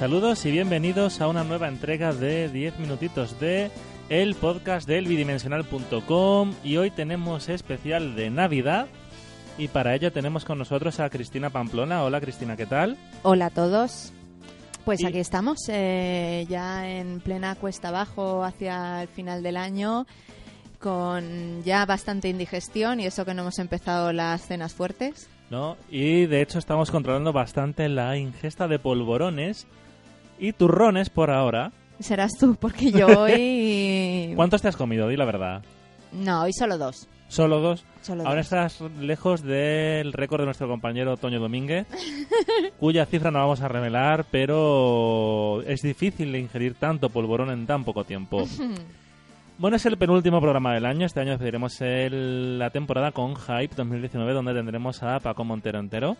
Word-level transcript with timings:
Saludos 0.00 0.46
y 0.46 0.50
bienvenidos 0.50 1.20
a 1.20 1.28
una 1.28 1.44
nueva 1.44 1.68
entrega 1.68 2.14
de 2.14 2.48
10 2.48 2.78
minutitos 2.78 3.38
de 3.38 3.70
el 4.08 4.34
podcast 4.34 4.88
del 4.88 5.06
bidimensional.com 5.06 6.54
y 6.64 6.78
hoy 6.78 6.90
tenemos 6.90 7.50
especial 7.50 8.16
de 8.16 8.30
Navidad 8.30 8.88
y 9.58 9.68
para 9.68 9.94
ello 9.94 10.10
tenemos 10.10 10.46
con 10.46 10.56
nosotros 10.56 11.00
a 11.00 11.10
Cristina 11.10 11.50
Pamplona. 11.50 12.02
Hola 12.02 12.18
Cristina, 12.18 12.56
¿qué 12.56 12.64
tal? 12.64 12.96
Hola 13.22 13.46
a 13.46 13.50
todos. 13.50 14.14
Pues 14.90 15.02
Y- 15.02 15.06
aquí 15.06 15.18
estamos, 15.20 15.58
eh, 15.68 16.46
ya 16.48 16.90
en 16.90 17.20
plena 17.20 17.54
cuesta 17.54 17.90
abajo 17.90 18.42
hacia 18.42 19.02
el 19.02 19.08
final 19.08 19.40
del 19.40 19.56
año, 19.56 20.04
con 20.80 21.62
ya 21.62 21.86
bastante 21.86 22.28
indigestión 22.28 22.98
y 22.98 23.06
eso 23.06 23.24
que 23.24 23.32
no 23.32 23.42
hemos 23.42 23.60
empezado 23.60 24.12
las 24.12 24.42
cenas 24.42 24.74
fuertes. 24.74 25.28
¿No? 25.48 25.76
Y 25.90 26.26
de 26.26 26.42
hecho 26.42 26.58
estamos 26.58 26.90
controlando 26.90 27.32
bastante 27.32 27.88
la 27.88 28.16
ingesta 28.16 28.66
de 28.66 28.80
polvorones 28.80 29.68
y 30.40 30.54
turrones 30.54 31.08
por 31.08 31.30
ahora. 31.30 31.70
Serás 32.00 32.32
tú, 32.36 32.56
porque 32.56 32.90
yo 32.90 33.06
hoy... 33.20 34.32
¿Cuántos 34.34 34.60
te 34.60 34.66
has 34.66 34.76
comido? 34.76 35.06
Di 35.06 35.16
la 35.16 35.24
verdad. 35.24 35.62
No, 36.10 36.42
hoy 36.42 36.52
solo 36.52 36.78
dos. 36.78 37.06
¿Solo 37.30 37.60
dos? 37.60 37.84
Solo 38.02 38.22
Ahora 38.26 38.40
dos. 38.42 38.46
estás 38.46 38.80
lejos 39.00 39.42
del 39.42 40.12
récord 40.12 40.40
de 40.40 40.46
nuestro 40.46 40.68
compañero 40.68 41.16
Toño 41.16 41.38
Domínguez, 41.40 41.86
cuya 42.78 43.06
cifra 43.06 43.30
no 43.30 43.38
vamos 43.38 43.60
a 43.60 43.68
revelar, 43.68 44.24
pero 44.30 45.62
es 45.66 45.80
difícil 45.82 46.34
ingerir 46.34 46.74
tanto 46.74 47.08
polvorón 47.08 47.50
en 47.50 47.66
tan 47.66 47.84
poco 47.84 48.04
tiempo. 48.04 48.44
Bueno, 49.58 49.76
es 49.76 49.84
el 49.84 49.98
penúltimo 49.98 50.40
programa 50.40 50.72
del 50.72 50.86
año. 50.86 51.04
Este 51.04 51.20
año 51.20 51.32
despediremos 51.32 51.78
el- 51.82 52.58
la 52.58 52.70
temporada 52.70 53.12
con 53.12 53.36
Hype 53.36 53.74
2019, 53.76 54.32
donde 54.32 54.54
tendremos 54.54 55.02
a 55.02 55.20
Paco 55.20 55.44
Montero 55.44 55.78
entero. 55.78 56.16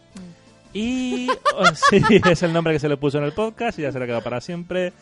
Y 0.75 1.27
oh, 1.57 1.65
sí, 1.75 2.03
es 2.31 2.43
el 2.43 2.53
nombre 2.53 2.75
que 2.75 2.79
se 2.79 2.89
le 2.91 2.99
puso 2.99 3.17
en 3.17 3.25
el 3.25 3.33
podcast 3.33 3.79
y 3.79 3.83
ya 3.83 3.93
se 3.93 3.99
le 3.99 4.05
ha 4.05 4.09
quedado 4.09 4.23
para 4.23 4.43
siempre. 4.43 4.93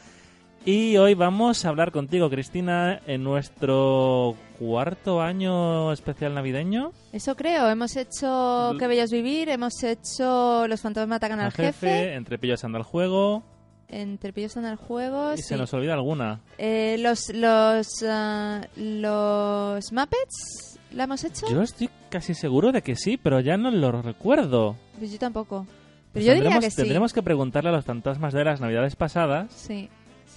Y 0.65 0.97
hoy 0.99 1.15
vamos 1.15 1.65
a 1.65 1.69
hablar 1.71 1.93
contigo, 1.93 2.29
Cristina, 2.29 3.01
en 3.07 3.23
nuestro 3.25 4.35
cuarto 4.59 5.23
año 5.23 5.93
especial 5.93 6.35
navideño. 6.35 6.93
Eso 7.13 7.37
creo, 7.37 7.71
hemos 7.71 7.97
hecho 7.97 8.75
Qué 8.79 8.87
Bellos 8.87 9.11
Vivir, 9.11 9.49
hemos 9.49 9.83
hecho 9.83 10.67
Los 10.69 10.81
fantasmas 10.83 11.17
atacan 11.17 11.41
al 11.41 11.47
al 11.47 11.53
jefe, 11.53 12.15
entre 12.15 12.39
pillos 12.39 12.65
anda 12.65 12.79
el 12.79 12.85
juego 12.85 13.45
Entre 13.89 14.33
pillos 14.35 14.57
el 14.57 14.77
juego, 14.77 15.33
y 15.35 15.37
sí. 15.39 15.43
se 15.45 15.57
nos 15.57 15.73
olvida 15.73 15.95
alguna. 15.95 16.41
Eh, 16.59 16.97
los, 16.99 17.33
los, 17.33 17.87
ah, 18.07 18.61
los 18.77 19.93
Muppets, 19.93 20.79
¿la 20.93 21.05
hemos 21.05 21.25
hecho? 21.25 21.47
Yo 21.51 21.63
estoy 21.63 21.89
casi 22.11 22.35
seguro 22.35 22.73
de 22.73 22.83
que 22.83 22.95
sí, 22.97 23.17
pero 23.17 23.41
ya 23.41 23.57
no 23.57 23.71
lo 23.71 24.03
recuerdo. 24.03 24.77
Pues 24.99 25.13
yo 25.13 25.19
tampoco. 25.19 25.67
Pero 26.13 26.13
Pues 26.13 26.25
yo 26.25 26.35
diría 26.35 26.59
que 26.59 26.71
sí. 26.71 26.77
tendremos 26.77 27.13
que 27.13 27.23
preguntarle 27.23 27.71
a 27.71 27.73
los 27.73 27.85
fantasmas 27.85 28.33
de 28.35 28.43
las 28.43 28.61
navidades 28.63 28.97
pasadas 28.97 29.53
Sí, 29.53 29.89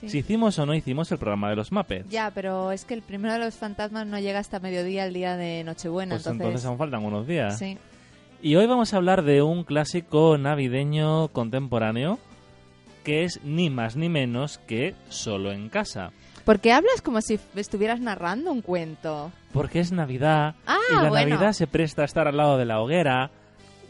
sí. 0.02 0.10
si 0.10 0.18
hicimos 0.20 0.60
o 0.60 0.66
no 0.66 0.74
hicimos 0.76 1.12
el 1.12 1.18
programa 1.18 1.50
de 1.50 1.56
los 1.56 1.72
Muppets. 1.72 2.10
Ya, 2.10 2.32
pero 2.34 2.72
es 2.72 2.84
que 2.86 2.94
el 2.94 3.02
primero 3.02 3.34
de 3.34 3.40
los 3.40 3.56
fantasmas 3.56 4.06
no 4.08 4.20
llega 4.20 4.40
hasta 4.40 4.60
mediodía 4.60 5.06
el 5.06 5.14
día 5.14 5.38
de 5.38 5.64
Nochebuena, 5.64 6.16
pues 6.16 6.26
entonces, 6.26 6.46
entonces... 6.46 6.66
aún 6.66 6.78
faltan 6.78 7.04
unos 7.06 7.26
días. 7.28 7.58
sí. 7.58 7.78
Y 8.44 8.56
hoy 8.56 8.66
vamos 8.66 8.92
a 8.92 8.98
hablar 8.98 9.22
de 9.22 9.44
un 9.44 9.64
clásico 9.64 10.36
navideño 10.40 11.28
contemporáneo 11.28 12.18
que 13.04 13.24
es 13.24 13.40
ni 13.44 13.70
más 13.70 13.96
ni 13.96 14.10
menos 14.10 14.58
que 14.68 14.96
Solo 15.10 15.52
en 15.52 15.70
casa. 15.70 16.12
Porque 16.44 16.72
hablas 16.74 17.04
como 17.04 17.22
si 17.22 17.40
estuvieras 17.56 18.00
narrando 18.00 18.52
un 18.52 18.62
cuento. 18.64 19.32
Porque 19.54 19.80
es 19.80 19.92
Navidad 19.92 20.56
Ah, 20.66 20.80
y 20.90 20.96
la 20.96 21.10
bueno. 21.10 21.30
Navidad 21.30 21.54
se 21.54 21.68
presta 21.68 22.02
a 22.02 22.06
estar 22.06 22.28
al 22.28 22.36
lado 22.38 22.58
de 22.58 22.66
la 22.66 22.82
hoguera 22.82 23.30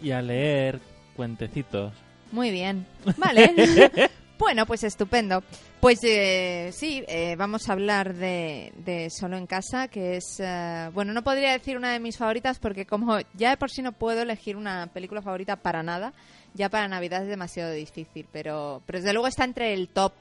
y 0.02 0.12
a 0.12 0.22
leer 0.22 0.82
cuentecitos. 1.16 1.94
Muy 2.34 2.52
bien. 2.52 2.86
Vale. 3.18 3.54
bueno, 4.42 4.66
pues 4.66 4.84
estupendo. 4.84 5.44
Pues 5.80 6.00
eh, 6.04 6.72
sí, 6.74 7.04
eh, 7.08 7.36
vamos 7.38 7.70
a 7.70 7.74
hablar 7.74 8.16
de, 8.16 8.74
de 8.84 9.10
Solo 9.12 9.38
en 9.38 9.46
Casa, 9.46 9.88
que 9.88 10.18
es... 10.18 10.40
eh, 10.40 10.90
bueno, 10.94 11.14
no 11.14 11.22
podría 11.24 11.52
decir 11.52 11.78
una 11.78 11.94
de 11.94 12.00
mis 12.00 12.18
favoritas 12.18 12.58
porque 12.58 12.88
como 12.88 13.20
ya 13.36 13.52
de 13.52 13.58
por 13.58 13.70
sí 13.70 13.84
no 13.84 13.92
puedo 13.92 14.24
elegir 14.24 14.58
una 14.58 14.88
película 14.88 15.22
favorita 15.22 15.58
para 15.58 15.84
nada, 15.84 16.12
ya 16.56 16.70
para 16.70 16.88
Navidad 16.88 17.22
es 17.22 17.28
demasiado 17.30 17.72
difícil, 17.72 18.26
pero, 18.32 18.82
pero 18.88 18.98
desde 19.00 19.14
luego 19.14 19.28
está 19.28 19.44
entre 19.44 19.74
el 19.76 19.88
top 19.90 20.12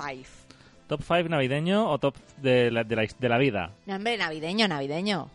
5. 0.00 0.28
¿Top 0.88 1.02
5 1.02 1.28
navideño 1.28 1.90
o 1.90 1.98
top 1.98 2.16
de 2.38 2.70
la, 2.70 2.84
de 2.84 2.96
la, 2.96 3.02
de 3.18 3.28
la 3.28 3.36
vida? 3.36 3.72
No, 3.84 3.96
hombre, 3.96 4.16
navideño, 4.16 4.66
navideño. 4.66 5.28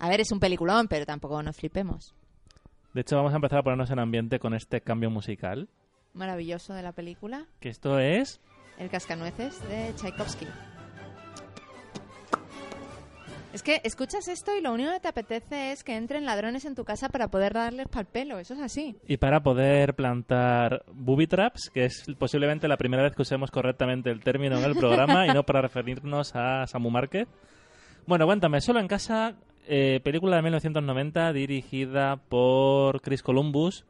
A 0.00 0.08
ver, 0.08 0.20
es 0.20 0.32
un 0.32 0.40
peliculón, 0.40 0.88
pero 0.88 1.06
tampoco 1.06 1.40
nos 1.44 1.56
flipemos. 1.56 2.12
De 2.92 3.02
hecho, 3.02 3.14
vamos 3.14 3.32
a 3.32 3.36
empezar 3.36 3.60
a 3.60 3.62
ponernos 3.62 3.90
en 3.92 4.00
ambiente 4.00 4.40
con 4.40 4.52
este 4.52 4.80
cambio 4.80 5.10
musical. 5.10 5.68
Maravilloso 6.14 6.74
de 6.74 6.82
la 6.82 6.92
película, 6.92 7.46
Que 7.60 7.68
esto 7.68 7.98
es... 7.98 8.40
El 8.78 8.90
cascanueces 8.90 9.60
de 9.68 9.94
Tchaikovsky. 9.94 10.46
Es 13.52 13.62
que 13.62 13.82
escuchas 13.84 14.28
esto 14.28 14.56
y 14.56 14.62
lo 14.62 14.72
único 14.72 14.90
que 14.92 15.00
te 15.00 15.08
apetece 15.08 15.72
es 15.72 15.84
que 15.84 15.94
entren 15.94 16.24
ladrones 16.24 16.64
en 16.64 16.74
tu 16.74 16.84
casa 16.84 17.10
para 17.10 17.28
poder 17.28 17.52
darles 17.52 17.86
pal 17.86 18.06
pelo. 18.06 18.38
Eso 18.38 18.54
es 18.54 18.60
así. 18.60 18.96
Y 19.06 19.18
para 19.18 19.42
poder 19.42 19.94
plantar 19.94 20.84
booby 20.90 21.26
traps, 21.26 21.70
que 21.72 21.84
es 21.84 22.06
posiblemente 22.18 22.66
la 22.66 22.78
primera 22.78 23.02
vez 23.02 23.14
que 23.14 23.22
usemos 23.22 23.50
correctamente 23.50 24.10
el 24.10 24.20
término 24.20 24.56
en 24.56 24.64
el 24.64 24.74
programa 24.74 25.26
y 25.26 25.34
no 25.34 25.42
para 25.44 25.60
referirnos 25.60 26.34
a 26.34 26.66
Samu 26.66 26.88
Márquez. 26.88 27.28
Bueno, 28.06 28.24
cuéntame, 28.24 28.62
solo 28.62 28.80
en 28.80 28.88
casa, 28.88 29.36
eh, 29.68 30.00
película 30.02 30.36
de 30.36 30.42
1990 30.42 31.32
dirigida 31.34 32.16
por 32.16 33.02
Chris 33.02 33.22
Columbus, 33.22 33.84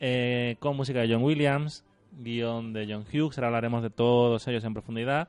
eh, 0.00 0.56
con 0.60 0.76
música 0.76 1.00
de 1.00 1.12
John 1.12 1.22
Williams, 1.22 1.84
guion 2.12 2.72
de 2.72 2.86
John 2.88 3.04
Hughes, 3.12 3.38
ahora 3.38 3.48
hablaremos 3.48 3.82
de 3.82 3.90
todos 3.90 4.46
ellos 4.48 4.64
en 4.64 4.74
profundidad. 4.74 5.28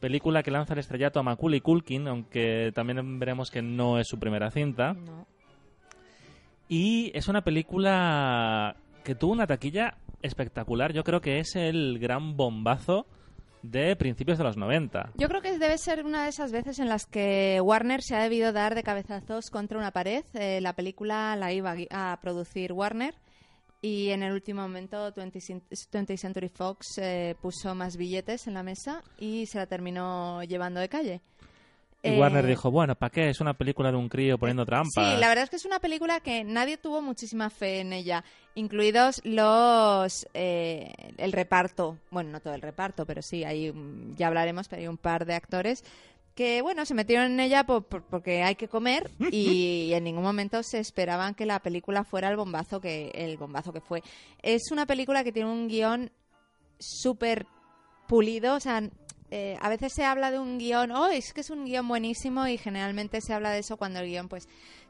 Película 0.00 0.42
que 0.42 0.50
lanza 0.50 0.72
el 0.72 0.80
estrellato 0.80 1.20
a 1.20 1.22
Macaulay 1.22 1.60
Culkin, 1.60 2.08
aunque 2.08 2.72
también 2.74 3.18
veremos 3.18 3.50
que 3.50 3.62
no 3.62 3.98
es 3.98 4.08
su 4.08 4.18
primera 4.18 4.50
cinta. 4.50 4.94
No. 4.94 5.26
Y 6.68 7.12
es 7.14 7.28
una 7.28 7.42
película 7.42 8.76
que 9.04 9.14
tuvo 9.14 9.32
una 9.32 9.46
taquilla 9.46 9.98
espectacular. 10.22 10.92
Yo 10.92 11.04
creo 11.04 11.20
que 11.20 11.38
es 11.38 11.54
el 11.54 11.98
gran 11.98 12.36
bombazo 12.36 13.06
de 13.62 13.94
principios 13.96 14.38
de 14.38 14.44
los 14.44 14.56
90. 14.56 15.10
Yo 15.16 15.28
creo 15.28 15.40
que 15.40 15.58
debe 15.58 15.78
ser 15.78 16.04
una 16.04 16.24
de 16.24 16.30
esas 16.30 16.50
veces 16.50 16.78
en 16.78 16.88
las 16.88 17.06
que 17.06 17.60
Warner 17.62 18.02
se 18.02 18.16
ha 18.16 18.22
debido 18.22 18.52
dar 18.52 18.74
de 18.74 18.82
cabezazos 18.82 19.50
contra 19.50 19.78
una 19.78 19.92
pared. 19.92 20.24
Eh, 20.34 20.60
la 20.60 20.72
película 20.72 21.36
la 21.36 21.52
iba 21.52 21.74
a 21.90 22.18
producir 22.20 22.72
Warner 22.72 23.14
y 23.82 24.08
en 24.10 24.22
el 24.22 24.32
último 24.32 24.62
momento 24.62 25.12
20, 25.14 25.38
cen- 25.40 25.62
20th 25.70 26.16
Century 26.16 26.48
Fox 26.48 26.96
eh, 26.98 27.34
puso 27.42 27.74
más 27.74 27.96
billetes 27.96 28.46
en 28.46 28.54
la 28.54 28.62
mesa 28.62 29.02
y 29.18 29.44
se 29.46 29.58
la 29.58 29.66
terminó 29.66 30.42
llevando 30.44 30.80
de 30.80 30.88
calle. 30.88 31.20
Y 32.04 32.08
Eh, 32.08 32.18
Warner 32.18 32.44
dijo, 32.46 32.68
bueno, 32.70 32.96
¿para 32.96 33.10
qué? 33.10 33.28
Es 33.30 33.40
una 33.40 33.54
película 33.54 33.92
de 33.92 33.96
un 33.96 34.08
crío 34.08 34.36
poniendo 34.36 34.66
trampas. 34.66 34.92
Sí, 34.92 35.20
la 35.20 35.28
verdad 35.28 35.44
es 35.44 35.50
que 35.50 35.56
es 35.56 35.64
una 35.64 35.78
película 35.78 36.18
que 36.18 36.42
nadie 36.42 36.76
tuvo 36.76 37.00
muchísima 37.00 37.48
fe 37.48 37.78
en 37.80 37.92
ella, 37.92 38.24
incluidos 38.56 39.20
los 39.24 40.26
eh, 40.34 40.92
el 41.16 41.30
reparto. 41.32 41.98
Bueno, 42.10 42.30
no 42.30 42.40
todo 42.40 42.54
el 42.54 42.60
reparto, 42.62 43.06
pero 43.06 43.22
sí, 43.22 43.44
mm, 43.44 44.16
ya 44.16 44.26
hablaremos, 44.26 44.66
pero 44.68 44.80
hay 44.82 44.88
un 44.88 44.96
par 44.98 45.26
de 45.26 45.34
actores 45.34 45.84
que 46.34 46.62
bueno 46.62 46.84
se 46.86 46.94
metieron 46.94 47.32
en 47.32 47.40
ella 47.40 47.64
por- 47.64 47.84
por- 47.84 48.04
porque 48.04 48.42
hay 48.42 48.54
que 48.54 48.68
comer 48.68 49.10
y 49.32 49.92
en 49.92 50.04
ningún 50.04 50.22
momento 50.24 50.62
se 50.62 50.78
esperaban 50.78 51.34
que 51.34 51.46
la 51.46 51.60
película 51.60 52.04
fuera 52.04 52.28
el 52.30 52.36
bombazo 52.36 52.80
que 52.80 53.10
el 53.14 53.36
bombazo 53.36 53.72
que 53.72 53.80
fue. 53.80 54.02
Es 54.42 54.70
una 54.70 54.86
película 54.86 55.24
que 55.24 55.32
tiene 55.32 55.50
un 55.50 55.68
guion 55.68 56.10
súper 56.78 57.46
pulido, 58.08 58.54
o 58.56 58.60
sea, 58.60 58.82
eh, 59.30 59.56
a 59.60 59.68
veces 59.68 59.92
se 59.94 60.04
habla 60.04 60.30
de 60.30 60.38
un 60.38 60.58
guion, 60.58 60.90
oh, 60.90 61.06
es 61.08 61.32
que 61.32 61.40
es 61.40 61.50
un 61.50 61.64
guion 61.64 61.88
buenísimo 61.88 62.46
y 62.46 62.58
generalmente 62.58 63.20
se 63.20 63.32
habla 63.32 63.50
de 63.50 63.60
eso 63.60 63.76
cuando 63.76 64.00
el 64.00 64.06
guion 64.08 64.28
pues 64.28 64.46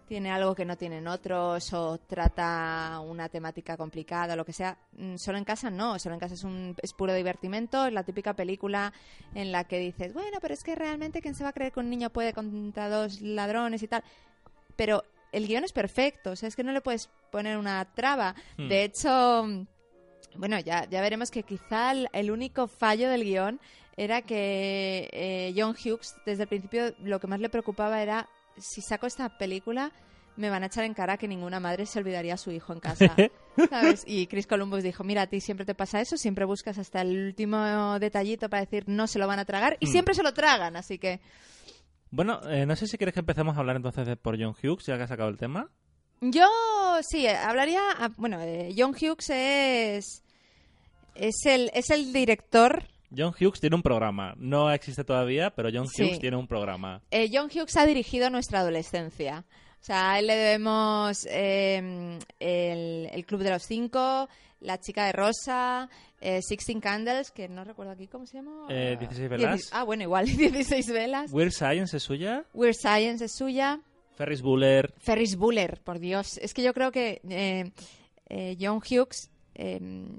tiene 0.06 0.31
algo 0.31 0.54
que 0.54 0.64
no 0.64 0.76
tienen 0.76 1.06
otros 1.08 1.72
o 1.72 1.99
trata 1.99 3.00
una 3.00 3.28
temática 3.28 3.76
complicada 3.76 4.34
o 4.34 4.37
lo 4.37 4.44
que 4.44 4.52
sea. 4.52 4.76
Mm, 4.93 5.16
Solo 5.16 5.38
en 5.38 5.44
casa 5.44 5.70
no, 5.70 5.99
solo 5.99 6.14
en 6.14 6.20
casa 6.20 6.34
es, 6.34 6.44
un, 6.44 6.75
es 6.82 6.93
puro 6.93 7.14
divertimento, 7.14 7.87
es 7.87 7.93
la 7.93 8.02
típica 8.02 8.34
película 8.34 8.93
en 9.34 9.52
la 9.52 9.64
que 9.64 9.78
dices, 9.78 10.12
bueno, 10.12 10.38
pero 10.40 10.54
es 10.54 10.62
que 10.62 10.75
realmente 10.75 11.22
quién 11.22 11.34
se 11.34 11.44
va 11.44 11.50
a 11.50 11.52
creer 11.52 11.72
que 11.72 11.81
un 11.81 11.90
niño 11.90 12.10
puede 12.10 12.32
contra 12.32 12.88
dos 12.88 13.20
ladrones 13.20 13.82
y 13.82 13.88
tal. 13.88 14.04
Pero 14.76 15.04
el 15.32 15.46
guion 15.46 15.64
es 15.64 15.72
perfecto, 15.72 16.32
o 16.32 16.37
sea, 16.37 16.49
es 16.49 16.56
que 16.56 16.64
no 16.64 16.72
le 16.72 16.81
puedes 16.81 17.08
poner 17.31 17.56
una 17.56 17.84
traba. 17.94 18.34
Hmm. 18.56 18.69
De 18.69 18.84
hecho, 18.84 19.66
bueno, 20.37 20.58
ya, 20.60 20.88
ya 20.88 21.00
veremos 21.00 21.31
que 21.31 21.43
quizá 21.43 21.93
el, 21.93 22.08
el 22.12 22.31
único 22.31 22.69
fallo 22.69 23.08
del 23.08 23.25
guion 23.25 23.60
era 23.96 24.22
que 24.22 25.08
eh, 25.12 25.54
John 25.56 25.75
Hughes 25.75 26.16
desde 26.25 26.44
el 26.44 26.49
principio 26.49 26.94
lo 27.00 27.20
que 27.20 27.26
más 27.26 27.40
le 27.40 27.49
preocupaba 27.49 28.02
era 28.02 28.28
si 28.58 28.81
saco 28.82 29.06
esta 29.06 29.37
película 29.38 29.93
me 30.37 30.49
van 30.49 30.62
a 30.62 30.66
echar 30.66 30.84
en 30.84 30.94
cara 30.94 31.19
que 31.19 31.28
ninguna 31.28 31.60
madre 31.60 31.84
se 31.84 31.99
olvidaría 31.99 32.34
a 32.34 32.38
su 32.38 32.50
hijo 32.50 32.72
en 32.72 32.81
casa. 32.81 33.14
¿sabes? 33.70 34.02
Y 34.06 34.26
Chris 34.28 34.46
Columbus 34.46 34.82
dijo, 34.82 35.04
mira, 35.04 35.22
a 35.22 35.26
ti 35.26 35.40
siempre 35.40 35.66
te 35.66 35.75
pasa 35.75 36.00
eso, 36.00 36.16
siempre 36.16 36.46
buscas 36.46 36.78
hasta 36.78 37.02
el 37.02 37.26
último 37.26 37.99
detallito 37.99 38.49
para 38.49 38.62
decir 38.64 38.84
no 38.87 39.06
se 39.06 39.19
lo 39.19 39.26
van 39.26 39.38
a 39.40 39.44
tragar 39.44 39.76
y 39.81 39.87
Hmm. 39.87 39.90
siempre 39.90 40.14
se 40.14 40.22
lo 40.22 40.32
tragan, 40.32 40.76
así 40.76 40.99
que... 40.99 41.20
Bueno, 42.10 42.40
eh, 42.49 42.64
no 42.66 42.76
sé 42.76 42.87
si 42.87 42.96
quieres 42.99 43.12
que 43.14 43.20
empecemos 43.20 43.56
a 43.56 43.60
hablar 43.60 43.76
entonces 43.76 44.06
de 44.06 44.16
por 44.16 44.38
John 44.43 44.54
Hughes, 44.62 44.87
ya 44.87 44.96
que 44.96 45.02
has 45.04 45.08
sacado 45.10 45.28
el 45.28 45.37
tema. 45.38 45.70
Yo 46.20 46.46
sí, 47.02 47.26
eh, 47.26 47.34
hablaría. 47.37 47.81
ah, 47.99 48.10
Bueno, 48.16 48.40
eh, 48.40 48.75
John 48.76 48.90
Hughes 48.94 49.28
es. 49.31 50.22
Es 51.14 51.44
el, 51.46 51.70
es 51.75 51.90
el 51.90 52.12
director. 52.12 52.84
John 53.17 53.35
Hughes 53.38 53.61
tiene 53.61 53.76
un 53.76 53.82
programa. 53.82 54.35
No 54.38 54.70
existe 54.73 55.05
todavía, 55.05 55.50
pero 55.50 55.69
John 55.73 55.87
Sí. 55.88 56.03
Hughes 56.03 56.19
tiene 56.19 56.37
un 56.37 56.47
programa. 56.47 57.03
eh, 57.11 57.29
John 57.32 57.50
Hughes 57.55 57.76
ha 57.76 57.87
dirigido 57.87 58.31
nuestra 58.31 58.61
adolescencia. 58.61 59.44
O 59.81 59.85
sea, 59.85 60.12
a 60.12 60.19
él 60.20 60.29
le 60.29 60.37
debemos 60.37 61.26
eh, 61.29 62.19
el, 62.38 63.09
el 63.12 63.26
Club 63.26 63.43
de 63.43 63.50
los 63.50 63.64
Cinco, 63.64 64.29
La 64.61 64.79
Chica 64.79 65.06
de 65.06 65.12
Rosa, 65.12 65.88
eh, 66.20 66.41
Sixteen 66.41 66.81
Candles, 66.81 67.32
que 67.32 67.49
no 67.49 67.64
recuerdo 67.64 67.91
aquí 67.93 68.06
cómo 68.06 68.25
se 68.26 68.37
llama. 68.37 68.67
Eh, 68.70 68.97
16 69.00 69.29
velas. 69.29 69.61
Dieci- 69.61 69.69
Ah, 69.73 69.82
bueno, 69.82 70.05
igual, 70.05 70.26
16 70.37 70.87
velas. 70.93 71.32
Weird 71.32 71.50
Science 71.50 71.97
es 71.97 72.03
suya. 72.05 72.44
Weird 72.55 72.76
Science 72.76 73.25
es 73.25 73.35
suya. 73.35 73.81
Ferris 74.14 74.41
Bueller. 74.41 74.94
Ferris 74.99 75.35
Bueller, 75.37 75.81
por 75.82 75.99
Dios. 75.99 76.38
Es 76.38 76.55
que 76.55 76.62
yo 76.62 76.73
creo 76.75 76.93
que 76.93 77.20
eh, 77.29 78.56
John 78.61 78.76
Hughes, 78.79 79.31
eh, 79.54 79.78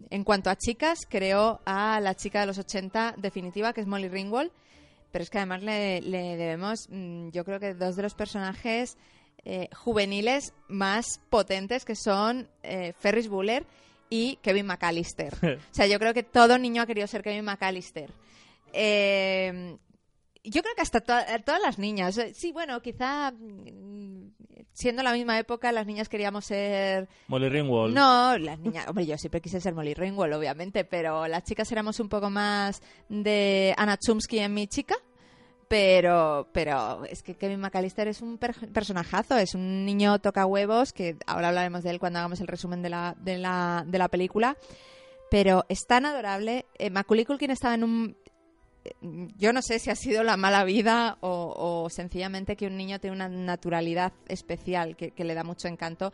en 0.09 0.23
cuanto 0.23 0.49
a 0.49 0.55
chicas, 0.55 0.99
creó 1.09 1.61
a 1.65 1.99
la 1.99 2.15
chica 2.15 2.41
de 2.41 2.47
los 2.47 2.57
80 2.57 3.15
definitiva, 3.17 3.73
que 3.73 3.81
es 3.81 3.87
Molly 3.87 4.09
Ringwald. 4.09 4.51
Pero 5.11 5.23
es 5.23 5.29
que 5.29 5.37
además 5.37 5.61
le, 5.61 6.01
le 6.01 6.37
debemos, 6.37 6.87
mm, 6.89 7.29
yo 7.29 7.45
creo 7.45 7.59
que 7.59 7.75
dos 7.75 7.95
de 7.95 8.03
los 8.03 8.15
personajes 8.15 8.97
eh, 9.45 9.67
juveniles 9.75 10.53
más 10.69 11.19
potentes, 11.29 11.83
que 11.83 11.95
son 11.95 12.47
eh, 12.63 12.93
Ferris 12.97 13.27
Bueller 13.27 13.65
y 14.09 14.37
Kevin 14.37 14.65
McAllister. 14.67 15.33
o 15.71 15.73
sea, 15.73 15.85
yo 15.85 15.99
creo 15.99 16.13
que 16.13 16.23
todo 16.23 16.57
niño 16.57 16.81
ha 16.81 16.85
querido 16.85 17.07
ser 17.07 17.23
Kevin 17.23 17.43
McAllister. 17.43 18.09
Eh, 18.71 19.77
yo 20.43 20.61
creo 20.61 20.75
que 20.75 20.81
hasta 20.81 21.01
to- 21.01 21.13
todas 21.45 21.61
las 21.61 21.79
niñas. 21.79 22.17
Eh, 22.17 22.33
Sí, 22.33 22.51
bueno, 22.51 22.81
quizá 22.81 23.31
mm, 23.31 24.31
siendo 24.73 25.03
la 25.03 25.13
misma 25.13 25.37
época, 25.39 25.71
las 25.71 25.85
niñas 25.85 26.09
queríamos 26.09 26.45
ser. 26.45 27.07
Molly 27.27 27.49
Ringwald. 27.49 27.93
No, 27.93 28.37
las 28.37 28.59
niñas. 28.59 28.87
Hombre, 28.87 29.05
yo 29.05 29.17
siempre 29.17 29.41
quise 29.41 29.61
ser 29.61 29.73
Molly 29.73 29.93
Ringwald, 29.93 30.33
obviamente, 30.33 30.83
pero 30.85 31.27
las 31.27 31.43
chicas 31.43 31.71
éramos 31.71 31.99
un 31.99 32.09
poco 32.09 32.29
más 32.29 32.81
de 33.09 33.73
Anna 33.77 33.97
Chumsky 33.97 34.39
en 34.39 34.53
mi 34.53 34.67
chica. 34.67 34.95
Pero, 35.67 36.49
pero 36.51 37.03
es 37.05 37.23
que 37.23 37.35
Kevin 37.35 37.59
McAllister 37.61 38.07
es 38.07 38.21
un 38.21 38.37
per- 38.37 38.71
personajazo, 38.71 39.37
es 39.37 39.55
un 39.55 39.85
niño 39.85 40.19
toca 40.19 40.45
huevos, 40.45 40.93
que 40.93 41.15
ahora 41.25 41.47
hablaremos 41.47 41.83
de 41.83 41.89
él 41.89 41.99
cuando 41.99 42.19
hagamos 42.19 42.41
el 42.41 42.47
resumen 42.47 42.83
de 42.83 42.89
la, 42.89 43.15
de 43.19 43.37
la, 43.39 43.83
de 43.87 43.97
la 43.97 44.07
película. 44.07 44.55
Pero 45.31 45.65
es 45.69 45.87
tan 45.87 46.05
adorable. 46.05 46.65
Eh, 46.77 46.91
Macaulay 46.91 47.25
Culkin 47.25 47.49
estaba 47.49 47.73
en 47.73 47.83
un 47.85 48.17
yo 49.37 49.53
no 49.53 49.61
sé 49.61 49.79
si 49.79 49.89
ha 49.89 49.95
sido 49.95 50.23
la 50.23 50.35
mala 50.37 50.63
vida 50.65 51.17
o, 51.21 51.53
o 51.85 51.89
sencillamente 51.89 52.55
que 52.55 52.67
un 52.67 52.75
niño 52.77 52.99
tiene 52.99 53.15
una 53.15 53.29
naturalidad 53.29 54.13
especial 54.27 54.95
que, 54.97 55.11
que 55.11 55.23
le 55.23 55.33
da 55.33 55.43
mucho 55.43 55.67
encanto, 55.67 56.11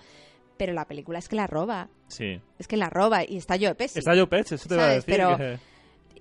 pero 0.58 0.74
la 0.74 0.86
película 0.86 1.20
es 1.20 1.28
que 1.30 1.36
la 1.36 1.48
roba, 1.48 1.90
Sí. 2.08 2.40
es 2.60 2.68
que 2.68 2.78
la 2.78 2.90
roba 2.90 3.24
y 3.24 3.38
está 3.38 3.56
Joe 3.60 3.76
Pesci. 3.76 4.00
Está 4.00 4.14
Joe 4.16 4.28
Pesci, 4.28 4.56
eso 4.56 4.68
te 4.68 4.76
iba 4.76 4.84
a 4.86 4.90
decir. 4.90 5.06
Pero- 5.16 5.38
que- 5.38 5.58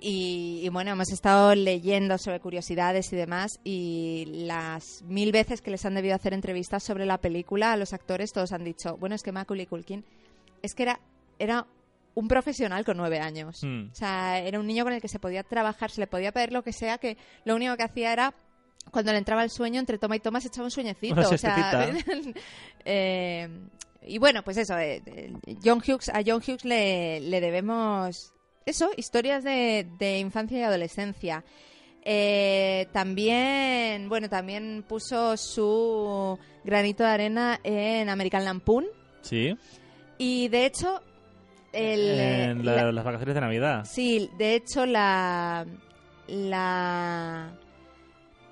Y, 0.00 0.60
y 0.62 0.68
bueno, 0.68 0.92
hemos 0.92 1.10
estado 1.10 1.56
leyendo 1.56 2.18
sobre 2.18 2.38
curiosidades 2.38 3.12
y 3.12 3.16
demás 3.16 3.58
y 3.64 4.26
las 4.46 5.02
mil 5.02 5.32
veces 5.32 5.60
que 5.60 5.72
les 5.72 5.84
han 5.84 5.94
debido 5.96 6.14
hacer 6.14 6.34
entrevistas 6.34 6.84
sobre 6.84 7.04
la 7.04 7.18
película 7.18 7.72
a 7.72 7.76
los 7.76 7.92
actores, 7.92 8.30
todos 8.32 8.52
han 8.52 8.62
dicho, 8.62 8.96
bueno, 8.96 9.16
es 9.16 9.24
que 9.24 9.32
Macaulay 9.32 9.66
Culkin 9.66 10.04
es 10.62 10.74
que 10.76 10.84
era, 10.84 11.00
era 11.40 11.66
un 12.18 12.26
profesional 12.26 12.84
con 12.84 12.96
nueve 12.96 13.20
años. 13.20 13.62
Hmm. 13.62 13.90
O 13.92 13.94
sea, 13.94 14.40
era 14.40 14.58
un 14.58 14.66
niño 14.66 14.84
con 14.84 14.92
el 14.92 15.00
que 15.00 15.08
se 15.08 15.20
podía 15.20 15.44
trabajar, 15.44 15.90
se 15.90 16.00
le 16.00 16.06
podía 16.06 16.32
pedir 16.32 16.52
lo 16.52 16.62
que 16.62 16.72
sea, 16.72 16.98
que 16.98 17.16
lo 17.44 17.54
único 17.54 17.76
que 17.76 17.84
hacía 17.84 18.12
era 18.12 18.34
cuando 18.90 19.12
le 19.12 19.18
entraba 19.18 19.44
el 19.44 19.50
sueño, 19.50 19.78
entre 19.78 19.98
toma 19.98 20.16
y 20.16 20.20
toma 20.20 20.40
se 20.40 20.48
echaba 20.48 20.64
un 20.64 20.70
sueñecito. 20.70 21.14
Una 21.14 21.28
o 21.28 21.38
sea, 21.38 21.90
eh, 22.84 23.48
y 24.02 24.18
bueno, 24.18 24.42
pues 24.42 24.56
eso, 24.56 24.76
eh, 24.78 25.02
John 25.62 25.78
Hughes, 25.78 26.08
a 26.08 26.22
John 26.26 26.42
Hughes 26.44 26.64
le, 26.64 27.20
le 27.20 27.40
debemos 27.40 28.32
eso, 28.66 28.90
historias 28.96 29.44
de, 29.44 29.86
de 29.98 30.18
infancia 30.18 30.58
y 30.58 30.62
adolescencia. 30.62 31.44
Eh, 32.02 32.88
también, 32.92 34.08
bueno, 34.08 34.28
también 34.28 34.84
puso 34.88 35.36
su 35.36 36.38
granito 36.64 37.04
de 37.04 37.10
arena 37.10 37.60
en 37.62 38.08
American 38.08 38.44
Lampoon. 38.44 38.86
Sí. 39.20 39.56
Y 40.18 40.48
de 40.48 40.66
hecho, 40.66 41.00
el, 41.72 42.18
en 42.20 42.64
la- 42.64 42.84
la- 42.84 42.92
las 42.92 43.04
vacaciones 43.04 43.34
de 43.34 43.40
Navidad. 43.40 43.84
Sí, 43.84 44.30
de 44.38 44.54
hecho 44.54 44.86
la 44.86 45.66
la 46.26 47.52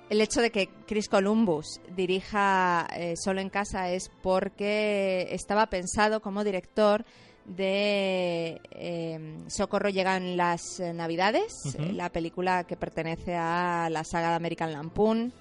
el 0.09 0.21
hecho 0.21 0.41
de 0.41 0.51
que 0.51 0.69
Chris 0.87 1.09
Columbus 1.09 1.81
dirija 1.95 2.87
eh, 2.95 3.15
solo 3.17 3.41
en 3.41 3.49
casa 3.49 3.89
es 3.91 4.09
porque 4.23 5.27
estaba 5.31 5.67
pensado 5.67 6.21
como 6.21 6.43
director 6.43 7.03
de 7.45 8.61
eh, 8.71 9.37
Socorro 9.47 9.89
llegan 9.89 10.35
las 10.37 10.79
Navidades, 10.93 11.77
la 11.93 12.09
película 12.09 12.63
que 12.65 12.75
pertenece 12.77 13.35
a 13.35 13.89
la 13.91 14.03
saga 14.03 14.29
de 14.29 14.35
American 14.35 14.73
Lampoon, 14.73 15.31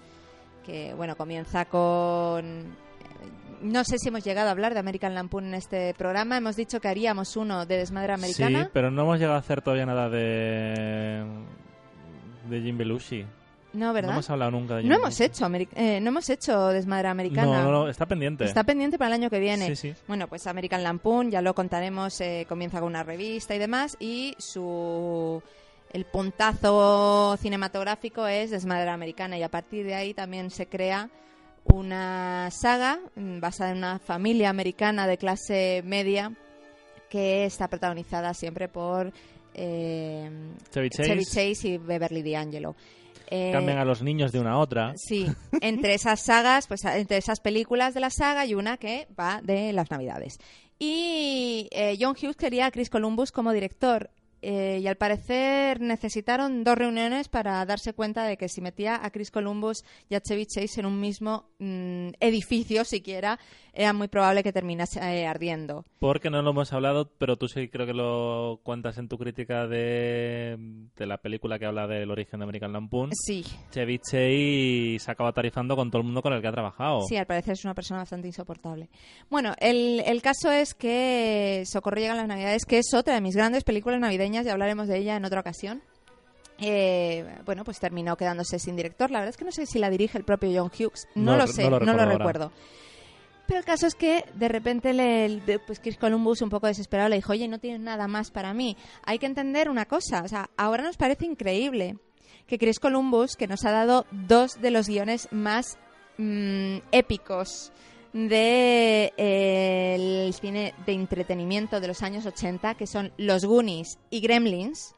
que 0.65 0.95
bueno 0.95 1.17
comienza 1.17 1.65
con 1.65 2.77
no 3.63 3.85
sé 3.85 3.99
si 3.99 4.09
hemos 4.09 4.25
llegado 4.25 4.49
a 4.49 4.53
hablar 4.53 4.75
de 4.75 4.81
American 4.81 5.15
Lampoon 5.15 5.47
en 5.47 5.55
este 5.55 5.95
programa. 5.95 6.37
Hemos 6.37 6.57
dicho 6.57 6.81
que 6.81 6.89
haríamos 6.89 7.37
uno 7.37 7.67
de 7.67 7.77
Desmadre 7.79 8.13
Americana. 8.13 8.65
Sí, 8.65 8.71
pero 8.73 8.91
no 8.91 9.03
hemos 9.03 9.19
llegado 9.19 9.37
a 9.37 9.41
hacer 9.41 9.63
todavía 9.63 9.87
nada 9.87 10.09
de. 10.09 11.25
de 12.49 12.61
Jim 12.61 12.77
Belushi. 12.79 13.25
No, 13.73 13.89
No 13.89 13.93
¿verdad? 13.93 14.13
hemos 14.13 14.31
hablado 14.31 14.51
nunca 14.53 14.77
de 14.77 14.83
Jim 14.83 14.91
No 14.91 14.97
hemos 14.97 15.21
hecho, 15.21 15.47
eh, 15.75 16.01
no 16.01 16.09
hemos 16.09 16.31
hecho 16.31 16.69
Desmadre 16.69 17.09
Americana. 17.09 17.63
No, 17.63 17.65
no, 17.65 17.71
no, 17.85 17.89
está 17.89 18.07
pendiente. 18.07 18.45
Está 18.45 18.65
pendiente 18.65 18.99
para 18.99 19.09
el 19.09 19.21
año 19.21 19.31
que 19.31 19.39
viene. 19.39 19.67
Sí, 19.67 19.77
sí. 19.77 19.95
Bueno, 20.09 20.29
pues 20.29 20.47
American 20.47 20.83
Lampoon, 20.83 21.31
ya 21.31 21.43
lo 21.43 21.55
contaremos, 21.55 22.21
eh, 22.21 22.47
comienza 22.49 22.81
con 22.81 22.89
una 22.89 23.03
revista 23.03 23.55
y 23.55 23.59
demás, 23.59 23.97
y 24.01 24.35
su 24.39 25.43
el 25.93 26.05
puntazo 26.05 27.37
cinematográfico 27.39 28.27
es 28.27 28.51
Desmadre 28.51 28.91
Americana, 28.91 29.39
y 29.39 29.43
a 29.43 29.49
partir 29.49 29.87
de 29.87 29.95
ahí 29.95 30.15
también 30.15 30.51
se 30.51 30.67
crea 30.67 31.09
una 31.73 32.49
saga 32.51 32.99
mm, 33.15 33.41
basada 33.41 33.71
en 33.71 33.79
una 33.79 33.99
familia 33.99 34.51
americana 34.51 35.07
de 35.07 35.19
clase 35.19 35.83
media 35.85 36.33
que 37.09 37.45
está 37.45 37.69
protagonizada 37.69 38.35
siempre 38.35 38.69
por 38.69 39.13
eh, 39.55 40.31
Chevy 40.71 40.91
Chase. 40.91 41.09
Chevy 41.09 41.25
Chase 41.25 41.69
y 41.69 41.79
Beverly 41.79 42.23
D'Angelo. 42.23 42.77
Eh, 43.29 43.51
Cambian 43.53 43.79
a 43.79 43.85
los 43.85 44.03
niños 44.03 44.31
de 44.33 44.41
una 44.41 44.53
a 44.53 44.59
otra. 44.59 44.93
Sí, 44.97 45.27
entre 45.61 45.95
esas 45.95 46.21
sagas, 46.21 46.67
pues 46.69 46.85
entre 46.85 47.17
esas 47.17 47.41
películas 47.41 47.95
de 47.95 48.01
la 48.01 48.11
saga 48.11 48.43
hay 48.43 48.55
una 48.55 48.77
que 48.77 49.09
va 49.19 49.41
de 49.43 49.73
las 49.73 49.91
Navidades. 49.91 50.39
Y 50.79 51.69
eh, 51.73 51.97
John 51.99 52.15
Hughes 52.21 52.37
quería 52.37 52.67
a 52.67 52.71
Chris 52.71 52.91
Columbus 52.91 53.33
como 53.33 53.53
director. 53.53 54.11
Eh, 54.43 54.81
y 54.83 54.87
al 54.87 54.97
parecer 54.97 55.81
necesitaron 55.81 56.65
dos 56.65 56.77
reuniones 56.77 57.29
para 57.29 57.65
darse 57.65 57.93
cuenta 57.93 58.25
de 58.25 58.37
que 58.37 58.49
si 58.49 58.61
metía 58.61 59.05
a 59.05 59.11
Chris 59.11 59.31
Columbus 59.31 59.85
y 60.09 60.15
a 60.15 60.21
Chevy 60.21 60.47
Chase 60.47 60.81
en 60.81 60.87
un 60.87 61.01
mismo 61.01 61.51
mm, 61.59 62.11
edificio 62.21 62.85
siquiera, 62.85 63.39
era 63.73 63.93
muy 63.93 64.09
probable 64.09 64.43
que 64.43 64.53
terminase 64.53 65.01
eh, 65.01 65.27
ardiendo. 65.27 65.85
Porque 65.99 66.31
no 66.31 66.41
lo 66.43 66.51
hemos 66.51 66.73
hablado, 66.73 67.11
pero 67.19 67.37
tú 67.37 67.49
sí 67.49 67.69
creo 67.69 67.87
que 67.87 67.93
lo 67.93 68.61
cuentas 68.63 68.99
en 68.99 69.09
tu 69.09 69.19
crítica 69.19 69.67
de, 69.67 70.57
de 70.97 71.07
la 71.07 71.19
película 71.19 71.59
que 71.59 71.67
habla 71.67 71.87
del 71.87 72.11
origen 72.11 72.41
de 72.41 72.45
American 72.45 72.73
Lampoon. 72.73 73.11
Sí, 73.13 73.45
Chevy 73.71 73.99
Chase 73.99 74.97
se 74.99 75.11
acaba 75.11 75.33
tarifando 75.33 75.77
con 75.77 75.91
todo 75.91 76.01
el 76.01 76.07
mundo 76.07 76.23
con 76.23 76.33
el 76.33 76.41
que 76.41 76.49
ha 76.49 76.53
trabajado. 76.53 77.03
Sí, 77.09 77.17
al 77.17 77.27
parecer 77.27 77.53
es 77.53 77.65
una 77.65 77.75
persona 77.75 78.01
bastante 78.01 78.29
insoportable. 78.29 78.89
Bueno, 79.29 79.55
el, 79.59 80.03
el 80.07 80.23
caso 80.23 80.51
es 80.51 80.75
que 80.75 81.65
Socorro 81.67 81.99
llega 81.99 82.13
a 82.13 82.17
las 82.17 82.29
Navidades, 82.29 82.65
que 82.65 82.79
es 82.79 82.95
otra 82.95 83.15
de 83.15 83.21
mis 83.21 83.37
grandes 83.37 83.65
películas 83.65 84.01
navideñas, 84.01 84.26
y 84.35 84.49
hablaremos 84.51 84.89
de 84.89 84.99
ella 84.99 85.17
en 85.17 85.25
otra 85.25 85.41
ocasión. 85.41 85.83
Eh, 86.59 87.25
bueno, 87.45 87.65
pues 87.65 87.79
terminó 87.79 88.17
quedándose 88.17 88.59
sin 88.59 88.77
director. 88.77 89.11
La 89.11 89.19
verdad 89.19 89.31
es 89.31 89.37
que 89.37 89.45
no 89.45 89.53
sé 89.53 89.67
si 89.67 89.79
la 89.79 89.91
dirige 89.91 90.17
el 90.19 90.25
propio 90.25 90.51
John 90.55 90.71
Hughes. 90.73 91.07
No, 91.15 91.33
No- 91.33 91.37
lo 91.39 91.47
no 91.47 91.53
sé, 91.53 91.71
lo 91.71 91.81
no 91.81 91.93
lo 91.93 92.05
recuerdo. 92.07 92.53
Pero 93.47 93.61
el 93.61 93.65
caso 93.65 93.87
es 93.87 93.95
que 93.95 94.25
de 94.35 94.49
repente 94.49 94.93
le, 94.93 95.41
pues 95.67 95.79
Chris 95.79 95.99
Columbus 95.99 96.43
un 96.43 96.49
poco 96.51 96.67
desesperado 96.67 97.09
le 97.11 97.17
dijo, 97.17 97.33
oye, 97.33 97.47
no 97.47 97.61
tienes 97.61 97.81
nada 97.81 98.09
más 98.09 98.31
para 98.33 98.53
mí. 98.55 98.77
Hay 99.05 99.19
que 99.21 99.27
entender 99.27 99.69
una 99.71 99.85
cosa, 99.85 100.23
o 100.25 100.29
sea, 100.29 100.51
ahora 100.57 100.83
nos 100.83 100.97
parece 100.97 101.27
increíble 101.27 101.97
que 102.49 102.59
Chris 102.59 102.81
Columbus, 102.81 103.37
que 103.37 103.47
nos 103.47 103.65
ha 103.65 103.71
dado 103.71 104.05
dos 104.11 104.61
de 104.61 104.73
los 104.73 104.89
guiones 104.89 105.29
más 105.31 105.79
mm, 106.19 106.79
épicos 106.91 107.73
de 108.17 109.13
eh, 109.19 109.95
el 110.27 110.33
cine 110.33 110.73
de 110.87 110.93
entretenimiento 110.93 111.81
de 111.81 111.89
los 111.89 112.03
años 112.03 112.25
80, 112.25 112.75
que 112.75 112.87
son 112.87 113.13
Los 113.19 113.45
Goonies 113.45 113.99
y 114.09 114.21
Gremlins, 114.21 114.95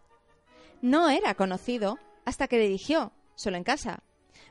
no 0.82 1.10
era 1.10 1.34
conocido 1.34 1.98
hasta 2.24 2.46
que 2.46 2.60
dirigió 2.60 3.12
Solo 3.34 3.56
en 3.56 3.64
Casa. 3.64 4.04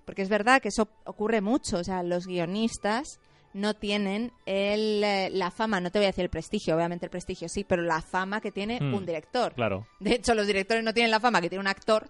Porque 0.04 0.22
es 0.22 0.30
verdad 0.30 0.62
que 0.62 0.68
eso 0.68 0.90
ocurre 1.06 1.40
mucho, 1.40 1.78
o 1.78 1.84
sea, 1.84 2.04
los 2.04 2.28
guionistas 2.28 3.20
no 3.54 3.74
tienen 3.74 4.34
el, 4.46 5.02
eh, 5.04 5.30
la 5.32 5.50
fama, 5.50 5.80
no 5.80 5.90
te 5.90 6.00
voy 6.00 6.06
a 6.06 6.10
decir 6.10 6.26
el 6.26 6.30
prestigio, 6.30 6.76
obviamente 6.76 7.06
el 7.06 7.10
prestigio 7.10 7.48
sí, 7.48 7.64
pero 7.64 7.82
la 7.84 8.02
fama 8.02 8.42
que 8.42 8.52
tiene 8.52 8.80
Hmm, 8.82 8.94
un 8.94 9.06
director. 9.06 9.54
Claro. 9.54 9.88
De 10.02 10.16
hecho, 10.16 10.36
los 10.36 10.46
directores 10.46 10.84
no 10.84 10.94
tienen 10.94 11.12
la 11.12 11.22
fama 11.22 11.40
que 11.40 11.50
tiene 11.50 11.62
un 11.62 11.68
actor. 11.68 12.10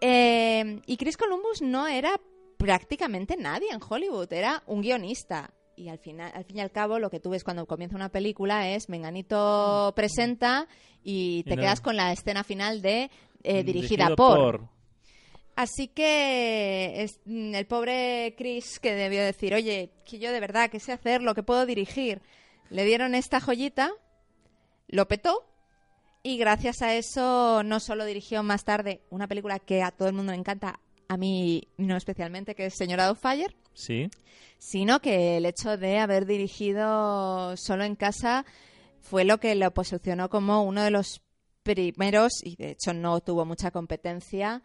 Eh, 0.00 0.80
y 0.86 0.96
Chris 0.96 1.18
Columbus 1.18 1.60
no 1.60 1.86
era 1.86 2.18
prácticamente 2.56 3.36
nadie 3.36 3.68
en 3.70 3.80
Hollywood, 3.86 4.32
era 4.32 4.62
un 4.66 4.80
guionista. 4.80 5.50
Y 5.76 5.88
al, 5.88 5.98
final, 5.98 6.32
al 6.34 6.44
fin 6.44 6.56
y 6.56 6.60
al 6.60 6.70
cabo, 6.70 6.98
lo 6.98 7.10
que 7.10 7.20
tú 7.20 7.30
ves 7.30 7.44
cuando 7.44 7.66
comienza 7.66 7.96
una 7.96 8.08
película 8.08 8.68
es 8.70 8.88
Menganito 8.88 9.92
presenta 9.94 10.66
y 11.04 11.42
te 11.44 11.52
Y 11.54 11.56
no- 11.56 11.62
quedas 11.62 11.80
con 11.82 11.96
la 11.96 12.12
escena 12.12 12.44
final 12.44 12.80
de 12.80 13.10
eh, 13.42 13.62
dirigida 13.62 14.06
Dirigido 14.06 14.16
por. 14.16 14.68
Así 15.54 15.88
que 15.88 17.02
es, 17.02 17.20
mm, 17.24 17.54
el 17.54 17.66
pobre 17.66 18.34
Chris 18.36 18.78
que 18.80 18.94
debió 18.94 19.22
decir, 19.22 19.54
oye, 19.54 19.90
que 20.04 20.18
yo 20.18 20.32
de 20.32 20.40
verdad 20.40 20.70
que 20.70 20.80
sé 20.80 20.92
hacerlo, 20.92 21.34
que 21.34 21.42
puedo 21.42 21.64
dirigir. 21.66 22.20
Le 22.70 22.84
dieron 22.84 23.14
esta 23.14 23.40
joyita, 23.40 23.92
lo 24.88 25.08
petó 25.08 25.46
y 26.22 26.36
gracias 26.38 26.82
a 26.82 26.94
eso 26.94 27.62
no 27.62 27.80
solo 27.80 28.04
dirigió 28.04 28.42
más 28.42 28.64
tarde 28.64 29.00
una 29.10 29.28
película 29.28 29.58
que 29.58 29.82
a 29.82 29.92
todo 29.92 30.08
el 30.08 30.14
mundo 30.14 30.32
le 30.32 30.38
encanta, 30.38 30.80
a 31.08 31.16
mí 31.16 31.68
no 31.76 31.96
especialmente, 31.96 32.54
que 32.54 32.66
es 32.66 32.74
Señora 32.76 33.14
Fire, 33.14 33.54
Sí. 33.76 34.10
sino 34.58 35.00
que 35.00 35.36
el 35.36 35.44
hecho 35.44 35.76
de 35.76 35.98
haber 35.98 36.24
dirigido 36.24 37.56
solo 37.56 37.84
en 37.84 37.94
casa 37.94 38.46
fue 39.00 39.24
lo 39.24 39.38
que 39.38 39.54
lo 39.54 39.72
posicionó 39.72 40.30
como 40.30 40.64
uno 40.64 40.82
de 40.82 40.90
los 40.90 41.20
primeros, 41.62 42.32
y 42.42 42.56
de 42.56 42.70
hecho 42.70 42.94
no 42.94 43.20
tuvo 43.20 43.44
mucha 43.44 43.70
competencia, 43.70 44.62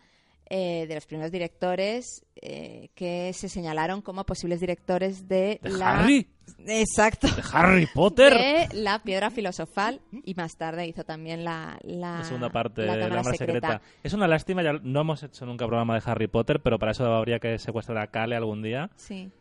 eh, 0.49 0.85
de 0.87 0.95
los 0.95 1.05
primeros 1.05 1.31
directores 1.31 2.25
eh, 2.35 2.89
que 2.93 3.31
se 3.33 3.47
señalaron 3.47 4.01
como 4.01 4.25
posibles 4.25 4.59
directores 4.59 5.27
de, 5.27 5.59
¿De 5.61 5.69
la... 5.69 6.01
Harry? 6.01 6.27
Exacto. 6.67 7.27
¿De 7.27 7.43
Harry 7.53 7.87
Potter? 7.87 8.33
De 8.33 8.67
la 8.73 9.03
piedra 9.03 9.29
filosofal 9.29 10.01
y 10.23 10.33
más 10.35 10.57
tarde 10.57 10.87
hizo 10.87 11.03
también 11.03 11.43
la, 11.43 11.77
la, 11.83 12.17
la 12.17 12.23
segunda 12.23 12.49
parte 12.49 12.85
la 12.85 12.93
de 12.93 12.99
la 12.99 13.05
cámara 13.05 13.21
cámara 13.23 13.37
secreta. 13.37 13.81
Es 14.03 14.13
una 14.13 14.27
lástima, 14.27 14.63
ya 14.63 14.73
no 14.73 15.01
hemos 15.01 15.23
hecho 15.23 15.45
nunca 15.45 15.65
programa 15.67 15.95
de 15.95 16.01
Harry 16.05 16.27
Potter, 16.27 16.61
pero 16.61 16.79
para 16.79 16.91
eso 16.91 17.05
habría 17.13 17.39
que 17.39 17.57
secuestrar 17.57 17.97
a 17.97 18.07
Cale 18.07 18.35
algún 18.35 18.61
día. 18.61 18.89
Sí. 18.95 19.31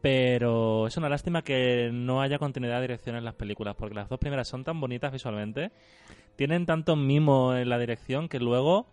Pero 0.00 0.86
es 0.86 0.96
una 0.98 1.08
lástima 1.08 1.42
que 1.42 1.90
no 1.92 2.20
haya 2.20 2.38
continuidad 2.38 2.76
de 2.76 2.82
dirección 2.82 3.16
en 3.16 3.24
las 3.24 3.34
películas, 3.34 3.74
porque 3.74 3.94
las 3.94 4.08
dos 4.08 4.18
primeras 4.18 4.46
son 4.48 4.62
tan 4.62 4.78
bonitas 4.78 5.10
visualmente, 5.10 5.72
tienen 6.36 6.66
tanto 6.66 6.94
mimo 6.94 7.56
en 7.56 7.70
la 7.70 7.78
dirección 7.78 8.28
que 8.28 8.38
luego 8.38 8.86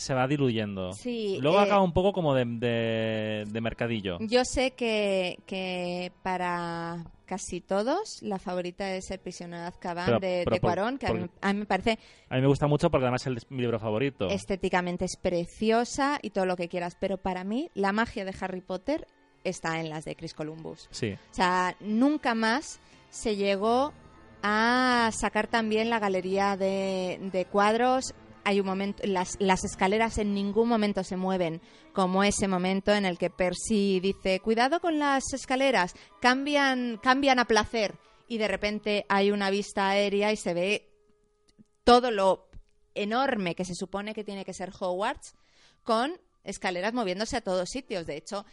se 0.00 0.14
va 0.14 0.26
diluyendo. 0.26 0.92
Sí, 0.92 1.38
luego 1.40 1.58
eh, 1.60 1.64
acaba 1.64 1.82
un 1.82 1.92
poco 1.92 2.12
como 2.12 2.34
de, 2.34 2.44
de- 2.46 3.44
de 3.50 3.60
mercadillo. 3.60 4.18
Yo 4.20 4.44
sé 4.44 4.70
que, 4.72 5.38
que 5.46 6.10
para 6.22 7.04
casi 7.26 7.60
todos 7.60 8.22
la 8.22 8.38
favorita 8.38 8.92
es 8.94 9.10
El 9.10 9.20
prisionero 9.20 9.62
de 9.62 9.68
Azkaban 9.68 10.06
Pero- 10.06 10.18
de, 10.20 10.42
pero 10.44 10.54
de 10.54 10.60
por- 10.60 10.68
Cuarón, 10.68 10.98
que 10.98 11.06
a 11.06 11.12
mí, 11.14 11.26
a 11.40 11.52
mí 11.52 11.58
me 11.60 11.66
parece 11.66 11.98
A 12.28 12.34
mí 12.34 12.40
me 12.40 12.46
gusta 12.48 12.66
mucho 12.66 12.90
porque 12.90 13.04
además 13.04 13.26
es 13.26 13.50
mi 13.50 13.60
libro 13.62 13.78
favorito. 13.78 14.28
estéticamente 14.28 15.04
es 15.04 15.16
preciosa 15.16 16.18
y 16.22 16.30
todo 16.30 16.46
lo 16.46 16.56
que 16.56 16.68
quieras, 16.68 16.96
pero 16.98 17.18
para 17.18 17.44
mí 17.44 17.70
la 17.74 17.92
magia 17.92 18.24
de 18.24 18.34
Harry 18.40 18.62
Potter 18.62 19.06
está 19.44 19.80
en 19.80 19.90
las 19.90 20.04
de 20.04 20.16
Chris 20.16 20.34
Columbus. 20.34 20.88
Sí. 20.90 21.12
O 21.12 21.34
sea, 21.34 21.76
nunca 21.80 22.34
más 22.34 22.80
se 23.10 23.36
llegó 23.36 23.92
a 24.42 25.10
sacar 25.12 25.46
también 25.46 25.90
la 25.90 25.98
galería 25.98 26.56
de, 26.56 27.18
de 27.32 27.44
cuadros. 27.44 28.14
Hay 28.44 28.60
un 28.60 28.66
momento, 28.66 29.02
las, 29.06 29.36
escaleras 29.64 30.18
en 30.18 30.34
ningún 30.34 30.68
momento 30.68 31.04
se 31.04 31.16
mueven, 31.16 31.60
como 31.92 32.24
ese 32.24 32.48
momento 32.48 32.92
en 32.92 33.04
el 33.04 33.18
que 33.18 33.30
Percy 33.30 34.00
dice, 34.00 34.40
cuidado 34.40 34.80
con 34.80 34.98
las 34.98 35.32
escaleras, 35.32 35.94
cambian, 36.20 36.98
cambian 37.02 37.38
a 37.38 37.44
placer. 37.44 37.98
Y 38.28 38.38
de 38.38 38.48
repente 38.48 39.06
hay 39.08 39.30
una 39.30 39.50
vista 39.50 39.88
aérea 39.88 40.32
y 40.32 40.36
se 40.36 40.54
ve 40.54 40.88
todo 41.84 42.10
lo 42.10 42.48
enorme 42.94 43.54
que 43.54 43.64
se 43.64 43.74
supone 43.74 44.14
que 44.14 44.24
tiene 44.24 44.44
que 44.44 44.54
ser 44.54 44.70
Hogwarts 44.78 45.34
con 45.82 46.20
escaleras 46.44 46.94
moviéndose 46.94 47.36
a 47.36 47.40
todos 47.40 47.68
sitios. 47.68 48.06
De 48.06 48.16
hecho, 48.16 48.44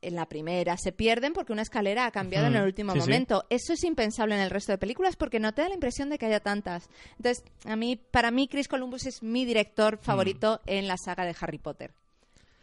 en 0.00 0.16
la 0.16 0.26
primera 0.26 0.76
se 0.76 0.90
pierden 0.92 1.32
porque 1.32 1.52
una 1.52 1.62
escalera 1.62 2.06
ha 2.06 2.10
cambiado 2.10 2.46
en 2.48 2.54
el 2.54 2.60
Ujú. 2.60 2.66
último 2.68 2.92
Sí, 2.92 3.00
sí. 3.00 3.06
momento. 3.08 3.44
Eso 3.50 3.72
es 3.72 3.84
impensable 3.84 4.34
en 4.34 4.40
el 4.40 4.50
resto 4.50 4.72
de 4.72 4.78
películas 4.78 5.14
porque 5.16 5.38
no 5.38 5.52
te 5.54 5.62
da 5.62 5.68
la 5.68 5.74
impresión 5.74 6.08
de 6.10 6.18
que 6.18 6.26
haya 6.26 6.40
tantas. 6.40 6.88
Entonces, 7.18 7.44
a 7.64 7.76
mí, 7.76 7.96
para 7.96 8.30
mí, 8.32 8.48
Chris 8.48 8.66
Columbus 8.68 9.06
es 9.06 9.22
mi 9.22 9.44
director 9.44 9.98
favorito 9.98 10.60
Mm. 10.64 10.70
en 10.70 10.88
la 10.88 10.96
saga 10.96 11.24
de 11.24 11.36
Harry 11.40 11.58
Potter. 11.58 11.92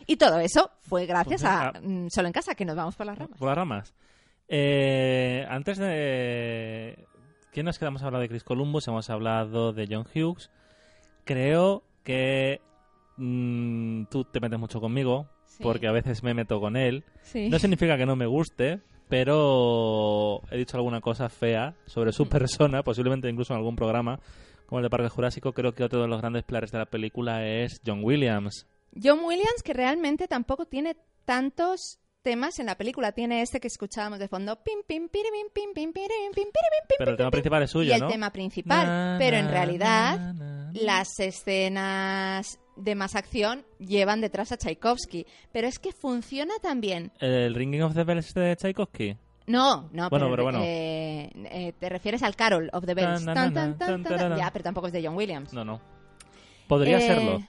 Y 0.05 0.17
todo 0.17 0.39
eso 0.39 0.71
fue 0.81 1.05
gracias 1.05 1.41
Pues 1.41 1.51
a 1.53 1.73
mm, 1.81 2.09
Solo 2.09 2.27
en 2.27 2.33
Casa, 2.33 2.55
que 2.55 2.65
nos 2.65 2.75
vamos 2.75 2.95
por 2.95 3.05
las 3.05 3.17
ramas. 3.17 3.37
Por 3.39 3.47
las 3.47 3.57
ramas. 3.57 3.93
Eh, 4.47 5.45
antes 5.49 5.77
de... 5.77 7.05
¿Quién 7.53 7.65
nos 7.65 7.79
quedamos 7.79 8.01
hablando 8.03 8.21
de 8.21 8.29
Chris 8.29 8.43
Columbus? 8.43 8.87
Hemos 8.87 9.09
hablado 9.09 9.71
de 9.73 9.87
John 9.89 10.05
Hughes. 10.13 10.49
Creo 11.25 11.83
que 12.03 12.59
mm, 13.17 14.05
tú 14.05 14.23
te 14.25 14.39
metes 14.39 14.59
mucho 14.59 14.79
conmigo, 14.81 15.27
Sí. 15.59 15.63
porque 15.63 15.87
a 15.87 15.91
veces 15.91 16.23
me 16.23 16.33
meto 16.33 16.59
con 16.59 16.75
él. 16.77 17.03
Sí. 17.21 17.49
No 17.49 17.59
significa 17.59 17.97
que 17.97 18.05
no 18.05 18.15
me 18.15 18.25
guste, 18.25 18.79
pero 19.07 20.41
he 20.51 20.57
dicho 20.57 20.77
alguna 20.77 21.01
cosa 21.01 21.29
fea 21.29 21.75
sobre 21.85 22.09
Mm. 22.09 22.13
su 22.13 22.27
persona, 22.29 22.81
posiblemente 22.83 23.29
incluso 23.29 23.53
en 23.53 23.57
algún 23.59 23.75
programa, 23.75 24.19
como 24.65 24.79
el 24.79 24.83
de 24.83 24.89
Parque 24.89 25.09
Jurásico. 25.09 25.51
Creo 25.53 25.73
que 25.73 25.83
otro 25.83 26.01
de 26.01 26.07
los 26.07 26.19
grandes 26.21 26.43
pilares 26.43 26.71
de 26.71 26.77
la 26.77 26.85
película 26.85 27.45
es 27.45 27.81
John 27.85 28.03
Williams. 28.03 28.65
John 29.01 29.19
Williams, 29.23 29.61
que 29.63 29.73
realmente 29.73 30.27
tampoco 30.27 30.65
tiene 30.65 30.95
tantos 31.25 31.99
temas 32.29 32.59
en 32.59 32.67
la 32.67 32.75
película. 32.75 33.11
Tiene 33.11 33.41
este 33.41 33.59
que 33.59 33.67
escuchábamos 33.67 34.19
de 34.19 34.27
fondo. 34.27 34.55
Pim, 34.63 34.79
pim, 34.85 35.09
piririm, 35.09 35.47
pim, 35.53 35.73
pim, 35.73 35.91
piririm, 35.91 36.31
pim, 36.33 36.43
piririm, 36.43 36.83
pim, 36.87 36.95
Pero 36.99 37.11
el 37.11 37.17
tema 37.17 37.31
principal 37.31 37.63
es 37.63 37.71
suyo, 37.71 37.89
y 37.91 37.93
el 37.95 38.01
¿no? 38.01 38.07
tema 38.07 38.29
principal. 38.31 38.85
Na, 38.87 39.15
pero 39.17 39.37
en 39.37 39.49
realidad, 39.49 40.19
na, 40.19 40.33
na, 40.33 40.63
na. 40.65 40.71
las 40.73 41.19
escenas 41.19 42.59
de 42.75 42.95
más 42.95 43.15
acción 43.15 43.65
llevan 43.79 44.21
detrás 44.21 44.51
a 44.51 44.57
Tchaikovsky. 44.57 45.25
Pero 45.51 45.67
es 45.67 45.79
que 45.79 45.91
funciona 45.91 46.53
también. 46.61 47.11
¿El 47.19 47.55
Ringing 47.55 47.81
of 47.81 47.95
the 47.95 48.03
Bells 48.03 48.33
de 48.33 48.55
Tchaikovsky? 48.55 49.17
No, 49.47 49.89
no, 49.93 50.09
Bueno, 50.11 50.27
pero, 50.27 50.29
pero 50.29 50.43
bueno. 50.43 50.59
eh, 50.63 51.31
eh, 51.35 51.73
te 51.79 51.89
refieres 51.89 52.21
al 52.21 52.35
Carol 52.35 52.69
of 52.71 52.85
the 52.85 52.93
Bells. 52.93 53.25
Tan, 53.25 53.51
tan, 53.53 53.77
tan. 53.77 54.37
Ya, 54.37 54.51
pero 54.53 54.63
tampoco 54.63 54.85
es 54.87 54.93
de 54.93 55.03
John 55.03 55.15
Williams. 55.15 55.51
No, 55.53 55.65
no. 55.65 55.81
Podría 56.67 56.99
Eh, 56.99 57.01
serlo. 57.01 57.39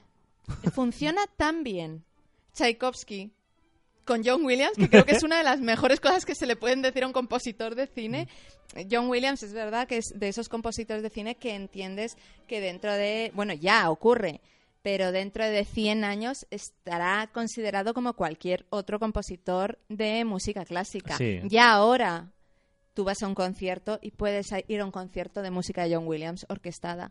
Funciona 0.73 1.21
tan 1.37 1.63
bien 1.63 2.03
Tchaikovsky 2.55 3.31
con 4.11 4.25
John 4.25 4.45
Williams, 4.45 4.77
que 4.77 4.91
creo 4.91 5.05
que 5.05 5.13
es 5.13 5.23
una 5.23 5.39
de 5.39 5.45
las 5.45 5.61
mejores 5.61 6.01
cosas 6.01 6.27
que 6.27 6.35
se 6.35 6.45
le 6.45 6.57
pueden 6.57 6.83
decir 6.83 7.05
a 7.05 7.07
un 7.07 7.13
compositor 7.13 7.77
de 7.77 7.87
cine. 7.87 8.27
John 8.91 9.09
Williams 9.09 9.45
es 9.45 9.53
verdad 9.53 9.87
que 9.87 9.99
es 9.99 10.07
de 10.17 10.27
esos 10.27 10.49
compositores 10.49 11.05
de 11.05 11.11
cine 11.11 11.37
que 11.37 11.55
entiendes 11.55 12.17
que 12.49 12.61
dentro 12.61 12.93
de, 12.93 13.31
bueno, 13.37 13.55
ya 13.55 13.89
ocurre, 13.89 14.41
pero 14.83 15.13
dentro 15.13 15.45
de 15.45 15.65
100 15.65 16.03
años 16.03 16.45
estará 16.51 17.31
considerado 17.33 17.95
como 17.95 18.15
cualquier 18.15 18.67
otro 18.71 18.99
compositor 18.99 19.79
de 19.89 20.25
música 20.25 20.65
clásica. 20.65 21.17
Sí. 21.17 21.39
Ya 21.45 21.71
ahora 21.71 22.33
tú 22.95 23.05
vas 23.05 23.23
a 23.23 23.29
un 23.29 23.37
concierto 23.37 24.01
y 24.03 24.11
puedes 24.11 24.49
ir 24.67 24.81
a 24.81 24.85
un 24.85 24.91
concierto 24.91 25.41
de 25.41 25.53
música 25.53 25.85
de 25.85 25.95
John 25.95 26.09
Williams 26.09 26.47
orquestada. 26.49 27.11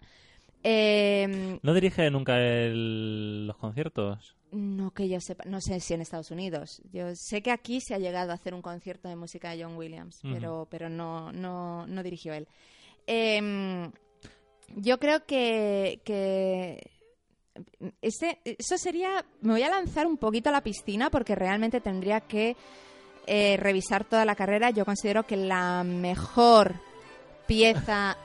Eh, 0.64 1.58
¿No 1.62 1.74
dirige 1.74 2.10
nunca 2.12 2.38
el- 2.40 3.48
los 3.48 3.58
conciertos? 3.58 4.36
no 4.52 4.90
que 4.96 5.08
yo 5.08 5.22
sepa, 5.22 5.44
no 5.46 5.62
sé 5.62 5.80
si 5.80 5.94
en 5.94 6.02
Estados 6.02 6.32
Unidos. 6.32 6.82
Yo 6.92 7.16
sé 7.16 7.44
que 7.44 7.52
aquí 7.52 7.82
se 7.82 7.94
ha 7.94 8.00
llegado 8.00 8.32
a 8.32 8.34
hacer 8.34 8.56
un 8.56 8.64
concierto 8.64 9.08
de 9.08 9.16
música 9.16 9.52
de 9.52 9.64
John 9.64 9.78
Williams, 9.78 10.20
pero, 10.24 10.68
pero 10.72 10.90
no, 10.90 11.32
no, 11.32 11.86
no 11.86 12.02
dirigió 12.02 12.34
él. 12.34 12.48
Em, 13.06 13.92
yo 14.76 14.98
creo 14.98 15.24
que, 15.28 16.02
que 16.04 16.90
ese, 18.02 18.40
eso 18.44 18.78
sería, 18.80 19.24
me 19.42 19.52
voy 19.54 19.62
a 19.62 19.70
lanzar 19.70 20.08
un 20.08 20.18
poquito 20.18 20.50
a 20.50 20.54
la 20.54 20.64
piscina 20.64 21.12
porque 21.12 21.36
realmente 21.36 21.80
tendría 21.80 22.22
que 22.22 22.56
eh, 23.28 23.56
revisar 23.58 24.04
toda 24.04 24.26
la 24.26 24.34
carrera. 24.36 24.72
Yo 24.72 24.84
considero 24.84 25.28
que 25.28 25.38
la 25.38 25.84
mejor 25.84 26.74
pieza 27.46 28.18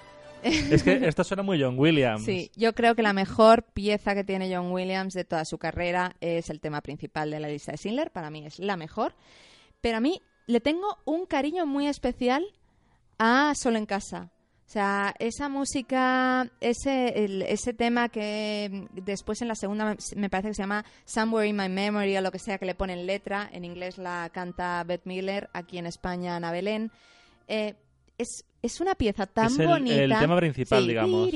Es 0.44 0.82
que 0.82 1.06
esto 1.06 1.24
suena 1.24 1.42
muy 1.42 1.62
John 1.62 1.78
Williams. 1.78 2.24
Sí, 2.24 2.50
yo 2.54 2.74
creo 2.74 2.94
que 2.94 3.02
la 3.02 3.12
mejor 3.12 3.62
pieza 3.62 4.14
que 4.14 4.24
tiene 4.24 4.54
John 4.54 4.70
Williams 4.72 5.14
de 5.14 5.24
toda 5.24 5.44
su 5.44 5.58
carrera 5.58 6.16
es 6.20 6.50
el 6.50 6.60
tema 6.60 6.80
principal 6.82 7.30
de 7.30 7.40
la 7.40 7.48
lista 7.48 7.72
de 7.72 7.78
Schindler. 7.78 8.10
Para 8.10 8.30
mí 8.30 8.44
es 8.44 8.58
la 8.58 8.76
mejor. 8.76 9.14
Pero 9.80 9.96
a 9.96 10.00
mí 10.00 10.20
le 10.46 10.60
tengo 10.60 10.98
un 11.04 11.26
cariño 11.26 11.66
muy 11.66 11.86
especial 11.86 12.44
a 13.18 13.52
Solo 13.54 13.78
en 13.78 13.86
Casa. 13.86 14.30
O 14.66 14.70
sea, 14.74 15.14
esa 15.18 15.50
música, 15.50 16.50
ese, 16.60 17.12
ese 17.52 17.74
tema 17.74 18.08
que 18.08 18.88
después 18.92 19.42
en 19.42 19.48
la 19.48 19.54
segunda 19.54 19.94
me 20.16 20.30
parece 20.30 20.48
que 20.48 20.54
se 20.54 20.62
llama 20.62 20.84
Somewhere 21.04 21.46
in 21.46 21.56
My 21.56 21.68
Memory 21.68 22.16
o 22.16 22.22
lo 22.22 22.32
que 22.32 22.38
sea 22.38 22.58
que 22.58 22.64
le 22.64 22.74
ponen 22.74 23.06
letra, 23.06 23.48
en 23.52 23.64
inglés 23.64 23.98
la 23.98 24.30
canta 24.32 24.82
Beth 24.84 25.04
Miller, 25.04 25.50
aquí 25.52 25.76
en 25.76 25.86
España 25.86 26.36
Ana 26.36 26.50
Belén. 26.50 26.90
Eh, 27.46 27.74
es, 28.18 28.44
es 28.62 28.80
una 28.80 28.94
pieza 28.94 29.26
tan 29.26 29.46
Es 29.46 29.58
el- 29.58 29.66
bonita. 29.66 30.02
el 30.02 30.18
tema 30.18 30.36
principal, 30.36 30.82
Sí. 30.82 30.88
digamos. 30.88 31.28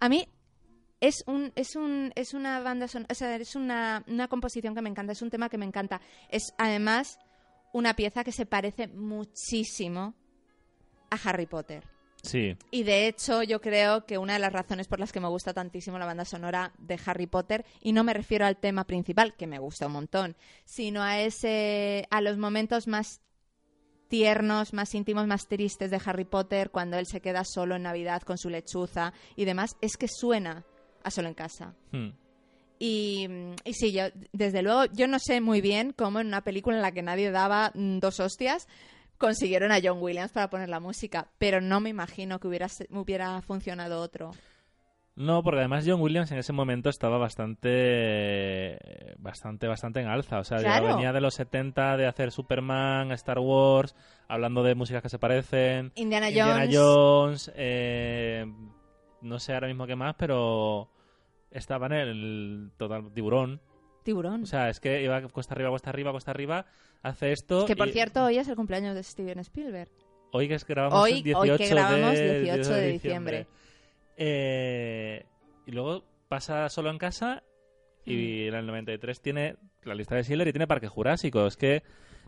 A 0.00 0.08
mí 0.08 0.28
es 1.00 1.22
un 1.26 1.52
es 1.54 1.76
un 1.76 2.12
es 2.14 2.34
una 2.34 2.60
banda 2.60 2.88
son- 2.88 3.06
o 3.10 3.14
sea, 3.14 3.36
es 3.36 3.54
una, 3.54 4.02
una 4.06 4.28
composición 4.28 4.74
que 4.74 4.82
me 4.82 4.88
encanta, 4.88 5.12
es 5.12 5.22
un 5.22 5.30
tema 5.30 5.48
que 5.48 5.58
me 5.58 5.66
encanta. 5.66 6.00
Es 6.30 6.52
además 6.58 7.18
una 7.72 7.94
pieza 7.94 8.24
que 8.24 8.32
se 8.32 8.46
parece 8.46 8.88
muchísimo 8.88 10.14
a 11.10 11.16
Harry 11.24 11.46
Potter. 11.46 11.84
Sí. 12.22 12.56
Y 12.72 12.82
de 12.82 13.06
hecho, 13.06 13.42
yo 13.44 13.60
creo 13.60 14.04
que 14.04 14.18
una 14.18 14.32
de 14.32 14.38
las 14.40 14.52
razones 14.52 14.88
por 14.88 14.98
las 14.98 15.12
que 15.12 15.20
me 15.20 15.28
gusta 15.28 15.52
tantísimo 15.54 15.98
la 15.98 16.06
banda 16.06 16.24
sonora 16.24 16.72
de 16.78 16.98
Harry 17.06 17.26
Potter, 17.28 17.64
y 17.80 17.92
no 17.92 18.02
me 18.02 18.14
refiero 18.14 18.46
al 18.46 18.56
tema 18.56 18.84
principal, 18.84 19.34
que 19.36 19.46
me 19.46 19.60
gusta 19.60 19.86
un 19.86 19.92
montón, 19.92 20.36
sino 20.64 21.02
a 21.02 21.20
ese, 21.20 22.08
a 22.10 22.20
los 22.22 22.36
momentos 22.36 22.88
más 22.88 23.20
tiernos, 24.08 24.72
más 24.72 24.94
íntimos, 24.94 25.26
más 25.26 25.48
tristes 25.48 25.90
de 25.90 26.00
Harry 26.04 26.24
Potter, 26.24 26.70
cuando 26.70 26.98
él 26.98 27.06
se 27.06 27.20
queda 27.20 27.42
solo 27.44 27.76
en 27.76 27.82
Navidad 27.82 28.22
con 28.22 28.38
su 28.38 28.48
lechuza 28.48 29.12
y 29.34 29.44
demás, 29.44 29.76
es 29.80 29.96
que 29.96 30.08
suena 30.08 30.64
a 31.02 31.10
solo 31.10 31.28
en 31.28 31.34
casa. 31.34 31.74
Hmm. 31.92 32.10
Y, 32.78 33.26
y 33.64 33.72
sí, 33.72 33.92
yo, 33.92 34.04
desde 34.32 34.62
luego, 34.62 34.84
yo 34.92 35.08
no 35.08 35.18
sé 35.18 35.40
muy 35.40 35.60
bien 35.60 35.92
cómo 35.92 36.20
en 36.20 36.26
una 36.26 36.42
película 36.42 36.76
en 36.76 36.82
la 36.82 36.92
que 36.92 37.02
nadie 37.02 37.30
daba 37.30 37.72
mm, 37.74 37.98
dos 37.98 38.20
hostias 38.20 38.68
consiguieron 39.18 39.72
a 39.72 39.80
John 39.82 40.02
Williams 40.02 40.32
para 40.32 40.50
poner 40.50 40.68
la 40.68 40.80
música, 40.80 41.30
pero 41.38 41.60
no 41.60 41.80
me 41.80 41.90
imagino 41.90 42.38
que 42.38 42.48
hubiera, 42.48 42.68
hubiera 42.90 43.40
funcionado 43.42 44.00
otro. 44.00 44.32
No, 45.16 45.42
porque 45.42 45.60
además 45.60 45.84
John 45.88 46.00
Williams 46.02 46.30
en 46.30 46.36
ese 46.38 46.52
momento 46.52 46.90
estaba 46.90 47.16
bastante, 47.16 48.78
bastante, 49.18 49.66
bastante 49.66 50.00
en 50.00 50.08
alza. 50.08 50.38
O 50.38 50.44
sea, 50.44 50.60
ya 50.60 50.80
venía 50.80 51.12
de 51.12 51.20
los 51.22 51.34
70 51.34 51.96
de 51.96 52.06
hacer 52.06 52.30
Superman, 52.32 53.10
Star 53.12 53.38
Wars, 53.38 53.94
hablando 54.28 54.62
de 54.62 54.74
músicas 54.74 55.02
que 55.02 55.08
se 55.08 55.18
parecen. 55.18 55.90
Indiana 55.94 56.28
Indiana 56.28 56.66
Jones. 56.70 56.76
Jones, 56.76 57.52
eh, 57.56 58.44
no 59.22 59.38
sé 59.38 59.54
ahora 59.54 59.68
mismo 59.68 59.86
qué 59.86 59.96
más, 59.96 60.14
pero 60.18 60.90
estaba 61.50 61.86
en 61.86 61.92
el 61.94 62.70
total 62.76 63.10
tiburón. 63.14 63.60
Tiburón. 64.02 64.42
O 64.42 64.46
sea, 64.46 64.68
es 64.68 64.80
que 64.80 65.02
iba 65.02 65.20
cuesta 65.28 65.54
arriba, 65.54 65.70
cuesta 65.70 65.90
arriba, 65.90 66.12
cuesta 66.12 66.30
arriba, 66.30 66.66
hace 67.02 67.32
esto. 67.32 67.64
que 67.66 67.74
por 67.74 67.88
y 67.88 67.92
cierto, 67.92 68.22
hoy 68.24 68.36
es 68.38 68.46
el 68.48 68.54
cumpleaños 68.54 68.94
de 68.94 69.02
Steven 69.02 69.38
Spielberg. 69.40 69.88
hoy 70.32 70.46
que 70.48 70.54
es- 70.54 70.66
grabamos 70.66 71.00
Hoy- 71.02 71.22
el 71.24 71.34
hoy 71.34 71.48
18 71.48 71.56
que 71.56 71.68
grabamos 71.70 72.12
de, 72.14 72.40
18 72.42 72.70
de 72.74 72.88
diciembre. 72.92 73.46
Eh, 74.16 75.24
y 75.66 75.72
luego 75.72 76.04
pasa 76.28 76.68
solo 76.68 76.90
en 76.90 76.98
casa 76.98 77.42
y 78.04 78.46
en 78.46 78.54
el 78.54 78.66
93 78.66 79.20
tiene 79.20 79.56
la 79.82 79.94
lista 79.94 80.14
de 80.14 80.22
Schiller 80.24 80.48
y 80.48 80.52
tiene 80.52 80.66
Parque 80.66 80.88
Jurásico. 80.88 81.46
Es 81.46 81.56
que 81.56 81.82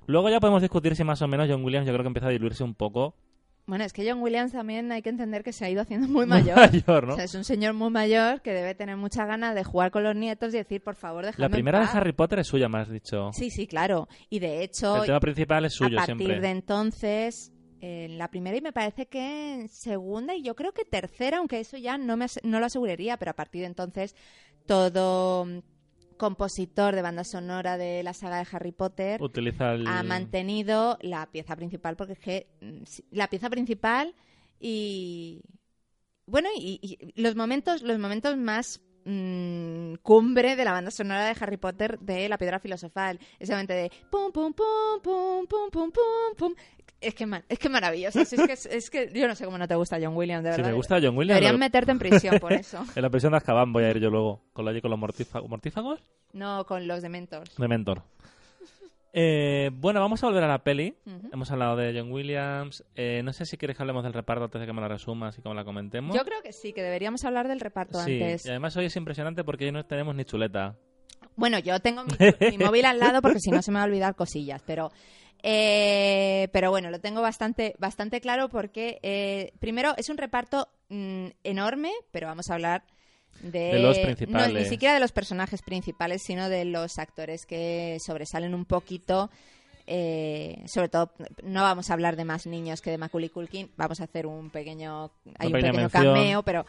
luego 0.06 0.28
ya 0.28 0.40
podemos 0.40 0.60
discutir 0.62 0.96
si 0.96 1.04
más 1.04 1.22
o 1.22 1.28
menos 1.28 1.48
John 1.48 1.64
Williams 1.64 1.86
yo 1.86 1.92
creo 1.92 2.02
que 2.02 2.08
empieza 2.08 2.28
a 2.28 2.32
diluirse 2.32 2.64
un 2.64 2.74
poco. 2.74 3.14
Bueno, 3.66 3.84
es 3.84 3.92
que 3.92 4.08
John 4.10 4.22
Williams 4.22 4.52
también 4.52 4.90
hay 4.92 5.02
que 5.02 5.10
entender 5.10 5.44
que 5.44 5.52
se 5.52 5.64
ha 5.66 5.70
ido 5.70 5.82
haciendo 5.82 6.08
muy 6.08 6.24
mayor. 6.26 6.56
mayor, 6.56 7.06
¿no? 7.06 7.12
O 7.12 7.16
sea, 7.16 7.24
es 7.24 7.34
un 7.34 7.44
señor 7.44 7.74
muy 7.74 7.90
mayor 7.90 8.40
que 8.40 8.52
debe 8.54 8.74
tener 8.74 8.96
mucha 8.96 9.26
ganas 9.26 9.54
de 9.54 9.62
jugar 9.62 9.90
con 9.90 10.02
los 10.02 10.16
nietos 10.16 10.54
y 10.54 10.56
decir, 10.56 10.82
por 10.82 10.94
favor, 10.96 11.26
déjame 11.26 11.40
La 11.42 11.46
en 11.46 11.52
primera 11.52 11.78
de 11.80 11.84
paz. 11.86 11.94
Harry 11.94 12.12
Potter 12.12 12.38
es 12.40 12.46
suya, 12.46 12.68
me 12.68 12.78
has 12.78 12.88
dicho. 12.90 13.30
Sí, 13.34 13.50
sí, 13.50 13.66
claro. 13.66 14.08
Y 14.30 14.38
de 14.38 14.62
hecho, 14.64 14.96
El 14.96 15.06
tema 15.06 15.20
principal 15.20 15.64
es 15.66 15.74
suyo 15.74 15.98
a 15.98 16.06
partir 16.06 16.16
siempre. 16.16 16.40
de 16.40 16.48
entonces, 16.50 17.52
en 17.80 18.18
la 18.18 18.28
primera 18.28 18.56
y 18.56 18.60
me 18.60 18.72
parece 18.72 19.06
que 19.06 19.54
en 19.54 19.68
segunda 19.68 20.34
y 20.34 20.42
yo 20.42 20.54
creo 20.54 20.72
que 20.72 20.84
tercera, 20.84 21.38
aunque 21.38 21.60
eso 21.60 21.76
ya 21.76 21.98
no, 21.98 22.16
me 22.16 22.26
no 22.42 22.60
lo 22.60 22.66
aseguraría, 22.66 23.16
pero 23.16 23.30
a 23.30 23.36
partir 23.36 23.62
de 23.62 23.66
entonces 23.66 24.14
todo 24.66 25.44
mm, 25.44 25.58
compositor 26.16 26.94
de 26.94 27.02
banda 27.02 27.24
sonora 27.24 27.78
de 27.78 28.02
la 28.02 28.14
saga 28.14 28.38
de 28.38 28.46
Harry 28.50 28.72
Potter 28.72 29.22
Utiliza 29.22 29.74
el... 29.74 29.86
ha 29.86 30.02
mantenido 30.02 30.98
la 31.00 31.30
pieza 31.30 31.56
principal, 31.56 31.96
porque 31.96 32.14
es 32.14 32.18
que 32.18 32.46
mm, 32.60 32.82
la 33.12 33.28
pieza 33.28 33.50
principal 33.50 34.14
y 34.60 35.42
bueno, 36.26 36.50
y, 36.54 36.78
y 36.82 37.20
los 37.20 37.36
momentos, 37.36 37.82
los 37.82 37.98
momentos 37.98 38.36
más 38.36 38.82
mm, 39.06 39.94
cumbre 40.02 40.56
de 40.56 40.64
la 40.64 40.72
banda 40.72 40.90
sonora 40.90 41.24
de 41.24 41.36
Harry 41.40 41.56
Potter 41.56 41.98
de 42.00 42.28
la 42.28 42.36
piedra 42.36 42.58
filosofal. 42.60 43.18
Ese 43.38 43.52
momento 43.52 43.72
de 43.72 43.90
pum 44.10 44.30
pum 44.30 44.52
pum 44.52 45.00
pum 45.02 45.46
pum 45.46 45.70
pum 45.70 45.90
pum 45.90 46.34
pum. 46.36 46.54
Es 47.00 47.14
que, 47.14 47.26
es 47.48 47.58
que 47.58 47.68
maravilloso. 47.68 48.20
Es, 48.20 48.30
que, 48.30 48.52
es 48.76 48.90
que 48.90 49.10
yo 49.14 49.28
no 49.28 49.34
sé 49.36 49.44
cómo 49.44 49.56
no 49.56 49.68
te 49.68 49.74
gusta 49.76 49.98
John 50.02 50.16
Williams, 50.16 50.42
de 50.44 50.50
Si 50.52 50.56
verdad. 50.56 50.70
me 50.70 50.76
gusta 50.76 50.96
John 51.00 51.16
Williams, 51.16 51.36
Deberían 51.36 51.52
lo- 51.54 51.58
meterte 51.58 51.92
en 51.92 51.98
prisión 51.98 52.38
por 52.40 52.52
eso. 52.54 52.84
en 52.94 53.02
la 53.02 53.08
prisión 53.10 53.30
de 53.32 53.36
Azkaban 53.38 53.72
voy 53.72 53.84
a 53.84 53.90
ir 53.90 54.00
yo 54.00 54.10
luego. 54.10 54.42
Con, 54.52 54.64
la, 54.64 54.80
con 54.80 54.90
los 54.90 54.98
mortífagos. 54.98 55.48
¿Mortífagos? 55.48 56.00
No 56.32 56.64
con 56.66 56.88
los 56.88 57.00
dementors. 57.02 57.54
De 57.56 57.68
mentor. 57.68 58.02
Eh, 59.12 59.70
bueno, 59.72 60.00
vamos 60.00 60.22
a 60.22 60.26
volver 60.26 60.44
a 60.44 60.48
la 60.48 60.58
peli. 60.62 60.94
Hemos 61.32 61.50
hablado 61.50 61.76
de 61.76 61.98
John 61.98 62.12
Williams. 62.12 62.84
Eh, 62.94 63.22
no 63.24 63.32
sé 63.32 63.46
si 63.46 63.56
quieres 63.56 63.76
que 63.76 63.82
hablemos 63.82 64.04
del 64.04 64.12
reparto 64.12 64.44
antes 64.44 64.60
de 64.60 64.66
que 64.66 64.72
me 64.72 64.80
la 64.80 64.88
resumas 64.88 65.36
y 65.38 65.42
cómo 65.42 65.54
la 65.54 65.64
comentemos. 65.64 66.14
Yo 66.16 66.24
creo 66.24 66.42
que 66.42 66.52
sí, 66.52 66.72
que 66.72 66.82
deberíamos 66.82 67.24
hablar 67.24 67.48
del 67.48 67.60
reparto 67.60 67.98
sí, 68.04 68.12
antes. 68.22 68.44
y 68.44 68.50
además 68.50 68.76
hoy 68.76 68.84
es 68.86 68.96
impresionante 68.96 69.44
porque 69.44 69.64
hoy 69.66 69.72
no 69.72 69.84
tenemos 69.86 70.14
ni 70.14 70.24
chuleta. 70.24 70.76
Bueno, 71.36 71.58
yo 71.58 71.80
tengo 71.80 72.04
mi, 72.04 72.10
mi 72.50 72.58
móvil 72.58 72.84
al 72.84 72.98
lado 72.98 73.22
porque 73.22 73.38
si 73.40 73.50
no 73.50 73.62
se 73.62 73.70
me 73.70 73.76
va 73.78 73.82
a 73.84 73.86
olvidar 73.86 74.14
cosillas, 74.14 74.62
pero 74.66 74.90
eh, 75.42 76.48
pero 76.52 76.70
bueno, 76.70 76.90
lo 76.90 77.00
tengo 77.00 77.22
bastante 77.22 77.74
bastante 77.78 78.20
claro 78.20 78.48
porque 78.48 78.98
eh, 79.02 79.52
primero 79.60 79.94
es 79.96 80.08
un 80.08 80.16
reparto 80.18 80.68
mm, 80.88 81.26
enorme, 81.44 81.92
pero 82.10 82.26
vamos 82.26 82.50
a 82.50 82.54
hablar 82.54 82.84
de, 83.40 83.58
De 83.70 83.78
los 83.78 83.96
no, 83.98 84.02
principales. 84.02 84.62
ni 84.64 84.68
siquiera 84.68 84.94
de 84.94 85.00
los 85.00 85.12
personajes 85.12 85.62
principales, 85.62 86.22
sino 86.22 86.48
de 86.48 86.64
los 86.64 86.98
actores 86.98 87.46
que 87.46 87.98
sobresalen 88.00 88.54
un 88.54 88.64
poquito. 88.64 89.30
eh, 89.86 90.62
sobre 90.66 90.88
todo, 90.90 91.12
no 91.42 91.62
vamos 91.62 91.88
a 91.88 91.94
hablar 91.94 92.16
de 92.16 92.24
más 92.24 92.46
niños 92.46 92.82
que 92.82 92.90
de 92.90 92.98
Macaulay 92.98 93.30
Culkin, 93.30 93.70
vamos 93.76 94.00
a 94.00 94.04
hacer 94.04 94.26
un 94.26 94.50
pequeño, 94.50 95.10
hay 95.38 95.46
un 95.46 95.52
pequeño 95.52 95.72
mención. 95.72 96.04
cameo, 96.14 96.42
pero 96.42 96.66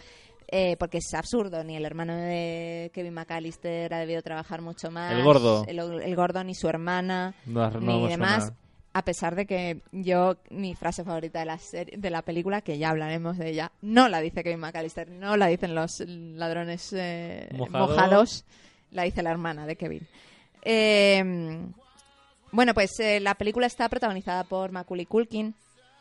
eh, 0.52 0.76
porque 0.78 0.98
es 1.00 1.14
absurdo, 1.14 1.64
ni 1.64 1.76
el 1.76 1.86
hermano 1.86 2.16
de 2.16 2.92
Kevin 2.94 3.14
McAllister 3.14 3.94
ha 3.94 4.00
debido 4.00 4.22
trabajar 4.22 4.62
mucho 4.62 4.90
más. 4.92 5.14
El 5.14 5.24
gordo. 5.24 5.64
El, 5.68 5.80
el 5.80 6.16
gordo, 6.16 6.44
ni 6.44 6.56
su 6.56 6.68
hermana, 6.68 7.34
No, 7.46 7.70
no 7.72 7.80
ni 7.80 8.08
demás. 8.10 8.52
A 8.92 9.04
pesar 9.06 9.36
de 9.36 9.46
que 9.46 9.82
yo, 9.92 10.38
mi 10.50 10.74
frase 10.74 11.04
favorita 11.04 11.40
de 11.40 11.46
la, 11.46 11.60
serie, 11.60 11.96
de 11.96 12.10
la 12.10 12.24
película, 12.24 12.62
que 12.62 12.80
ya 12.80 12.90
hablaremos 12.90 13.38
de 13.38 13.50
ella, 13.52 13.72
no 13.82 14.10
la 14.10 14.20
dice 14.20 14.44
Kevin 14.44 14.60
McAllister, 14.60 15.10
no 15.12 15.38
la 15.38 15.46
dicen 15.46 15.76
los 15.76 16.00
ladrones 16.08 16.92
eh, 16.98 17.48
Mojados. 17.52 17.90
mojados, 17.90 18.46
la 18.92 19.04
dice 19.04 19.22
la 19.22 19.30
hermana 19.30 19.68
de 19.68 19.76
Kevin. 19.76 20.08
Eh, 20.64 21.24
bueno, 22.52 22.74
pues 22.74 23.00
eh, 23.00 23.20
la 23.20 23.36
película 23.36 23.68
está 23.68 23.88
protagonizada 23.90 24.44
por 24.44 24.72
Macaulay 24.72 25.06
Culkin. 25.06 25.54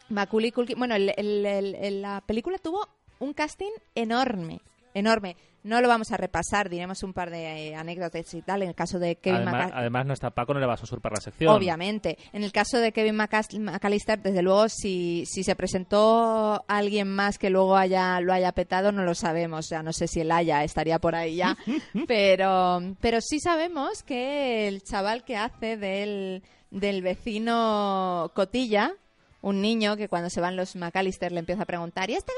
Macaulay 0.08 0.50
Culkin, 0.50 0.78
bueno, 0.78 0.94
el- 0.94 1.12
el- 1.16 1.44
el- 1.44 1.74
el- 1.74 2.02
la 2.02 2.22
película 2.24 2.56
tuvo 2.58 2.88
un 3.18 3.32
casting 3.32 3.72
enorme, 3.94 4.60
enorme. 4.94 5.36
No 5.64 5.80
lo 5.80 5.88
vamos 5.88 6.12
a 6.12 6.16
repasar, 6.16 6.70
diremos 6.70 7.02
un 7.02 7.12
par 7.12 7.30
de 7.30 7.68
eh, 7.68 7.74
anécdotas 7.74 8.32
y 8.32 8.42
tal. 8.42 8.62
En 8.62 8.68
el 8.68 8.74
caso 8.74 8.98
de 8.98 9.16
Kevin 9.16 9.38
Además, 9.38 9.54
McAllister, 9.54 9.78
además 9.80 10.06
no 10.06 10.12
está 10.14 10.30
Paco, 10.30 10.54
no 10.54 10.60
le 10.60 10.66
vas 10.66 10.80
a 10.80 10.84
usurpar 10.84 11.12
la 11.12 11.20
sección. 11.20 11.52
Obviamente. 11.52 12.16
En 12.32 12.44
el 12.44 12.52
caso 12.52 12.78
de 12.78 12.92
Kevin 12.92 13.16
McAllister, 13.16 14.22
desde 14.22 14.40
luego, 14.40 14.68
si, 14.68 15.24
si 15.26 15.42
se 15.42 15.56
presentó 15.56 16.64
alguien 16.68 17.08
más 17.08 17.38
que 17.38 17.50
luego 17.50 17.76
haya, 17.76 18.20
lo 18.20 18.32
haya 18.32 18.52
petado, 18.52 18.92
no 18.92 19.02
lo 19.02 19.14
sabemos. 19.14 19.66
O 19.66 19.68
sea, 19.68 19.82
no 19.82 19.92
sé 19.92 20.06
si 20.06 20.20
el 20.20 20.30
haya 20.30 20.62
estaría 20.62 21.00
por 21.00 21.16
ahí 21.16 21.36
ya. 21.36 21.56
pero, 22.06 22.80
pero 23.00 23.20
sí 23.20 23.40
sabemos 23.40 24.04
que 24.04 24.68
el 24.68 24.82
chaval 24.82 25.24
que 25.24 25.36
hace 25.36 25.76
del, 25.76 26.44
del 26.70 27.02
vecino 27.02 28.30
Cotilla, 28.32 28.94
un 29.40 29.60
niño 29.60 29.96
que 29.96 30.08
cuando 30.08 30.30
se 30.30 30.40
van 30.40 30.56
los 30.56 30.76
McAllister 30.76 31.32
le 31.32 31.40
empieza 31.40 31.64
a 31.64 31.66
preguntar, 31.66 32.10
¿y 32.10 32.14
este, 32.14 32.32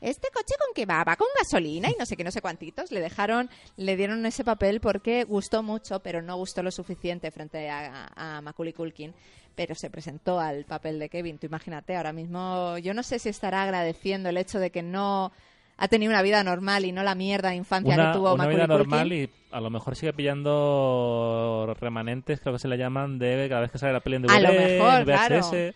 este 0.00 0.28
coche 0.32 0.54
con 0.58 0.74
qué 0.74 0.86
va? 0.86 1.02
¿Va 1.04 1.16
con 1.16 1.28
gasolina? 1.38 1.88
Y 1.90 1.96
no 1.98 2.06
sé 2.06 2.16
qué, 2.16 2.24
no 2.24 2.30
sé 2.30 2.40
cuantitos. 2.40 2.90
Le 2.92 3.00
dejaron, 3.00 3.48
le 3.76 3.96
dieron 3.96 4.24
ese 4.26 4.44
papel 4.44 4.80
porque 4.80 5.24
gustó 5.24 5.62
mucho, 5.62 6.00
pero 6.00 6.22
no 6.22 6.36
gustó 6.36 6.62
lo 6.62 6.70
suficiente 6.70 7.30
frente 7.30 7.68
a, 7.70 8.10
a 8.14 8.40
Macaulay 8.40 8.72
Culkin. 8.72 9.14
Pero 9.54 9.74
se 9.74 9.88
presentó 9.90 10.38
al 10.38 10.64
papel 10.64 10.98
de 10.98 11.08
Kevin. 11.08 11.38
Tú 11.38 11.46
imagínate, 11.46 11.96
ahora 11.96 12.12
mismo 12.12 12.76
yo 12.78 12.92
no 12.94 13.02
sé 13.02 13.18
si 13.18 13.28
estará 13.30 13.62
agradeciendo 13.62 14.28
el 14.28 14.36
hecho 14.36 14.58
de 14.58 14.70
que 14.70 14.82
no 14.82 15.32
ha 15.78 15.88
tenido 15.88 16.10
una 16.10 16.22
vida 16.22 16.42
normal 16.44 16.84
y 16.86 16.92
no 16.92 17.02
la 17.02 17.14
mierda 17.14 17.50
de 17.50 17.56
infancia 17.56 17.94
Una, 17.94 18.12
que 18.12 18.18
tuvo 18.18 18.32
una 18.34 18.44
Macaulay 18.44 18.56
vida 18.56 18.66
Culkin. 18.66 18.90
normal 18.90 19.12
y 19.12 19.30
a 19.50 19.60
lo 19.60 19.70
mejor 19.70 19.94
sigue 19.96 20.12
pillando 20.14 21.74
remanentes, 21.78 22.40
creo 22.40 22.54
que 22.54 22.58
se 22.58 22.68
le 22.68 22.76
llaman, 22.78 23.18
de 23.18 23.46
cada 23.48 23.62
vez 23.62 23.70
que 23.70 23.78
sale 23.78 23.92
la 23.92 24.00
peli 24.00 24.16
en 24.16 24.22
DVD, 24.22 24.32
A 24.34 24.40
lo 24.40 24.48
mejor, 24.52 25.00
en 25.00 25.06
VHS. 25.06 25.50
claro. 25.50 25.72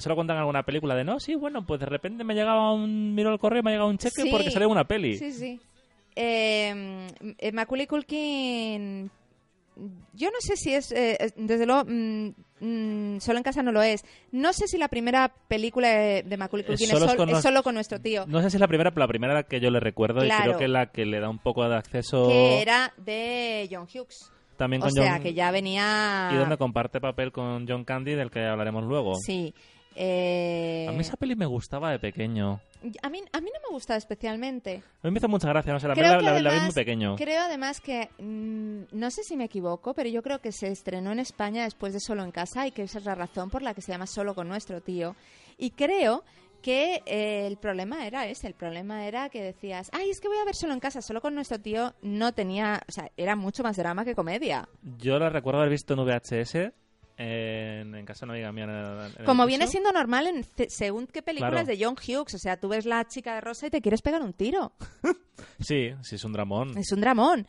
Se 0.00 0.08
lo 0.08 0.14
cuentan 0.14 0.36
en 0.36 0.40
alguna 0.40 0.62
película 0.64 0.94
de 0.94 1.04
no, 1.04 1.20
sí, 1.20 1.34
bueno, 1.34 1.64
pues 1.66 1.80
de 1.80 1.86
repente 1.86 2.24
me 2.24 2.34
llegaba 2.34 2.72
un. 2.72 3.14
Miro 3.14 3.32
el 3.32 3.38
correo 3.38 3.60
y 3.60 3.62
me 3.62 3.70
ha 3.70 3.74
llegado 3.74 3.90
un 3.90 3.98
cheque 3.98 4.22
Sí. 4.22 4.28
porque 4.30 4.50
salió 4.50 4.68
una 4.68 4.84
peli. 4.84 5.16
Sí, 5.16 5.32
sí. 5.32 5.60
Eh, 6.16 7.06
eh, 7.38 7.52
Macaulay 7.52 7.86
Culkin 7.86 9.10
yo 10.12 10.28
no 10.30 10.36
sé 10.38 10.56
si 10.56 10.72
es, 10.72 10.92
eh, 10.92 11.16
es- 11.18 11.34
desde 11.36 11.66
luego, 11.66 11.82
mm, 11.88 12.28
mm, 12.60 13.18
solo 13.20 13.38
en 13.38 13.42
casa 13.42 13.60
no 13.64 13.72
lo 13.72 13.82
es. 13.82 14.04
No 14.30 14.52
sé 14.52 14.68
si 14.68 14.78
la 14.78 14.86
primera 14.86 15.32
película 15.48 15.88
de, 15.88 16.22
de 16.22 16.36
Macaulay 16.36 16.64
Culkin 16.64 16.84
es, 16.84 16.90
solo 16.92 17.08
sol- 17.08 17.16
con 17.16 17.28
es 17.28 17.34
nos- 17.34 17.42
solo 17.42 17.62
con 17.64 17.74
nuestro 17.74 18.00
tío, 18.00 18.24
No 18.28 18.40
sé 18.40 18.50
si 18.50 18.56
es 18.56 18.60
la 18.60 18.68
primera, 18.68 18.92
pero 18.92 19.00
la 19.00 19.08
primera 19.08 19.42
que 19.42 19.58
yo 19.58 19.70
le 19.70 19.80
recuerdo 19.80 20.24
y 20.24 20.28
creo 20.30 20.56
que 20.58 20.68
la 20.68 20.92
que 20.92 21.04
le 21.04 21.18
da 21.18 21.28
un 21.28 21.40
poco 21.40 21.68
de 21.68 21.74
acceso 21.76 22.28
que 22.28 22.62
era 22.62 22.92
de 22.98 23.68
John 23.70 23.88
Hughes. 23.92 24.30
también 24.56 24.80
O 24.82 24.84
con 24.84 24.92
sea, 24.92 25.14
John 25.14 25.22
que 25.24 25.34
ya 25.34 25.50
venía... 25.50 26.30
y 26.32 26.36
donde 26.36 26.56
comparte 26.56 27.00
papel 27.00 27.32
con 27.32 27.66
John 27.66 27.84
Candy 27.84 28.14
del 28.14 28.30
que 28.30 28.44
hablaremos 28.46 28.84
luego. 28.84 29.16
Sí. 29.16 29.52
Eh, 29.94 30.86
A 30.88 30.92
mí 30.92 31.00
esa 31.00 31.16
peli 31.16 31.36
me 31.36 31.46
gustaba 31.46 31.90
de 31.90 31.98
pequeño. 31.98 32.60
a 33.02 33.08
mí, 33.08 33.20
a 33.32 33.40
mí 33.40 33.50
no 33.54 33.68
me 33.68 33.72
gusta 33.74 33.96
especialmente. 33.96 34.82
A 35.02 35.06
mí 35.08 35.12
me 35.12 35.18
hizo 35.18 35.28
mucha 35.28 35.48
gracia, 35.48 35.72
no 35.72 35.80
sé, 35.80 35.88
la, 35.88 35.94
la, 35.94 36.18
que 36.18 36.24
la- 36.24 36.40
la 36.40 36.52
vi 36.54 36.60
muy 36.60 36.72
pequeño. 36.72 37.16
Creo 37.16 37.42
además 37.42 37.80
que, 37.80 38.08
mm, 38.18 38.96
no 38.96 39.10
sé 39.10 39.22
si 39.24 39.36
me 39.36 39.44
equivoco, 39.44 39.94
pero 39.94 40.08
yo 40.10 40.22
creo 40.22 40.40
que 40.40 40.52
se 40.52 40.68
estrenó 40.68 41.12
en 41.12 41.18
España 41.20 41.64
después 41.64 41.92
de 41.92 42.00
Solo 42.00 42.22
en 42.24 42.30
Casa 42.32 42.66
y 42.66 42.72
que 42.72 42.82
esa 42.82 42.98
es 42.98 43.04
la 43.04 43.14
razón 43.14 43.50
por 43.50 43.62
la 43.62 43.74
que 43.74 43.80
se 43.82 43.92
llama 43.92 44.06
Solo 44.06 44.34
con 44.34 44.48
nuestro 44.48 44.80
tío. 44.80 45.16
Y 45.58 45.70
creo 45.70 46.24
que 46.62 47.02
eh, 47.04 47.46
el 47.46 47.58
problema 47.58 48.06
era 48.06 48.26
ese, 48.26 48.46
el 48.46 48.54
problema 48.54 49.06
era 49.06 49.28
que 49.28 49.42
decías, 49.42 49.90
ay, 49.92 50.08
es 50.08 50.18
que 50.18 50.28
voy 50.28 50.38
a 50.38 50.46
ver 50.46 50.54
Solo 50.54 50.72
en 50.72 50.80
Casa, 50.80 51.02
Solo 51.02 51.20
con 51.20 51.34
nuestro 51.34 51.60
tío 51.60 51.92
no 52.00 52.32
tenía, 52.32 52.82
o 52.88 52.90
sea, 52.92 53.10
era 53.18 53.36
mucho 53.36 53.62
más 53.62 53.76
drama 53.76 54.04
que 54.06 54.14
comedia. 54.14 54.66
Yo 54.98 55.18
la 55.18 55.28
recuerdo 55.28 55.60
haber 55.60 55.70
visto 55.70 55.92
en 55.92 56.00
VHS 56.00 56.72
en, 57.16 57.94
en 57.94 58.04
casa 58.06 58.26
amiga 58.26 58.50
mía. 58.52 58.64
en 58.64 59.12
en 59.20 59.24
Como 59.24 59.46
viene 59.46 59.66
siendo 59.66 59.92
normal 59.92 60.26
en 60.26 60.44
según 60.68 61.06
qué 61.06 61.22
películas 61.22 61.64
Claro. 61.64 61.66
de 61.66 61.84
John 61.84 61.94
Hughes, 61.94 62.34
o 62.34 62.38
sea, 62.38 62.58
tú 62.58 62.68
ves 62.68 62.86
la 62.86 63.04
chica 63.06 63.34
de 63.36 63.40
rosa 63.40 63.66
y 63.66 63.70
te 63.70 63.80
quieres 63.80 64.02
pegar 64.02 64.22
un 64.22 64.32
tiro. 64.32 64.72
Sí, 65.60 65.90
sí, 66.02 66.14
es 66.16 66.24
un 66.24 66.32
dramón. 66.32 66.76
Es 66.78 66.92
un 66.92 67.00
dramón. 67.00 67.42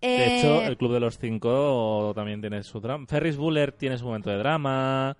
De 0.00 0.08
Eh, 0.08 0.38
hecho, 0.38 0.62
el 0.62 0.76
Club 0.76 0.92
de 0.94 1.00
los 1.00 1.18
Cinco 1.18 2.12
también 2.14 2.40
tiene 2.40 2.62
su 2.62 2.80
drama. 2.80 3.06
Ferris 3.06 3.36
Bueller 3.36 3.72
tiene 3.72 3.98
su 3.98 4.04
momento 4.06 4.30
de 4.30 4.36
drama. 4.38 5.16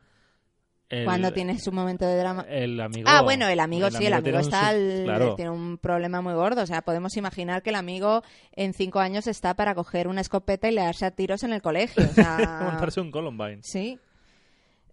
El- 0.91 1.05
cuando 1.05 1.33
tienes 1.33 1.67
un 1.69 1.75
momento 1.77 2.05
de 2.05 2.17
drama. 2.19 2.45
El 2.49 2.81
amigo. 2.81 3.09
Ah, 3.09 3.23
bueno, 3.23 3.47
el 3.49 3.61
amigo, 3.61 3.91
sí, 3.91 4.05
el 4.07 4.13
amigo 4.13 4.37
un 4.39 4.43
está 4.43 4.69
al- 4.69 5.03
Claro. 5.05 5.35
tiene 5.37 5.51
un 5.53 5.79
problema 5.79 6.21
muy 6.21 6.35
gordo. 6.35 6.63
O 6.63 6.67
sea, 6.67 6.83
podemos 6.83 7.17
imaginar 7.17 7.63
que 7.63 7.71
el 7.71 7.77
amigo 7.77 8.23
en 8.53 8.75
cinco 8.75 8.99
años 8.99 9.27
está 9.29 9.55
para 9.55 9.75
coger 9.75 10.09
una 10.09 10.21
escopeta 10.21 10.69
y 10.69 10.73
le 10.73 10.83
darse 10.83 11.07
a 11.07 11.13
tiros 11.13 11.45
en 11.45 11.53
el 11.53 11.63
colegio. 11.63 12.03
O 12.05 12.13
sea, 12.13 12.61
Montarse 12.91 13.01
un 13.01 13.11
Columbine. 13.11 13.61
sí. 13.63 13.99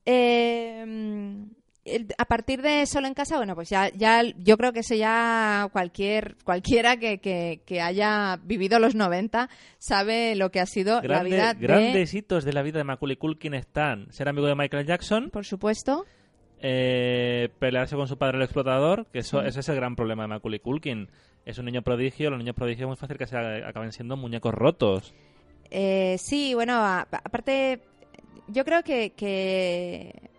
Eh, 0.06 0.86
a 2.18 2.26
partir 2.26 2.62
de 2.62 2.86
solo 2.86 3.08
en 3.08 3.14
casa, 3.14 3.38
bueno, 3.38 3.56
pues 3.56 3.70
ya, 3.70 3.90
ya 3.90 4.22
yo 4.38 4.58
creo 4.58 4.74
que 4.74 4.80
eso 4.80 4.96
ya 4.96 5.70
cualquier 5.72 6.36
cualquiera 6.44 6.98
que, 6.98 7.20
que, 7.20 7.62
que 7.66 7.82
haya 7.82 8.38
vivido 8.44 8.80
los 8.80 8.96
90 8.96 9.50
sabe 9.78 10.36
lo 10.36 10.52
que 10.52 10.60
ha 10.60 10.66
sido 10.66 11.02
la 11.02 11.24
vida 11.24 11.54
de, 11.54 11.68
Grandes 11.68 12.14
hitos 12.14 12.44
de 12.44 12.54
la 12.54 12.62
vida 12.62 12.78
de 12.80 12.84
Macaulay 12.84 13.18
Culkin 13.18 13.54
están 13.54 14.12
ser 14.12 14.30
amigo 14.30 14.48
de 14.48 14.56
Michael 14.56 14.86
Jackson, 14.86 15.30
por 15.30 15.46
supuesto, 15.46 16.06
eh, 16.60 17.50
pelearse 17.60 17.96
con 17.96 18.08
su 18.08 18.18
padre 18.18 18.38
el 18.38 18.44
explotador, 18.44 19.06
que 19.12 19.20
eso, 19.20 19.42
ese 19.42 19.60
es 19.60 19.70
el 19.70 19.76
gran 19.76 19.96
problema 19.96 20.24
de 20.24 20.30
Macaulay 20.30 20.60
Culkin. 20.60 21.10
Es 21.46 21.58
un 21.60 21.66
niño 21.66 21.82
prodigio, 21.82 22.30
los 22.30 22.40
niños 22.40 22.56
prodigios 22.56 22.82
es 22.82 22.88
muy 22.88 22.98
fácil 22.98 23.18
que 23.18 23.26
se 23.26 23.38
acaben 23.38 23.92
siendo 23.94 24.18
muñecos 24.18 24.54
rotos. 24.54 25.14
Eh, 25.70 26.18
sí, 26.20 26.54
bueno, 26.54 26.84
aparte, 26.84 27.82
yo 28.48 28.66
creo 28.66 28.84
que, 28.84 29.12
que 29.12 30.30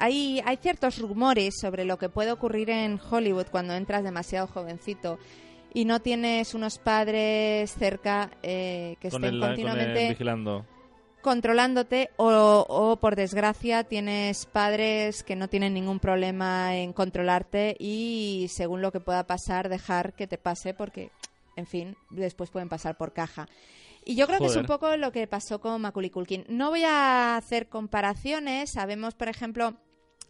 hay, 0.00 0.40
hay 0.44 0.56
ciertos 0.56 0.98
rumores 0.98 1.54
sobre 1.60 1.84
lo 1.84 1.98
que 1.98 2.08
puede 2.08 2.32
ocurrir 2.32 2.70
en 2.70 2.98
Hollywood 2.98 3.46
cuando 3.50 3.74
entras 3.74 4.02
demasiado 4.02 4.46
jovencito 4.46 5.18
y 5.72 5.84
no 5.84 6.00
tienes 6.00 6.54
unos 6.54 6.78
padres 6.78 7.72
cerca 7.72 8.30
eh, 8.42 8.96
que 9.00 9.10
Con 9.10 9.24
estén 9.24 9.34
el, 9.34 9.40
con 9.40 9.50
el 9.50 9.56
continuamente 9.56 10.08
vigilando. 10.08 10.66
controlándote 11.20 12.10
o, 12.16 12.66
o, 12.68 12.96
por 12.96 13.14
desgracia 13.14 13.84
tienes 13.84 14.46
padres 14.46 15.22
que 15.22 15.36
no 15.36 15.48
tienen 15.48 15.74
ningún 15.74 16.00
problema 16.00 16.76
en 16.76 16.92
controlarte 16.92 17.76
y 17.78 18.46
según 18.50 18.82
lo 18.82 18.90
que 18.90 19.00
pueda 19.00 19.26
pasar 19.26 19.68
dejar 19.68 20.14
que 20.14 20.26
te 20.26 20.38
pase 20.38 20.74
porque 20.74 21.10
en 21.56 21.66
fin 21.66 21.94
después 22.10 22.50
pueden 22.50 22.68
pasar 22.68 22.96
por 22.96 23.12
caja. 23.12 23.46
Y 24.04 24.16
yo 24.16 24.26
creo 24.26 24.38
que 24.38 24.46
es 24.46 24.56
un 24.56 24.64
poco 24.64 24.96
lo 24.96 25.12
que 25.12 25.26
pasó 25.26 25.60
con 25.60 25.78
Macaulay 25.82 26.08
Culkin. 26.08 26.46
No 26.48 26.70
voy 26.70 26.84
a 26.84 27.36
hacer 27.36 27.68
comparaciones. 27.68 28.72
Sabemos 28.72 29.14
por 29.14 29.28
ejemplo 29.28 29.76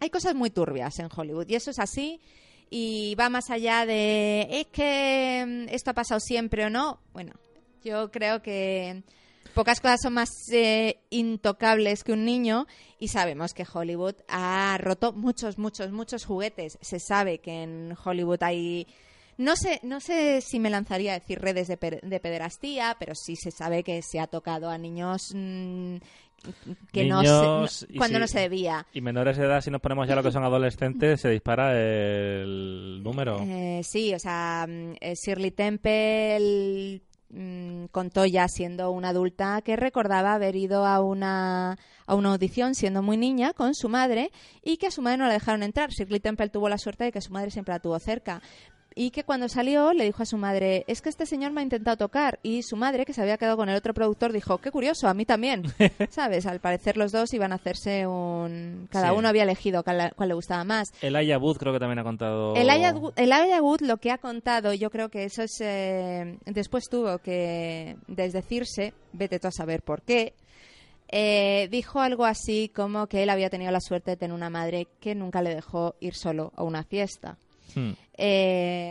hay 0.00 0.10
cosas 0.10 0.34
muy 0.34 0.50
turbias 0.50 0.98
en 0.98 1.08
Hollywood 1.14 1.48
y 1.48 1.54
eso 1.54 1.70
es 1.70 1.78
así 1.78 2.20
y 2.68 3.14
va 3.14 3.28
más 3.28 3.50
allá 3.50 3.86
de 3.86 4.48
es 4.50 4.66
que 4.66 5.44
mm, 5.46 5.68
esto 5.74 5.90
ha 5.90 5.94
pasado 5.94 6.20
siempre 6.20 6.64
o 6.64 6.70
no 6.70 7.00
bueno 7.12 7.34
yo 7.82 8.10
creo 8.10 8.42
que 8.42 9.02
pocas 9.54 9.80
cosas 9.80 10.00
son 10.02 10.14
más 10.14 10.30
eh, 10.52 11.00
intocables 11.10 12.04
que 12.04 12.12
un 12.12 12.24
niño 12.24 12.66
y 12.98 13.08
sabemos 13.08 13.54
que 13.54 13.66
Hollywood 13.70 14.16
ha 14.28 14.76
roto 14.78 15.12
muchos, 15.12 15.58
muchos, 15.58 15.90
muchos 15.90 16.24
juguetes. 16.24 16.78
Se 16.80 17.00
sabe 17.00 17.38
que 17.38 17.62
en 17.62 17.96
Hollywood 18.04 18.42
hay... 18.42 18.86
No 19.38 19.56
sé, 19.56 19.80
no 19.82 20.00
sé 20.00 20.42
si 20.42 20.60
me 20.60 20.68
lanzaría 20.68 21.12
a 21.12 21.18
decir 21.18 21.40
redes 21.40 21.66
de, 21.66 22.00
de 22.02 22.20
pederastía, 22.20 22.96
pero 22.98 23.14
sí 23.14 23.36
se 23.36 23.50
sabe 23.50 23.82
que 23.82 24.02
se 24.02 24.20
ha 24.20 24.26
tocado 24.26 24.68
a 24.68 24.76
niños 24.76 25.32
mm, 25.34 25.96
que 26.92 27.02
Niños, 27.04 27.24
no- 27.24 27.66
cuando 27.98 28.16
si- 28.16 28.20
no 28.20 28.26
se 28.26 28.40
debía. 28.40 28.86
Y 28.92 29.00
menores 29.00 29.36
de 29.36 29.44
edad, 29.44 29.60
si 29.60 29.70
nos 29.70 29.80
ponemos 29.80 30.08
ya 30.08 30.16
lo 30.16 30.22
que 30.22 30.32
son 30.32 30.42
adolescentes, 30.44 31.20
se 31.20 31.28
dispara 31.30 31.72
el 31.74 33.00
número. 33.02 33.40
Eh, 33.42 33.82
sí, 33.84 34.14
o 34.14 34.18
sea, 34.18 34.66
mm, 34.68 34.92
eh, 35.00 35.14
Shirley 35.14 35.50
Temple 35.50 37.02
mm, 37.32 37.84
contó 37.92 38.26
ya 38.26 38.48
siendo 38.48 38.90
una 38.90 39.10
adulta 39.10 39.62
que 39.62 39.76
recordaba 39.76 40.34
haber 40.34 40.56
ido 40.56 40.84
a 40.84 41.00
una, 41.00 41.78
a 42.06 42.14
una 42.16 42.30
audición 42.32 42.74
siendo 42.74 43.02
muy 43.02 43.16
niña 43.16 43.52
con 43.52 43.74
su 43.76 43.88
madre 43.88 44.32
y 44.64 44.78
que 44.78 44.88
a 44.88 44.90
su 44.90 45.00
madre 45.00 45.18
no 45.18 45.26
la 45.28 45.34
dejaron 45.34 45.62
entrar. 45.62 45.90
Shirley 45.90 46.18
Temple 46.18 46.48
tuvo 46.48 46.68
la 46.68 46.76
suerte 46.78 47.04
de 47.04 47.12
que 47.12 47.20
su 47.20 47.32
madre 47.32 47.50
siempre 47.52 47.72
la 47.74 47.78
tuvo 47.78 47.98
cerca. 48.00 48.42
Y 48.94 49.10
que 49.12 49.22
cuando 49.22 49.48
salió 49.48 49.92
le 49.92 50.04
dijo 50.04 50.22
a 50.22 50.26
su 50.26 50.36
madre, 50.36 50.84
es 50.88 51.00
que 51.00 51.08
este 51.08 51.24
señor 51.24 51.52
me 51.52 51.60
ha 51.60 51.64
intentado 51.64 51.96
tocar. 51.96 52.40
Y 52.42 52.62
su 52.64 52.76
madre, 52.76 53.04
que 53.06 53.12
se 53.12 53.22
había 53.22 53.38
quedado 53.38 53.56
con 53.56 53.68
el 53.68 53.76
otro 53.76 53.94
productor, 53.94 54.32
dijo, 54.32 54.58
qué 54.58 54.70
curioso, 54.72 55.06
a 55.06 55.14
mí 55.14 55.24
también. 55.24 55.62
¿Sabes? 56.10 56.44
Al 56.46 56.58
parecer 56.60 56.96
los 56.96 57.12
dos 57.12 57.32
iban 57.32 57.52
a 57.52 57.54
hacerse 57.54 58.06
un... 58.06 58.88
Cada 58.90 59.10
Sí. 59.10 59.14
uno 59.16 59.28
había 59.28 59.44
elegido 59.44 59.84
cuál, 59.84 60.12
cuál 60.16 60.28
le 60.30 60.34
gustaba 60.34 60.64
más. 60.64 60.88
El 61.02 61.14
Wood 61.38 61.56
creo 61.58 61.72
que 61.72 61.78
también 61.78 62.00
ha 62.00 62.04
contado. 62.04 62.54
El 62.56 62.68
Aya 62.68 62.92
Wood- 62.92 63.12
el 63.16 63.32
Aya 63.32 63.62
Wood 63.62 63.82
lo 63.82 63.98
que 63.98 64.10
ha 64.10 64.18
contado, 64.18 64.74
yo 64.74 64.90
creo 64.90 65.08
que 65.08 65.24
eso 65.24 65.42
es. 65.42 65.60
eh, 65.60 66.36
después 66.46 66.88
tuvo 66.90 67.18
que 67.18 67.96
desdecirse, 68.08 68.92
vete 69.12 69.38
tú 69.38 69.46
a 69.48 69.52
saber 69.52 69.82
por 69.82 70.02
qué. 70.02 70.34
eh, 71.12 71.68
dijo 71.70 72.00
algo 72.00 72.24
así 72.24 72.70
como 72.74 73.06
que 73.08 73.22
él 73.24 73.30
había 73.30 73.50
tenido 73.50 73.70
la 73.72 73.80
suerte 73.80 74.12
de 74.12 74.16
tener 74.16 74.34
una 74.34 74.50
madre 74.50 74.86
que 75.00 75.14
nunca 75.14 75.42
le 75.42 75.54
dejó 75.54 75.94
ir 76.00 76.14
solo 76.14 76.52
a 76.56 76.62
una 76.62 76.84
fiesta. 76.84 77.36
Hmm. 77.74 77.92
Eh, 78.22 78.90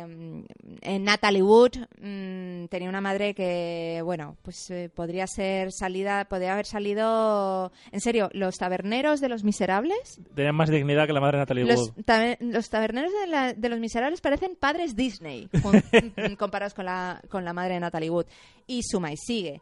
en 0.82 1.04
Natalie 1.04 1.44
Wood 1.44 1.74
mm, 2.02 2.66
tenía 2.70 2.90
una 2.90 3.00
madre 3.00 3.36
que, 3.36 4.02
bueno, 4.04 4.38
pues 4.42 4.72
eh, 4.72 4.90
podría 4.94 5.28
ser 5.28 5.72
salida, 5.72 6.26
podría 6.26 6.54
haber 6.54 6.66
salido. 6.66 7.72
En 7.92 8.00
serio, 8.02 8.30
los 8.34 8.58
taberneros 8.58 9.22
de 9.22 9.30
los 9.30 9.44
miserables 9.44 10.20
Tenía 10.34 10.52
más 10.52 10.70
dignidad 10.70 11.06
que 11.06 11.14
la 11.14 11.22
madre 11.22 11.38
de 11.38 11.42
Natalie 11.44 11.66
los, 11.66 11.80
Wood. 11.96 12.36
los 12.40 12.70
taberneros 12.72 13.12
de, 13.22 13.28
la- 13.28 13.54
de 13.54 13.70
los 13.70 13.80
miserables 13.80 14.20
parecen 14.20 14.56
padres 14.56 14.96
Disney 14.96 15.48
comparados 16.40 16.74
con 16.74 16.86
la, 16.86 17.22
con 17.30 17.46
la 17.46 17.54
madre 17.54 17.76
de 17.76 17.82
Natalie 17.82 18.10
Wood. 18.10 18.26
Y 18.66 18.82
suma 18.82 19.12
y 19.12 19.18
sigue. 19.18 19.62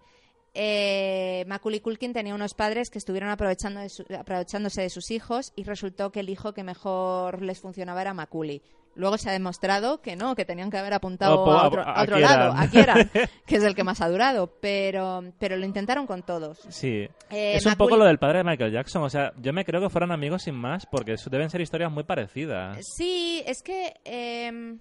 Eh, 0.53 1.43
Macaulay 1.47 1.82
Culkin 1.82 2.13
tenía 2.13 2.34
unos 2.34 2.53
padres 2.53 2.89
que 2.89 2.97
estuvieron 2.99 3.30
aprovechando 3.30 3.80
de 3.82 3.89
su- 3.89 4.06
aprovechándose 4.17 4.82
de 4.82 4.89
sus 4.89 5.12
hijos 5.12 5.51
y 5.56 5.63
resultó 5.63 6.12
que 6.12 6.21
el 6.21 6.30
hijo 6.30 6.53
que 6.53 6.63
mejor 6.63 7.41
les 7.43 7.60
funcionaba 7.60 8.01
era 8.01 8.13
Macaulay. 8.13 8.62
Luego 8.97 9.17
se 9.17 9.29
ha 9.29 9.31
demostrado 9.31 10.01
que 10.01 10.15
no, 10.15 10.36
que 10.36 10.43
tenían 10.43 10.69
que 10.69 10.77
haber 10.77 10.93
apuntado 10.93 11.41
Oh, 11.43 11.51
a 11.51 11.67
otro, 11.67 11.81
a- 11.81 11.93
a 11.93 12.03
otro 12.03 12.17
lado, 12.19 12.51
a 12.57 12.67
Kieran, 12.67 13.10
que 13.45 13.55
es 13.55 13.63
el 13.63 13.75
que 13.75 13.83
más 13.83 14.01
ha 14.01 14.10
durado, 14.10 14.47
pero, 14.60 15.23
pero 15.39 15.55
lo 15.55 15.65
intentaron 15.65 16.05
con 16.07 16.23
todos. 16.23 16.60
Sí. 16.69 17.07
Eh, 17.29 17.53
es 17.55 17.65
un 17.65 17.75
poco 17.75 17.95
lo 17.95 18.05
del 18.05 18.17
padre 18.19 18.39
de 18.39 18.43
Michael 18.43 18.71
Jackson. 18.73 19.03
O 19.03 19.10
sea, 19.10 19.31
yo 19.41 19.53
me 19.53 19.63
creo 19.63 19.79
que 19.79 19.89
fueran 19.89 20.12
amigos 20.12 20.43
sin 20.43 20.55
más, 20.55 20.86
porque 20.86 21.15
deben 21.31 21.49
ser 21.49 21.62
historias 21.62 21.91
muy 21.91 22.03
parecidas. 22.03 22.77
Sí, 22.97 23.43
es 23.45 23.62
que. 23.63 23.93
em, 24.03 24.79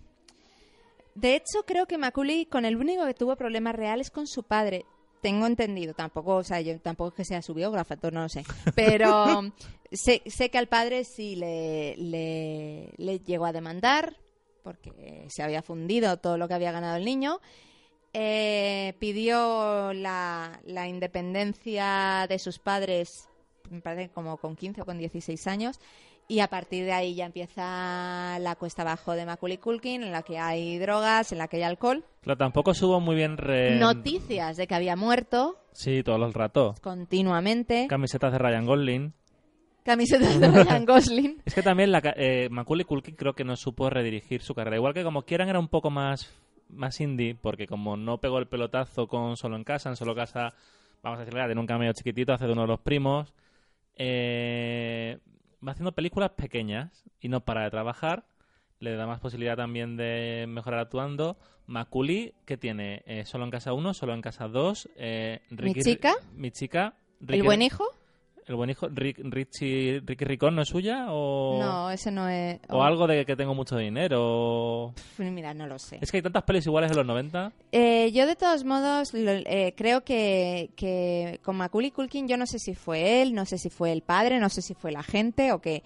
de 1.14 1.34
hecho, 1.36 1.62
creo 1.66 1.86
que 1.86 1.96
Macaulay 1.96 2.44
con 2.46 2.64
el 2.64 2.76
único 2.76 3.06
que 3.06 3.14
tuvo 3.14 3.36
problemas 3.36 3.74
reales 3.74 4.10
con 4.10 4.26
su 4.26 4.42
padre. 4.42 4.84
Tengo 5.20 5.46
entendido, 5.46 5.94
tampoco, 5.94 6.36
o 6.36 6.44
sea, 6.44 6.60
yo 6.60 6.78
tampoco 6.80 7.08
es 7.08 7.14
que 7.14 7.24
sea 7.24 7.42
su 7.42 7.54
biógrafa, 7.54 7.96
no 8.12 8.22
lo 8.22 8.28
sé. 8.28 8.44
Pero 8.74 9.52
sé, 9.90 10.22
sé 10.26 10.50
que 10.50 10.58
al 10.58 10.68
padre 10.68 11.04
sí 11.04 11.36
le, 11.36 11.96
le, 11.96 12.92
le 12.96 13.18
llegó 13.20 13.46
a 13.46 13.52
demandar, 13.52 14.16
porque 14.62 15.26
se 15.28 15.42
había 15.42 15.62
fundido 15.62 16.16
todo 16.18 16.38
lo 16.38 16.48
que 16.48 16.54
había 16.54 16.72
ganado 16.72 16.96
el 16.96 17.04
niño. 17.04 17.40
Eh, 18.12 18.94
pidió 18.98 19.92
la, 19.92 20.60
la 20.64 20.88
independencia 20.88 22.26
de 22.28 22.38
sus 22.38 22.58
padres, 22.58 23.28
me 23.70 23.82
parece 23.82 24.10
como 24.10 24.38
con 24.38 24.56
15 24.56 24.82
o 24.82 24.84
con 24.86 24.98
16 24.98 25.46
años, 25.48 25.80
Y 26.28 26.40
a 26.40 26.48
partir 26.48 26.84
de 26.84 26.92
ahí 26.92 27.14
ya 27.14 27.26
empieza 27.26 28.38
la 28.40 28.56
cuesta 28.58 28.82
abajo 28.82 29.12
de 29.12 29.24
Macaulay 29.26 29.58
Culkin, 29.58 30.02
en 30.02 30.10
la 30.10 30.22
que 30.22 30.38
hay 30.38 30.76
drogas, 30.78 31.30
en 31.30 31.38
la 31.38 31.46
que 31.46 31.58
hay 31.58 31.62
alcohol. 31.62 32.04
Pero 32.22 32.36
tampoco 32.36 32.74
subo 32.74 32.98
muy 33.00 33.14
bien... 33.14 33.36
Re... 33.36 33.76
Noticias 33.78 34.56
de 34.56 34.66
que 34.66 34.74
había 34.74 34.96
muerto 34.96 35.56
Sí, 35.72 36.02
todo 36.02 36.16
el 36.26 36.32
rato. 36.34 36.74
continuamente. 36.82 37.86
Camisetas 37.88 38.32
de 38.32 38.38
Ryan 38.38 38.64
Gosling. 38.66 39.12
Camisetas 39.84 40.40
de 40.40 40.48
Ryan 40.48 40.84
Gosling. 40.86 41.42
Es 41.44 41.54
que 41.54 41.62
también 41.62 41.92
la, 41.92 42.00
eh, 42.16 42.48
Macaulay 42.50 42.84
Culkin 42.84 43.14
creo 43.14 43.34
que 43.34 43.44
no 43.44 43.54
supo 43.54 43.88
redirigir 43.88 44.42
su 44.42 44.52
carrera. 44.52 44.76
Igual 44.78 44.94
que 44.94 45.04
como 45.04 45.22
quieran 45.22 45.48
era 45.48 45.60
un 45.60 45.68
poco 45.68 45.90
más, 45.90 46.28
más 46.70 47.00
indie, 47.00 47.36
porque 47.40 47.68
como 47.68 47.96
no 47.96 48.18
pegó 48.18 48.38
el 48.38 48.48
pelotazo 48.48 49.06
con 49.06 49.36
Solo 49.36 49.54
en 49.54 49.62
Casa, 49.62 49.90
en 49.90 49.96
Solo 49.96 50.14
Casa, 50.16 50.52
vamos 51.04 51.18
a 51.18 51.24
decirle, 51.24 51.44
tiene 51.44 51.60
un 51.60 51.68
cameo 51.68 51.92
chiquitito, 51.92 52.32
hace 52.32 52.46
de 52.46 52.52
uno 52.52 52.62
de 52.62 52.68
los 52.68 52.80
primos. 52.80 53.32
eh, 53.94 55.18
va 55.66 55.72
haciendo 55.72 55.92
películas 55.92 56.30
pequeñas 56.30 57.04
y 57.20 57.28
no 57.28 57.40
para 57.40 57.64
de 57.64 57.70
trabajar. 57.70 58.24
Le 58.78 58.94
da 58.94 59.06
más 59.06 59.20
posibilidad 59.20 59.56
también 59.56 59.96
de 59.96 60.46
mejorar 60.48 60.80
actuando. 60.80 61.36
Macaulay, 61.66 62.34
que 62.44 62.56
tiene 62.56 63.02
eh, 63.06 63.24
Solo 63.24 63.44
en 63.44 63.50
Casa 63.50 63.72
1, 63.72 63.94
Solo 63.94 64.12
en 64.14 64.22
Casa 64.22 64.48
2. 64.48 64.88
Eh, 64.96 65.40
Ricky- 65.50 65.82
chica? 65.82 66.14
Mi 66.34 66.50
chica. 66.50 66.94
¿El 67.20 67.26
Ricky- 67.28 67.42
buen 67.42 67.62
hijo? 67.62 67.84
El 68.46 68.54
buen 68.54 68.70
hijo, 68.70 68.88
Rick, 68.88 69.18
Richie, 69.22 70.00
Ricky 70.04 70.24
Ricón, 70.24 70.54
¿no 70.54 70.62
es 70.62 70.68
suya? 70.68 71.06
O, 71.10 71.58
No, 71.60 71.90
ese 71.90 72.10
no 72.12 72.28
es... 72.28 72.60
o 72.68 72.82
algo 72.82 73.06
de 73.06 73.26
que 73.26 73.34
tengo 73.36 73.54
mucho 73.54 73.76
dinero. 73.76 74.92
Pf, 74.94 75.20
Mira, 75.30 75.52
no 75.52 75.66
lo 75.66 75.78
sé. 75.78 75.98
Es 76.00 76.10
que 76.10 76.18
hay 76.18 76.22
tantas 76.22 76.44
pelis 76.44 76.64
iguales 76.66 76.90
de 76.90 76.96
los 76.96 77.04
90. 77.06 77.52
Eh, 77.72 78.12
yo 78.12 78.24
de 78.26 78.36
todos 78.36 78.64
modos 78.64 79.12
lo- 79.14 79.30
eh, 79.32 79.74
creo 79.76 80.04
que, 80.04 80.70
que 80.76 81.40
con 81.42 81.56
Macaulay 81.56 81.90
Culkin 81.90 82.28
yo 82.28 82.36
no 82.36 82.46
sé 82.46 82.58
si 82.60 82.74
fue 82.74 83.20
él, 83.22 83.34
no 83.34 83.44
sé 83.46 83.58
si 83.58 83.68
fue 83.68 83.90
el 83.92 84.02
padre, 84.02 84.38
no 84.38 84.48
sé 84.48 84.62
si 84.62 84.74
fue 84.74 84.92
la 84.92 85.02
gente 85.02 85.50
o 85.52 85.60
que 85.60 85.82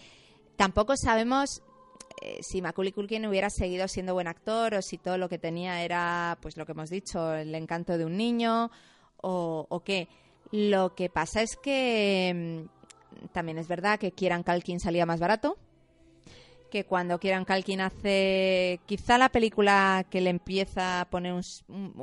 tampoco 0.57 0.95
sabemos 0.97 1.63
eh, 2.23 2.41
si 2.43 2.61
Macaulay 2.61 2.93
Culkin 2.93 3.25
hubiera 3.27 3.49
seguido 3.49 3.89
siendo 3.89 4.13
buen 4.13 4.29
actor 4.29 4.75
o 4.75 4.83
si 4.83 4.99
todo 4.99 5.17
lo 5.17 5.31
que 5.31 5.39
tenía 5.39 5.83
era 5.83 6.37
pues 6.43 6.59
lo 6.59 6.67
que 6.67 6.73
hemos 6.73 6.91
dicho 6.91 7.35
el 7.35 7.55
encanto 7.55 7.97
de 7.97 8.05
un 8.05 8.19
niño 8.19 8.71
o, 9.23 9.67
o 9.69 9.81
qué. 9.81 10.09
Lo 10.53 10.95
que 10.95 11.09
pasa 11.11 11.43
es 11.43 11.57
que 11.57 12.67
mm, 12.67 13.27
también 13.33 13.59
es 13.59 13.69
verdad 13.69 13.99
que 13.99 14.13
Kieran 14.13 14.43
Culkin 14.43 14.81
salía 14.81 15.07
más 15.07 15.21
barato 15.21 15.57
que 16.71 16.85
cuando 16.85 17.19
Kieran 17.19 17.45
Culkin 17.45 17.81
hace 17.81 18.79
quizá 18.87 19.19
la 19.19 19.29
película 19.29 20.07
que 20.09 20.21
le 20.21 20.31
empieza 20.31 21.01
a 21.01 21.11
poner 21.11 21.33
un, 21.33 21.43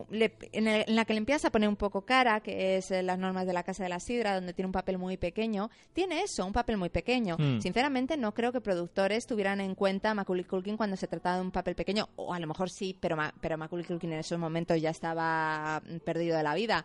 le- 0.10 0.36
en, 0.52 0.68
el- 0.68 0.84
en 0.90 0.96
la 0.98 1.06
que 1.06 1.14
le 1.14 1.20
empieza 1.20 1.48
a 1.48 1.52
poner 1.52 1.70
un 1.70 1.78
poco 1.78 2.02
cara 2.02 2.42
que 2.42 2.76
es 2.76 2.92
eh, 2.92 3.02
las 3.02 3.18
normas 3.18 3.48
de 3.48 3.54
la 3.54 3.64
casa 3.64 3.84
de 3.84 3.90
la 3.90 4.02
sidra 4.02 4.36
donde 4.36 4.52
tiene 4.54 4.66
un 4.66 4.74
papel 4.74 4.98
muy 4.98 5.16
pequeño 5.16 5.70
tiene 5.94 6.22
eso 6.22 6.46
un 6.46 6.52
papel 6.52 6.76
muy 6.76 6.90
pequeño. 6.90 7.38
Hmm. 7.40 7.62
sinceramente 7.62 8.18
no 8.18 8.34
creo 8.34 8.52
que 8.52 8.60
productores 8.60 9.26
tuvieran 9.26 9.62
en 9.62 9.74
cuenta 9.74 10.12
a 10.12 10.14
Macaulay 10.14 10.44
Culkin 10.44 10.76
cuando 10.76 10.98
se 10.98 11.08
trataba 11.08 11.38
de 11.38 11.44
un 11.44 11.52
papel 11.52 11.76
pequeño. 11.76 12.10
O 12.18 12.34
a 12.34 12.40
lo 12.40 12.48
mejor 12.48 12.70
sí 12.70 12.94
pero 13.00 13.16
pero 13.40 13.58
Macaulay 13.58 13.86
Culkin 13.86 14.12
en 14.12 14.20
esos 14.20 14.38
momentos 14.38 14.82
ya 14.82 14.90
estaba 14.90 15.82
mm, 15.90 16.00
perdido 16.00 16.36
de 16.36 16.44
la 16.44 16.56
vida 16.56 16.84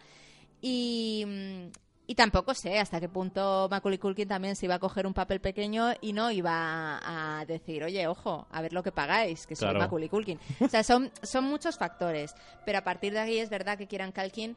y, 0.62 1.24
mm, 1.26 1.70
y 2.06 2.14
tampoco 2.14 2.54
sé 2.54 2.78
hasta 2.78 3.00
qué 3.00 3.08
punto 3.08 3.68
Macaulay 3.70 3.98
Culkin 3.98 4.28
también 4.28 4.56
se 4.56 4.66
iba 4.66 4.76
a 4.76 4.78
coger 4.78 5.06
un 5.06 5.12
papel 5.14 5.40
pequeño 5.40 5.92
y 6.00 6.12
no 6.14 6.30
iba 6.30 6.98
a 7.02 7.44
decir, 7.46 7.84
oye, 7.84 8.06
ojo, 8.06 8.46
a 8.50 8.62
ver 8.62 8.72
lo 8.72 8.82
que 8.82 8.92
pagáis, 8.92 9.46
que 9.46 9.54
soy 9.56 9.66
Claro. 9.66 9.80
Macaulay 9.80 10.08
Culkin. 10.08 10.38
O 10.60 10.68
sea, 10.68 10.82
son, 10.82 11.10
son 11.22 11.44
muchos 11.44 11.76
factores. 11.78 12.34
Pero 12.64 12.78
a 12.78 12.82
partir 12.84 13.12
de 13.12 13.18
ahí 13.20 13.38
es 13.38 13.50
verdad 13.50 13.76
que 13.78 13.86
Kieran 13.86 14.12
Culkin, 14.12 14.56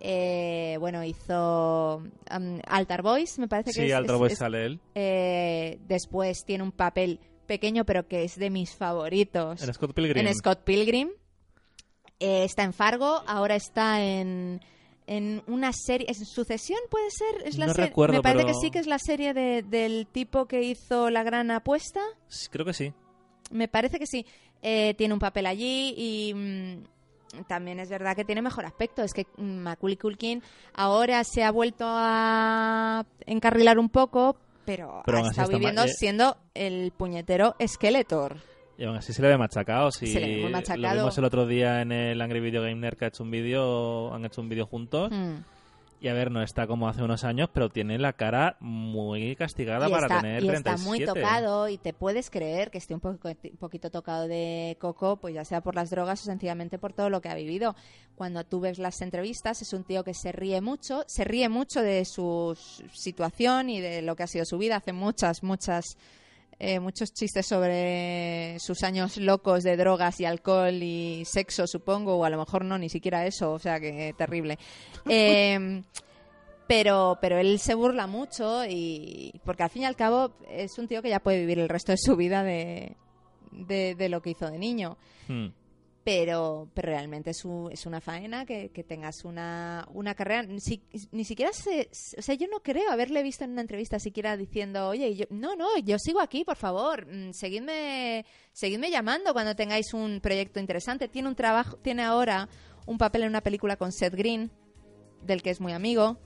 eh, 0.00 0.76
bueno, 0.80 1.02
hizo 1.04 1.96
um, 2.36 2.60
Altar 2.66 3.02
Boys, 3.02 3.38
me 3.38 3.48
parece 3.48 3.70
que 3.72 3.80
Sí, 3.82 3.86
es. 3.90 3.94
al 3.94 4.04
es- 4.06 4.12
Boy 4.12 4.32
es- 4.32 4.38
sale 4.38 4.64
él. 4.66 4.80
eh, 4.94 5.78
después 5.88 6.44
tiene 6.44 6.62
un 6.64 6.72
papel 6.72 7.20
pequeño, 7.46 7.84
pero 7.84 8.06
que 8.06 8.24
es 8.24 8.36
de 8.38 8.50
mis 8.50 8.74
favoritos 8.76 9.62
En 9.62 9.72
Scott 9.74 9.94
Pilgrim. 9.94 10.26
en 10.26 10.34
Scott 10.34 10.60
Pilgrim. 10.64 11.10
Eh, 12.20 12.44
está 12.44 12.64
en 12.64 12.72
Fargo, 12.72 13.22
ahora 13.26 13.54
está 13.54 14.02
en, 14.02 14.60
en 15.08 15.42
una 15.48 15.72
serie. 15.72 16.06
¿Es 16.08 16.18
Sucesión 16.28 16.78
puede 16.90 17.10
ser? 17.10 17.46
¿Es 17.48 17.58
la 17.58 17.66
No 17.66 17.72
recuerdo, 17.72 18.14
Me 18.16 18.22
parece 18.22 18.44
pero- 18.44 18.54
que 18.54 18.60
sí 18.60 18.70
que 18.70 18.78
es 18.78 18.86
la 18.86 18.98
serie 18.98 19.34
de- 19.34 19.62
del 19.62 20.06
tipo 20.06 20.46
que 20.46 20.62
hizo 20.62 21.10
La 21.10 21.22
Gran 21.24 21.50
Apuesta. 21.50 22.00
Creo 22.50 22.64
que 22.66 22.74
sí. 22.74 22.92
Me 23.50 23.66
parece 23.68 23.98
que 23.98 24.06
sí. 24.06 24.24
Eh, 24.62 24.94
tiene 24.98 25.14
un 25.14 25.20
papel 25.20 25.46
allí 25.46 25.94
y 25.96 26.34
mm, 26.34 27.42
también 27.46 27.80
es 27.80 27.88
verdad 27.88 28.14
que 28.16 28.24
tiene 28.24 28.42
mejor 28.42 28.66
aspecto. 28.66 29.02
Es 29.02 29.12
que 29.14 29.26
mm, 29.36 29.58
Macaulay 29.58 29.96
Culkin 29.96 30.42
ahora 30.74 31.24
se 31.24 31.42
ha 31.42 31.50
vuelto 31.50 31.84
a 31.86 33.04
encarrilar 33.26 33.78
un 33.78 33.88
poco, 33.88 34.36
pero, 34.64 35.02
Pero 35.06 35.18
ha 35.24 35.28
estado 35.30 35.48
viviendo 35.50 35.84
eh, 35.84 35.88
siendo 35.88 36.36
el 36.54 36.92
puñetero 36.92 37.54
Skeletor. 37.66 38.36
Y 38.78 38.84
aún 38.84 38.96
así 38.96 39.12
se 39.12 39.20
le 39.20 39.28
ve 39.28 39.36
machacado. 39.36 39.90
Sí, 39.90 40.06
Se 40.06 40.20
le 40.20 40.26
ve 40.28 40.34
muy 40.34 40.42
Lo 40.44 40.50
machacado. 40.50 40.94
vimos 40.94 41.18
el 41.18 41.24
otro 41.24 41.46
día 41.46 41.82
en 41.82 41.90
el 41.90 42.20
Angry 42.20 42.38
Video 42.38 42.62
Game 42.62 42.76
Nerd 42.76 42.96
que 42.96 43.06
ha 43.06 43.08
hecho 43.08 43.24
un 43.24 43.30
vídeo, 43.32 44.14
han 44.14 44.24
hecho 44.24 44.40
un 44.40 44.48
vídeo 44.48 44.66
juntos. 44.66 45.10
Mm. 45.10 45.38
Y 46.00 46.06
a 46.06 46.12
ver, 46.12 46.30
no 46.30 46.40
está 46.42 46.68
como 46.68 46.88
hace 46.88 47.02
unos 47.02 47.24
años, 47.24 47.50
pero 47.52 47.70
tiene 47.70 47.98
la 47.98 48.12
cara 48.12 48.56
muy 48.60 49.34
castigada 49.34 49.88
y 49.88 49.90
para 49.90 50.06
está, 50.06 50.20
tener 50.20 50.44
y 50.44 50.46
37. 50.46 50.76
está 50.76 50.88
muy 50.88 51.04
tocado 51.04 51.68
y 51.68 51.76
te 51.76 51.92
puedes 51.92 52.30
creer 52.30 52.70
que 52.70 52.78
esté 52.78 52.94
un, 52.94 53.00
poco, 53.00 53.28
un 53.28 53.56
poquito 53.58 53.90
tocado 53.90 54.28
de 54.28 54.76
coco, 54.78 55.16
pues 55.16 55.34
ya 55.34 55.44
sea 55.44 55.60
por 55.60 55.74
las 55.74 55.90
drogas 55.90 56.22
o 56.22 56.24
sencillamente 56.26 56.78
por 56.78 56.92
todo 56.92 57.10
lo 57.10 57.20
que 57.20 57.30
ha 57.30 57.34
vivido. 57.34 57.74
Cuando 58.14 58.44
tú 58.44 58.60
ves 58.60 58.78
las 58.78 59.02
entrevistas 59.02 59.60
es 59.60 59.72
un 59.72 59.82
tío 59.82 60.04
que 60.04 60.14
se 60.14 60.30
ríe 60.30 60.60
mucho, 60.60 61.02
se 61.08 61.24
ríe 61.24 61.48
mucho 61.48 61.82
de 61.82 62.04
su 62.04 62.56
situación 62.92 63.68
y 63.68 63.80
de 63.80 64.00
lo 64.02 64.14
que 64.14 64.22
ha 64.22 64.28
sido 64.28 64.44
su 64.44 64.56
vida, 64.56 64.76
hace 64.76 64.92
muchas, 64.92 65.42
muchas... 65.42 65.96
eh, 66.58 66.80
muchos 66.80 67.12
chistes 67.12 67.46
sobre 67.46 68.58
sus 68.58 68.82
años 68.82 69.16
locos 69.16 69.62
de 69.62 69.76
drogas 69.76 70.20
y 70.20 70.24
alcohol 70.24 70.82
y 70.82 71.24
sexo, 71.24 71.66
supongo, 71.66 72.16
o 72.16 72.24
a 72.24 72.30
lo 72.30 72.38
mejor 72.38 72.64
no, 72.64 72.78
ni 72.78 72.88
siquiera 72.88 73.26
eso, 73.26 73.52
o 73.52 73.58
sea 73.58 73.80
que 73.80 74.14
terrible. 74.16 74.58
Eh, 75.10 75.82
pero, 76.66 77.16
pero 77.20 77.38
él 77.38 77.58
se 77.58 77.74
burla 77.74 78.06
mucho 78.06 78.64
y 78.66 79.32
porque 79.44 79.62
al 79.62 79.70
fin 79.70 79.82
y 79.82 79.86
al 79.86 79.96
cabo 79.96 80.32
es 80.50 80.78
un 80.78 80.86
tío 80.86 81.00
que 81.00 81.08
ya 81.08 81.18
puede 81.18 81.40
vivir 81.40 81.58
el 81.60 81.68
resto 81.68 81.92
de 81.92 81.98
su 81.98 82.14
vida 82.14 82.44
de, 82.44 82.94
de, 83.52 83.94
de 83.94 84.08
lo 84.10 84.20
que 84.20 84.30
hizo 84.30 84.50
de 84.50 84.58
niño. 84.58 84.98
Hmm. 85.28 85.46
Pero, 86.10 86.70
pero 86.74 86.88
realmente 86.88 87.30
es, 87.30 87.44
un- 87.44 87.70
es 87.70 87.84
una 87.86 88.00
faena 88.00 88.44
que, 88.46 88.70
que 88.70 88.82
tengas 88.84 89.24
una, 89.24 89.86
una 89.92 90.14
carrera. 90.14 90.42
Ni, 90.42 90.60
si- 90.60 90.82
ni 91.12 91.24
siquiera 91.24 91.52
se. 91.52 91.88
O 92.18 92.22
sea, 92.22 92.34
yo 92.34 92.46
no 92.48 92.60
creo 92.60 92.90
haberle 92.90 93.22
visto 93.22 93.44
en 93.44 93.50
una 93.52 93.60
entrevista 93.60 93.98
siquiera 93.98 94.36
diciendo, 94.36 94.88
oye, 94.88 95.14
yo, 95.14 95.26
no, 95.30 95.54
no, 95.56 95.76
yo 95.78 95.98
sigo 95.98 96.20
aquí, 96.20 96.44
por 96.44 96.56
favor. 96.56 97.06
mm, 97.06 97.32
Seguidme, 97.32 98.24
seguidme 98.52 98.90
llamando 98.90 99.32
cuando 99.32 99.54
tengáis 99.54 99.92
un 99.94 100.20
proyecto 100.20 100.60
interesante. 100.60 101.08
Tiene 101.08 101.28
un 101.28 101.34
trabajo, 101.34 101.76
tiene 101.78 102.02
ahora 102.02 102.48
un 102.86 102.96
papel 102.98 103.22
en 103.24 103.28
una 103.28 103.42
película 103.42 103.76
con 103.76 103.92
Seth 103.92 104.14
Green, 104.14 104.50
del 105.22 105.42
que 105.42 105.50
es 105.50 105.60
muy 105.60 105.72
amigo. 105.72 106.16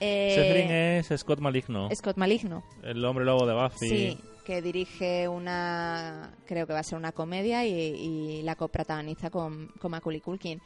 Eh, 0.00 0.32
Seth 0.34 0.50
Green 0.52 0.70
es 0.70 1.20
Scott 1.20 1.38
Maligno, 1.38 1.88
Scott 1.94 2.16
Maligno. 2.16 2.64
el 2.82 3.04
hombre 3.04 3.24
lobo 3.24 3.46
de 3.46 3.54
Buffy. 3.54 3.88
Sí, 3.88 4.18
que 4.44 4.62
dirige 4.62 5.26
una, 5.28 6.34
creo 6.46 6.66
que 6.66 6.72
va 6.72 6.80
a 6.80 6.84
ser 6.84 6.98
una 6.98 7.12
comedia 7.12 7.64
y, 7.64 7.72
y 7.72 8.42
la 8.42 8.54
coprotagoniza 8.56 9.30
con, 9.30 9.68
con 9.80 9.90
Macaulay 9.90 10.20
Culkin. 10.20 10.60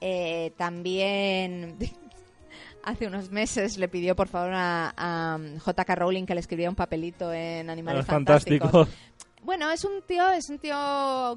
Eh, 0.00 0.52
también 0.56 1.76
hace 2.84 3.06
unos 3.06 3.30
meses 3.30 3.76
le 3.78 3.88
pidió 3.88 4.16
por 4.16 4.28
favor 4.28 4.52
a, 4.54 4.92
a 4.96 5.38
J.K. 5.60 5.94
Rowling 5.94 6.24
que 6.26 6.34
le 6.34 6.40
escribiera 6.40 6.70
un 6.70 6.76
papelito 6.76 7.32
en 7.32 7.70
Animales 7.70 8.00
Es 8.00 8.06
Fantásticos. 8.06 8.70
fantástico. 8.70 9.06
Bueno, 9.42 9.70
es 9.70 9.84
un 9.84 10.02
tío, 10.06 10.28
es 10.30 10.50
un 10.50 10.58
tío 10.58 10.74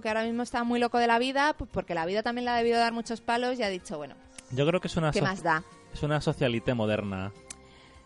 que 0.01 0.07
ahora 0.09 0.23
mismo 0.25 0.43
está 0.43 0.63
muy 0.65 0.79
loco 0.79 0.97
de 0.97 1.07
la 1.07 1.19
vida, 1.19 1.53
pues 1.57 1.69
porque 1.71 1.93
la 1.93 2.05
vida 2.05 2.21
también 2.21 2.43
le 2.45 2.51
ha 2.51 2.55
debido 2.55 2.77
dar 2.77 2.91
muchos 2.91 3.21
palos 3.21 3.57
y 3.59 3.63
ha 3.63 3.69
dicho, 3.69 3.97
bueno, 3.97 4.15
Yo 4.51 4.67
creo 4.67 4.81
que 4.81 4.87
es 4.89 4.97
una, 4.97 5.11
¿qué 5.11 5.19
so- 5.19 5.25
más 5.25 5.41
da? 5.41 5.63
es 5.93 6.03
una 6.03 6.19
socialite 6.19 6.73
moderna. 6.73 7.31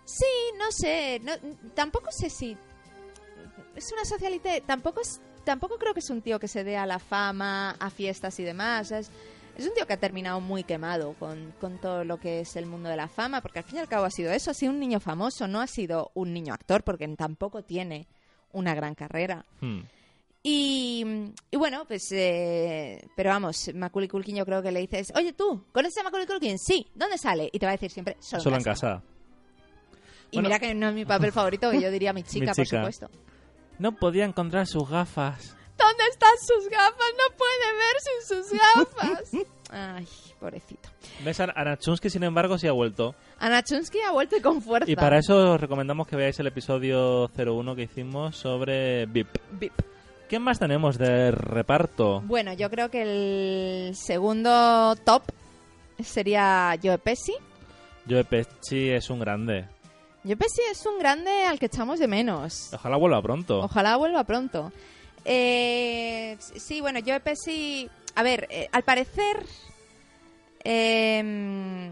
Sí, 0.06 0.26
no 0.58 0.72
sé, 0.72 1.20
no- 1.24 1.34
tampoco 1.74 2.12
sé 2.12 2.30
si 2.30 2.56
es 3.78 3.92
una 3.94 4.04
socialité, 4.06 4.62
tampoco 4.66 5.02
es, 5.02 5.22
tampoco 5.46 5.78
creo 5.78 5.94
que 5.94 6.00
es 6.02 6.10
un 6.10 6.22
tío 6.22 6.40
que 6.40 6.48
se 6.48 6.64
dé 6.64 6.76
a 6.78 6.86
la 6.86 7.00
fama, 7.00 7.72
a 7.80 7.90
fiestas 7.90 8.40
y 8.40 8.44
demás. 8.44 8.92
Es, 8.92 9.10
es 9.58 9.66
un 9.68 9.74
tío 9.74 9.88
que 9.88 9.94
ha 9.94 9.98
terminado 10.00 10.40
muy 10.42 10.64
quemado 10.64 11.14
con, 11.14 11.54
con 11.60 11.80
todo 11.80 12.04
lo 12.04 12.20
que 12.20 12.42
es 12.42 12.56
el 12.56 12.66
mundo 12.66 12.90
de 12.90 12.96
la 12.98 13.08
fama, 13.08 13.42
porque 13.42 13.60
al 13.60 13.66
fin 13.66 13.78
y 13.78 13.80
al 13.80 13.88
cabo 13.88 14.06
ha 14.06 14.12
sido 14.12 14.32
eso, 14.32 14.52
ha 14.52 14.54
sido 14.54 14.72
un 14.72 14.80
niño 14.80 15.00
famoso, 15.00 15.48
no 15.48 15.62
ha 15.62 15.68
sido 15.68 16.12
un 16.14 16.34
niño 16.34 16.54
actor, 16.54 16.84
porque 16.84 17.08
tampoco 17.16 17.64
tiene 17.64 18.08
una 18.52 18.76
gran 18.76 18.94
carrera. 18.96 19.46
Hmm. 19.62 19.80
Y, 20.44 21.04
y 21.52 21.58
bueno, 21.58 21.86
pues, 21.88 22.10
eh, 22.12 23.04
pero 23.16 23.32
vamos, 23.32 23.70
Macaulay 23.74 24.08
Culkin 24.08 24.36
yo 24.36 24.46
creo 24.46 24.62
que 24.62 24.72
le 24.72 24.80
dices, 24.80 25.12
oye 25.16 25.34
tú, 25.34 25.66
¿conoces 25.74 25.98
a 25.98 26.04
Macaulay 26.04 26.28
Culkin? 26.28 26.58
Sí, 26.60 26.88
¿dónde 26.96 27.18
sale? 27.18 27.50
Y 27.52 27.60
te 27.60 27.66
va 27.66 27.72
a 27.72 27.76
decir 27.76 27.92
siempre, 27.92 28.16
solo, 28.20 28.44
Solo 28.44 28.56
en 28.58 28.64
casa. 28.64 29.02
Y 30.32 30.38
Bueno. 30.38 30.50
mira 30.50 30.60
que 30.60 30.74
no 30.76 30.90
es 30.90 30.94
mi 30.94 31.04
papel 31.06 31.32
favorito, 31.32 31.72
que 31.72 31.82
yo 31.82 31.90
diría 31.92 32.14
mi 32.14 32.24
chica, 32.24 32.54
por 32.54 32.64
chica. 32.66 32.78
supuesto. 32.78 33.10
No 33.80 33.94
podía 33.94 34.26
encontrar 34.26 34.68
sus 34.68 34.90
gafas. 34.90 35.56
¿Dónde 35.78 36.04
están 36.12 36.34
sus 36.42 36.70
gafas? 36.70 37.14
No 37.18 37.36
puede 37.38 37.74
ver 37.78 37.96
sin 38.02 38.38
sus 38.38 38.60
gafas. 38.60 39.48
Ay, 39.70 40.08
pobrecito. 40.40 40.90
¿Ves? 41.24 41.40
Ana 41.40 41.78
Chunsky, 41.78 42.10
sin 42.10 42.24
embargo, 42.24 42.58
sí 42.58 42.68
ha 42.68 42.72
vuelto. 42.72 43.16
Ana 43.38 43.62
Chunsky 43.64 44.00
ha 44.02 44.12
vuelto 44.12 44.38
y 44.38 44.42
con 44.42 44.62
fuerza. 44.62 44.90
Y 44.90 44.96
para 44.96 45.20
eso 45.20 45.54
os 45.54 45.62
recomendamos 45.62 46.08
que 46.08 46.16
veáis 46.16 46.40
el 46.40 46.48
episodio 46.48 47.30
01 47.38 47.76
que 47.76 47.84
hicimos 47.84 48.36
sobre 48.38 49.06
VIP. 49.06 49.38
Bip. 49.52 49.74
¿Qué 50.30 50.40
más 50.40 50.60
tenemos 50.60 50.98
de 50.98 51.32
reparto? 51.32 52.22
Bueno, 52.22 52.54
yo 52.54 52.70
creo 52.70 52.90
que 52.90 53.02
el 53.90 53.96
segundo 53.96 54.96
top 55.06 55.24
sería 56.04 56.78
Joe 56.82 56.98
Pesci. 56.98 57.34
Joe 58.10 58.24
Pesci 58.24 58.90
es 58.90 59.10
un 59.10 59.20
grande. 59.20 59.68
Joe 60.28 60.36
Pesci 60.38 60.62
es 60.70 60.86
un 60.86 61.00
grande 61.00 61.46
al 61.46 61.58
que 61.58 61.68
echamos 61.68 62.00
de 62.00 62.08
menos. 62.08 62.74
Ojalá 62.74 62.98
vuelva 62.98 63.22
pronto. 63.22 63.60
Ojalá 63.62 63.96
vuelva 63.98 64.24
pronto. 64.26 64.72
Eh, 65.26 66.38
sí, 66.58 66.82
bueno, 66.82 67.00
Joe 67.06 67.20
Pesci... 67.22 67.90
A 68.16 68.24
ver, 68.24 68.48
eh, 68.50 68.68
al 68.72 68.84
parecer... 68.84 69.46
eh, 70.64 71.92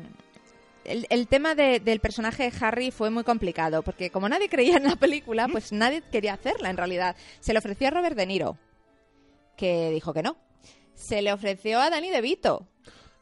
el, 0.84 1.08
el 1.10 1.28
tema 1.28 1.56
de- 1.56 1.80
del 1.80 2.00
personaje 2.00 2.50
de 2.50 2.58
Harry 2.66 2.92
fue 2.92 3.10
muy 3.10 3.24
complicado, 3.24 3.82
porque 3.82 4.10
como 4.12 4.30
nadie 4.30 4.50
creía 4.50 4.78
en 4.78 4.84
la 4.84 4.96
película, 4.96 5.48
pues 5.48 5.72
nadie 5.72 6.04
quería 6.12 6.34
hacerla 6.34 6.70
en 6.70 6.78
realidad. 6.78 7.16
Se 7.40 7.54
le 7.54 7.60
ofreció 7.60 7.88
a 7.88 7.92
Robert 7.92 8.16
De 8.16 8.26
Niro, 8.28 8.58
que 9.58 9.90
dijo 9.92 10.14
que 10.14 10.22
no. 10.22 10.38
Se 10.94 11.22
le 11.22 11.34
ofreció 11.34 11.80
a 11.80 11.90
Danny 11.90 12.10
DeVito. 12.12 12.68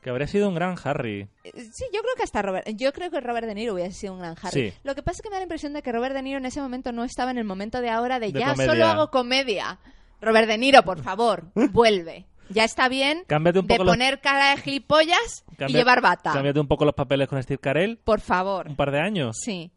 Que 0.04 0.10
habría 0.10 0.28
sido 0.28 0.50
un 0.50 0.56
gran 0.56 0.76
Harry. 0.84 1.28
Eh, 1.44 1.52
Sí, 1.72 1.86
yo 1.94 2.02
creo 2.02 2.13
que 2.18 2.24
hasta 2.24 2.42
Robert, 2.42 2.68
yo 2.76 2.92
creo 2.94 3.10
que 3.10 3.22
Robert 3.22 3.48
De 3.48 3.56
Niro 3.56 3.74
hubiese 3.74 3.94
sido 3.94 4.13
un 4.13 4.20
gran 4.20 4.36
Harry. 4.42 4.72
Sí. 4.72 4.78
Lo 4.84 4.94
que 4.96 5.02
pasa 5.02 5.18
es 5.18 5.22
que 5.22 5.30
me 5.30 5.34
da 5.36 5.39
la 5.39 5.44
impresión 5.46 5.74
de 5.74 5.82
que 5.82 5.92
Robert 5.92 6.13
De 6.13 6.22
Niro 6.22 6.38
en 6.38 6.46
ese 6.46 6.62
momento 6.62 6.92
no 6.92 7.04
estaba 7.04 7.32
en 7.32 7.38
el 7.38 7.46
momento 7.46 7.80
de 7.82 7.89
ahora 7.89 8.20
de, 8.20 8.32
De 8.32 8.39
ya 8.39 8.52
comedia. 8.52 8.72
solo 8.72 8.86
hago 8.86 9.10
comedia. 9.12 9.80
Robert 10.22 10.48
De 10.48 10.58
Niro, 10.58 10.84
por 10.84 11.02
favor, 11.02 11.46
vuelve. 11.72 12.26
Ya 12.50 12.66
está 12.66 12.89
bien 12.89 13.24
Cámbiate 13.26 13.60
un 13.60 13.68
de 13.68 13.78
los- 13.78 13.88
poner 13.88 14.20
cara 14.20 14.52
de 14.52 14.58
gilipollas 14.62 15.46
y 15.68 15.72
llevar 15.72 16.02
bata. 16.02 16.34
Cámbiate 16.34 16.60
un 16.60 16.68
poco 16.68 16.84
los 16.86 16.94
papeles 16.94 17.28
con 17.30 17.42
Steve 17.42 17.60
Carell. 17.60 17.98
Por 18.04 18.20
favor. 18.20 18.68
Un 18.68 18.76
par 18.76 18.92
de 18.92 19.00
años. 19.00 19.38
Sí. 19.42 19.72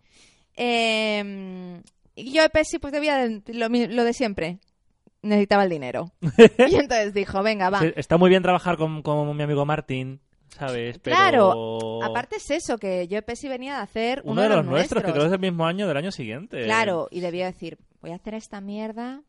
Eh, 0.57 1.81
yo 2.17 2.43
de 2.43 2.51
Pesci 2.51 2.79
pues 2.79 2.93
debía 2.93 3.17
de- 3.19 3.43
lo, 3.55 3.69
lo 3.69 4.05
de 4.05 4.12
siempre. 4.12 4.59
Necesitaba 5.22 5.64
el 5.64 5.70
dinero. 5.70 6.12
y 6.20 6.74
entonces 6.74 7.14
dijo, 7.14 7.42
venga, 7.42 7.70
va. 7.70 7.85
Está 7.85 8.16
muy 8.16 8.31
bien 8.31 8.42
trabajar 8.42 8.76
con, 8.76 9.02
con 9.02 9.37
mi 9.37 9.42
amigo 9.42 9.64
Martín, 9.64 10.20
¿sabes? 10.48 10.98
Pero... 10.98 11.16
Claro, 11.16 12.02
aparte 12.02 12.37
es 12.37 12.50
eso, 12.50 12.79
que 12.79 13.09
yo 13.09 13.20
Pesci 13.22 13.48
venía 13.48 13.76
de 13.76 13.83
hacer 13.83 14.22
Uno, 14.24 14.42
de 14.42 14.48
los 14.48 14.64
nuestros, 14.64 15.02
que 15.02 15.11
creo 15.11 15.22
que 15.22 15.26
es 15.26 15.31
del 15.31 15.40
mismo 15.40 15.66
año 15.66 15.88
del 15.88 15.96
año 15.96 16.12
siguiente. 16.12 16.62
Claro, 16.64 17.09
y 17.11 17.20
debió 17.20 17.44
decir, 17.44 17.79
voy 18.00 18.12
a 18.12 18.16
hacer 18.16 18.35
esta 18.35 18.61
mierda 18.61 19.22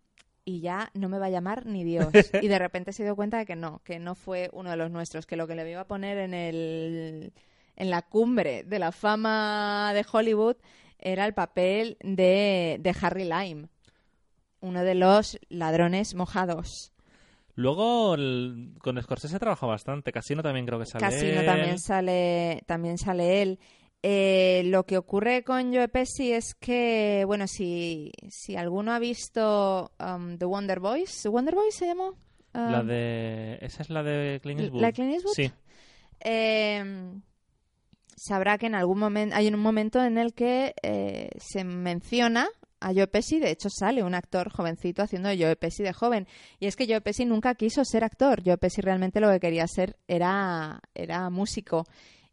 y 0.45 0.61
ya 0.61 0.91
no 0.93 1.09
me 1.09 1.19
va 1.19 1.25
a 1.25 1.29
llamar 1.29 1.65
ni 1.65 1.83
Dios. 1.83 2.07
y 2.41 2.47
de 2.47 2.59
repente 2.59 2.93
se 2.93 3.03
dio 3.03 3.15
cuenta 3.15 3.37
de 3.37 3.45
que 3.45 3.55
no, 3.55 3.81
que 3.83 3.99
no 3.99 4.15
fue 4.15 4.49
uno 4.53 4.69
de 4.69 4.77
los 4.77 4.91
nuestros, 4.91 5.25
que 5.25 5.35
lo 5.35 5.47
que 5.47 5.55
le 5.55 5.69
iba 5.69 5.81
a 5.81 5.87
poner 5.87 6.17
en 6.19 6.33
el 6.33 7.33
en 7.77 7.89
la 7.91 8.01
cumbre 8.01 8.63
de 8.63 8.79
la 8.79 8.91
fama 8.91 9.91
de 9.93 10.05
Hollywood 10.11 10.55
era 10.99 11.25
el 11.25 11.33
papel 11.33 11.97
de, 12.01 12.77
de 12.79 12.95
Harry 13.01 13.23
Lime, 13.23 13.67
uno 14.61 14.83
de 14.83 14.95
los 14.95 15.39
ladrones 15.49 16.15
mojados. 16.15 16.91
Luego 17.55 18.13
el- 18.15 18.73
con 18.79 19.01
Scorsese 19.01 19.39
trabaja 19.39 19.65
bastante. 19.65 20.11
Casino 20.11 20.43
también 20.43 20.65
creo 20.65 20.79
que 20.79 20.85
sale. 20.85 21.03
Casino 21.05 21.39
él. 21.39 21.45
también 21.45 21.79
sale, 21.79 22.63
también 22.67 22.97
sale 22.97 23.41
él. 23.41 23.59
Eh, 24.03 24.61
lo 24.65 24.85
que 24.85 24.97
ocurre 24.97 25.43
con 25.43 25.73
Joe 25.73 25.87
Pesci 25.87 26.31
es 26.31 26.53
que, 26.53 27.23
bueno, 27.25 27.47
si, 27.47 28.11
si 28.29 28.55
alguno 28.55 28.93
ha 28.93 28.99
visto 28.99 29.91
um, 29.99 30.37
The 30.37 30.45
Wonder 30.45 30.79
Boys, 30.79 31.19
¿The 31.23 31.29
Wonder 31.29 31.55
Boys 31.55 31.75
se 31.75 31.87
llamó? 31.87 32.09
Um, 32.53 32.71
La 32.71 32.83
de... 32.83 33.57
¿Esa 33.59 33.81
es 33.81 33.89
la 33.89 34.03
de 34.03 34.39
Clint 34.43 34.61
Eastwood? 34.61 34.81
¿La 34.81 34.87
de 34.87 34.93
Clint 34.93 35.13
Eastwood? 35.15 35.33
Sí. 35.33 35.51
eh, 36.19 37.11
sabrá 38.15 38.57
que 38.57 38.67
en 38.67 38.75
algún 38.75 38.99
momento 38.99 39.35
hay 39.35 39.47
un 39.47 39.59
momento 39.59 40.03
en 40.03 40.17
el 40.17 40.33
que 40.33 40.73
eh, 40.83 41.29
se 41.39 41.63
menciona 41.63 42.47
a 42.79 42.93
Joe 42.93 43.07
Pesci, 43.07 43.39
de 43.39 43.51
hecho 43.51 43.69
sale 43.69 44.03
un 44.03 44.15
actor 44.15 44.49
jovencito 44.49 45.01
haciendo 45.01 45.29
Joe 45.29 45.55
Pesci 45.55 45.83
de 45.83 45.93
joven. 45.93 46.27
Y 46.59 46.67
es 46.67 46.75
que 46.75 46.87
Joe 46.87 47.01
Pesci 47.01 47.25
nunca 47.25 47.55
quiso 47.55 47.83
ser 47.85 48.03
actor. 48.03 48.41
Joe 48.45 48.57
Pesci 48.57 48.81
realmente 48.81 49.19
lo 49.19 49.31
que 49.31 49.39
quería 49.39 49.67
ser 49.67 49.97
era, 50.07 50.81
era 50.93 51.29
músico. 51.29 51.85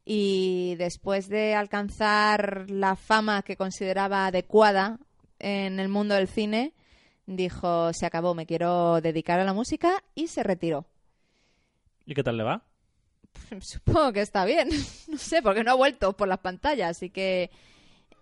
Y 0.04 0.74
después 0.76 1.28
de 1.28 1.54
alcanzar 1.54 2.66
la 2.68 2.96
fama 2.96 3.42
que 3.42 3.56
consideraba 3.56 4.26
adecuada 4.26 4.98
en 5.38 5.80
el 5.80 5.88
mundo 5.88 6.14
del 6.14 6.28
cine, 6.28 6.74
dijo, 7.26 7.92
se 7.92 8.06
acabó, 8.06 8.34
me 8.34 8.46
quiero 8.46 9.00
dedicar 9.00 9.40
a 9.40 9.44
la 9.44 9.54
música 9.54 10.02
y 10.14 10.28
se 10.28 10.42
retiró. 10.42 10.86
¿Y 12.06 12.14
qué 12.14 12.22
tal 12.22 12.36
le 12.36 12.44
va? 12.44 12.64
Supongo 13.60 14.12
que 14.12 14.20
está 14.20 14.44
bien. 14.44 14.68
No 15.08 15.18
sé, 15.18 15.42
porque 15.42 15.62
no 15.62 15.70
ha 15.70 15.74
vuelto 15.74 16.16
por 16.16 16.28
las 16.28 16.38
pantallas. 16.38 16.96
Así 16.96 17.10
que 17.10 17.50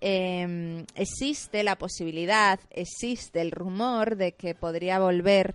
eh, 0.05 0.85
existe 0.97 1.63
la 1.63 1.77
posibilidad, 1.77 2.59
existe 2.71 3.41
el 3.41 3.53
rumor 3.53 4.17
de 4.17 4.33
que 4.33 4.57
podría 4.57 4.99
volver, 4.99 5.55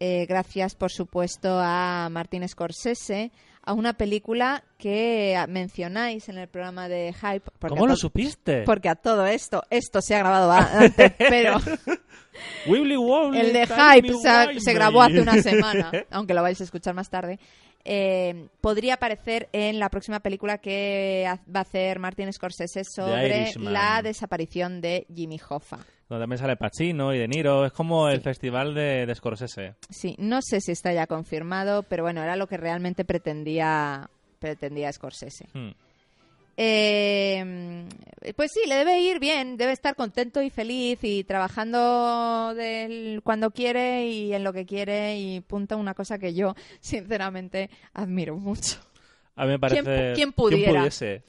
eh, 0.00 0.24
gracias 0.26 0.74
por 0.74 0.90
supuesto 0.90 1.58
a 1.60 2.08
Martin 2.10 2.48
Scorsese, 2.48 3.30
a 3.62 3.74
una 3.74 3.92
película 3.92 4.64
que 4.78 5.38
mencionáis 5.48 6.30
en 6.30 6.38
el 6.38 6.48
programa 6.48 6.88
de 6.88 7.12
Hype. 7.12 7.50
¿Cómo 7.68 7.86
lo 7.86 7.96
supiste? 7.96 8.62
Porque 8.62 8.88
a 8.88 8.94
todo 8.94 9.26
esto, 9.26 9.62
esto 9.68 10.00
se 10.00 10.14
ha 10.14 10.20
grabado 10.20 10.50
antes, 10.50 11.12
pero 11.18 11.58
Wibbly 12.66 12.96
wobbly, 12.96 13.40
el 13.40 13.52
de 13.52 13.66
Hype 13.66 14.60
se 14.60 14.72
grabó 14.72 15.02
hace 15.02 15.20
una 15.20 15.42
semana, 15.42 15.92
aunque 16.10 16.32
lo 16.32 16.40
vais 16.42 16.58
a 16.60 16.64
escuchar 16.64 16.94
más 16.94 17.10
tarde. 17.10 17.38
Eh, 17.84 18.48
podría 18.60 18.94
aparecer 18.94 19.48
en 19.52 19.78
la 19.78 19.88
próxima 19.88 20.20
película 20.20 20.58
que 20.58 21.24
va 21.26 21.60
a 21.60 21.62
hacer 21.62 21.98
Martin 21.98 22.32
Scorsese 22.32 22.84
sobre 22.84 23.52
la 23.56 24.02
desaparición 24.02 24.80
de 24.80 25.06
Jimmy 25.14 25.40
Hoffa. 25.48 25.78
Donde 26.08 26.22
también 26.22 26.38
sale 26.38 26.56
Pacino 26.56 27.12
y 27.12 27.18
De 27.18 27.28
Niro. 27.28 27.66
Es 27.66 27.72
como 27.72 28.08
el 28.08 28.22
festival 28.22 28.74
de, 28.74 29.04
de 29.04 29.14
Scorsese. 29.14 29.74
Sí, 29.90 30.16
no 30.18 30.40
sé 30.40 30.60
si 30.60 30.72
está 30.72 30.92
ya 30.92 31.06
confirmado, 31.06 31.82
pero 31.82 32.02
bueno, 32.02 32.22
era 32.22 32.36
lo 32.36 32.46
que 32.46 32.56
realmente 32.56 33.04
pretendía 33.04 34.08
pretendía 34.38 34.92
Scorsese. 34.92 35.46
Hmm. 35.52 35.72
Eh, 36.60 37.84
pues 38.36 38.50
sí, 38.52 38.68
le 38.68 38.74
debe 38.74 38.98
ir 39.00 39.20
bien, 39.20 39.56
debe 39.56 39.70
estar 39.72 39.94
contento 39.94 40.42
y 40.42 40.50
feliz 40.50 40.98
y 41.02 41.22
trabajando 41.24 42.52
del- 42.54 43.20
cuando 43.22 43.52
quiere 43.52 44.06
y 44.08 44.34
en 44.34 44.42
lo 44.42 44.52
que 44.52 44.66
quiere 44.66 45.16
y 45.18 45.40
punto, 45.40 45.76
una 45.78 45.94
cosa 45.94 46.18
que 46.18 46.34
yo 46.34 46.54
sinceramente 46.80 47.70
admiro 47.94 48.36
mucho. 48.36 48.78
A 49.36 49.44
mí 49.44 49.50
me 49.52 49.58
parece... 49.60 49.82
pu- 49.82 50.14
quién 50.16 50.32
pudiera? 50.32 50.80
pudiese? 50.80 51.22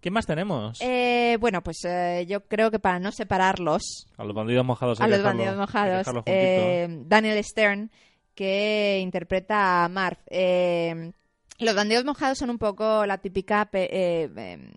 ¿Quién 0.00 0.14
más 0.14 0.26
tenemos? 0.26 0.78
Eh, 0.80 1.36
bueno, 1.40 1.60
pues 1.62 1.78
eh, 1.84 2.24
yo 2.28 2.42
creo 2.46 2.70
que 2.70 2.78
para 2.78 3.00
no 3.00 3.10
separarlos 3.10 4.06
a 4.16 4.24
los 4.24 4.34
bandidos 4.34 4.64
mojados. 4.64 5.00
a 5.00 5.08
los 5.08 5.18
dejarlo- 5.18 5.24
bandidos 5.24 5.56
mojados, 5.56 6.06
eh, 6.26 6.86
Daniel 7.06 7.42
Stern, 7.42 7.90
que 8.36 9.00
interpreta 9.02 9.84
a 9.84 9.88
Marv. 9.88 10.18
Eh, 10.28 11.10
los 11.58 11.74
bandidos 11.74 12.04
mojados 12.04 12.38
son 12.38 12.50
un 12.50 12.58
poco 12.58 13.06
la 13.06 13.18
típica 13.18 13.68
eh, 13.72 14.28
eh, 14.36 14.70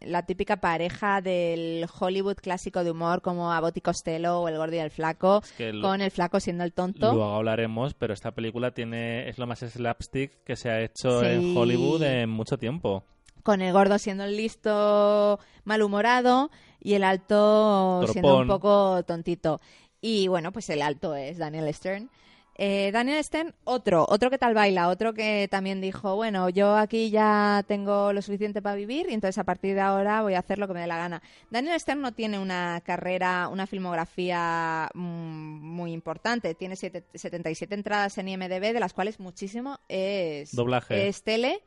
la 0.00 0.26
típica 0.26 0.56
pareja 0.56 1.22
del 1.22 1.86
Hollywood 1.98 2.36
clásico 2.36 2.84
de 2.84 2.90
humor 2.90 3.22
como 3.22 3.50
Abbott 3.52 3.76
y 3.78 3.80
Costello 3.80 4.40
o 4.40 4.48
El 4.48 4.58
Gordo 4.58 4.74
y 4.76 4.78
el 4.78 4.90
Flaco, 4.90 5.42
que 5.56 5.72
lo- 5.72 5.80
con 5.88 6.02
el 6.02 6.10
flaco 6.10 6.40
siendo 6.40 6.62
el 6.64 6.74
tonto. 6.74 7.14
Luego 7.14 7.34
hablaremos, 7.34 7.94
pero 7.94 8.12
esta 8.12 8.32
película 8.32 8.72
tiene 8.72 9.28
es 9.30 9.38
lo 9.38 9.46
más 9.46 9.60
slapstick 9.60 10.44
que 10.44 10.56
se 10.56 10.68
ha 10.70 10.82
hecho 10.82 11.20
Sí. 11.20 11.26
en 11.26 11.56
Hollywood 11.56 12.02
en 12.02 12.28
mucho 12.30 12.58
tiempo. 12.58 13.04
con 13.42 13.60
el 13.60 13.72
gordo 13.74 13.98
siendo 13.98 14.24
el 14.24 14.36
listo 14.38 15.38
malhumorado 15.64 16.50
y 16.80 16.94
el 16.94 17.04
alto 17.04 18.02
siendo 18.08 18.38
un 18.38 18.46
poco 18.48 19.02
tontito. 19.04 19.60
Y 20.00 20.28
bueno, 20.28 20.52
pues 20.52 20.68
el 20.70 20.82
alto 20.82 21.14
es 21.14 21.38
Daniel 21.38 21.72
Stern. 21.74 22.10
Eh, 22.56 22.90
Daniel 22.92 23.22
Stern, 23.24 23.52
otro, 23.64 24.06
otro 24.08 24.30
que 24.30 24.38
tal 24.38 24.54
baila, 24.54 24.88
otro 24.88 25.12
que 25.12 25.48
también 25.50 25.80
dijo, 25.80 26.14
bueno, 26.14 26.48
yo 26.50 26.76
aquí 26.76 27.10
ya 27.10 27.64
tengo 27.66 28.12
lo 28.12 28.22
suficiente 28.22 28.62
para 28.62 28.76
vivir 28.76 29.06
y 29.10 29.14
entonces 29.14 29.38
a 29.38 29.44
partir 29.44 29.74
de 29.74 29.80
ahora 29.80 30.22
voy 30.22 30.34
a 30.34 30.38
hacer 30.38 30.58
lo 30.58 30.68
que 30.68 30.74
me 30.74 30.80
dé 30.80 30.86
la 30.86 30.96
gana. 30.96 31.20
Daniel 31.50 31.80
Stern 31.80 32.00
no 32.00 32.12
tiene 32.12 32.38
una 32.38 32.80
carrera, 32.86 33.48
una 33.48 33.66
filmografía 33.66 34.88
mm, 34.94 35.00
muy 35.00 35.92
importante, 35.92 36.54
tiene 36.54 36.76
siete- 36.76 37.04
77 37.14 37.74
entradas 37.74 38.18
en 38.18 38.28
IMDB, 38.28 38.72
de 38.72 38.78
las 38.80 38.92
cuales 38.92 39.18
muchísimo 39.18 39.80
es, 39.88 40.54
Doblaje. 40.54 41.08
es 41.08 41.24
tele, 41.24 41.60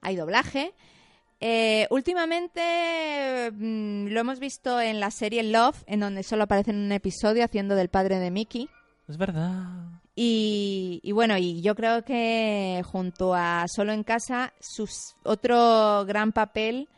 hay 0.00 0.16
doblaje. 0.16 0.72
Eh, 1.40 1.86
últimamente 1.90 3.50
mm, 3.52 4.06
lo 4.06 4.20
hemos 4.20 4.38
visto 4.40 4.80
en 4.80 4.98
la 4.98 5.10
serie 5.10 5.42
Love, 5.42 5.82
en 5.86 6.00
donde 6.00 6.22
solo 6.22 6.44
aparece 6.44 6.70
en 6.70 6.78
un 6.78 6.92
episodio 6.92 7.44
haciendo 7.44 7.74
del 7.74 7.88
padre 7.90 8.18
de 8.18 8.30
Mickey. 8.30 8.70
Es 9.08 9.18
verdad. 9.18 10.00
Y, 10.14 11.00
y 11.02 11.12
bueno, 11.12 11.38
y 11.38 11.62
yo 11.62 11.74
creo 11.74 12.04
que 12.04 12.82
junto 12.84 13.34
a 13.34 13.64
Solo 13.68 13.92
en 13.92 14.02
Casa, 14.04 14.52
sus, 14.60 15.14
otro 15.22 16.04
gran 16.06 16.32
papel 16.32 16.88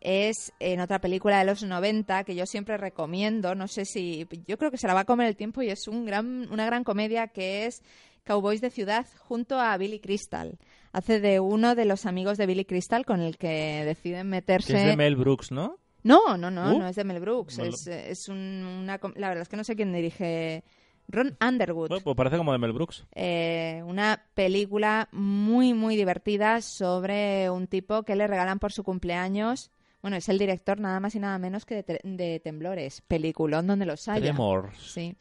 es 0.00 0.52
en 0.60 0.80
otra 0.80 1.00
película 1.00 1.38
de 1.38 1.44
los 1.44 1.62
90 1.62 2.24
que 2.24 2.34
yo 2.34 2.44
siempre 2.46 2.76
recomiendo. 2.76 3.54
No 3.54 3.68
sé 3.68 3.84
si. 3.84 4.26
Yo 4.46 4.58
creo 4.58 4.70
que 4.70 4.78
se 4.78 4.86
la 4.88 4.94
va 4.94 5.00
a 5.00 5.04
comer 5.04 5.28
el 5.28 5.36
tiempo 5.36 5.62
y 5.62 5.70
es 5.70 5.86
un 5.88 6.04
gran, 6.06 6.48
una 6.52 6.66
gran 6.66 6.82
comedia 6.84 7.28
que 7.28 7.66
es 7.66 7.82
Cowboys 8.24 8.60
de 8.60 8.70
Ciudad 8.70 9.06
junto 9.20 9.60
a 9.60 9.76
Billy 9.76 10.00
Crystal. 10.00 10.58
Hace 10.92 11.20
de 11.20 11.38
uno 11.40 11.74
de 11.76 11.84
los 11.84 12.04
amigos 12.06 12.36
de 12.38 12.46
Billy 12.46 12.64
Crystal 12.64 13.04
con 13.06 13.20
el 13.20 13.36
que 13.38 13.84
deciden 13.84 14.28
meterse... 14.28 14.72
Que 14.72 14.78
es 14.80 14.86
de 14.86 14.96
Mel 14.96 15.14
Brooks, 15.14 15.52
¿no? 15.52 15.78
No, 16.02 16.36
no, 16.36 16.50
no, 16.50 16.74
Uh. 16.74 16.78
no 16.78 16.88
es 16.88 16.96
de 16.96 17.04
Mel 17.04 17.20
Brooks. 17.20 17.58
Es, 17.58 17.86
es 17.86 18.28
un- 18.28 18.64
una... 18.82 18.98
La 19.16 19.28
verdad 19.28 19.42
es 19.42 19.48
que 19.48 19.56
no 19.56 19.62
sé 19.64 19.76
quién 19.76 19.92
dirige... 19.92 20.64
Ron 21.08 21.36
Underwood. 21.40 21.88
Bueno, 21.88 22.04
pues 22.04 22.16
parece 22.16 22.36
como 22.36 22.52
de 22.52 22.58
Mel 22.58 22.72
Brooks. 22.72 23.06
Eh, 23.14 23.82
una 23.86 24.22
película 24.34 25.08
muy, 25.12 25.72
muy 25.74 25.96
divertida 25.96 26.60
sobre 26.62 27.48
un 27.50 27.66
tipo 27.66 28.02
que 28.02 28.16
le 28.16 28.26
regalan 28.26 28.58
por 28.58 28.72
su 28.72 28.82
cumpleaños. 28.84 29.70
Bueno, 30.02 30.16
es 30.16 30.28
el 30.28 30.38
director 30.38 30.78
nada 30.78 31.00
más 31.00 31.14
y 31.14 31.18
nada 31.20 31.38
menos 31.38 31.64
que 31.64 31.76
de, 31.76 31.82
Te- 31.82 32.00
de 32.04 32.40
Temblores, 32.40 33.02
peliculón 33.08 33.66
donde 33.66 33.86
los 33.86 34.08
haya. 34.08 34.20
Tremors. 34.22 34.76
Sí. 34.92 35.16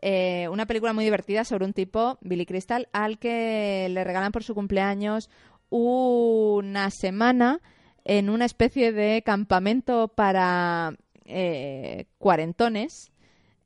Eh, 0.00 0.46
una 0.50 0.66
película 0.66 0.92
muy 0.92 1.04
divertida 1.04 1.44
sobre 1.44 1.64
un 1.64 1.72
tipo, 1.72 2.18
Billy 2.20 2.46
Crystal, 2.46 2.88
al 2.92 3.18
que 3.18 3.88
le 3.90 4.04
regalan 4.04 4.30
por 4.30 4.44
su 4.44 4.54
cumpleaños 4.54 5.28
una 5.70 6.90
semana 6.90 7.60
en 8.04 8.30
una 8.30 8.44
especie 8.44 8.92
de 8.92 9.22
campamento 9.22 10.08
para 10.08 10.94
eh, 11.24 12.06
cuarentones 12.18 13.10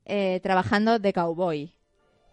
eh, 0.05 0.39
trabajando 0.41 0.99
de 0.99 1.13
cowboy. 1.13 1.73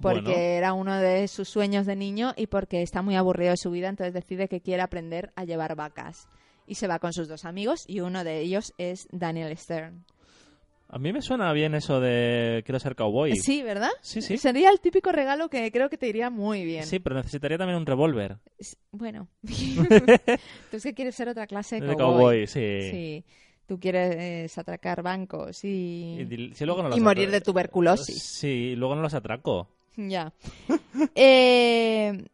Porque 0.00 0.20
Bueno. 0.22 0.36
era 0.38 0.72
uno 0.72 0.96
de 0.96 1.28
sus 1.28 1.48
sueños 1.48 1.84
de 1.84 1.94
niño 1.94 2.32
y 2.36 2.46
porque 2.46 2.80
está 2.82 3.02
muy 3.02 3.16
aburrido 3.16 3.50
de 3.50 3.58
su 3.58 3.70
vida, 3.70 3.88
entonces 3.88 4.14
decide 4.14 4.48
que 4.48 4.62
quiere 4.62 4.82
aprender 4.82 5.30
a 5.36 5.44
llevar 5.44 5.76
vacas. 5.76 6.26
Y 6.66 6.76
se 6.76 6.86
va 6.86 6.98
con 7.00 7.12
sus 7.12 7.28
dos 7.28 7.44
amigos 7.44 7.84
y 7.86 8.00
uno 8.00 8.24
de 8.24 8.40
ellos 8.40 8.72
es 8.78 9.08
Daniel 9.12 9.54
Stern. 9.58 10.04
A 10.92 10.98
mí 10.98 11.12
me 11.12 11.20
suena 11.22 11.52
bien 11.52 11.74
eso 11.74 12.00
de 12.00 12.62
quiero 12.64 12.80
ser 12.80 12.96
cowboy. 12.96 13.36
Sí, 13.36 13.62
¿verdad? 13.62 13.90
Sí, 14.00 14.22
sí. 14.22 14.38
Sería 14.38 14.70
el 14.70 14.80
típico 14.80 15.12
regalo 15.12 15.48
que 15.50 15.70
creo 15.70 15.88
que 15.90 15.96
te 15.98 16.08
iría 16.08 16.30
muy 16.30 16.64
bien. 16.64 16.84
Sí, 16.84 16.98
pero 16.98 17.14
necesitaría 17.16 17.58
también 17.58 17.76
un 17.78 17.86
revólver. 17.86 18.38
Bueno, 18.90 19.28
tú 20.70 20.76
es 20.78 20.82
que 20.82 20.94
quieres 20.94 21.14
ser 21.14 21.28
otra 21.28 21.46
clase 21.46 21.80
de 21.80 21.86
De 21.88 21.94
cowboy. 21.94 22.44
cowboy, 22.44 22.46
sí. 22.46 22.90
Sí. 22.90 23.24
Tú 23.70 23.78
quieres 23.78 24.58
atracar 24.58 25.00
bancos 25.00 25.62
y, 25.62 26.26
Y 26.28 26.54
si 26.56 26.64
luego 26.64 26.82
no 26.82 26.96
y 26.96 27.00
morir 27.00 27.30
de 27.30 27.40
tuberculosis. 27.40 28.20
Sí, 28.20 28.74
luego 28.74 28.96
no 28.96 29.02
los 29.02 29.14
atraco. 29.14 29.68
Ya. 29.96 30.32
Eh, 31.14 32.26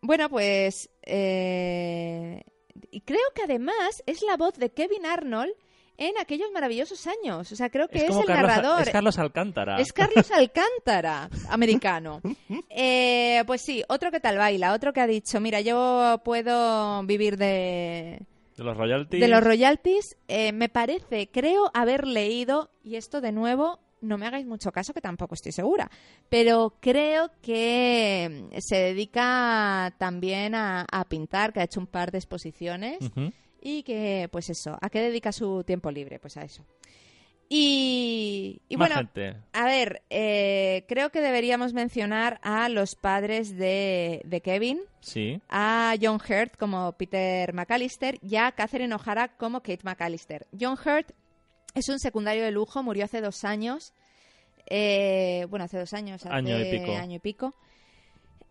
bueno, 0.00 0.30
pues 0.30 0.88
eh, 1.02 2.44
y 2.92 3.00
creo 3.00 3.18
que 3.34 3.42
además 3.42 4.04
es 4.06 4.22
la 4.22 4.36
voz 4.36 4.54
de 4.54 4.70
Kevin 4.70 5.04
Arnold 5.04 5.50
en 5.96 6.16
aquellos 6.20 6.52
maravillosos 6.52 7.08
años. 7.08 7.50
O 7.50 7.56
sea, 7.56 7.70
creo 7.70 7.88
que 7.88 7.98
es, 7.98 8.04
el 8.04 8.24
Carlos, 8.24 8.28
narrador. 8.28 8.82
Es 8.82 8.90
Carlos 8.90 9.18
Alcántara. 9.18 9.80
Es 9.80 9.92
Carlos 9.92 10.30
Alcántara, 10.30 11.28
americano. 11.48 12.20
Eh, 12.70 13.42
pues 13.46 13.62
sí, 13.62 13.82
otro 13.88 14.12
que 14.12 14.20
tal 14.20 14.38
baila, 14.38 14.72
otro 14.72 14.92
que 14.92 15.00
ha 15.00 15.06
dicho, 15.08 15.40
mira, 15.40 15.60
yo 15.60 16.20
puedo 16.24 17.02
vivir 17.02 17.36
de, 17.36 18.20
De 18.58 18.64
los 18.64 18.76
royalties. 18.76 19.20
de 19.20 19.28
los 19.28 19.42
royalties. 19.42 20.16
Eh, 20.28 20.52
me 20.52 20.68
parece, 20.68 21.28
creo 21.30 21.70
haber 21.74 22.06
leído, 22.06 22.70
y 22.82 22.96
esto 22.96 23.20
de 23.20 23.32
nuevo, 23.32 23.80
no 24.00 24.18
me 24.18 24.26
hagáis 24.26 24.46
mucho 24.46 24.70
caso, 24.70 24.92
que 24.92 25.00
tampoco 25.00 25.34
estoy 25.34 25.52
segura, 25.52 25.90
pero 26.28 26.74
creo 26.80 27.30
que 27.42 28.48
mm, 28.52 28.56
se 28.60 28.76
dedica 28.76 29.94
también 29.98 30.54
a, 30.54 30.86
a 30.90 31.04
pintar, 31.04 31.52
que 31.52 31.60
ha 31.60 31.64
hecho 31.64 31.80
un 31.80 31.86
par 31.86 32.10
de 32.10 32.18
exposiciones 32.18 32.98
y 33.60 33.82
que, 33.82 34.28
pues 34.30 34.50
eso, 34.50 34.76
¿a 34.80 34.90
qué 34.90 35.00
dedica 35.00 35.32
su 35.32 35.64
tiempo 35.64 35.90
libre? 35.90 36.18
Pues 36.18 36.36
a 36.36 36.42
eso. 36.42 36.64
Y, 37.50 38.60
bueno, 38.76 38.96
gente. 38.96 39.36
a 39.54 39.64
ver, 39.64 40.02
eh, 40.10 40.84
creo 40.86 41.10
que 41.10 41.20
deberíamos 41.22 41.72
mencionar 41.72 42.38
a 42.42 42.68
los 42.68 42.94
padres 42.94 43.56
de, 43.56 44.20
de 44.24 44.40
Kevin, 44.42 44.80
Sí. 45.00 45.40
a 45.48 45.94
John 46.00 46.16
Hurt 46.16 46.56
como 46.58 46.92
Peter 46.92 47.52
McAllister 47.54 48.18
y 48.22 48.36
a 48.36 48.52
Catherine 48.52 48.94
O'Hara 48.94 49.28
como 49.36 49.60
Kate 49.62 49.80
McAllister. 49.82 50.46
John 50.58 50.74
Hurt 50.84 51.10
es 51.74 51.88
un 51.88 51.98
secundario 51.98 52.44
de 52.44 52.50
lujo, 52.50 52.82
murió 52.82 53.04
hace 53.06 53.20
dos 53.22 53.44
años. 53.44 53.94
Eh, 54.66 55.46
bueno, 55.48 55.64
hace 55.64 55.78
dos 55.78 55.94
años, 55.94 56.26
hace 56.26 56.34
Año 56.34 56.60
y 56.60 56.70
pico. 56.70 56.92
año 56.96 57.16
y 57.16 57.20
pico. 57.20 57.54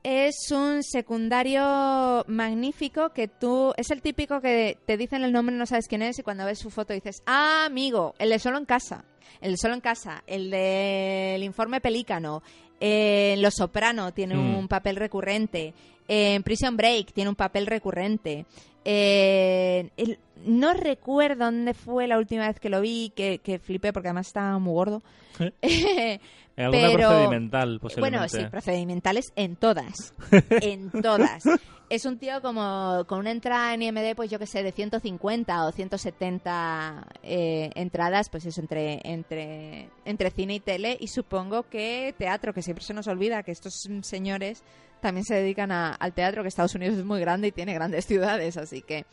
Es 0.09 0.51
un 0.53 0.83
secundario 0.83 2.23
magnífico 2.27 3.09
que 3.09 3.27
tú... 3.27 3.73
Es 3.75 3.91
el 3.91 4.01
típico 4.01 4.39
que 4.39 4.77
te 4.85 4.95
dicen 4.95 5.25
el 5.25 5.33
nombre 5.33 5.53
no 5.53 5.65
sabes 5.65 5.89
quién 5.89 6.01
es 6.01 6.17
y 6.17 6.23
cuando 6.23 6.45
ves 6.45 6.59
su 6.59 6.69
foto 6.69 6.93
dices, 6.93 7.21
ah, 7.25 7.65
amigo, 7.65 8.15
el 8.17 8.29
de 8.29 8.39
Solo 8.39 8.57
en 8.57 8.63
Casa, 8.63 9.03
el 9.41 9.51
de 9.51 9.57
Solo 9.57 9.73
en 9.73 9.81
Casa, 9.81 10.23
el 10.25 10.49
del 10.49 11.43
Informe 11.43 11.81
Pelícano, 11.81 12.41
eh, 12.79 13.33
en 13.33 13.41
Los 13.41 13.55
Soprano 13.55 14.13
tiene 14.13 14.35
Hmm. 14.35 14.55
un 14.55 14.67
papel 14.69 14.95
recurrente, 14.95 15.73
en 16.07 16.41
Prison 16.41 16.77
Break 16.77 17.11
tiene 17.11 17.29
un 17.29 17.35
papel 17.35 17.67
recurrente. 17.67 18.45
Eh, 18.89 19.89
el- 19.97 20.17
no 20.45 20.73
recuerdo 20.73 21.43
dónde 21.45 21.73
fue 21.73 22.07
la 22.07 22.17
última 22.17 22.47
vez 22.47 22.57
que 22.59 22.69
lo 22.69 22.79
vi, 22.79 23.11
que, 23.15 23.39
que 23.39 23.59
flipé 23.59 23.91
porque 23.91 24.07
además 24.07 24.27
estaba 24.27 24.57
muy 24.59 24.73
gordo. 24.73 25.03
En 26.59 26.65
alguna 26.65 26.87
Pero- 26.87 27.09
procedimental. 27.09 27.79
Bueno, 27.99 28.27
sí, 28.29 28.43
procedimentales 28.49 29.31
en 29.35 29.55
todas. 29.57 30.15
en 30.49 30.89
todas. 30.89 31.43
Es 31.87 32.03
un 32.05 32.17
tío 32.17 32.41
como 32.41 33.05
con 33.07 33.19
una 33.19 33.29
entrada 33.29 33.75
en 33.75 33.83
IMD, 33.83 34.15
pues 34.15 34.31
yo 34.31 34.39
que 34.39 34.47
sé, 34.47 34.63
de 34.63 34.71
150 34.71 35.67
o 35.67 35.71
170 35.71 37.07
eh, 37.21 37.69
entradas, 37.75 38.29
pues 38.29 38.47
eso, 38.47 38.59
entre, 38.59 39.01
entre, 39.03 39.89
entre 40.03 40.31
cine 40.31 40.55
y 40.55 40.59
tele. 40.59 40.97
Y 40.99 41.09
supongo 41.09 41.61
que 41.69 42.15
teatro, 42.17 42.55
que 42.55 42.63
siempre 42.63 42.83
se 42.83 42.95
nos 42.95 43.07
olvida 43.07 43.43
que 43.43 43.51
estos 43.51 43.87
señores 44.01 44.63
también 45.01 45.25
se 45.25 45.35
dedican 45.35 45.71
a- 45.71 45.93
al 45.93 46.13
teatro, 46.13 46.41
que 46.43 46.49
Estados 46.49 46.75
Unidos 46.75 46.97
es 46.97 47.05
muy 47.05 47.19
grande 47.19 47.47
y 47.47 47.51
tiene 47.51 47.73
grandes 47.73 48.05
ciudades, 48.07 48.57
así 48.57 48.81
que... 48.81 49.05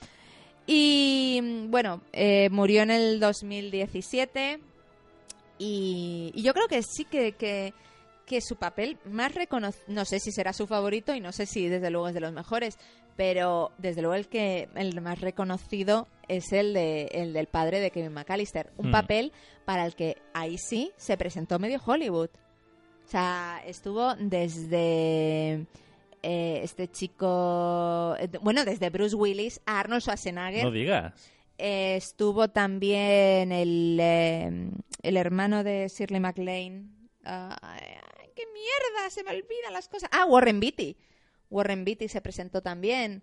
Y 0.67 1.67
bueno, 1.69 2.01
eh, 2.13 2.49
murió 2.51 2.83
en 2.83 2.91
el 2.91 3.21
2017 3.21 4.61
y, 5.59 6.33
y 6.35 6.43
yo 6.43 6.55
creo 6.55 6.69
que 6.69 6.83
sí 6.83 7.05
que, 7.05 7.33
que, 7.33 7.75
que 8.27 8.41
su 8.41 8.57
papel 8.57 8.99
más 9.05 9.35
reconocido, 9.35 9.85
no 9.89 10.05
sé 10.05 10.21
si 10.21 10.33
será 10.33 10.53
su 10.53 10.67
favorito 10.67 11.15
y 11.15 11.21
no 11.21 11.33
sé 11.33 11.47
si 11.47 11.69
desde 11.69 11.91
luego 11.91 12.09
es 12.09 12.15
de 12.15 12.21
los 12.21 12.33
mejores, 12.33 12.79
pero 13.17 13.73
desde 13.79 14.01
luego 14.03 14.15
el 14.15 14.27
que 14.29 14.69
el 14.75 15.01
más 15.01 15.21
reconocido 15.21 16.09
es 16.29 16.51
el 16.53 16.73
de 16.73 17.05
el 17.13 17.33
del 17.35 17.47
padre 17.47 17.81
de 17.81 17.91
Kevin 17.91 18.13
McAllister, 18.15 18.73
un 18.79 18.89
Mm. 18.89 18.93
papel 18.93 19.33
para 19.67 19.85
el 19.87 19.95
que 19.95 20.17
ahí 20.33 20.57
sí 20.59 20.93
se 20.97 21.17
presentó 21.17 21.59
medio 21.59 21.81
Hollywood. 21.85 22.31
O 23.07 23.09
sea, 23.09 23.63
estuvo 23.67 24.15
desde 24.17 25.67
eh, 26.23 26.61
este 26.63 26.91
chico, 26.91 28.17
eh, 28.19 28.29
bueno, 28.41 28.65
desde 28.65 28.91
Bruce 28.91 29.15
Willis 29.15 29.61
a 29.67 29.81
Arnold 29.81 30.03
Schwarzenegger. 30.03 30.65
No 30.65 30.71
digas. 30.71 31.13
Eh, 31.59 31.97
estuvo 31.97 32.49
también 32.49 33.53
el, 33.53 34.01
el 34.01 35.17
hermano 35.17 35.63
de 35.63 35.89
Shirley 35.89 36.21
MacLaine. 36.21 36.91
Ay, 37.25 37.99
¡Qué 38.35 38.45
mierda! 38.53 39.11
Se 39.11 39.23
me 39.23 39.31
olvidan 39.31 39.73
las 39.73 39.89
cosas. 39.89 40.09
Ah, 40.13 40.25
Warren 40.25 40.61
Beatty. 40.61 40.97
Warren 41.51 41.85
Beatty 41.85 42.09
se 42.09 42.21
presentó 42.21 42.63
también. 42.63 43.23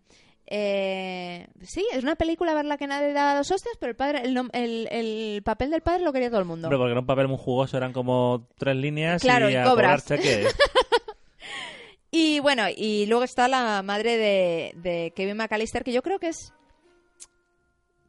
Eh, 0.53 1.47
sí, 1.61 1.85
es 1.93 2.03
una 2.03 2.15
película 2.15 2.51
a 2.51 2.55
ver 2.55 2.65
la 2.65 2.77
que 2.77 2.85
nadie 2.85 3.13
daba 3.13 3.35
dos 3.35 3.49
hostias, 3.51 3.75
pero 3.79 3.91
el, 3.91 3.95
padre, 3.95 4.23
el, 4.25 4.37
el, 4.51 4.87
el 4.91 5.41
papel 5.43 5.71
del 5.71 5.81
padre 5.81 6.03
lo 6.03 6.11
quería 6.11 6.29
todo 6.29 6.39
el 6.41 6.45
mundo. 6.45 6.67
Hombre, 6.67 6.77
porque 6.77 6.91
era 6.91 6.99
un 6.99 7.05
papel 7.05 7.29
muy 7.29 7.37
jugoso, 7.37 7.77
eran 7.77 7.93
como 7.93 8.47
tres 8.57 8.75
líneas 8.75 9.21
Claro, 9.21 9.49
y, 9.49 9.53
y 9.53 9.55
a 9.55 9.63
cobras. 9.63 10.03
cobrar 10.03 10.19
cheques. 10.21 10.53
Y 12.13 12.41
bueno, 12.41 12.63
y 12.75 13.05
luego 13.05 13.23
está 13.23 13.47
la 13.47 13.81
madre 13.83 14.17
de, 14.17 14.73
de 14.75 15.13
Kevin 15.15 15.37
McAllister, 15.37 15.81
que 15.85 15.93
yo 15.93 16.01
creo 16.01 16.19
que 16.19 16.27
es. 16.27 16.51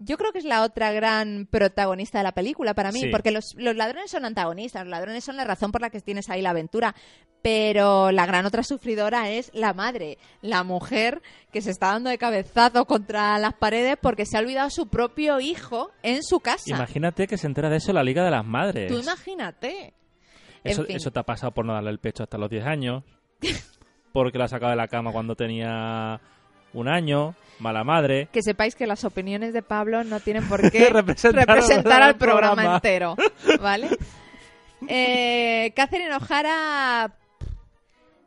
Yo 0.04 0.16
creo 0.18 0.32
que 0.32 0.38
es 0.38 0.44
la 0.44 0.62
otra 0.62 0.92
gran 0.92 1.46
protagonista 1.50 2.18
de 2.18 2.24
la 2.24 2.32
película 2.32 2.74
para 2.74 2.92
mí, 2.92 3.00
Sí. 3.00 3.08
porque 3.08 3.30
los, 3.30 3.54
los 3.56 3.76
ladrones 3.76 4.10
son 4.10 4.24
antagonistas, 4.24 4.82
los 4.84 4.90
ladrones 4.90 5.24
son 5.24 5.36
la 5.36 5.44
razón 5.44 5.72
por 5.72 5.80
la 5.80 5.90
que 5.90 6.00
tienes 6.00 6.28
ahí 6.30 6.42
la 6.42 6.50
aventura, 6.50 6.94
pero 7.42 8.12
la 8.12 8.24
gran 8.26 8.46
otra 8.46 8.62
sufridora 8.62 9.30
es 9.30 9.50
la 9.54 9.72
madre, 9.74 10.18
la 10.42 10.62
mujer 10.62 11.22
que 11.52 11.60
se 11.60 11.70
está 11.70 11.88
dando 11.88 12.10
de 12.10 12.18
cabezazo 12.18 12.84
contra 12.84 13.38
las 13.38 13.54
paredes 13.54 13.96
porque 14.00 14.26
se 14.26 14.36
ha 14.36 14.40
olvidado 14.40 14.70
su 14.70 14.86
propio 14.88 15.40
hijo 15.40 15.90
en 16.02 16.22
su 16.22 16.40
casa. 16.40 16.62
Imagínate 16.66 17.26
que 17.26 17.36
se 17.38 17.46
entera 17.46 17.68
de 17.68 17.76
eso 17.78 17.92
la 17.92 18.04
Liga 18.04 18.24
de 18.24 18.30
las 18.30 18.44
Madres. 18.44 18.90
Tú 18.92 18.98
imagínate. 18.98 19.92
En 20.64 20.70
Eso, 20.72 20.84
fin. 20.84 20.94
eso 20.96 21.10
te 21.10 21.18
ha 21.18 21.24
pasado 21.24 21.50
por 21.52 21.64
no 21.66 21.74
darle 21.74 21.90
el 21.90 21.98
pecho 21.98 22.22
hasta 22.22 22.38
los 22.38 22.48
10 22.48 22.64
años. 22.66 23.02
porque 24.12 24.38
la 24.38 24.44
ha 24.44 24.48
sacado 24.48 24.70
de 24.70 24.76
la 24.76 24.88
cama 24.88 25.10
cuando 25.10 25.34
tenía 25.34 26.20
un 26.74 26.88
año. 26.88 27.34
Mala 27.58 27.84
madre. 27.84 28.28
que 28.32 28.42
sepáis 28.42 28.74
que 28.74 28.86
las 28.88 29.04
opiniones 29.04 29.52
de 29.52 29.62
Pablo 29.62 30.02
no 30.02 30.18
tienen 30.20 30.48
por 30.48 30.60
qué 30.72 30.88
Representar 30.90 31.46
representar, 31.46 32.02
al 32.02 32.16
programa, 32.16 32.54
programa. 32.54 32.74
entero, 32.76 33.16
¿vale? 33.60 33.88
Eh, 34.88 35.72
Catherine 35.76 36.12
O'Hara... 36.14 37.12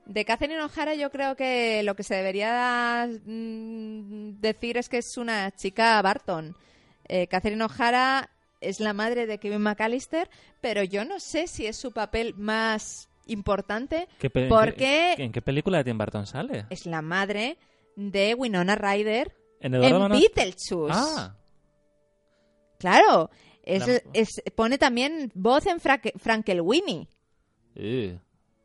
De 0.06 0.24
Catherine 0.24 0.62
O'Hara 0.62 0.94
yo 0.94 1.10
creo 1.10 1.36
que 1.36 1.82
lo 1.84 1.96
que 1.96 2.04
se 2.04 2.16
debería 2.16 3.10
mm, 3.26 4.40
decir 4.40 4.78
es 4.78 4.88
que 4.88 5.00
es 5.00 5.18
una 5.18 5.52
chica 5.52 6.02
Barton. 6.02 6.56
Eh, 7.10 7.28
Catherine 7.28 7.62
O'Hara 7.64 8.30
es 8.62 8.80
la 8.80 8.94
madre 8.94 9.26
de 9.26 9.38
Kevin 9.40 9.62
McAllister, 9.64 10.30
pero 10.62 10.84
yo 10.84 11.04
no 11.06 11.20
sé 11.20 11.48
si 11.48 11.66
es 11.66 11.76
su 11.76 11.92
papel 11.92 12.36
más 12.38 13.10
importante 13.28 14.08
¿Qué 14.20 14.30
pe- 14.30 14.48
porque 14.48 15.16
¿En 15.18 15.32
qué 15.32 15.42
película 15.42 15.80
de 15.80 15.84
Tim 15.86 15.98
Burton 15.98 16.28
sale? 16.28 16.68
es 16.70 16.86
la 16.86 17.02
madre 17.02 17.58
de 17.96 18.34
Winona 18.36 18.76
Ryder 18.76 19.36
En 19.62 19.72
Beetlejuice. 19.72 20.92
Ah, 20.94 21.36
Claro. 22.78 23.30
Es, 23.64 23.88
La- 23.88 24.02
es- 24.14 24.42
pone 24.56 24.78
también 24.78 25.32
voz 25.34 25.66
en 25.66 25.80
Frank 25.80 26.10
Frankenweenie. 26.18 27.08
eh. 27.76 28.20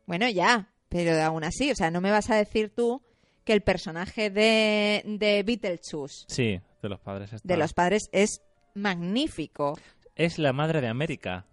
Bueno, 0.05 0.29
ya, 0.29 0.69
pero 0.89 1.19
aún 1.23 1.43
así, 1.43 1.71
o 1.71 1.75
sea, 1.75 1.89
no 1.89 2.01
me 2.01 2.11
vas 2.11 2.29
a 2.29 2.35
decir 2.35 2.71
tú 2.75 3.01
que 3.45 3.53
el 3.53 3.61
personaje 3.61 4.29
de, 4.29 5.01
de 5.05 5.41
Beetlejuice, 5.43 6.25
sí, 6.27 6.59
de 6.81 6.89
los 6.89 6.99
padres. 6.99 7.31
está. 7.33 7.47
de 7.47 7.57
los 7.57 7.73
padres, 7.73 8.09
es 8.11 8.41
magnífico. 8.75 9.77
Es 10.15 10.37
la 10.37 10.53
madre 10.53 10.81
de 10.81 10.87
América. 10.87 11.45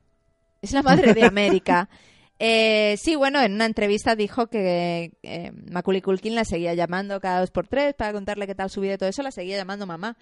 Es 0.61 0.73
la 0.73 0.83
madre 0.83 1.15
de 1.15 1.25
América. 1.25 1.89
Eh, 2.39 2.97
sí, 2.99 3.17
bueno, 3.17 3.41
en 3.43 3.55
una 3.55 3.67
entrevista 3.67 4.15
dijo 4.15 4.47
que 4.47 5.13
eh, 5.23 5.53
Macaulay 5.71 6.01
Culkin 6.03 6.35
la 6.35 6.45
seguía 6.45 6.75
llamando 6.75 7.21
cada 7.21 7.41
dos 7.41 7.51
por 7.51 7.67
tres 7.67 7.95
para 7.95 8.13
contarle 8.13 8.47
qué 8.47 8.55
tal 8.55 8.71
su 8.71 8.81
vida 8.81 8.95
y 8.95 8.99
todo 8.99 9.09
eso, 9.09 9.23
la 9.23 9.31
seguía 9.33 9.57
llamando 9.57 9.87
mamá. 9.87 10.17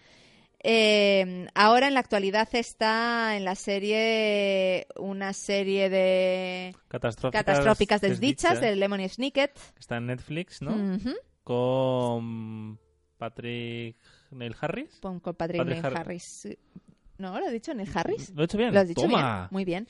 Eh, 0.63 1.47
ahora 1.55 1.87
en 1.87 1.95
la 1.95 2.01
actualidad 2.01 2.49
está 2.53 3.37
en 3.37 3.45
la 3.45 3.55
serie, 3.55 4.87
una 4.97 5.33
serie 5.35 5.91
de 5.91 6.75
Catastróficas, 6.89 7.45
catastróficas 7.45 8.01
desdichas 8.01 8.53
desdichas, 8.55 8.61
de 8.63 8.77
Lemony 8.77 9.09
Snicket. 9.09 9.53
Está 9.79 9.99
en 9.99 10.07
Netflix, 10.07 10.63
¿no? 10.63 10.99
Con 11.45 12.79
Patrick 13.19 13.97
Neil 14.31 14.57
Harris. 14.61 14.99
Con, 15.01 15.21
Patrick, 15.21 15.37
Patrick 15.37 15.67
Neil 15.67 15.85
Har- 15.85 15.99
Harris. 15.99 16.49
No, 17.19 17.39
¿lo 17.39 17.47
he 17.47 17.53
dicho? 17.53 17.73
¿Neil 17.75 17.89
Harris? 17.95 18.31
¿Lo 18.35 18.43
he 18.43 18.45
hecho 18.47 18.59
bien? 18.59 18.75
Lo 18.75 18.81
has 18.81 18.89
dicho 18.89 19.03
Toma. 19.03 19.17
bien. 19.43 19.49
Muy 19.51 19.65
bien. 19.65 19.87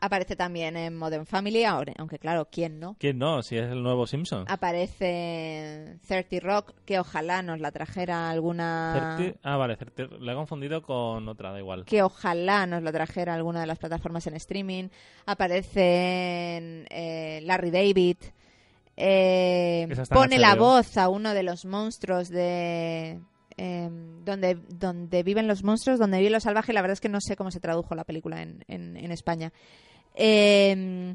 Aparece 0.00 0.36
también 0.36 0.76
en 0.76 0.96
Modern 0.96 1.24
Family, 1.24 1.64
aunque 1.64 2.18
claro, 2.18 2.48
¿quién 2.50 2.78
no? 2.80 2.96
¿Quién 2.98 3.18
no? 3.18 3.42
Si 3.42 3.56
es 3.56 3.70
el 3.70 3.82
nuevo 3.82 4.06
Simpson. 4.06 4.44
Aparece 4.48 5.86
en 5.92 6.00
30 6.00 6.40
Rock, 6.40 6.72
que 6.84 6.98
ojalá 6.98 7.42
nos 7.42 7.60
la 7.60 7.70
trajera 7.72 8.28
alguna... 8.28 9.16
Certi- 9.18 9.36
Ah, 9.42 9.56
vale, 9.56 9.78
Certi- 9.78 10.10
la 10.18 10.32
he 10.32 10.34
confundido 10.34 10.82
con 10.82 11.26
otra, 11.28 11.52
da 11.52 11.58
igual. 11.58 11.84
Que 11.84 12.02
ojalá 12.02 12.66
nos 12.66 12.82
la 12.82 12.92
trajera 12.92 13.34
alguna 13.34 13.60
de 13.60 13.66
las 13.66 13.78
plataformas 13.78 14.26
en 14.26 14.34
streaming. 14.34 14.88
Aparece 15.26 16.56
en 16.56 16.86
eh, 16.90 17.40
Larry 17.44 17.70
David. 17.70 18.16
Eh, 18.96 19.86
pone 20.14 20.38
la 20.38 20.54
voz 20.60 20.96
a 20.98 21.08
uno 21.08 21.34
de 21.34 21.42
los 21.42 21.64
monstruos 21.64 22.28
de... 22.28 23.20
eh, 23.56 23.88
donde, 24.24 24.58
donde 24.68 25.22
viven 25.22 25.46
los 25.46 25.62
monstruos, 25.62 25.98
donde 25.98 26.18
vive 26.18 26.30
lo 26.30 26.40
salvaje. 26.40 26.72
La 26.72 26.82
verdad 26.82 26.94
es 26.94 27.00
que 27.00 27.08
no 27.08 27.20
sé 27.20 27.36
cómo 27.36 27.50
se 27.50 27.60
tradujo 27.60 27.94
la 27.94 28.04
película 28.04 28.42
en, 28.42 28.64
en, 28.68 28.96
en 28.96 29.12
España. 29.12 29.52
Eh, 30.14 31.14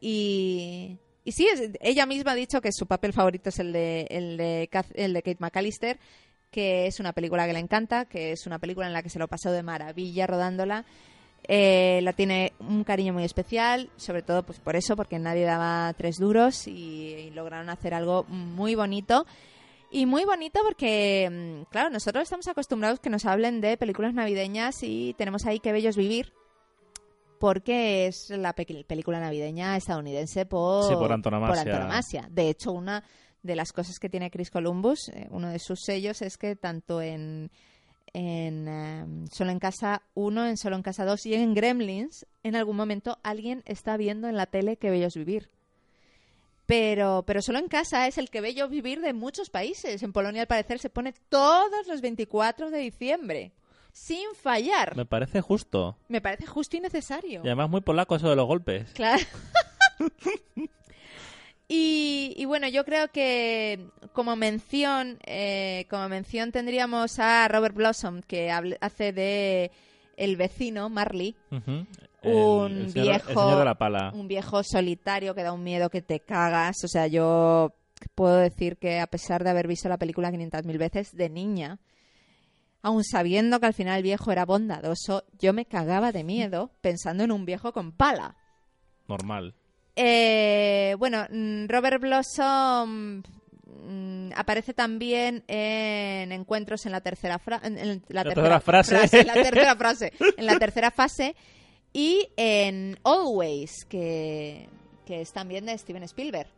y, 0.00 0.96
y 1.24 1.32
sí, 1.32 1.46
ella 1.80 2.06
misma 2.06 2.32
ha 2.32 2.36
dicho 2.36 2.60
que 2.60 2.72
su 2.72 2.86
papel 2.86 3.12
favorito 3.12 3.50
es 3.50 3.58
el 3.58 3.72
de, 3.72 4.06
el 4.10 4.36
de, 4.36 4.70
el 4.94 5.12
de 5.12 5.22
Kate 5.22 5.38
McAllister, 5.40 5.98
que 6.50 6.86
es 6.86 7.00
una 7.00 7.12
película 7.12 7.46
que 7.46 7.52
le 7.52 7.58
encanta, 7.58 8.06
que 8.06 8.32
es 8.32 8.46
una 8.46 8.58
película 8.58 8.86
en 8.86 8.92
la 8.92 9.02
que 9.02 9.10
se 9.10 9.18
lo 9.18 9.28
pasó 9.28 9.52
de 9.52 9.62
maravilla 9.62 10.26
rodándola. 10.26 10.84
Eh, 11.46 12.00
la 12.02 12.12
tiene 12.12 12.52
un 12.58 12.84
cariño 12.84 13.12
muy 13.12 13.24
especial, 13.24 13.90
sobre 13.96 14.22
todo 14.22 14.42
pues 14.42 14.58
por 14.58 14.76
eso, 14.76 14.96
porque 14.96 15.18
nadie 15.18 15.44
daba 15.44 15.92
tres 15.96 16.16
duros 16.16 16.66
y 16.66 17.30
lograron 17.34 17.70
hacer 17.70 17.94
algo 17.94 18.24
muy 18.24 18.74
bonito. 18.74 19.26
Y 19.90 20.04
muy 20.06 20.24
bonito 20.24 20.60
porque, 20.64 21.28
mm, 21.30 21.70
claro, 21.70 21.88
nosotros 21.90 22.22
estamos 22.24 22.46
acostumbrados 22.48 23.00
que 23.00 23.08
nos 23.10 23.24
hablen 23.24 23.60
de 23.60 23.76
películas 23.76 24.12
navideñas 24.12 24.82
y 24.82 25.14
tenemos 25.16 25.46
ahí 25.46 25.60
que 25.60 25.72
bellos 25.72 25.96
vivir. 25.96 26.32
Porque 27.38 28.06
es 28.06 28.30
la 28.30 28.52
pe- 28.52 28.84
película 28.86 29.20
navideña 29.20 29.76
estadounidense 29.76 30.44
por, 30.44 30.84
Sí, 30.88 30.94
por 30.94 31.12
antonomasia. 31.12 31.62
por 31.62 31.72
antonomasia. 31.72 32.28
De 32.30 32.48
hecho, 32.50 32.72
una 32.72 33.04
de 33.42 33.54
las 33.56 33.72
cosas 33.72 33.98
que 34.00 34.08
tiene 34.10 34.30
Chris 34.30 34.50
Columbus, 34.50 35.08
eh, 35.10 35.28
uno 35.30 35.48
de 35.48 35.60
sus 35.60 35.80
sellos, 35.84 36.20
es 36.20 36.36
que 36.36 36.56
tanto 36.56 37.00
en, 37.00 37.50
en 38.12 38.66
em, 38.66 39.26
Solo 39.28 39.52
en 39.52 39.60
Casa 39.60 40.02
1, 40.14 40.46
en 40.48 40.56
Solo 40.56 40.74
en 40.76 40.82
Casa 40.82 41.04
2 41.04 41.24
y 41.26 41.34
en 41.34 41.54
Gremlins, 41.54 42.26
en 42.42 42.56
algún 42.56 42.76
momento 42.76 43.18
alguien 43.22 43.62
está 43.66 43.96
viendo 43.96 44.26
en 44.28 44.36
la 44.36 44.46
tele 44.46 44.76
que 44.76 44.90
bellos 44.90 45.14
vivir. 45.14 45.48
Pero, 46.68 47.24
pero 47.26 47.40
solo 47.40 47.58
en 47.58 47.66
casa 47.66 48.06
es 48.08 48.18
el 48.18 48.28
que 48.28 48.42
bello 48.42 48.68
vivir 48.68 49.00
de 49.00 49.14
muchos 49.14 49.48
países. 49.48 50.02
En 50.02 50.12
Polonia, 50.12 50.42
al 50.42 50.48
parecer, 50.48 50.78
se 50.78 50.90
pone 50.90 51.14
todos 51.30 51.86
los 51.86 52.02
24 52.02 52.70
de 52.70 52.76
diciembre. 52.76 53.52
Sin 53.90 54.34
fallar. 54.34 54.94
Me 54.94 55.06
parece 55.06 55.40
justo. 55.40 55.96
Me 56.08 56.20
parece 56.20 56.44
justo 56.44 56.76
y 56.76 56.80
necesario. 56.80 57.40
Y 57.42 57.46
además 57.46 57.70
muy 57.70 57.80
polaco 57.80 58.16
eso 58.16 58.28
de 58.28 58.36
los 58.36 58.46
golpes. 58.46 58.90
Claro. 58.92 59.24
y, 61.68 62.34
y 62.36 62.44
bueno, 62.44 62.68
yo 62.68 62.84
creo 62.84 63.08
que 63.12 63.88
como 64.12 64.36
mención, 64.36 65.18
eh, 65.24 65.86
como 65.88 66.06
mención 66.10 66.52
tendríamos 66.52 67.18
a 67.18 67.48
Robert 67.48 67.74
Blossom, 67.74 68.20
que 68.20 68.50
hace 68.50 69.14
de 69.14 69.70
el 70.18 70.36
vecino 70.36 70.88
Marley. 70.88 71.36
Un 71.50 72.72
el, 72.72 72.90
señor, 72.92 73.22
viejo- 73.24 73.52
el 73.52 73.58
de 73.58 73.64
la 73.64 73.74
pala. 73.76 74.10
un 74.14 74.28
viejo 74.28 74.62
solitario 74.62 75.34
que 75.34 75.42
da 75.42 75.52
un 75.52 75.62
miedo 75.62 75.88
que 75.88 76.02
te 76.02 76.20
cagas. 76.20 76.82
O 76.84 76.88
sea, 76.88 77.06
yo 77.06 77.74
puedo 78.14 78.36
decir 78.36 78.76
que 78.76 79.00
a 79.00 79.06
pesar 79.06 79.44
de 79.44 79.50
haber 79.50 79.66
visto 79.68 79.88
la 79.88 79.98
película 79.98 80.30
500.000 80.30 80.78
veces 80.78 81.16
de 81.16 81.28
niña, 81.30 81.78
aun 82.82 83.04
sabiendo 83.04 83.60
que 83.60 83.66
al 83.66 83.74
final 83.74 83.96
el 83.98 84.02
viejo 84.02 84.30
era 84.32 84.44
bondadoso, 84.44 85.24
yo 85.38 85.52
me 85.52 85.64
cagaba 85.66 86.12
de 86.12 86.24
miedo 86.24 86.70
pensando 86.80 87.24
en 87.24 87.32
un 87.32 87.44
viejo 87.44 87.72
con 87.72 87.92
pala. 87.92 88.36
Normal. 89.08 89.54
Eh, 89.96 90.94
bueno, 90.98 91.24
mm, 91.30 91.66
Robert 91.66 92.00
Blossom 92.00 93.22
mm, 93.86 94.30
aparece 94.36 94.74
también 94.74 95.44
en 95.48 96.32
encuentros 96.32 96.84
en 96.86 96.92
la 96.92 97.00
tercera, 97.00 97.38
fra- 97.38 97.60
en, 97.62 97.78
en 97.78 98.02
la 98.08 98.24
La 98.24 98.32
tercera 98.34 98.60
tercera 98.60 98.60
frase. 98.60 99.20
en 99.20 99.26
la 99.26 99.32
tercera 99.34 99.76
frase, 99.78 100.12
en 100.36 100.46
la 100.46 100.58
tercera 100.58 100.90
fase 100.90 101.36
y 101.92 102.28
en 102.36 102.98
Always, 103.04 103.84
que, 103.88 104.68
que 105.06 105.20
es 105.22 105.32
también 105.32 105.66
de 105.66 105.76
Steven 105.78 106.02
Spielberg. 106.04 106.48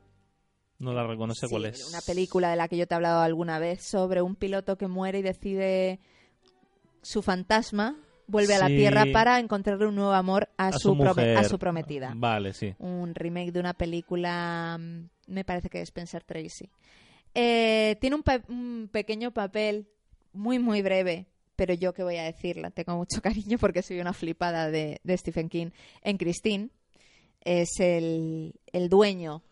No 0.79 0.93
la 0.95 1.07
reconoce 1.07 1.47
Sí, 1.47 1.51
cuál 1.51 1.67
es. 1.67 1.89
Una 1.91 2.01
película 2.01 2.51
de 2.51 2.57
la 2.57 2.67
que 2.67 2.77
yo 2.79 2.87
te 2.87 2.95
he 2.95 2.97
hablado 2.97 3.21
alguna 3.21 3.59
vez 3.59 3.83
sobre 3.87 4.23
un 4.23 4.35
piloto 4.35 4.77
que 4.79 4.89
muere 4.89 5.19
y 5.19 5.23
decide 5.23 6.01
su 7.03 7.23
fantasma 7.23 7.97
vuelve 8.27 8.55
a 8.55 8.59
la. 8.61 8.67
Tierra 8.69 9.05
para 9.13 9.39
encontrarle 9.41 9.87
un 9.87 9.95
nuevo 9.97 10.13
amor 10.13 10.49
a, 10.57 10.69
A 10.69 10.73
su, 10.73 10.95
mujer. 10.95 11.37
a 11.37 11.45
su 11.45 11.59
prometida 11.59 12.13
Vale, 12.17 12.53
sí. 12.55 12.75
un 12.79 13.15
remake 13.15 13.53
de 13.53 13.61
una 13.61 13.75
película, 13.75 14.79
mm, 14.81 15.05
me 15.27 15.45
parece 15.45 15.69
que 15.69 15.79
es 15.81 15.89
Spencer 15.89 16.25
Tracy. 16.25 16.71
Eh, 17.35 17.97
tiene 18.01 18.17
un, 18.17 18.25
un 18.49 18.89
pequeño 18.93 19.33
papel 19.33 19.87
muy, 20.33 20.59
muy 20.59 20.83
breve, 20.83 21.27
pero 21.57 21.75
yo 21.75 21.93
que 21.93 22.03
voy 22.03 22.17
a 22.17 22.25
decirla, 22.25 22.71
tengo 22.71 22.97
mucho 22.97 23.21
cariño 23.23 23.59
porque 23.59 23.83
soy 23.83 24.01
una 24.01 24.13
flipada 24.13 24.71
de, 24.71 25.01
de 25.05 25.17
Stephen 25.17 25.49
King. 25.49 25.71
En 26.03 26.17
Christine 26.17 26.71
es 27.43 27.79
el, 27.81 28.55
el 28.73 28.89
dueño. 28.89 29.43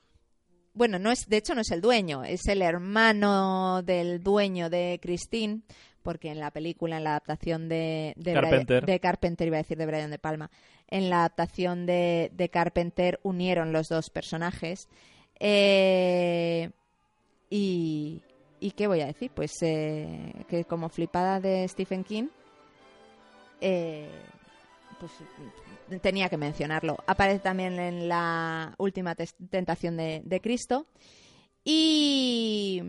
Bueno, 0.75 0.99
no 0.99 1.11
es, 1.11 1.29
de 1.29 1.39
hecho 1.39 1.55
no 1.55 1.61
es 1.63 1.71
el 1.73 1.81
dueño, 1.81 2.23
es 2.25 2.47
el 2.47 2.63
hermano 2.63 3.83
del 3.83 4.23
dueño 4.23 4.71
de 4.71 5.01
Christine, 5.03 5.63
porque 6.03 6.31
en 6.31 6.39
la 6.39 6.53
película, 6.53 6.99
en 6.99 7.05
la 7.05 7.11
adaptación 7.11 7.69
de, 7.69 8.15
de, 8.17 8.33
Carpenter. 8.33 8.83
Brian- 8.83 8.87
de 8.87 9.01
Carpenter, 9.01 9.47
iba 9.49 9.57
a 9.57 9.63
decir 9.63 9.77
de 9.77 9.87
Brian 9.87 10.11
De 10.11 10.19
Palma, 10.21 10.51
en 10.89 11.11
la 11.11 11.19
adaptación 11.21 11.85
de, 11.85 12.31
de 12.33 12.49
Carpenter 12.49 13.19
unieron 13.25 13.73
los 13.73 13.89
dos 13.89 14.09
personajes. 14.11 14.89
Eh, 15.41 16.71
y, 17.51 18.23
¿Y 18.61 18.73
qué 18.73 18.87
voy 18.87 19.01
a 19.01 19.07
decir? 19.07 19.31
Pues 19.35 19.53
eh, 19.63 20.33
que 20.49 20.65
como 20.65 20.89
flipada 20.89 21.41
de 21.41 21.67
Stephen 21.69 22.05
King, 22.05 22.29
eh, 23.61 24.09
pues 24.99 25.13
tenía 26.01 26.29
que 26.29 26.37
mencionarlo. 26.37 26.97
Aparece 27.07 27.41
también 27.41 27.79
en 27.79 28.09
la 28.09 28.75
última 28.79 29.15
tentación 29.15 29.97
de 29.97 30.41
Cristo. 30.43 30.87
Y, 31.65 32.83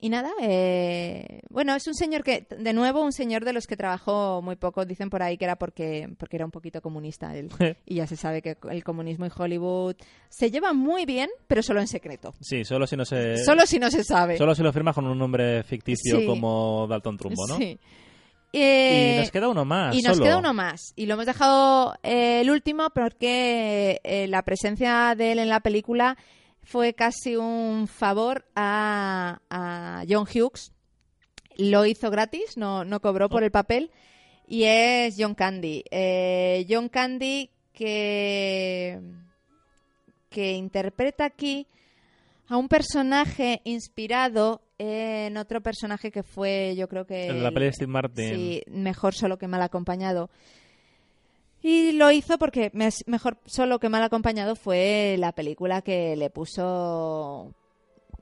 y 0.00 0.10
nada, 0.10 0.30
eh, 0.40 1.40
bueno, 1.50 1.74
es 1.74 1.86
un 1.88 1.94
señor 1.94 2.22
que, 2.22 2.46
de 2.56 2.72
nuevo, 2.72 3.02
un 3.02 3.12
señor 3.12 3.44
de 3.44 3.52
los 3.52 3.66
que 3.66 3.76
trabajó 3.76 4.40
muy 4.42 4.54
poco. 4.56 4.84
Dicen 4.84 5.10
por 5.10 5.22
ahí 5.22 5.36
que 5.36 5.44
era 5.44 5.56
porque, 5.56 6.08
porque 6.18 6.36
era 6.36 6.44
un 6.44 6.50
poquito 6.52 6.80
comunista 6.80 7.36
él. 7.36 7.48
y 7.86 7.96
ya 7.96 8.06
se 8.06 8.16
sabe 8.16 8.40
que 8.42 8.56
el 8.70 8.84
comunismo 8.84 9.26
y 9.26 9.30
Hollywood 9.36 9.96
se 10.28 10.50
llevan 10.50 10.76
muy 10.76 11.04
bien, 11.04 11.28
pero 11.48 11.62
solo 11.62 11.80
en 11.80 11.88
secreto. 11.88 12.32
Sí, 12.40 12.64
solo 12.64 12.86
si 12.86 12.96
no 12.96 13.04
se... 13.04 13.38
Solo 13.44 13.66
si 13.66 13.78
no 13.78 13.90
se 13.90 14.04
sabe. 14.04 14.36
Solo 14.38 14.54
si 14.54 14.62
lo 14.62 14.72
firmas 14.72 14.94
con 14.94 15.06
un 15.06 15.18
nombre 15.18 15.62
ficticio 15.64 16.20
Sí. 16.20 16.26
como 16.26 16.86
Dalton 16.88 17.16
Trumbo, 17.16 17.46
¿no? 17.48 17.56
Sí. 17.56 17.78
Y 18.50 18.58
Eh, 18.60 19.16
nos 19.20 19.30
queda 19.30 19.48
uno 19.48 19.64
más. 19.66 19.94
y 19.94 20.00
nos 20.00 20.14
solo. 20.16 20.24
queda 20.24 20.38
uno 20.38 20.54
más. 20.54 20.92
Y 20.96 21.04
lo 21.06 21.14
hemos 21.14 21.26
dejado 21.26 21.94
eh, 22.02 22.40
el 22.40 22.50
último 22.50 22.88
porque 22.94 24.00
eh, 24.04 24.26
la 24.28 24.42
presencia 24.42 25.14
de 25.16 25.32
él 25.32 25.38
en 25.40 25.48
la 25.50 25.60
película 25.60 26.16
fue 26.68 26.92
casi 26.92 27.34
un 27.34 27.88
favor 27.88 28.44
a, 28.54 29.40
a 29.48 30.04
John 30.06 30.26
Hughes. 30.26 30.72
Lo 31.56 31.86
hizo 31.86 32.10
gratis, 32.10 32.58
no, 32.58 32.84
no 32.84 33.00
cobró 33.00 33.30
por 33.30 33.42
el 33.42 33.50
papel. 33.50 33.90
Y 34.46 34.64
es 34.64 35.14
John 35.18 35.34
Candy. 35.34 35.82
Eh, 35.90 36.66
John 36.68 36.90
Candy 36.90 37.48
que, 37.72 39.00
que 40.28 40.52
interpreta 40.52 41.24
aquí 41.24 41.66
a 42.48 42.58
un 42.58 42.68
personaje 42.68 43.62
inspirado 43.64 44.60
en 44.76 45.38
otro 45.38 45.62
personaje 45.62 46.10
que 46.10 46.22
fue, 46.22 46.74
yo 46.76 46.86
creo 46.86 47.06
que... 47.06 47.28
El 47.28 47.36
de 47.36 47.42
la 47.42 47.50
peli 47.50 47.66
de 47.66 47.72
Steve 47.72 47.90
Martin. 47.90 48.34
Sí, 48.34 48.62
mejor 48.68 49.14
solo 49.14 49.38
que 49.38 49.48
mal 49.48 49.62
acompañado. 49.62 50.28
Y 51.62 51.92
lo 51.92 52.10
hizo 52.12 52.38
porque 52.38 52.70
mejor 53.06 53.38
solo 53.46 53.78
que 53.80 53.88
mal 53.88 54.02
acompañado 54.02 54.54
fue 54.56 55.16
la 55.18 55.32
película 55.32 55.82
que 55.82 56.14
le 56.16 56.30
puso 56.30 57.52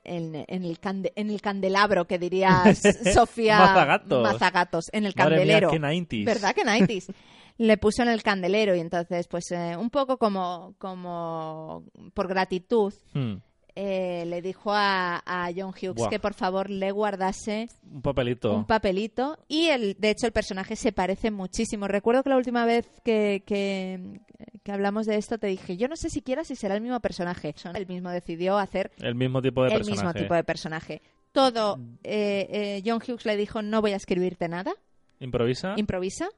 en, 0.05 0.45
en 0.49 0.65
el, 0.65 0.81
cande- 0.81 1.13
en 1.17 1.31
el 1.31 1.41
candelabro, 1.43 2.07
que 2.07 2.19
diría 2.19 2.63
Sofía 3.15 3.59
Mazagatos. 3.59 4.23
Mazagatos, 4.23 4.85
en 4.93 5.05
el 5.05 5.15
Madre 5.17 5.45
mía, 5.45 5.61
candelero. 5.61 5.71
qué 5.71 5.81
90s. 5.81 6.25
¿Verdad 6.25 6.55
que 6.55 6.63
90s? 6.65 7.13
Le 7.59 7.77
puso 7.79 8.03
en 8.03 8.09
el 8.09 8.23
candelero 8.23 8.75
y 8.77 8.81
entonces, 8.81 9.27
pues 9.29 9.51
eh, 9.51 9.77
un 9.79 9.89
poco 9.91 10.19
como, 10.19 10.75
como 10.79 11.85
por 12.15 12.29
gratitud, 12.29 12.93
Hmm, 13.15 13.37
eh, 13.77 14.25
le 14.27 14.43
dijo 14.43 14.73
a, 14.73 15.23
a 15.25 15.51
John 15.55 15.69
Hughes 15.71 15.95
Buah. 15.95 16.09
que 16.09 16.19
por 16.19 16.35
favor 16.35 16.71
le 16.71 16.91
guardase 16.91 17.69
Un 17.93 18.03
papelito. 18.03 18.53
un 18.55 18.65
papelito 18.65 19.39
y 19.49 19.67
el, 19.67 19.95
de 19.99 20.11
hecho 20.11 20.27
el 20.27 20.33
personaje 20.33 20.75
se 20.77 20.91
parece 20.93 21.31
muchísimo. 21.31 21.87
Recuerdo 21.87 22.23
que 22.25 22.31
la 22.31 22.37
última 22.39 22.65
vez 22.65 22.87
que, 23.05 23.43
que, 23.47 24.21
que 24.65 24.73
hablamos 24.73 25.07
de 25.07 25.17
esto 25.17 25.39
te 25.39 25.47
dije, 25.47 25.77
yo 25.77 25.87
no 25.89 25.97
sé 25.97 26.11
siquiera 26.11 26.43
si 26.43 26.57
será 26.57 26.75
el 26.75 26.81
mismo 26.81 26.99
personaje. 27.01 27.55
Él 27.75 27.87
mismo 27.87 28.11
decidió 28.11 28.57
hacer 28.59 28.91
el 28.99 29.15
mismo 29.15 29.41
tipo 29.43 29.63
de 29.63 29.69
el 29.69 29.75
personaje. 29.75 30.03
mismo 30.05 30.13
tipo 30.15 30.35
de 30.35 30.43
personaje. 30.45 31.03
Todo, 31.33 31.79
eh, 32.03 32.47
eh, 32.51 32.83
John 32.85 33.01
Hughes 33.07 33.27
le 33.27 33.37
dijo, 33.37 33.61
no 33.61 33.83
voy 33.83 33.93
a 33.93 33.97
escribirte 33.97 34.49
nada, 34.49 34.73
Improvisa. 35.21 35.75
improvisa. 35.77 36.29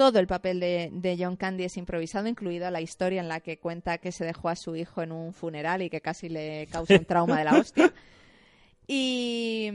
Todo 0.00 0.18
el 0.18 0.26
papel 0.26 0.60
de, 0.60 0.88
de 0.94 1.14
John 1.20 1.36
Candy 1.36 1.64
es 1.64 1.76
improvisado, 1.76 2.26
incluida 2.26 2.70
la 2.70 2.80
historia 2.80 3.20
en 3.20 3.28
la 3.28 3.40
que 3.40 3.58
cuenta 3.58 3.98
que 3.98 4.12
se 4.12 4.24
dejó 4.24 4.48
a 4.48 4.56
su 4.56 4.74
hijo 4.74 5.02
en 5.02 5.12
un 5.12 5.34
funeral 5.34 5.82
y 5.82 5.90
que 5.90 6.00
casi 6.00 6.30
le 6.30 6.68
causa 6.72 6.94
un 6.94 7.04
trauma 7.04 7.38
de 7.38 7.44
la 7.44 7.58
hostia. 7.58 7.92
Y, 8.88 9.70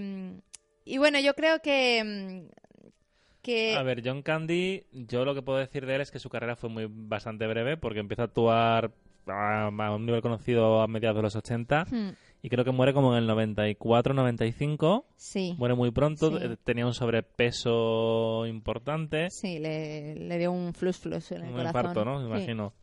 y 0.84 0.98
bueno, 0.98 1.20
yo 1.20 1.36
creo 1.36 1.62
que, 1.62 2.50
que 3.44 3.76
A 3.76 3.84
ver, 3.84 4.02
John 4.04 4.24
Candy, 4.24 4.88
yo 4.92 5.26
lo 5.26 5.36
que 5.36 5.44
puedo 5.44 5.60
decir 5.60 5.86
de 5.86 5.94
él 5.94 6.02
es 6.02 6.10
que 6.10 6.18
su 6.18 6.30
carrera 6.30 6.56
fue 6.56 6.72
muy 6.72 6.88
bastante 6.90 7.46
breve 7.46 7.78
porque 7.78 8.00
empezó 8.00 8.24
a 8.24 8.26
actuar 8.26 8.92
a, 9.28 9.68
a 9.68 9.96
un 9.96 10.06
nivel 10.08 10.24
conocido 10.24 10.82
a 10.82 10.88
mediados 10.88 11.18
de 11.18 11.22
los 11.22 11.36
80 11.36 11.86
Hmm, 11.86 12.10
y 12.46 12.50
creo 12.50 12.64
que 12.64 12.72
muere 12.72 12.94
como 12.94 13.16
en 13.18 13.24
el 13.24 13.30
94-95. 13.30 15.06
sí, 15.16 15.56
Muere 15.58 15.74
muy 15.76 15.92
pronto, 15.92 16.30
Sí. 16.30 16.38
eh, 16.46 16.58
tenía 16.64 16.86
un 16.86 16.94
sobrepeso 16.94 18.46
importante, 18.46 19.30
sí, 19.32 19.60
le, 19.60 20.16
le 20.16 20.38
dio 20.38 20.52
un 20.52 20.74
flus 20.74 20.98
flus 21.00 21.32
en 21.32 21.42
el 21.42 21.48
un 21.48 21.52
corazón. 21.56 21.68
infarto, 21.82 22.06
¿no? 22.06 22.16
Me 22.20 22.22
Sí. 22.22 22.28
imagino. 22.28 22.74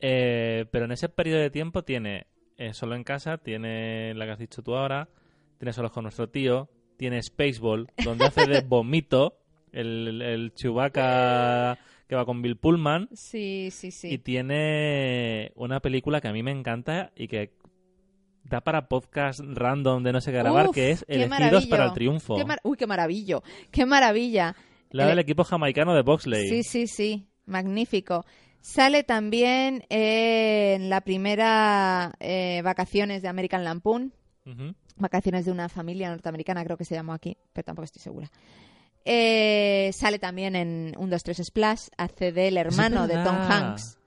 Eh, 0.00 0.66
pero 0.70 0.84
en 0.84 0.92
ese 0.92 1.08
periodo 1.08 1.40
de 1.40 1.50
tiempo 1.50 1.82
tiene 1.82 2.26
eh, 2.56 2.72
Solo 2.74 2.96
en 2.96 3.04
casa, 3.04 3.38
tiene 3.38 4.14
la 4.14 4.24
que 4.24 4.32
has 4.32 4.38
dicho 4.38 4.62
tú 4.62 4.74
ahora, 4.74 5.08
tiene 5.58 5.72
Solos 5.72 5.92
con 5.92 6.02
nuestro 6.04 6.28
tío, 6.28 6.68
tiene 6.96 7.22
Spaceball, 7.22 7.88
donde 8.04 8.24
hace 8.26 8.46
de 8.48 8.60
vomito 8.66 9.38
el, 9.72 10.20
el 10.22 10.52
Chewbacca 10.54 11.78
que 12.08 12.16
va 12.16 12.24
con 12.24 12.42
Bill 12.42 12.56
Pullman. 12.56 13.08
Sí, 13.12 13.68
sí, 13.70 13.90
sí. 13.92 14.12
Y 14.14 14.18
tiene 14.18 15.52
una 15.56 15.78
película 15.80 16.20
que 16.20 16.28
a 16.28 16.32
mí 16.32 16.42
me 16.42 16.50
encanta 16.50 17.12
y 17.14 17.28
que 17.28 17.52
da 18.48 18.60
para 18.60 18.88
podcast 18.88 19.40
random 19.40 20.02
de 20.02 20.12
no 20.12 20.20
sé 20.20 20.30
qué 20.32 20.38
grabar, 20.38 20.68
Uf, 20.68 20.74
que 20.74 20.90
es 20.90 21.04
Elegidos 21.08 21.66
para 21.66 21.86
el 21.86 21.92
Triunfo. 21.92 22.36
Qué 22.36 22.44
mar- 22.44 22.60
Uy, 22.62 22.76
qué 22.76 22.86
maravillo, 22.86 23.42
qué 23.70 23.84
maravilla. 23.86 24.54
La 24.90 25.02
El- 25.04 25.08
del 25.10 25.18
equipo 25.18 25.44
jamaicano 25.44 25.94
de 25.94 26.02
Boxley. 26.02 26.48
Sí, 26.48 26.62
sí, 26.62 26.86
sí, 26.86 27.28
magnífico. 27.46 28.24
Sale 28.60 29.04
también 29.04 29.84
en 29.88 30.90
la 30.90 31.00
primera 31.02 32.12
eh, 32.20 32.60
vacaciones 32.64 33.22
de 33.22 33.28
American 33.28 33.64
Lampoon, 33.64 34.12
vacaciones 34.96 35.44
de 35.44 35.52
una 35.52 35.68
familia 35.68 36.08
norteamericana, 36.10 36.64
creo 36.64 36.76
que 36.76 36.84
se 36.84 36.94
llamó 36.94 37.12
aquí, 37.12 37.36
pero 37.52 37.66
tampoco 37.66 37.84
estoy 37.84 38.02
segura. 38.02 38.30
Eh, 39.04 39.90
sale 39.94 40.18
también 40.18 40.56
en 40.56 40.92
1, 40.98 41.06
2, 41.10 41.22
3 41.22 41.36
Splash, 41.44 41.88
hace 41.96 42.32
del 42.32 42.56
hermano 42.56 43.06
de 43.06 43.14
Tom. 43.22 43.36
Hanks. 43.36 43.98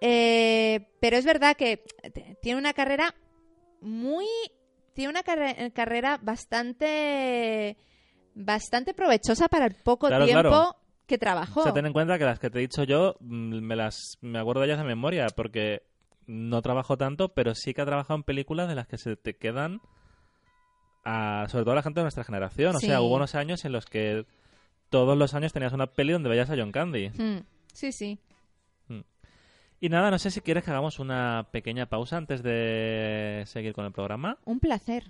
Eh, 0.00 0.88
pero 1.00 1.16
es 1.16 1.24
verdad 1.24 1.56
que 1.56 1.82
tiene 2.42 2.58
una 2.58 2.72
carrera 2.74 3.14
muy. 3.86 4.26
Tiene 4.94 5.10
una 5.10 5.22
carre- 5.22 5.72
carrera 5.72 6.18
bastante. 6.22 7.76
bastante 8.34 8.92
provechosa 8.94 9.48
para 9.48 9.66
el 9.66 9.74
poco 9.82 10.08
Claro, 10.08 10.24
tiempo 10.26 10.42
claro. 10.48 10.76
que 11.06 11.16
trabajó. 11.18 11.60
O 11.60 11.62
sea, 11.64 11.72
ten 11.72 11.86
en 11.86 11.92
cuenta 11.94 12.18
que 12.18 12.24
las 12.24 12.38
que 12.38 12.50
te 12.50 12.58
he 12.58 12.62
dicho 12.62 12.84
yo 12.84 13.16
mm, 13.20 13.60
me 13.60 13.76
las 13.76 14.18
me 14.20 14.38
acuerdo 14.38 14.60
de 14.60 14.66
ellas 14.66 14.78
de 14.78 14.84
memoria 14.84 15.26
porque 15.34 15.82
no 16.26 16.60
trabajo 16.60 16.96
tanto, 16.98 17.28
pero 17.30 17.54
sí 17.54 17.72
que 17.72 17.80
ha 17.82 17.86
trabajado 17.86 18.16
en 18.16 18.24
películas 18.24 18.68
de 18.68 18.74
las 18.74 18.86
que 18.88 18.98
se 18.98 19.16
te 19.16 19.36
quedan 19.36 19.80
a, 21.04 21.46
sobre 21.48 21.64
todo 21.64 21.72
a 21.72 21.76
la 21.76 21.82
gente 21.82 22.00
de 22.00 22.04
nuestra 22.04 22.24
generación. 22.24 22.76
O 22.76 22.78
Sí. 22.80 22.86
sea, 22.86 23.00
hubo 23.00 23.14
unos 23.16 23.34
años 23.34 23.64
en 23.64 23.72
los 23.72 23.86
que 23.86 24.26
todos 24.90 25.16
los 25.16 25.34
años 25.34 25.52
tenías 25.52 25.72
una 25.72 25.86
peli 25.86 26.12
donde 26.12 26.28
veías 26.28 26.50
a 26.50 26.56
John 26.56 26.72
Candy. 26.72 27.08
Hmm, 27.10 27.40
Sí, 27.72 27.92
sí. 27.92 28.18
Y 29.80 29.88
nada, 29.90 30.10
no 30.10 30.18
sé 30.18 30.30
si 30.30 30.40
quieres 30.40 30.64
que 30.64 30.70
hagamos 30.70 30.98
una 30.98 31.48
pequeña 31.50 31.86
pausa 31.86 32.16
antes 32.16 32.42
de 32.42 33.44
seguir 33.46 33.74
con 33.74 33.84
el 33.84 33.92
programa. 33.92 34.38
Un 34.44 34.58
placer. 34.58 35.04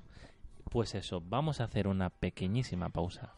Pues 0.70 0.94
eso, 0.94 1.22
vamos 1.24 1.60
a 1.60 1.64
hacer 1.64 1.86
una 1.86 2.10
pequeñísima 2.10 2.88
pausa. 2.88 3.34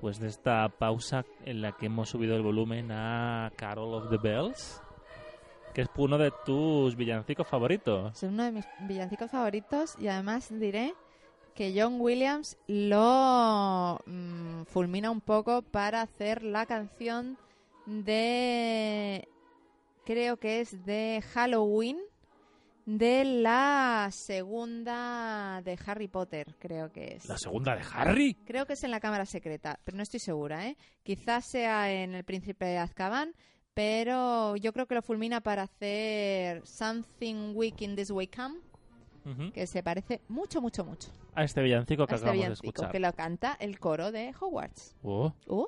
Después 0.00 0.18
de 0.18 0.28
esta 0.28 0.66
pausa 0.70 1.26
en 1.44 1.60
la 1.60 1.72
que 1.72 1.84
hemos 1.84 2.08
subido 2.08 2.34
el 2.34 2.40
volumen 2.40 2.90
a 2.90 3.52
Carol 3.56 3.92
of 3.92 4.08
the 4.08 4.16
Bells, 4.16 4.80
que 5.74 5.82
es 5.82 5.90
uno 5.94 6.16
de 6.16 6.32
tus 6.46 6.96
villancicos 6.96 7.46
favoritos. 7.46 8.16
Es 8.16 8.22
uno 8.22 8.44
de 8.44 8.52
mis 8.52 8.64
villancicos 8.88 9.30
favoritos 9.30 9.96
y 9.98 10.08
además 10.08 10.48
diré 10.58 10.94
que 11.54 11.78
John 11.78 12.00
Williams 12.00 12.56
lo 12.66 14.00
mm, 14.06 14.62
fulmina 14.64 15.10
un 15.10 15.20
poco 15.20 15.60
para 15.60 16.00
hacer 16.00 16.44
la 16.44 16.64
canción 16.64 17.36
de 17.84 19.28
creo 20.06 20.38
que 20.38 20.60
es 20.60 20.82
de 20.86 21.22
Halloween 21.34 21.98
de 22.86 23.24
la 23.24 24.08
segunda 24.12 25.60
de 25.64 25.78
Harry 25.86 26.08
Potter, 26.08 26.54
creo 26.58 26.90
que 26.92 27.14
es. 27.16 27.28
¿La 27.28 27.38
segunda 27.38 27.74
de 27.76 27.82
Harry? 27.92 28.34
Creo 28.44 28.66
que 28.66 28.72
es 28.74 28.84
en 28.84 28.90
la 28.90 29.00
cámara 29.00 29.26
secreta, 29.26 29.78
pero 29.84 29.96
no 29.96 30.02
estoy 30.02 30.20
segura, 30.20 30.66
¿eh? 30.66 30.76
Quizás 31.02 31.44
sea 31.50 31.92
en 31.92 32.14
El 32.14 32.24
Príncipe 32.24 32.64
de 32.64 32.78
Azkaban, 32.78 33.34
pero 33.74 34.56
yo 34.56 34.72
creo 34.72 34.86
que 34.86 34.94
lo 34.94 35.02
fulmina 35.02 35.40
para 35.40 35.62
hacer 35.62 36.66
Something 36.66 37.52
Weak 37.54 37.80
in 37.82 37.96
This 37.96 38.10
Way 38.10 38.28
Come, 38.28 38.60
que 39.52 39.66
se 39.66 39.82
parece 39.82 40.20
mucho, 40.28 40.60
mucho, 40.60 40.84
mucho 40.84 41.08
A 41.34 41.44
este 41.44 41.62
villancico 41.62 42.06
que 42.06 42.14
a 42.14 42.16
este 42.16 42.26
acabamos 42.26 42.48
de 42.48 42.54
escuchar. 42.54 42.90
que 42.90 42.98
lo 42.98 43.12
canta 43.12 43.56
el 43.60 43.78
coro 43.78 44.10
de 44.10 44.34
Hogwarts. 44.40 44.96
Oh. 45.04 45.32
Uh, 45.46 45.66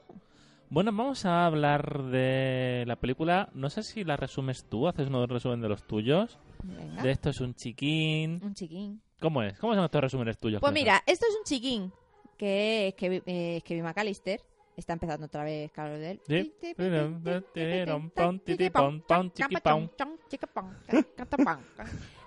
Bueno, 0.68 0.90
vamos 0.92 1.24
a 1.26 1.44
hablar 1.46 2.04
de 2.04 2.84
la 2.86 2.96
película. 2.96 3.50
No 3.54 3.68
sé 3.70 3.82
si 3.82 4.04
la 4.04 4.16
resumes 4.16 4.64
tú, 4.64 4.88
haces 4.88 5.08
un 5.08 5.28
resumen 5.28 5.60
de 5.60 5.68
los 5.68 5.86
tuyos. 5.86 6.38
Venga, 6.62 7.02
De 7.02 7.10
esto 7.10 7.30
es 7.30 7.40
un 7.40 7.54
chiquín. 7.54 8.40
un 8.42 8.54
chiquín. 8.54 9.00
¿Cómo 9.20 9.42
es? 9.42 9.58
¿Cómo 9.58 9.74
son 9.74 9.84
estos 9.84 10.00
resúmenes 10.00 10.38
tuyos? 10.38 10.60
Pues 10.60 10.72
mira, 10.72 11.02
esto 11.06 11.26
es 11.28 11.36
un 11.36 11.44
chiquín 11.44 11.92
que 12.36 12.88
es 12.88 12.94
eh, 13.00 13.56
es 13.58 13.62
Kevin 13.64 13.84
McAllister. 13.84 14.40
Está 14.76 14.94
empezando 14.94 15.26
otra 15.26 15.44
vez, 15.44 15.70
Carlos. 15.70 16.00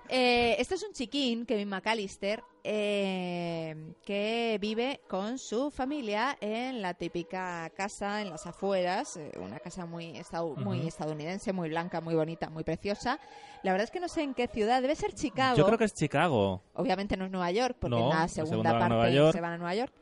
Eh, 0.08 0.56
este 0.58 0.74
es 0.76 0.82
un 0.82 0.92
chiquín, 0.92 1.46
Kevin 1.46 1.68
McAllister, 1.68 2.42
eh, 2.62 3.94
que 4.04 4.58
vive 4.60 5.00
con 5.08 5.38
su 5.38 5.70
familia 5.70 6.36
en 6.40 6.82
la 6.82 6.94
típica 6.94 7.70
casa 7.76 8.22
en 8.22 8.30
las 8.30 8.46
afueras, 8.46 9.16
eh, 9.16 9.32
una 9.40 9.58
casa 9.58 9.86
muy, 9.86 10.20
muy 10.56 10.86
estadounidense, 10.86 11.52
muy 11.52 11.68
blanca, 11.68 12.00
muy 12.00 12.14
bonita, 12.14 12.50
muy 12.50 12.64
preciosa. 12.64 13.18
La 13.62 13.72
verdad 13.72 13.84
es 13.84 13.90
que 13.90 14.00
no 14.00 14.08
sé 14.08 14.22
en 14.22 14.34
qué 14.34 14.46
ciudad, 14.48 14.82
debe 14.82 14.94
ser 14.94 15.12
Chicago. 15.12 15.56
Yo 15.56 15.66
creo 15.66 15.78
que 15.78 15.84
es 15.84 15.94
Chicago. 15.94 16.62
Obviamente 16.74 17.16
no 17.16 17.24
es 17.26 17.30
Nueva 17.30 17.50
York, 17.50 17.76
porque 17.80 17.96
No, 17.96 18.04
en 18.04 18.08
la 18.10 18.20
la 18.22 18.28
segunda, 18.28 18.70
parte 18.72 18.88
Nueva 18.88 19.10
York. 19.10 19.32
se 19.32 19.40
van 19.40 19.52
a 19.52 19.58
Nueva 19.58 19.74
York. 19.74 19.92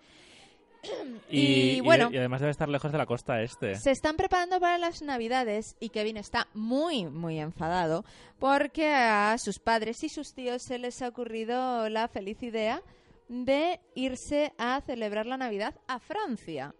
Y, 1.30 1.76
Y, 1.76 1.80
bueno. 1.80 2.11
y 2.12 2.18
además 2.18 2.41
debe 2.41 2.51
estar 2.51 2.68
lejos 2.68 2.93
de 2.93 2.99
la 2.99 3.07
costa 3.07 3.43
este. 3.43 3.76
Se 3.76 3.91
están 3.91 4.16
preparando 4.16 4.61
para 4.61 4.78
las 4.78 5.03
Navidades 5.03 5.76
y 5.80 5.89
Kevin 5.89 6.16
está 6.16 6.49
muy, 6.55 7.07
muy 7.07 7.41
enfadado 7.41 8.05
porque 8.39 8.93
a 8.93 9.37
sus 9.39 9.59
padres 9.59 10.03
y 10.05 10.09
sus 10.09 10.35
tíos 10.35 10.62
se 10.62 10.78
les 10.78 11.03
ha 11.03 11.09
ocurrido 11.09 11.89
la 11.89 12.09
feliz 12.09 12.43
idea 12.43 12.82
de 13.28 13.80
irse 13.95 14.53
a 14.59 14.80
celebrar 14.82 15.26
la 15.26 15.37
Navidad 15.37 15.74
a 15.89 15.99
Francia. 15.99 16.74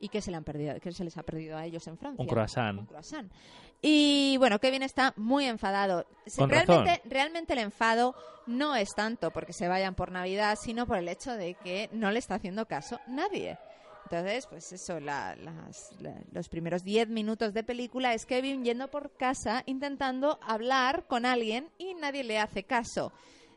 ¿Y 0.00 0.08
qué 0.08 0.20
se, 0.20 0.30
le 0.30 0.36
han 0.36 0.44
perdido, 0.44 0.74
se 0.90 1.04
les 1.04 1.16
ha 1.18 1.22
perdido 1.24 1.56
a 1.56 1.64
ellos 1.66 1.86
en 1.88 1.98
Francia? 1.98 2.22
Un 2.22 2.28
croissant. 2.28 2.78
Un 2.78 2.86
croissant. 2.86 3.32
Y 3.80 4.36
bueno, 4.38 4.58
Kevin 4.58 4.82
está 4.82 5.12
muy 5.16 5.44
enfadado. 5.44 6.06
Con 6.36 6.50
realmente, 6.50 6.90
razón. 6.96 7.10
realmente 7.10 7.52
el 7.52 7.58
enfado 7.60 8.14
no 8.46 8.74
es 8.74 8.88
tanto 8.96 9.30
porque 9.30 9.52
se 9.52 9.68
vayan 9.68 9.94
por 9.94 10.10
Navidad, 10.10 10.56
sino 10.60 10.86
por 10.86 10.96
el 10.98 11.08
hecho 11.08 11.32
de 11.36 11.54
que 11.54 11.88
no 11.92 12.10
le 12.10 12.18
está 12.18 12.34
haciendo 12.36 12.66
caso 12.66 12.98
nadie. 13.06 13.56
Entonces, 14.04 14.46
pues 14.46 14.72
eso, 14.72 14.98
la- 15.00 15.36
las- 15.36 15.92
la- 16.00 16.14
los 16.32 16.48
primeros 16.48 16.82
10 16.82 17.08
minutos 17.08 17.52
de 17.52 17.62
película 17.62 18.14
es 18.14 18.24
Kevin 18.26 18.64
yendo 18.64 18.88
por 18.88 19.14
casa 19.16 19.62
intentando 19.66 20.38
hablar 20.42 21.06
con 21.06 21.26
alguien 21.26 21.68
y 21.78 21.94
nadie 21.94 22.24
le 22.24 22.38
hace 22.38 22.64
caso. 22.64 23.12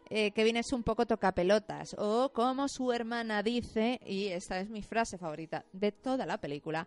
Eh, 0.10 0.32
Kevin 0.32 0.58
es 0.58 0.74
un 0.74 0.84
poco 0.84 1.06
tocapelotas, 1.06 1.96
o 1.98 2.34
como 2.34 2.68
su 2.68 2.92
hermana 2.92 3.42
dice, 3.44 4.02
y 4.06 4.28
esta 4.28 4.60
es 4.60 4.70
mi 4.70 4.84
frase 4.84 5.18
favorita 5.18 5.64
de 5.72 5.94
toda 5.94 6.26
la 6.26 6.38
película, 6.38 6.86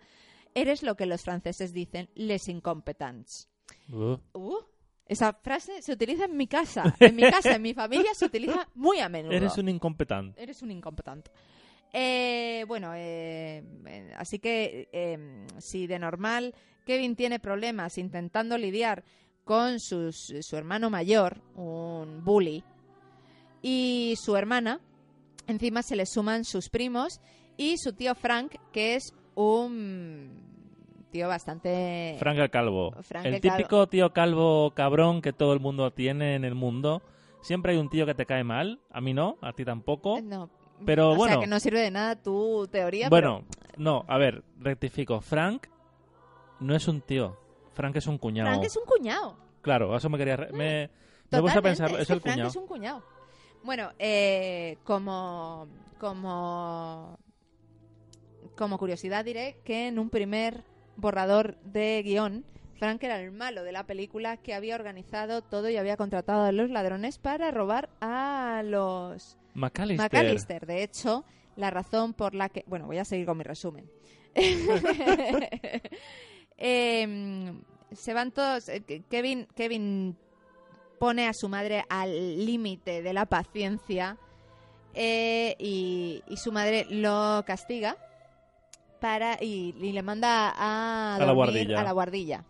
eres 0.55 0.83
lo 0.83 0.95
que 0.97 1.07
los 1.07 1.23
franceses 1.23 1.73
dicen 1.73 2.09
les 2.15 2.49
incompetents. 2.49 3.49
Uh, 3.91 4.17
Uh, 4.33 4.59
esa 5.07 5.33
frase 5.35 5.83
se 5.83 5.93
utiliza 5.93 6.25
en 6.25 6.37
mi 6.37 6.47
casa, 6.47 6.95
en 7.01 7.15
mi 7.17 7.23
casa, 7.23 7.57
en 7.57 7.63
mi 7.63 7.75
familia 7.75 8.15
se 8.15 8.25
utiliza 8.27 8.67
muy 8.75 9.01
a 9.01 9.09
menudo. 9.09 9.33
eres 9.35 9.59
un 9.59 9.69
incompetente. 9.69 10.43
Eres 10.43 10.63
un 10.63 10.71
incompetente. 10.71 11.31
Eh, 11.93 12.65
bueno, 12.67 12.93
eh, 12.95 13.63
eh, 13.87 14.13
así 14.17 14.39
que 14.39 14.89
eh, 14.93 15.47
si 15.59 15.87
de 15.87 15.99
normal 15.99 16.55
Kevin 16.87 17.15
tiene 17.17 17.39
problemas 17.39 17.99
intentando 17.99 18.59
lidiar 18.59 19.05
con 19.45 19.79
sus- 19.79 20.33
su 20.41 20.57
hermano 20.57 20.89
mayor, 20.91 21.43
un 21.55 22.25
bully, 22.25 22.65
y 23.63 24.15
su 24.19 24.37
hermana, 24.37 24.81
encima 25.47 25.83
se 25.83 25.97
le 25.97 26.07
suman 26.07 26.45
sus 26.45 26.69
primos 26.69 27.21
y 27.57 27.77
su 27.79 27.93
tío 27.93 28.15
Frank, 28.15 28.57
que 28.73 28.95
es 28.97 29.13
un 29.35 30.44
tío 31.15 31.29
bastante... 31.29 32.17
Frank 32.19 32.39
el 32.39 32.51
Calvo. 32.51 32.91
Frank 33.03 33.25
el 33.27 33.35
el 33.35 33.41
Calvo. 33.41 33.57
típico 33.57 33.87
tío 33.87 34.13
calvo 34.13 34.73
cabrón 34.75 35.23
que 35.23 35.33
todo 35.33 35.53
el 35.53 35.61
mundo 35.61 35.93
tiene 35.93 36.35
en 36.35 36.45
el 36.45 36.57
mundo. 36.57 37.03
Siempre 37.41 37.71
hay 37.73 37.79
un 37.79 37.89
tío 37.89 38.05
que 38.05 38.15
te 38.17 38.27
cae 38.27 38.43
mal. 38.43 38.81
A 38.91 39.01
mí 39.01 39.15
no, 39.15 39.39
a 39.41 39.53
ti 39.53 39.65
tampoco. 39.65 40.21
No, 40.21 40.51
Pero 40.85 41.13
o 41.13 41.15
bueno. 41.15 41.35
sea 41.35 41.41
que 41.41 41.47
no 41.47 41.61
sirve 41.61 41.79
de 41.83 41.93
nada 41.93 42.21
tu 42.21 42.67
teoría. 42.67 43.09
Bueno, 43.09 43.45
no, 43.77 44.05
a 44.09 44.19
ver, 44.19 44.43
rectifico. 44.59 45.21
Frank 45.21 45.69
no 46.59 46.75
es 46.75 46.89
un 46.89 47.01
tío. 47.01 47.39
Frank 47.75 47.95
es 47.95 48.09
un 48.09 48.19
cuñado. 48.19 48.49
Frank 48.51 48.65
es 48.65 48.77
un 48.77 48.85
cuñado. 48.85 49.37
Claro, 49.63 49.97
eso 49.97 50.09
me 50.11 50.19
quería... 50.19 50.37
re- 50.37 50.53
Me, 50.53 50.59
me 50.59 51.39
he 51.39 51.41
puesto 51.41 51.61
a 51.61 51.63
Totalmente, 51.63 51.63
pensar, 51.85 52.01
es 52.01 52.07
que 52.09 52.13
el 52.15 52.21
Frank 52.23 52.35
cuñado. 52.35 52.51
es 52.51 52.57
un 52.57 52.67
cuñado. 52.67 53.03
Bueno, 53.63 53.91
eh, 54.01 54.79
como, 54.83 55.69
como, 56.01 57.17
como 58.57 58.79
curiosidad 58.79 59.25
diré 59.25 59.61
que 59.65 59.87
en 59.87 60.01
un 60.01 60.11
primer 60.11 60.65
borrador 60.97 61.57
de 61.65 62.03
guion, 62.05 62.45
Frank 62.79 63.03
era 63.05 63.21
el 63.21 63.31
malo 63.33 63.63
de 63.63 63.73
la 63.73 63.85
película 63.85 64.37
que 64.37 64.55
había 64.55 64.75
organizado 64.75 65.43
todo 65.43 65.69
y 65.71 65.77
había 65.77 65.97
contratado 65.97 66.45
a 66.45 66.53
los 66.53 66.71
ladrones 66.71 67.19
para 67.19 67.51
robar 67.51 67.89
a 68.01 68.63
los 68.65 69.37
McAllister. 69.55 70.05
McAllister. 70.11 70.67
De 70.67 70.83
hecho, 70.83 71.25
la 71.57 71.71
razón 71.71 72.15
por 72.15 72.35
la 72.35 72.49
que... 72.49 72.65
Bueno, 72.67 72.87
voy 72.87 72.99
a 72.99 73.05
seguir 73.05 73.27
con 73.27 73.39
mi 73.39 73.45
resumen. 73.45 73.89
Em, 76.57 77.63
se 77.93 78.15
van 78.15 78.31
todos... 78.33 78.69
eh, 78.69 78.83
Ke- 78.87 79.03
Kevin, 79.11 79.47
Kevin 79.55 80.17
pone 80.99 81.27
a 81.27 81.33
su 81.35 81.49
madre 81.49 81.85
al 81.89 82.45
límite 82.47 83.03
de 83.03 83.13
la 83.13 83.27
paciencia 83.27 84.17
eh, 84.95 85.57
y, 85.59 86.23
y 86.29 86.37
su 86.37 86.53
madre 86.53 86.87
lo 86.89 87.43
castiga 87.47 87.97
para 89.05 89.37
y, 89.39 89.75
y 89.83 89.93
le 89.93 90.01
manda 90.03 90.49
a, 90.57 91.17
A 91.17 91.27
la 91.27 91.33
guardilla. 91.35 91.79
a 91.79 91.85
la 91.85 91.93
guardilla. 91.93 92.43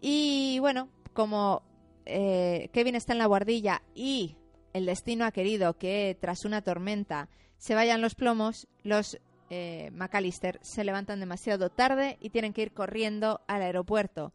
Y 0.00 0.58
bueno, 0.60 0.88
como 1.12 1.62
eh, 2.04 2.68
Kevin 2.72 2.94
está 2.94 3.14
en 3.14 3.18
la 3.18 3.26
guardilla 3.26 3.82
y 3.92 4.36
el 4.74 4.86
destino 4.86 5.24
ha 5.24 5.32
querido 5.32 5.76
que 5.76 6.16
tras 6.20 6.44
una 6.44 6.62
tormenta 6.62 7.28
se 7.58 7.74
vayan 7.74 8.00
los 8.00 8.14
plomos, 8.14 8.68
los 8.84 9.18
eh, 9.50 9.90
McAllister 9.92 10.60
se 10.62 10.84
levantan 10.84 11.18
demasiado 11.18 11.68
tarde 11.68 12.16
y 12.20 12.30
tienen 12.30 12.52
que 12.52 12.62
ir 12.62 12.72
corriendo 12.72 13.40
al 13.48 13.62
aeropuerto. 13.62 14.32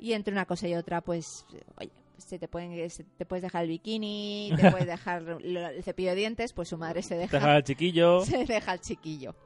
Y 0.00 0.14
entre 0.14 0.32
una 0.32 0.46
cosa 0.46 0.66
y 0.66 0.74
otra, 0.74 1.00
pues, 1.00 1.46
oye, 1.80 1.92
se 2.18 2.40
te, 2.40 2.48
pueden, 2.48 2.90
se- 2.90 3.04
te 3.04 3.24
puedes 3.24 3.44
dejar 3.44 3.62
el 3.62 3.68
bikini, 3.68 4.52
te 4.56 4.68
puedes 4.72 4.88
dejar 4.88 5.22
el 5.44 5.84
cepillo 5.84 6.10
de 6.10 6.16
dientes, 6.16 6.52
pues 6.52 6.68
su 6.70 6.76
madre 6.76 7.02
se 7.02 7.14
deja 7.14 7.36
Deja 7.36 7.54
al 7.54 7.62
chiquillo. 7.62 8.20
se 8.24 8.44
deja 8.46 8.72
al 8.72 8.80
chiquillo. 8.80 9.36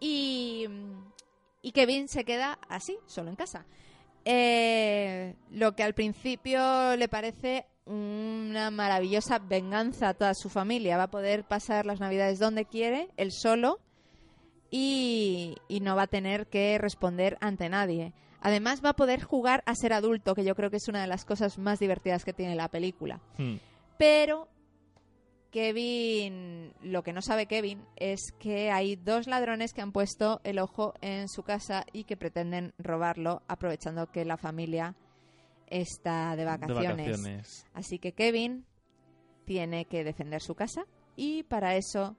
Y, 0.00 0.66
y 1.62 1.72
Kevin 1.72 2.08
se 2.08 2.24
queda 2.24 2.58
así, 2.68 2.98
solo 3.06 3.30
en 3.30 3.36
casa. 3.36 3.66
Eh, 4.24 5.34
lo 5.50 5.74
que 5.74 5.82
al 5.82 5.94
principio 5.94 6.96
le 6.96 7.08
parece 7.08 7.66
una 7.86 8.70
maravillosa 8.70 9.38
venganza 9.38 10.08
a 10.08 10.14
toda 10.14 10.34
su 10.34 10.48
familia. 10.48 10.96
Va 10.96 11.04
a 11.04 11.10
poder 11.10 11.44
pasar 11.44 11.86
las 11.86 12.00
navidades 12.00 12.38
donde 12.38 12.64
quiere, 12.64 13.08
él 13.16 13.32
solo, 13.32 13.80
y, 14.70 15.56
y 15.68 15.80
no 15.80 15.96
va 15.96 16.02
a 16.02 16.06
tener 16.06 16.46
que 16.46 16.78
responder 16.78 17.36
ante 17.40 17.68
nadie. 17.68 18.12
Además 18.40 18.82
va 18.84 18.90
a 18.90 18.96
poder 18.96 19.22
jugar 19.22 19.62
a 19.66 19.74
ser 19.74 19.92
adulto, 19.92 20.34
que 20.34 20.44
yo 20.44 20.54
creo 20.54 20.70
que 20.70 20.78
es 20.78 20.88
una 20.88 21.02
de 21.02 21.08
las 21.08 21.24
cosas 21.24 21.58
más 21.58 21.78
divertidas 21.78 22.24
que 22.24 22.32
tiene 22.32 22.54
la 22.54 22.68
película. 22.68 23.20
Hmm. 23.36 23.56
Pero 23.98 24.48
Kevin, 25.50 26.72
lo 26.82 27.02
que 27.02 27.12
no 27.12 27.22
sabe 27.22 27.46
Kevin 27.46 27.84
es 27.96 28.32
que 28.38 28.70
hay 28.70 28.96
dos 28.96 29.26
ladrones 29.26 29.72
que 29.72 29.82
han 29.82 29.92
puesto 29.92 30.40
el 30.44 30.58
ojo 30.58 30.94
en 31.00 31.28
su 31.28 31.42
casa 31.42 31.84
y 31.92 32.04
que 32.04 32.16
pretenden 32.16 32.72
robarlo 32.78 33.42
aprovechando 33.48 34.10
que 34.10 34.24
la 34.24 34.36
familia 34.36 34.94
está 35.66 36.30
de 36.30 36.38
De 36.38 36.44
vacaciones. 36.44 37.06
vacaciones. 37.06 37.66
Así 37.74 37.98
que 37.98 38.12
Kevin 38.12 38.64
tiene 39.44 39.86
que 39.86 40.04
defender 40.04 40.40
su 40.40 40.54
casa 40.54 40.84
y 41.16 41.42
para 41.44 41.76
eso 41.76 42.16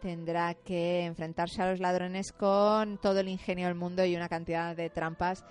tendrá 0.00 0.54
que 0.54 1.04
enfrentarse 1.04 1.62
a 1.62 1.70
los 1.70 1.80
ladrones 1.80 2.32
con 2.32 2.98
todo 2.98 3.20
el 3.20 3.28
ingenio 3.28 3.66
del 3.66 3.76
mundo 3.76 4.04
y 4.04 4.16
una 4.16 4.28
cantidad 4.28 4.74
de 4.74 4.90
trampas 4.90 5.44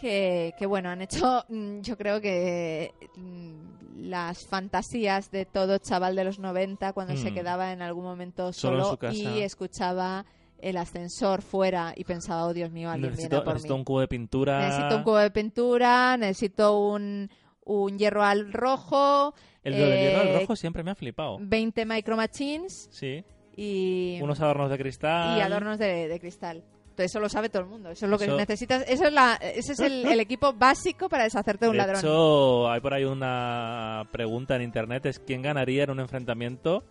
que, 0.00 0.54
que, 0.58 0.66
bueno, 0.66 0.88
han 0.90 1.02
hecho, 1.02 1.44
mm, 1.48 1.80
yo 1.80 1.96
creo 1.96 2.20
que 2.20 2.92
mm, 3.16 4.00
las 4.08 4.46
fantasías 4.46 5.30
de 5.30 5.44
todo 5.44 5.78
chaval 5.78 6.16
de 6.16 6.24
los 6.24 6.38
90 6.38 6.92
cuando 6.92 7.16
se 7.16 7.30
Mm. 7.30 7.34
quedaba 7.34 7.72
en 7.72 7.82
algún 7.82 8.04
momento 8.04 8.52
Solo 8.52 8.84
solo, 8.96 9.12
y 9.12 9.40
escuchaba 9.40 10.24
el 10.58 10.76
ascensor 10.76 11.42
fuera 11.42 11.92
y 11.96 12.04
pensaba, 12.04 12.46
oh 12.46 12.52
Dios 12.54 12.70
mío, 12.70 12.90
alguien 12.90 13.10
Necesito, 13.10 13.36
viene 13.36 13.44
por 13.44 13.54
necesito 13.54 13.74
mí. 13.74 13.80
un 13.80 13.84
cubo 13.84 14.00
de 14.00 14.08
pintura. 14.08 14.60
Necesito 14.60 14.96
un 14.96 15.02
cubo 15.04 15.16
de 15.18 15.30
pintura, 15.30 16.16
necesito 16.16 16.78
un, 16.78 17.30
un 17.64 17.98
hierro 17.98 18.22
al 18.24 18.52
rojo, 18.52 19.34
El 19.62 19.72
lo 19.78 19.86
del 19.86 19.98
hierro 20.00 20.20
al 20.22 20.28
eh, 20.28 20.40
rojo 20.40 20.56
siempre 20.56 20.82
me 20.82 20.90
ha 20.90 20.94
flipado. 20.94 21.38
20 21.40 21.86
micro 21.86 22.16
machines 22.16 22.88
Sí. 22.92 23.24
y, 23.56 24.18
Unos 24.22 24.40
adornos 24.40 24.70
de 24.70 24.78
cristal. 24.78 25.38
y 25.38 25.40
adornos 25.40 25.78
de, 25.78 26.08
de 26.08 26.20
cristal. 26.20 26.62
Entonces 26.90 27.12
eso 27.12 27.20
lo 27.20 27.28
sabe 27.28 27.48
todo 27.48 27.62
el 27.62 27.68
mundo. 27.68 27.90
Eso 27.90 28.04
es 28.06 28.10
lo 28.10 28.18
que 28.18 28.24
Eso- 28.26 28.36
necesitas. 28.36 28.84
Eso 28.88 29.04
es 29.06 29.12
la, 29.12 29.34
ese 29.36 29.72
es 29.72 29.80
el, 29.80 30.04
el 30.06 30.20
equipo 30.20 30.52
básico 30.52 31.08
para 31.08 31.24
deshacerte 31.24 31.64
de 31.64 31.70
un 31.70 31.76
de 31.76 31.78
ladrón. 31.78 31.98
hecho, 32.00 32.70
hay 32.70 32.80
por 32.80 32.92
ahí 32.94 33.04
una 33.04 34.06
pregunta 34.12 34.56
en 34.56 34.62
internet: 34.62 35.06
es 35.06 35.18
quién 35.18 35.40
ganaría 35.42 35.84
en 35.84 35.90
un 35.90 36.00
enfrentamiento, 36.00 36.84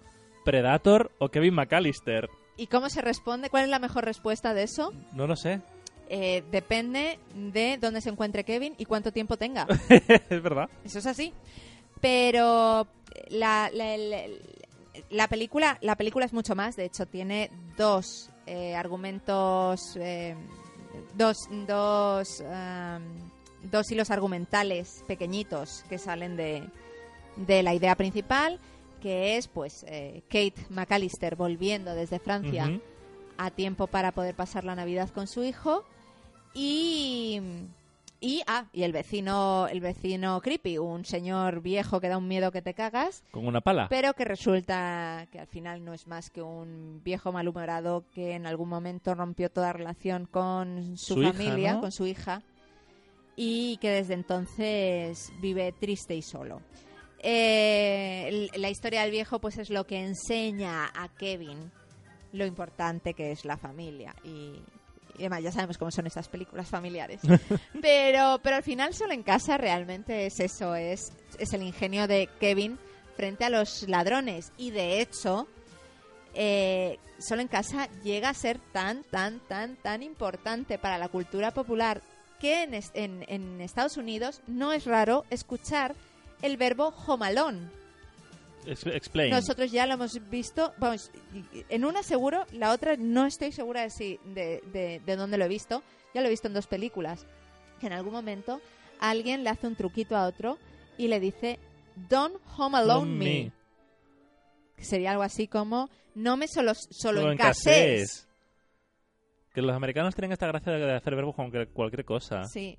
Predator 0.46 1.12
o 1.20 1.30
Kevin 1.30 1.54
McAllister. 1.56 2.30
¿Y 2.58 2.68
cómo 2.68 2.90
se 2.90 3.02
responde? 3.02 3.50
¿Cuál 3.50 3.64
es 3.66 3.70
la 3.70 3.80
mejor 3.80 4.04
respuesta 4.06 4.54
de 4.54 4.64
eso? 4.64 4.92
No 5.14 5.28
lo 5.28 5.36
sé. 5.36 5.62
Eh, 6.10 6.44
depende 6.52 7.20
de 7.36 7.78
dónde 7.80 8.02
se 8.02 8.10
encuentre 8.10 8.44
Kevin 8.44 8.74
y 8.80 8.86
cuánto 8.86 9.12
tiempo 9.14 9.38
tenga. 9.38 9.68
es 10.30 10.42
verdad. 10.42 10.68
Eso 10.84 11.00
es 11.00 11.06
así. 11.06 11.34
Pero 12.02 12.88
la, 13.30 13.70
la, 13.74 13.98
la- 13.98 14.24
la 15.12 15.28
película, 15.30 15.78
la 15.82 15.96
película 15.96 16.26
es 16.26 16.34
mucho 16.34 16.56
más. 16.56 16.76
De 16.76 16.86
hecho, 16.86 17.06
tiene 17.06 17.50
dos 17.78 18.30
eh, 18.50 18.76
argumentos, 18.76 19.96
eh, 19.96 20.36
dos, 21.16 21.38
dos, 21.68 22.44
dos 23.64 23.92
hilos 23.92 24.10
argumentales 24.12 25.04
pequeñitos 25.08 25.86
que 25.88 25.98
salen 25.98 26.36
de, 26.36 26.64
de 27.36 27.64
la 27.64 27.74
idea 27.74 27.96
principal, 27.96 28.60
que 29.02 29.38
es 29.38 29.48
pues 29.48 29.86
eh, 29.88 30.22
Kate 30.28 30.56
McAllister 30.70 31.36
volviendo 31.36 31.96
desde 31.96 32.20
Francia 32.20 32.80
a 33.38 33.52
tiempo 33.52 33.88
para 33.88 34.12
poder 34.12 34.36
pasar 34.36 34.66
la 34.66 34.76
Navidad 34.76 35.10
con 35.10 35.28
su 35.28 35.44
hijo 35.44 35.86
y 36.54 37.42
y 38.22 38.42
ah, 38.48 38.66
y 38.74 38.84
el 38.84 38.92
vecino 38.92 39.68
el 39.68 39.80
vecino 39.80 40.42
creepy, 40.42 40.78
un 40.78 41.06
señor 41.06 41.62
viejo 41.62 42.02
que 42.02 42.10
da 42.10 42.18
un 42.18 42.28
miedo 42.28 42.52
que 42.52 42.62
te 42.62 42.74
cagas, 42.74 43.24
Con 43.32 43.48
una 43.48 43.62
pala. 43.62 43.88
pero 43.90 44.14
que 44.14 44.26
resulta 44.26 45.28
que 45.32 45.40
al 45.40 45.48
final 45.48 45.84
no 45.86 45.94
es 45.94 46.08
más 46.08 46.30
que 46.30 46.42
un 46.42 47.02
viejo 47.04 47.32
malhumorado 47.32 48.06
que 48.14 48.34
en 48.34 48.46
algún 48.46 48.70
momento 48.70 49.16
rompió 49.16 49.50
toda 49.50 49.72
relación 49.74 50.26
con 50.26 50.98
su, 50.98 51.16
Su 51.16 51.24
hija, 51.24 51.34
familia, 51.34 51.74
¿no? 51.76 51.82
con 51.82 51.92
su 51.92 52.06
hija, 52.08 52.42
y 53.36 53.78
que 53.78 53.90
desde 53.90 54.16
entonces 54.16 55.32
vive 55.40 55.72
triste 55.72 56.16
y 56.16 56.22
solo. 56.22 56.62
Eh, 57.20 58.48
la 58.56 58.70
historia 58.70 59.02
del 59.02 59.12
viejo 59.12 59.40
pues 59.40 59.58
es 59.58 59.70
lo 59.70 59.86
que 59.86 60.00
enseña 60.00 60.86
a 60.96 61.10
Kevin 61.10 61.70
lo 62.32 62.46
importante 62.46 63.14
que 63.14 63.32
es 63.32 63.44
la 63.44 63.58
familia 63.58 64.16
y, 64.24 64.62
y 65.20 65.24
además 65.26 65.44
ya 65.44 65.52
sabemos 65.52 65.78
cómo 65.78 65.92
son 65.92 66.08
estas 66.08 66.28
películas 66.30 66.68
familiares. 66.70 67.22
Pero 67.82 68.40
pero 68.42 68.56
al 68.56 68.64
final 68.64 68.94
solo 68.94 69.14
en 69.14 69.22
casa 69.24 69.58
realmente 69.58 70.26
es 70.26 70.40
eso 70.40 70.74
es 70.76 71.12
es 71.38 71.54
el 71.54 71.62
ingenio 71.64 72.08
de 72.08 72.30
Kevin 72.40 72.80
frente 73.16 73.44
a 73.46 73.50
los 73.50 73.88
ladrones. 73.88 74.52
Y 74.58 74.72
de 74.72 75.02
hecho 75.02 75.48
eh, 76.34 76.98
solo 77.20 77.42
en 77.42 77.48
casa 77.48 77.90
llega 78.04 78.30
a 78.30 78.34
ser 78.34 78.60
tan 78.72 79.04
tan 79.04 79.40
tan 79.48 79.76
tan 79.78 80.04
importante 80.04 80.78
para 80.78 80.98
la 80.98 81.10
cultura 81.10 81.52
popular 81.52 82.02
que 82.40 82.64
en, 82.64 82.74
es- 82.74 82.92
en- 82.94 83.26
en 83.28 83.60
Estados 83.62 83.98
Unidos 83.98 84.42
no 84.48 84.72
es 84.72 84.86
raro 84.86 85.26
escuchar 85.30 85.96
el 86.42 86.56
verbo 86.58 86.94
homalón 87.08 87.72
Explain. 88.66 89.32
nosotros 89.32 89.72
ya 89.72 89.86
lo 89.86 89.94
hemos 89.94 90.30
visto, 90.30 90.74
vamos, 90.78 91.12
en 91.70 91.86
una 91.86 92.04
seguro, 92.04 92.46
la 92.52 92.72
otra 92.72 92.96
no 92.98 93.26
estoy 93.26 93.52
segura 93.52 93.82
de, 93.82 93.90
si, 93.90 94.20
de, 94.26 94.62
de, 94.72 95.02
de 95.06 95.16
dónde 95.16 95.38
lo 95.38 95.46
he 95.46 95.48
visto. 95.48 95.82
Ya 96.14 96.22
lo 96.22 96.28
he 96.28 96.32
visto 96.32 96.48
en 96.48 96.54
dos 96.54 96.68
películas. 96.68 97.26
Que 97.80 97.88
en 97.88 97.94
algún 97.94 98.14
momento 98.14 98.62
alguien 99.00 99.44
le 99.44 99.50
hace 99.50 99.68
un 99.68 99.76
truquito 99.76 100.16
a 100.16 100.26
otro 100.26 100.58
y 100.98 101.08
le 101.08 101.20
dice, 101.20 101.60
Don't 102.10 102.36
home 102.58 102.78
alone 102.78 103.12
me. 103.12 103.52
Que 104.76 104.84
sería 104.84 105.12
algo 105.12 105.24
así 105.24 105.48
como, 105.48 105.90
no 106.16 106.38
me 106.38 106.48
solo, 106.48 106.74
solo, 106.74 107.22
Solo 107.22 107.32
encases. 107.32 108.28
Que 109.54 109.62
los 109.62 109.76
americanos 109.76 110.16
tienen 110.16 110.32
esta 110.32 110.48
gracia 110.48 110.74
de 110.74 110.96
hacer 110.96 111.16
verbos 111.16 111.36
con 111.36 111.52
cualquier 111.74 112.06
cosa. 112.06 112.44
Sí. 112.46 112.78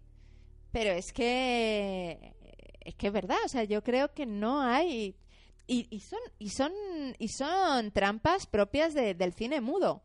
Pero 0.73 0.91
es 0.91 1.13
que 1.13 2.35
es 2.81 2.95
que 2.95 3.09
es 3.09 3.13
verdad, 3.13 3.37
o 3.45 3.49
sea, 3.49 3.65
yo 3.65 3.83
creo 3.83 4.13
que 4.13 4.25
no 4.27 4.63
hay 4.63 5.15
y, 5.73 5.87
y 5.91 6.01
son 6.01 6.19
y 6.39 6.49
son 6.51 6.73
y 7.19 7.29
son 7.29 7.91
trampas 7.93 8.47
propias 8.47 8.93
de- 8.95 9.15
del 9.15 9.33
cine 9.33 9.61
mudo. 9.61 10.03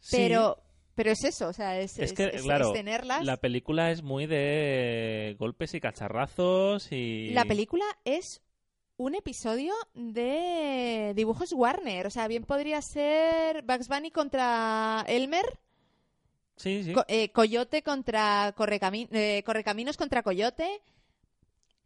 Sí, 0.00 0.16
Pero 0.18 0.62
pero 0.94 1.10
es 1.10 1.24
eso, 1.24 1.48
o 1.48 1.52
sea, 1.54 1.80
es, 1.80 1.94
que, 1.94 2.04
es- 2.04 2.42
claro, 2.42 2.66
es 2.68 2.72
tenerlas. 2.74 3.24
la 3.24 3.38
película 3.38 3.90
es 3.90 4.02
muy 4.02 4.26
de 4.26 5.36
golpes 5.38 5.72
y 5.72 5.80
cacharrazos 5.80 6.92
y... 6.92 7.30
La 7.30 7.46
película 7.46 7.84
es 8.04 8.42
un 8.98 9.14
episodio 9.14 9.72
de 9.94 11.12
dibujos 11.16 11.52
Warner, 11.54 12.06
o 12.06 12.10
sea, 12.10 12.28
bien 12.28 12.44
podría 12.44 12.82
ser 12.82 13.62
Bugs 13.62 13.88
Bunny 13.88 14.10
contra 14.10 15.04
Elmer, 15.08 15.58
Sí, 16.56 16.84
sí. 16.84 16.92
Co- 16.92 17.06
eh, 17.08 17.30
Coyote 17.30 17.82
contra 17.82 18.54
Correcami- 18.54 19.08
eh, 19.12 19.42
Correcaminos 19.46 19.96
contra 19.96 20.22
Coyote. 20.22 20.82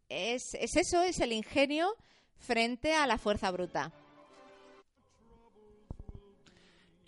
Es, 0.09 0.53
es 0.55 0.75
eso, 0.75 1.01
es 1.01 1.19
el 1.21 1.31
ingenio 1.31 1.95
frente 2.39 2.93
a 2.93 3.07
la 3.07 3.17
fuerza 3.17 3.51
bruta. 3.51 3.91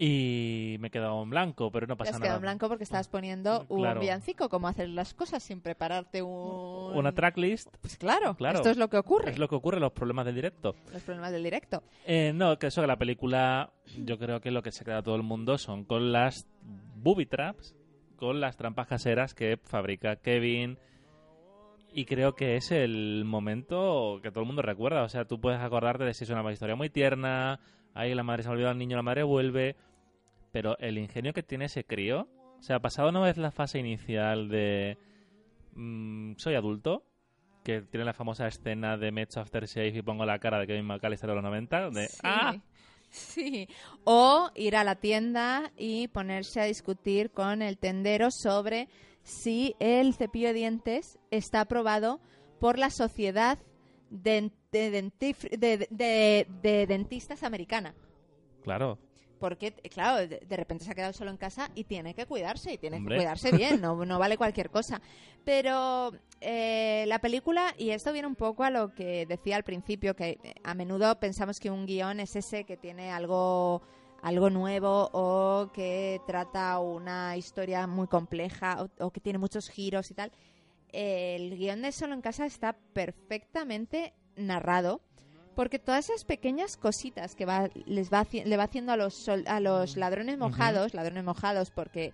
Y 0.02 0.78
me 0.80 0.88
he 0.88 0.92
quedado 0.92 1.22
en 1.22 1.30
blanco, 1.30 1.70
pero 1.72 1.86
no 1.86 1.96
Te 1.96 2.00
pasa 2.00 2.12
has 2.12 2.14
nada. 2.16 2.24
quedado 2.24 2.38
en 2.38 2.42
blanco 2.44 2.70
porque 2.70 2.86
estabas 2.86 3.10
poniendo 3.10 3.66
un 3.68 3.80
Claro. 3.82 4.00
villancico, 4.00 4.48
como 4.48 4.70
hacer 4.70 4.88
las 4.88 5.14
cosas 5.14 5.44
sin 5.44 5.60
prepararte 5.60 6.22
un... 6.22 6.96
Una 6.96 7.12
tracklist 7.12 7.68
Pues 7.82 7.98
claro, 7.98 8.34
Claro. 8.36 8.60
esto 8.60 8.70
es 8.70 8.78
lo 8.78 8.90
que 8.90 8.98
ocurre, 8.98 9.32
es 9.32 9.38
lo 9.38 9.50
que 9.50 9.56
ocurre, 9.56 9.78
los 9.82 9.92
problemas 9.92 10.26
del 10.26 10.36
directo. 10.36 10.74
los 10.94 11.02
problemas 11.04 11.34
del 11.34 11.44
directo. 11.44 11.84
Eh, 12.06 12.32
no, 12.34 12.58
que 12.58 12.68
eso 12.68 12.80
que 12.80 12.88
la 12.88 12.96
película, 12.96 13.74
yo 14.06 14.18
creo 14.18 14.40
que 14.40 14.52
lo 14.52 14.64
que 14.64 14.72
se 14.72 14.86
queda 14.86 15.04
todo 15.04 15.16
el 15.18 15.24
mundo 15.24 15.58
son 15.58 15.84
con 15.84 16.14
las 16.14 16.48
booby 16.96 17.26
traps, 17.26 17.76
con 18.16 18.40
las 18.40 18.56
trampas 18.56 18.88
caseras 18.88 19.34
que 19.34 19.58
fabrica 19.62 20.16
Kevin. 20.16 20.78
Y 21.92 22.06
creo 22.06 22.36
que 22.36 22.56
es 22.56 22.72
el 22.72 23.24
momento 23.26 24.20
que 24.22 24.32
todo 24.32 24.42
el 24.42 24.48
mundo 24.48 24.62
recuerda. 24.62 25.04
O 25.04 25.10
sea, 25.10 25.26
tú 25.26 25.42
puedes 25.42 25.60
acordarte 25.60 26.04
de 26.04 26.14
si 26.14 26.24
es 26.24 26.30
una 26.30 26.52
historia 26.52 26.76
muy 26.76 26.90
tierna, 26.90 27.60
ahí 27.94 28.14
la 28.14 28.24
madre 28.24 28.44
se 28.44 28.50
ha 28.50 28.52
olvidado 28.52 28.72
al 28.72 28.78
niño, 28.78 28.96
la 28.96 29.04
madre 29.04 29.24
vuelve. 29.24 29.76
Pero 30.52 30.78
el 30.80 30.98
ingenio 30.98 31.34
que 31.34 31.44
tiene 31.44 31.66
ese 31.66 31.84
crío, 31.84 32.28
o 32.60 32.64
sea, 32.64 32.80
pasado 32.80 33.10
una 33.10 33.22
vez 33.22 33.38
la 33.38 33.52
fase 33.52 33.80
inicial 33.80 34.50
de 34.50 34.98
mm, 35.74 36.34
soy 36.38 36.56
adulto, 36.56 37.04
que 37.64 37.82
tiene 37.82 38.06
la 38.06 38.14
famosa 38.14 38.48
escena 38.48 38.98
de 38.98 39.12
Match 39.12 39.38
After 39.38 39.66
Shave 39.66 39.98
y 39.98 40.02
pongo 40.02 40.26
la 40.26 40.40
cara 40.40 40.60
de 40.60 40.68
Kevin 40.68 40.86
McAllister 40.86 41.30
de 41.30 41.36
los 41.36 41.44
90, 41.44 41.90
de 41.92 42.08
Sí. 42.08 42.18
¡ah! 42.24 42.56
Sí. 43.10 43.68
O 44.04 44.52
ir 44.56 44.76
a 44.76 44.84
la 44.84 44.96
tienda 44.96 45.72
y 45.78 46.08
ponerse 46.10 46.62
a 46.62 46.66
discutir 46.66 47.32
con 47.32 47.62
el 47.62 47.78
tendero 47.78 48.30
sobre 48.30 48.88
si 49.24 49.76
el 49.80 50.14
cepillo 50.14 50.48
de 50.50 50.54
dientes 50.54 51.20
está 51.32 51.62
aprobado 51.62 52.20
por 52.60 52.78
la 52.78 52.90
Sociedad 52.90 53.58
de, 54.10 54.52
de 54.72 54.92
de- 54.92 55.88
de- 55.90 56.48
de 56.62 56.88
Dentistas 56.88 57.44
Americana. 57.44 57.94
Claro, 58.64 58.98
Porque, 59.40 59.72
claro, 59.72 60.28
de, 60.28 60.58
repente 60.58 60.84
se 60.84 60.92
ha 60.92 60.96
quedado 60.96 61.14
solo 61.14 61.32
en 61.32 61.38
casa 61.38 61.72
y 61.74 61.86
tiene 61.86 62.14
que 62.14 62.26
cuidarse, 62.26 62.74
y 62.74 62.78
tiene 62.78 62.98
Hombre. 62.98 63.16
que 63.16 63.20
cuidarse 63.22 63.52
bien, 63.56 63.80
no, 63.82 63.96
no 64.06 64.20
vale 64.20 64.36
cualquier 64.38 64.70
cosa. 64.70 65.02
Pero 65.46 66.12
eh, 66.42 67.06
la 67.08 67.20
película, 67.20 67.74
y 67.78 67.92
esto 67.92 68.12
viene 68.12 68.28
un 68.28 68.36
poco 68.36 68.66
a 68.66 68.70
lo 68.70 68.94
que 68.94 69.26
decía 69.26 69.56
al 69.56 69.64
principio, 69.64 70.14
que 70.16 70.38
eh, 70.44 70.54
a 70.64 70.74
menudo 70.74 71.18
pensamos 71.22 71.60
que 71.62 71.72
un 71.72 71.86
guion 71.86 72.20
es 72.20 72.36
ese 72.36 72.66
que 72.66 72.76
tiene 72.76 73.12
algo 73.12 73.82
algo 74.22 74.50
nuevo 74.50 75.10
o 75.14 75.72
que 75.74 76.20
trata 76.28 76.80
una 76.80 77.38
historia 77.38 77.88
muy 77.88 78.08
compleja 78.08 78.84
o, 78.84 79.06
o 79.06 79.12
que 79.12 79.20
tiene 79.22 79.40
muchos 79.40 79.70
giros 79.70 80.12
y 80.12 80.14
tal. 80.14 80.32
El 80.92 81.58
guion 81.58 81.82
de 81.82 81.92
Solo 81.92 82.14
en 82.16 82.22
Casa 82.22 82.46
está 82.46 82.74
perfectamente 82.94 84.14
narrado 84.36 85.02
porque 85.56 85.78
todas 85.78 86.10
esas 86.10 86.24
pequeñas 86.24 86.78
cositas 86.78 87.36
que 87.36 87.46
va, 87.46 87.70
les 87.86 88.10
va, 88.12 88.26
le 88.32 88.58
va 88.58 88.64
haciendo 88.64 88.94
a 88.94 88.98
los, 88.98 89.14
sol- 89.26 89.44
a 89.48 89.60
los 89.60 89.98
ladrones 89.98 90.36
Ujú. 90.38 90.46
mojados, 90.46 90.94
ladrones 90.94 91.24
mojados 91.26 91.70
porque 91.72 92.14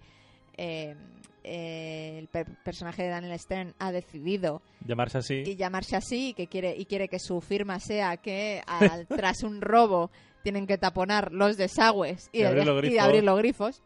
eh, 0.58 0.96
eh, 1.44 2.16
el 2.18 2.28
per- 2.28 2.58
personaje 2.64 3.04
de 3.04 3.10
Daniel 3.10 3.38
Stern 3.40 3.76
ha 3.78 3.92
decidido 3.92 4.62
llamarse 4.86 5.20
así. 5.20 5.44
y 5.46 5.56
llamarse 5.56 5.96
así 5.96 6.34
que 6.34 6.48
quiere 6.48 6.76
y 6.76 6.86
quiere 6.86 7.08
que 7.08 7.20
su 7.20 7.40
firma 7.40 7.80
sea 7.80 8.18
que 8.18 8.64
al- 8.66 9.06
tras 9.08 9.44
un 9.44 9.62
robo 9.62 10.10
tienen 10.46 10.68
que 10.68 10.78
taponar 10.78 11.32
los 11.34 11.58
desagües 11.58 12.30
y, 12.32 12.42
Y 12.42 12.44
abrir 12.44 12.66
los 12.68 12.78
y 12.78 12.88
grifos. 12.88 13.04
abrir 13.04 13.24
los 13.24 13.38
grifos. 13.40 13.82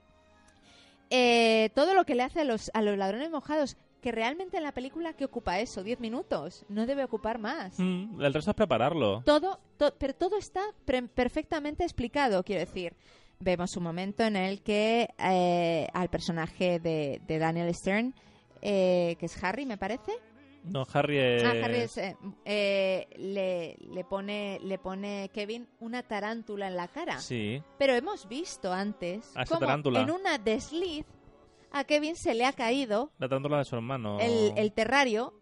Eh, 1.10 1.70
todo 1.74 1.94
lo 1.94 2.04
que 2.06 2.16
le 2.16 2.24
hace 2.24 2.42
a 2.42 2.44
los, 2.44 2.70
a 2.74 2.82
los 2.82 2.98
ladrones 2.98 3.32
mojados, 3.32 3.78
que 4.02 4.12
realmente 4.12 4.58
en 4.58 4.64
la 4.64 4.74
película 4.74 5.14
que 5.14 5.26
ocupa 5.26 5.60
eso, 5.60 5.84
10 5.84 6.00
minutos, 6.02 6.66
no 6.70 6.86
debe 6.86 7.04
ocupar 7.04 7.40
más. 7.40 7.80
Mm, 7.80 8.22
el 8.22 8.34
resto 8.34 8.52
es 8.52 8.56
prepararlo. 8.56 9.22
Todo, 9.26 9.60
to- 9.78 9.94
pero 9.98 10.14
todo 10.14 10.38
está 10.38 10.62
pre- 10.86 11.04
perfectamente 11.08 11.84
explicado, 11.84 12.44
quiero 12.44 12.60
decir. 12.60 12.94
Vemos 13.40 13.78
un 13.78 13.84
momento 13.84 14.24
en 14.24 14.36
el 14.36 14.62
que 14.62 15.08
eh, 15.18 15.88
al 15.94 16.10
personaje 16.10 16.80
de, 16.80 17.22
de 17.26 17.40
Daniel 17.40 17.74
Stern, 17.74 18.14
eh, 18.62 19.16
que 19.18 19.26
es 19.28 19.42
Harry, 19.44 19.66
me 19.66 19.78
parece, 19.78 20.12
No, 20.72 20.86
Harry 20.94 21.18
es... 21.18 21.44
Ah, 21.44 21.52
Harry 21.64 21.78
es, 21.78 21.98
eh, 21.98 22.16
eh, 22.46 23.08
le, 23.18 23.76
le 23.94 24.04
pone 24.04 24.60
le 24.64 24.78
pone 24.80 25.30
Kevin 25.34 25.68
una 25.80 26.04
tarántula 26.04 26.68
en 26.68 26.76
la 26.76 26.88
cara. 26.88 27.20
Sí, 27.20 27.62
Pero 27.78 27.94
hemos 27.94 28.28
visto 28.28 28.72
antes 28.72 29.32
A 29.36 29.44
esa 29.44 29.50
cómo 29.56 29.60
tarántula. 29.68 30.02
en 30.02 30.12
una 30.12 30.38
desliz 30.38 31.06
a 31.72 31.84
Kevin 31.84 32.16
se 32.16 32.34
le 32.34 32.46
ha 32.46 32.54
caído 32.54 33.12
la 33.20 33.28
tarántula 33.30 33.60
de 33.60 33.66
su 33.66 33.76
hermano. 33.76 34.20
el, 34.20 34.54
el 34.56 34.72
terrario 34.74 35.34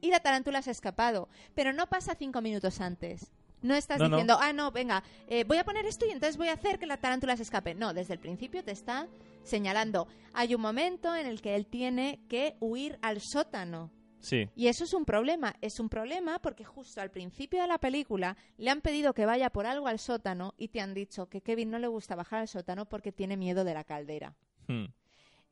y 0.00 0.10
la 0.10 0.20
tarántula 0.20 0.60
se 0.62 0.70
ha 0.70 0.72
escapado. 0.72 1.28
Pero 1.54 1.72
no 1.72 1.86
pasa 1.86 2.14
cinco 2.18 2.40
minutos 2.42 2.80
antes. 2.80 3.32
No 3.62 3.74
estás 3.74 3.98
No, 3.98 4.08
no. 4.08 4.16
diciendo, 4.16 4.36
ah, 4.40 4.52
no, 4.52 4.70
venga, 4.70 5.02
eh, 5.28 5.44
voy 5.44 5.56
a 5.56 5.64
poner 5.64 5.86
esto 5.86 6.04
y 6.06 6.10
entonces 6.10 6.36
voy 6.36 6.48
a 6.48 6.52
hacer 6.52 6.78
que 6.78 6.86
la 6.86 6.98
tarántula 6.98 7.36
se 7.36 7.42
escape. 7.42 7.74
No, 7.74 7.94
desde 7.94 8.12
el 8.12 8.20
principio 8.20 8.62
te 8.62 8.70
está 8.72 9.08
señalando. 9.42 10.06
Hay 10.34 10.54
un 10.54 10.60
momento 10.60 11.16
en 11.16 11.26
el 11.26 11.40
que 11.40 11.54
él 11.56 11.66
tiene 11.66 12.20
que 12.28 12.56
huir 12.60 12.98
al 13.00 13.20
sótano. 13.22 13.90
Sí, 14.28 14.48
Y 14.56 14.66
eso 14.66 14.82
es 14.84 14.92
un 14.92 15.04
problema. 15.04 15.54
Es 15.60 15.78
un 15.78 15.88
problema 15.88 16.38
porque 16.40 16.64
justo 16.64 17.00
al 17.00 17.10
principio 17.10 17.62
de 17.62 17.68
la 17.68 17.78
película 17.78 18.36
le 18.58 18.70
han 18.70 18.80
pedido 18.80 19.12
que 19.14 19.24
vaya 19.24 19.50
por 19.50 19.66
algo 19.66 19.86
al 19.86 19.98
sótano 20.00 20.52
y 20.58 20.68
te 20.68 20.80
han 20.80 20.94
dicho 20.94 21.26
que 21.26 21.40
Kevin 21.42 21.70
no 21.70 21.78
le 21.78 21.86
gusta 21.86 22.16
bajar 22.16 22.40
al 22.40 22.48
sótano 22.48 22.86
porque 22.86 23.12
tiene 23.12 23.36
miedo 23.36 23.62
de 23.64 23.74
la 23.74 23.84
caldera. 23.84 24.34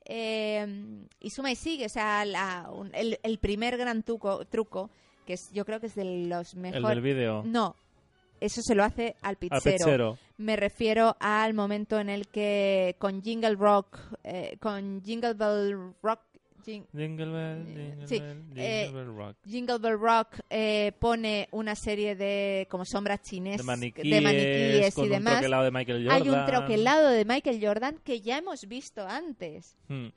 Eh, 0.07 1.07
y 1.21 1.31
suma 1.31 1.51
y 1.51 1.57
sigue, 1.57 1.87
o 1.87 1.89
sea, 1.89 2.25
la- 2.25 2.69
un- 2.71 2.91
el, 2.95 3.19
el 3.23 3.39
primer 3.39 3.77
gran 3.79 4.03
truco, 4.03 4.45
truco 4.47 4.91
que 5.25 5.35
es, 5.35 5.51
yo 5.53 5.65
creo 5.65 5.81
que 5.81 5.87
es 5.87 5.95
de 5.95 6.05
los 6.27 6.53
El 6.55 6.61
mejores... 6.61 6.89
del 6.89 7.01
vídeo. 7.01 7.43
No, 7.47 7.75
eso 8.41 8.61
se 8.63 8.75
lo 8.75 8.85
hace 8.85 9.17
al 9.23 9.37
pizzero. 9.37 10.19
Me 10.37 10.57
refiero 10.57 11.17
al 11.21 11.55
momento 11.55 11.99
en 11.99 12.11
el 12.11 12.29
que 12.29 12.97
con 12.99 13.23
Jingle 13.23 13.55
Rock, 13.55 13.99
eh, 14.25 14.59
con 14.61 15.03
Jingle 15.03 15.33
Bell 15.35 15.95
Rock, 16.03 16.21
Jing- 16.65 16.87
Jingle 16.93 17.27
bell, 17.27 17.67
jingle 17.67 18.09
Sí, 18.09 18.19
bell, 18.21 18.43
eh, 18.57 18.85
jingle 18.87 19.05
bell 19.05 19.17
rock. 19.17 19.37
Jingle 19.47 19.79
Bell 19.79 19.99
Rock 20.01 20.41
eh, 20.51 20.93
pone 20.99 21.49
una 21.53 21.75
serie 21.77 22.17
de 22.17 22.67
como 22.71 22.85
sombras 22.85 23.21
chinesas, 23.23 23.59
De 23.59 23.65
maniquíes, 23.65 24.11
de 24.15 24.21
maniquíes 24.21 24.95
con 24.95 25.05
y 25.05 25.09
un 25.09 25.13
demás. 25.15 25.35
troquelado 25.35 25.65
de 25.65 25.71
Michael 25.71 26.05
Jordan. 26.09 26.23
Hay 26.23 26.29
un 26.29 26.47
troquelado 26.47 27.09
de 27.09 27.25
Michael 27.25 27.61
Jordan 27.65 27.99
que 28.05 28.21
ya 28.21 28.39
hemos 28.39 28.67
visto 28.67 29.07
antes. 29.07 29.77
Hmm. 29.89 30.09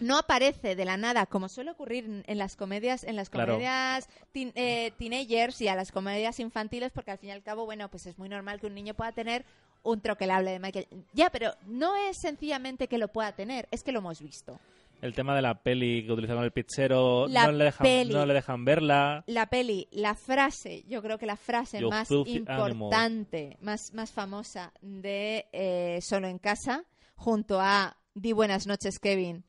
No 0.00 0.18
aparece 0.18 0.74
de 0.74 0.84
la 0.84 0.96
nada, 0.96 1.26
como 1.26 1.48
suele 1.48 1.70
ocurrir 1.70 2.24
en- 2.26 2.38
las 2.38 2.56
comedias, 2.56 3.04
en 3.04 3.14
las 3.14 3.30
Claro. 3.30 3.52
comedias 3.52 4.08
teen- 4.34 4.52
eh, 4.56 4.90
teenagers 4.98 5.60
y 5.60 5.68
a 5.68 5.76
las 5.76 5.92
comedias 5.92 6.40
infantiles, 6.40 6.90
porque 6.90 7.12
al 7.12 7.18
fin 7.18 7.28
y 7.28 7.32
al 7.32 7.42
cabo, 7.44 7.66
bueno, 7.66 7.88
pues 7.88 8.06
es 8.06 8.18
muy 8.18 8.28
normal 8.28 8.58
que 8.58 8.66
un 8.66 8.74
niño 8.74 8.94
pueda 8.94 9.12
tener 9.12 9.44
un 9.84 10.00
troquelable 10.00 10.50
de 10.50 10.58
Michael. 10.58 10.86
Ya, 11.12 11.30
pero 11.30 11.54
no 11.66 11.94
es 12.08 12.16
sencillamente 12.16 12.88
que 12.88 12.98
lo 12.98 13.08
pueda 13.08 13.32
tener, 13.32 13.68
es 13.70 13.84
que 13.84 13.92
lo 13.92 13.98
hemos 14.00 14.20
visto. 14.20 14.58
El 15.02 15.14
tema 15.14 15.34
de 15.34 15.42
la 15.42 15.60
peli 15.60 16.06
que 16.06 16.12
utilizaron 16.12 16.44
el 16.44 16.52
pizzero, 16.52 17.26
La 17.26 17.46
no 17.46 17.52
le, 17.52 17.64
dejan, 17.64 17.84
peli. 17.84 18.14
no 18.14 18.24
le 18.24 18.34
dejan 18.34 18.64
verla. 18.64 19.24
La 19.26 19.46
peli, 19.46 19.88
la 19.90 20.14
frase, 20.14 20.84
yo 20.86 21.02
creo 21.02 21.18
que 21.18 21.26
la 21.26 21.34
frase 21.36 21.80
más 21.80 22.08
importante, 22.08 23.58
más, 23.60 23.92
más 23.94 24.12
famosa 24.12 24.72
de 24.80 25.46
eh, 25.52 25.98
Solo 26.00 26.28
en 26.28 26.38
Casa, 26.38 26.84
junto 27.16 27.60
a 27.60 27.96
Di 28.14 28.30
Buenas 28.30 28.68
noches, 28.68 29.00
Kevin. 29.00 29.42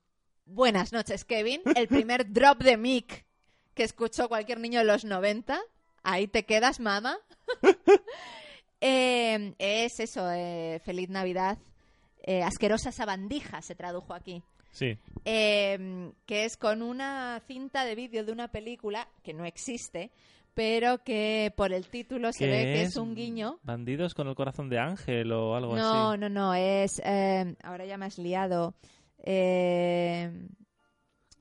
Buenas 0.47 0.91
noches, 0.91 1.23
Kevin. 1.23 1.61
El 1.75 1.87
primer 1.87 2.33
drop 2.33 2.63
de 2.63 2.75
Mick 2.75 3.23
que 3.75 3.83
escuchó 3.83 4.27
cualquier 4.29 4.59
niño 4.59 4.79
de 4.79 4.85
los 4.85 5.05
90. 5.05 5.61
Ahí 6.01 6.27
te 6.27 6.45
quedas, 6.45 6.79
mamá. 6.79 7.17
Eh, 8.85 9.55
es 9.59 10.01
eso, 10.01 10.29
eh, 10.29 10.81
Feliz 10.83 11.07
Navidad. 11.07 11.57
Eh, 12.21 12.43
asquerosa 12.43 12.91
sabandija 12.91 13.61
se 13.61 13.75
tradujo 13.75 14.13
aquí 14.13 14.43
Sí. 14.73 14.97
eh, 15.23 16.11
que 16.25 16.43
es 16.43 16.57
con 16.57 16.81
una 16.81 17.39
cinta 17.47 17.85
de 17.85 17.95
vídeo 17.95 18.25
de 18.25 18.31
una 18.33 18.49
película 18.49 19.07
que 19.23 19.33
no 19.33 19.45
existe, 19.45 20.11
pero 20.53 21.03
que 21.03 21.53
por 21.55 21.71
el 21.73 21.87
título 21.87 22.33
se 22.33 22.39
¿Qué 22.45 22.51
ve 22.51 22.63
que 22.63 22.81
es 22.83 22.97
un 22.97 23.15
guiño. 23.15 23.59
Bandidos 23.63 24.13
con 24.13 24.27
el 24.27 24.35
corazón 24.35 24.69
de 24.69 24.79
ángel 24.79 25.31
o 25.31 25.55
algo 25.55 25.75
No, 25.77 26.09
así. 26.11 26.19
no, 26.19 26.27
no, 26.29 26.53
es... 26.53 27.01
eh, 27.05 27.55
ahora 27.63 27.85
ya 27.85 27.97
me 27.97 28.05
has 28.07 28.17
liado. 28.17 28.75
Eh, 29.19 30.29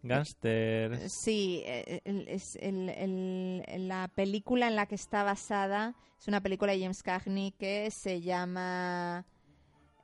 Gangster. 0.04 0.98
sí, 1.08 1.62
eh, 1.64 2.00
es 2.26 2.56
el- 2.56 2.88
el- 2.88 3.64
el- 3.68 3.88
la 3.88 4.08
película 4.14 4.66
en 4.68 4.76
la 4.76 4.86
que 4.86 4.94
está 4.96 5.22
basada 5.22 5.94
es 6.18 6.26
una 6.28 6.40
película 6.40 6.72
de 6.72 6.80
James 6.80 7.02
Cagney 7.02 7.52
que 7.52 7.90
se 7.90 8.20
llama... 8.20 9.24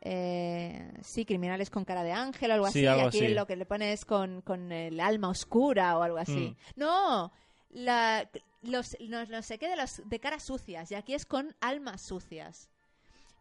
eh, 0.01 0.93
sí, 1.03 1.25
Criminales 1.25 1.71
con 1.71 1.85
cara 1.85 2.03
de 2.05 2.13
ángel 2.13 2.51
o 2.51 2.55
algo 2.55 2.67
Sí, 2.71 2.81
así. 2.81 2.87
algo 2.87 3.09
Aquí 3.09 3.25
así. 3.25 3.35
lo 3.35 3.47
que 3.47 3.57
le 3.57 3.67
pones 3.67 4.05
con, 4.05 4.43
con 4.43 4.71
el 4.73 5.01
alma 5.01 5.29
oscura 5.29 5.99
o 5.99 6.03
algo 6.03 6.19
así. 6.19 6.57
Mm. 6.77 6.81
No, 6.81 7.33
la, 7.71 8.29
los, 8.63 8.97
no, 9.01 9.25
no 9.27 9.43
sé 9.43 9.59
qué 9.59 9.69
de, 9.69 9.77
los, 9.77 10.03
de 10.09 10.21
caras 10.21 10.45
sucias. 10.45 10.91
Y 10.93 10.95
aquí 10.95 11.15
es 11.15 11.27
con 11.27 11.55
almas 11.61 12.01
sucias. 12.03 12.69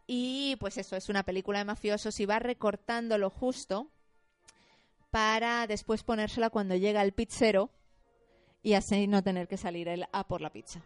Y 0.06 0.56
pues 0.56 0.78
eso, 0.78 0.96
es 0.96 1.08
una 1.08 1.22
película 1.22 1.58
de 1.58 1.64
mafiosos 1.66 2.18
y 2.20 2.26
va 2.26 2.38
recortando 2.38 3.18
lo 3.18 3.28
justo 3.30 3.90
para 5.10 5.66
después 5.66 6.02
ponérsela 6.02 6.50
cuando 6.50 6.74
llega 6.76 7.02
el 7.02 7.12
pizzero 7.12 7.70
y 8.62 8.72
así 8.74 9.06
no 9.06 9.22
tener 9.22 9.48
que 9.48 9.56
salir 9.56 9.86
él 9.88 10.06
a 10.12 10.26
por 10.26 10.40
la 10.40 10.50
pizza. 10.50 10.82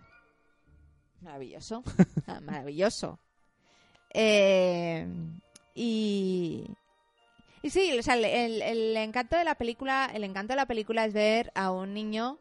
Maravilloso. 1.21 1.83
Ah, 2.27 2.41
Maravilloso. 2.41 3.19
Eh, 4.15 5.07
y, 5.75 6.67
y 7.63 7.71
sí, 7.71 7.97
o 7.99 8.03
sea, 8.03 8.15
el, 8.15 8.25
el- 8.25 8.63
el 8.63 8.97
encanto 8.97 9.37
de 9.37 9.45
la 9.45 9.55
película, 9.57 10.11
el 10.13 10.25
encanto 10.25 10.53
de 10.53 10.57
la 10.57 10.67
película 10.67 11.05
es 11.05 11.13
ver 11.15 11.51
a 11.55 11.71
un 11.71 11.95
niño 11.95 12.39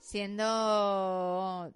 siendo 0.00 1.72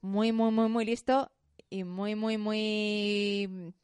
muy, 0.00 0.32
muy, 0.32 0.50
muy, 0.50 0.68
muy 0.68 0.84
listo 0.84 1.30
y 1.70 1.84
muy, 1.84 2.14
muy, 2.14 2.38
muy 2.38 3.74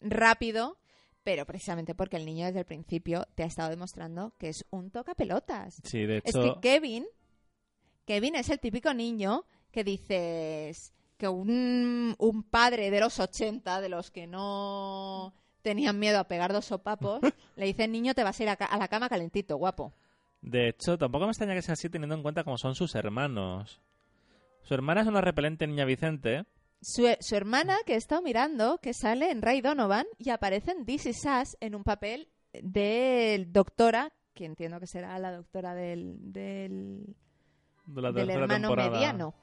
rápido, 0.00 0.78
pero 1.22 1.46
precisamente 1.46 1.94
porque 1.94 2.16
el 2.16 2.26
niño 2.26 2.46
desde 2.46 2.60
el 2.60 2.66
principio 2.66 3.26
te 3.34 3.42
ha 3.42 3.46
estado 3.46 3.70
demostrando 3.70 4.32
que 4.38 4.48
es 4.48 4.64
un 4.70 4.90
tocapelotas. 4.90 5.80
Sí, 5.84 6.04
de 6.06 6.18
Es 6.18 6.34
hecho. 6.34 6.54
que 6.54 6.60
Kevin, 6.60 7.06
Kevin 8.04 8.34
es 8.36 8.48
el 8.50 8.60
típico 8.60 8.92
niño 8.94 9.44
que 9.72 9.84
dices 9.84 10.92
que 11.16 11.28
un, 11.28 12.14
un 12.18 12.42
padre 12.42 12.90
de 12.90 13.00
los 13.00 13.18
80, 13.20 13.80
de 13.80 13.88
los 13.88 14.10
que 14.10 14.26
no 14.26 15.34
tenían 15.62 15.98
miedo 15.98 16.18
a 16.18 16.24
pegar 16.28 16.52
dos 16.52 16.66
sopapos, 16.66 17.20
le 17.56 17.66
dice, 17.66 17.88
niño, 17.88 18.14
te 18.14 18.22
vas 18.24 18.38
a 18.38 18.42
ir 18.42 18.48
a, 18.48 18.56
ca- 18.56 18.66
a 18.66 18.78
la 18.78 18.88
cama 18.88 19.08
calentito, 19.08 19.56
guapo. 19.56 19.92
De 20.42 20.68
hecho, 20.68 20.96
tampoco 20.98 21.24
me 21.24 21.30
extraña 21.32 21.54
que 21.54 21.62
sea 21.62 21.72
así 21.72 21.88
teniendo 21.88 22.14
en 22.14 22.22
cuenta 22.22 22.44
cómo 22.44 22.58
son 22.58 22.74
sus 22.74 22.94
hermanos. 22.94 23.80
Su 24.62 24.74
hermana 24.74 25.00
es 25.00 25.06
una 25.06 25.20
repelente 25.20 25.66
niña 25.66 25.84
Vicente. 25.84 26.44
Su, 26.80 27.08
su 27.20 27.34
hermana, 27.34 27.76
que 27.86 27.94
he 27.94 27.96
estado 27.96 28.20
mirando, 28.22 28.78
que 28.78 28.92
sale 28.92 29.30
en 29.30 29.42
Ray 29.42 29.60
Donovan 29.62 30.06
y 30.18 30.30
aparece 30.30 30.72
en 30.72 30.84
This 30.84 31.06
Is 31.06 31.24
Us 31.24 31.56
en 31.60 31.74
un 31.74 31.82
papel 31.82 32.28
de 32.52 33.46
doctora, 33.48 34.12
que 34.34 34.44
entiendo 34.44 34.78
que 34.78 34.86
será 34.86 35.18
la 35.18 35.32
doctora 35.32 35.74
del, 35.74 36.16
del, 36.32 37.16
De 37.86 38.02
la 38.02 38.12
del 38.12 38.30
hermano 38.30 38.68
temporada. 38.68 38.90
mediano. 38.90 39.34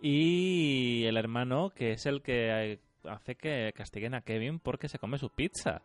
Y 0.00 1.04
el 1.04 1.16
hermano, 1.16 1.70
que 1.70 1.92
es 1.92 2.06
el 2.06 2.22
que 2.22 2.72
eh, 2.72 2.78
hace 3.04 3.34
que 3.34 3.72
castiguen 3.74 4.14
a 4.14 4.20
Kevin 4.20 4.58
porque 4.58 4.88
se 4.88 4.98
come 4.98 5.18
su 5.18 5.30
pizza. 5.30 5.82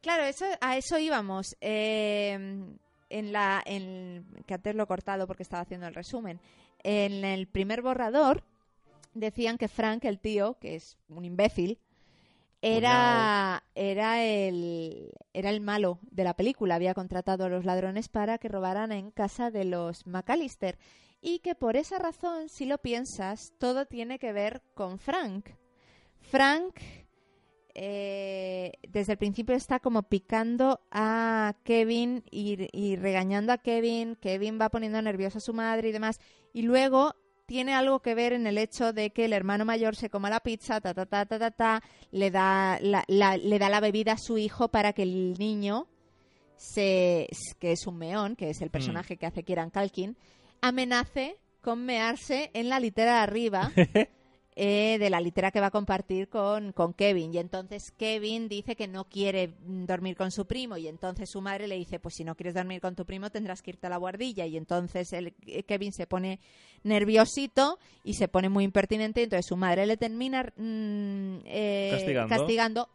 Claro, 0.00 0.24
eso, 0.24 0.44
a 0.60 0.76
eso 0.76 0.98
íbamos. 0.98 1.56
Eh, 1.60 2.64
en 3.12 3.32
la, 3.32 3.62
en, 3.64 4.24
que 4.46 4.54
antes 4.54 4.74
lo 4.74 4.84
he 4.84 4.86
cortado 4.86 5.26
porque 5.26 5.42
estaba 5.42 5.62
haciendo 5.62 5.86
el 5.86 5.94
resumen. 5.94 6.40
En 6.82 7.24
el 7.24 7.46
primer 7.46 7.82
borrador 7.82 8.42
decían 9.14 9.58
que 9.58 9.68
Frank, 9.68 10.04
el 10.04 10.18
tío, 10.18 10.56
que 10.60 10.74
es 10.74 10.96
un 11.08 11.24
imbécil, 11.24 11.78
era, 12.62 13.64
era, 13.74 14.24
el, 14.24 15.12
era 15.34 15.50
el 15.50 15.60
malo 15.60 15.98
de 16.10 16.24
la 16.24 16.34
película. 16.34 16.76
Había 16.76 16.94
contratado 16.94 17.44
a 17.44 17.48
los 17.48 17.64
ladrones 17.64 18.08
para 18.08 18.38
que 18.38 18.48
robaran 18.48 18.92
en 18.92 19.10
casa 19.10 19.50
de 19.50 19.64
los 19.64 20.06
McAllister. 20.06 20.78
Y 21.22 21.38
que 21.38 21.54
por 21.54 21.76
esa 21.76 21.98
razón, 21.98 22.48
si 22.48 22.66
lo 22.66 22.78
piensas, 22.78 23.52
todo 23.58 23.86
tiene 23.86 24.18
que 24.18 24.32
ver 24.32 24.60
con 24.74 24.98
Frank. 24.98 25.50
Frank 26.20 26.74
eh, 27.74 28.72
desde 28.88 29.12
el 29.12 29.18
principio 29.18 29.54
está 29.54 29.78
como 29.80 30.02
picando 30.02 30.80
a 30.90 31.54
Kevin 31.64 32.22
y, 32.30 32.68
y 32.78 32.96
regañando 32.96 33.52
a 33.52 33.58
Kevin. 33.58 34.16
Kevin 34.16 34.58
va 34.60 34.68
poniendo 34.68 35.00
nerviosa 35.00 35.38
a 35.38 35.42
su 35.42 35.54
madre 35.54 35.88
y 35.88 35.92
demás. 35.92 36.18
Y 36.52 36.62
luego 36.62 37.14
tiene 37.46 37.72
algo 37.74 38.00
que 38.00 38.14
ver 38.14 38.32
en 38.32 38.46
el 38.46 38.58
hecho 38.58 38.92
de 38.92 39.10
que 39.10 39.24
el 39.24 39.32
hermano 39.32 39.64
mayor 39.64 39.96
se 39.96 40.10
coma 40.10 40.28
la 40.30 40.40
pizza, 40.40 40.80
ta 40.80 40.92
ta 40.92 41.06
ta 41.06 41.24
ta 41.26 41.38
ta, 41.38 41.50
ta 41.50 41.82
le 42.10 42.30
da 42.30 42.78
la, 42.80 43.04
la- 43.08 43.36
le 43.36 43.58
da 43.58 43.68
la 43.68 43.80
bebida 43.80 44.12
a 44.12 44.18
su 44.18 44.38
hijo 44.38 44.68
para 44.68 44.92
que 44.92 45.02
el 45.02 45.34
niño 45.38 45.86
se 46.56 47.28
que 47.58 47.72
es 47.72 47.86
un 47.86 47.96
meón, 47.98 48.36
que 48.36 48.50
es 48.50 48.60
el 48.60 48.70
personaje 48.70 49.16
que 49.16 49.26
hace 49.26 49.42
Kieran 49.42 49.70
Culkin, 49.70 50.16
amenace 50.62 51.36
con 51.60 51.84
mearse 51.84 52.50
en 52.54 52.68
la 52.70 52.80
litera 52.80 53.12
de 53.16 53.18
arriba 53.20 53.70
eh, 54.56 54.96
de 54.98 55.10
la 55.10 55.20
litera 55.20 55.50
que 55.50 55.60
va 55.60 55.66
a 55.66 55.70
compartir 55.70 56.28
con, 56.28 56.72
con 56.72 56.92
Kevin. 56.92 57.32
Y 57.34 57.38
entonces 57.38 57.92
Kevin 57.96 58.48
dice 58.48 58.74
que 58.76 58.88
no 58.88 59.04
quiere 59.04 59.52
dormir 59.64 60.16
con 60.16 60.30
su 60.32 60.46
primo. 60.46 60.76
Y 60.76 60.88
entonces 60.88 61.30
su 61.30 61.40
madre 61.40 61.68
le 61.68 61.76
dice, 61.76 62.00
pues 62.00 62.14
si 62.16 62.24
no 62.24 62.34
quieres 62.34 62.54
dormir 62.54 62.80
con 62.80 62.94
tu 62.96 63.04
primo 63.06 63.30
tendrás 63.30 63.62
que 63.62 63.70
irte 63.70 63.86
a 63.86 63.90
la 63.90 63.96
guardilla. 63.98 64.44
Y 64.46 64.56
entonces 64.56 65.12
el, 65.12 65.34
eh, 65.46 65.62
Kevin 65.62 65.92
se 65.92 66.06
pone 66.06 66.40
nerviosito 66.82 67.78
y 68.04 68.14
se 68.14 68.28
pone 68.28 68.48
muy 68.48 68.64
impertinente. 68.64 69.20
Y 69.20 69.24
entonces 69.24 69.46
su 69.46 69.56
madre 69.56 69.86
le 69.86 69.96
termina 69.96 70.42
mm, 70.56 71.38
eh, 71.46 71.88
Castigando. 71.92 72.28
castigando 72.36 72.88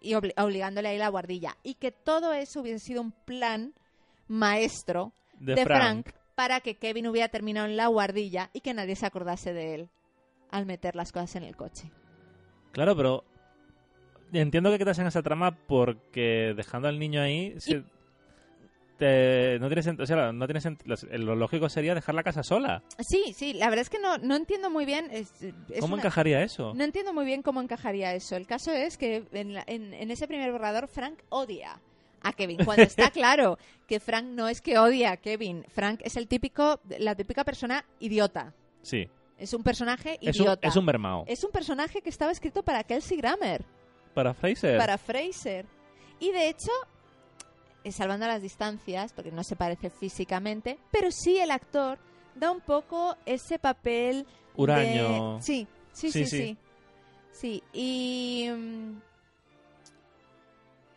y 0.00 0.12
obli- 0.12 0.34
obligándole 0.40 0.88
a 0.88 0.94
ir 0.94 1.00
a 1.02 1.06
la 1.06 1.10
guardilla. 1.10 1.56
Y 1.64 1.74
que 1.74 1.90
todo 1.90 2.32
eso 2.32 2.60
hubiese 2.60 2.78
sido 2.84 3.00
un 3.02 3.12
plan 3.12 3.72
maestro 4.28 5.12
De, 5.38 5.54
de, 5.54 5.64
Frank. 5.64 6.04
Frank. 6.06 6.23
Para 6.34 6.60
que 6.60 6.76
Kevin 6.76 7.06
hubiera 7.06 7.28
terminado 7.28 7.66
en 7.66 7.76
la 7.76 7.86
guardilla 7.86 8.50
y 8.52 8.60
que 8.60 8.74
nadie 8.74 8.96
se 8.96 9.06
acordase 9.06 9.52
de 9.52 9.74
él 9.74 9.88
al 10.50 10.66
meter 10.66 10.96
las 10.96 11.12
cosas 11.12 11.36
en 11.36 11.44
el 11.44 11.56
coche. 11.56 11.90
Claro, 12.72 12.96
pero 12.96 13.24
entiendo 14.32 14.70
que 14.70 14.78
quitas 14.78 14.98
en 14.98 15.06
esa 15.06 15.22
trama 15.22 15.56
porque 15.66 16.54
dejando 16.56 16.88
al 16.88 16.98
niño 16.98 17.20
ahí 17.20 17.54
se- 17.60 17.84
te- 18.98 19.58
no 19.60 19.66
tiene 19.68 19.82
sent- 19.82 20.00
o 20.00 20.06
sea, 20.06 20.32
no 20.32 20.46
tiene 20.46 20.60
sent- 20.60 20.80
los- 20.84 21.02
lo 21.04 21.34
lógico 21.34 21.68
sería 21.68 21.94
dejar 21.94 22.14
la 22.14 22.22
casa 22.22 22.42
sola. 22.44 22.82
Sí, 23.00 23.32
sí, 23.34 23.52
la 23.52 23.68
verdad 23.68 23.82
es 23.82 23.90
que 23.90 23.98
no, 23.98 24.18
no 24.18 24.36
entiendo 24.36 24.70
muy 24.70 24.84
bien. 24.86 25.08
es- 25.10 25.42
es 25.42 25.80
¿Cómo 25.80 25.94
una- 25.94 26.02
encajaría 26.02 26.42
eso? 26.42 26.72
No 26.74 26.84
entiendo 26.84 27.12
muy 27.12 27.24
bien 27.24 27.42
cómo 27.42 27.60
encajaría 27.60 28.14
eso. 28.14 28.36
El 28.36 28.46
caso 28.46 28.70
es 28.72 28.96
que 28.96 29.24
en, 29.32 29.54
la- 29.54 29.64
en- 29.66 29.92
en 29.94 30.10
ese 30.10 30.28
primer 30.28 30.50
borrador 30.52 30.86
Frank 30.88 31.18
odia 31.28 31.80
a 32.24 32.32
Kevin. 32.32 32.64
Cuando 32.64 32.82
está 32.82 33.10
claro 33.10 33.58
que 33.86 34.00
Frank 34.00 34.24
no 34.26 34.48
es 34.48 34.60
que 34.60 34.78
odia 34.78 35.12
a 35.12 35.16
Kevin, 35.18 35.64
Frank 35.68 36.00
es 36.02 36.16
el 36.16 36.26
típico, 36.26 36.80
la 36.98 37.14
típica 37.14 37.44
persona 37.44 37.84
idiota. 38.00 38.52
Sí. 38.82 39.08
Es 39.38 39.52
un 39.54 39.62
personaje 39.62 40.18
Es 40.20 40.36
un, 40.38 40.42
idiota. 40.46 40.66
es 40.68 40.76
un 40.76 40.84
mermao. 40.84 41.24
Es 41.26 41.44
un 41.44 41.50
personaje 41.50 42.00
que 42.02 42.08
estaba 42.10 42.32
escrito 42.32 42.62
para 42.62 42.82
Kelsey 42.84 43.16
Grammer, 43.18 43.64
Para 44.14 44.32
Fraser. 44.34 44.76
para 44.78 44.96
Fraser. 44.98 45.66
Y 46.20 46.30
de 46.32 46.48
hecho, 46.48 46.70
eh, 47.82 47.92
salvando 47.92 48.26
las 48.26 48.40
distancias, 48.42 49.12
porque 49.12 49.32
no 49.32 49.42
se 49.44 49.56
parece 49.56 49.90
físicamente, 49.90 50.78
pero 50.90 51.10
sí 51.10 51.38
el 51.38 51.50
actor 51.50 51.98
da 52.36 52.50
un 52.50 52.60
poco 52.60 53.16
ese 53.26 53.58
papel 53.58 54.26
Huraño. 54.56 55.36
de- 55.36 55.42
Sí, 55.42 55.66
sí, 55.92 56.10
Sí, 56.12 56.24
sí, 56.24 56.26
sí. 56.26 56.36
sí. 56.38 56.56
Sí, 57.32 57.62
y... 57.72 58.48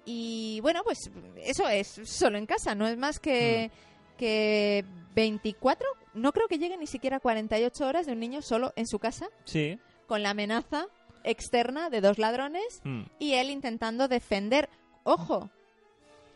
Y 0.09 0.61
bueno, 0.61 0.83
pues 0.85 1.11
eso 1.43 1.67
es 1.67 1.99
solo 2.05 2.37
en 2.37 2.45
casa, 2.45 2.73
no 2.75 2.87
es 2.87 2.97
más 2.97 3.17
Mm. 3.17 3.21
que, 3.21 3.71
que 4.17 4.85
24, 5.13 5.85
no 6.13 6.31
creo 6.31 6.47
que 6.47 6.57
llegue 6.57 6.77
ni 6.77 6.87
siquiera 6.87 7.17
a 7.17 7.19
48 7.19 7.85
horas 7.85 8.05
de 8.05 8.13
un 8.13 8.19
niño 8.21 8.41
solo 8.41 8.71
en 8.77 8.87
su 8.87 8.99
casa, 8.99 9.27
Sí. 9.43 9.77
con 10.07 10.23
la 10.23 10.29
amenaza 10.29 10.87
externa 11.25 11.89
de 11.89 11.99
dos 11.99 12.17
ladrones 12.19 12.79
Mm. 12.85 13.01
y 13.19 13.33
él 13.33 13.49
intentando 13.49 14.07
defender. 14.07 14.69
Ojo, 15.03 15.49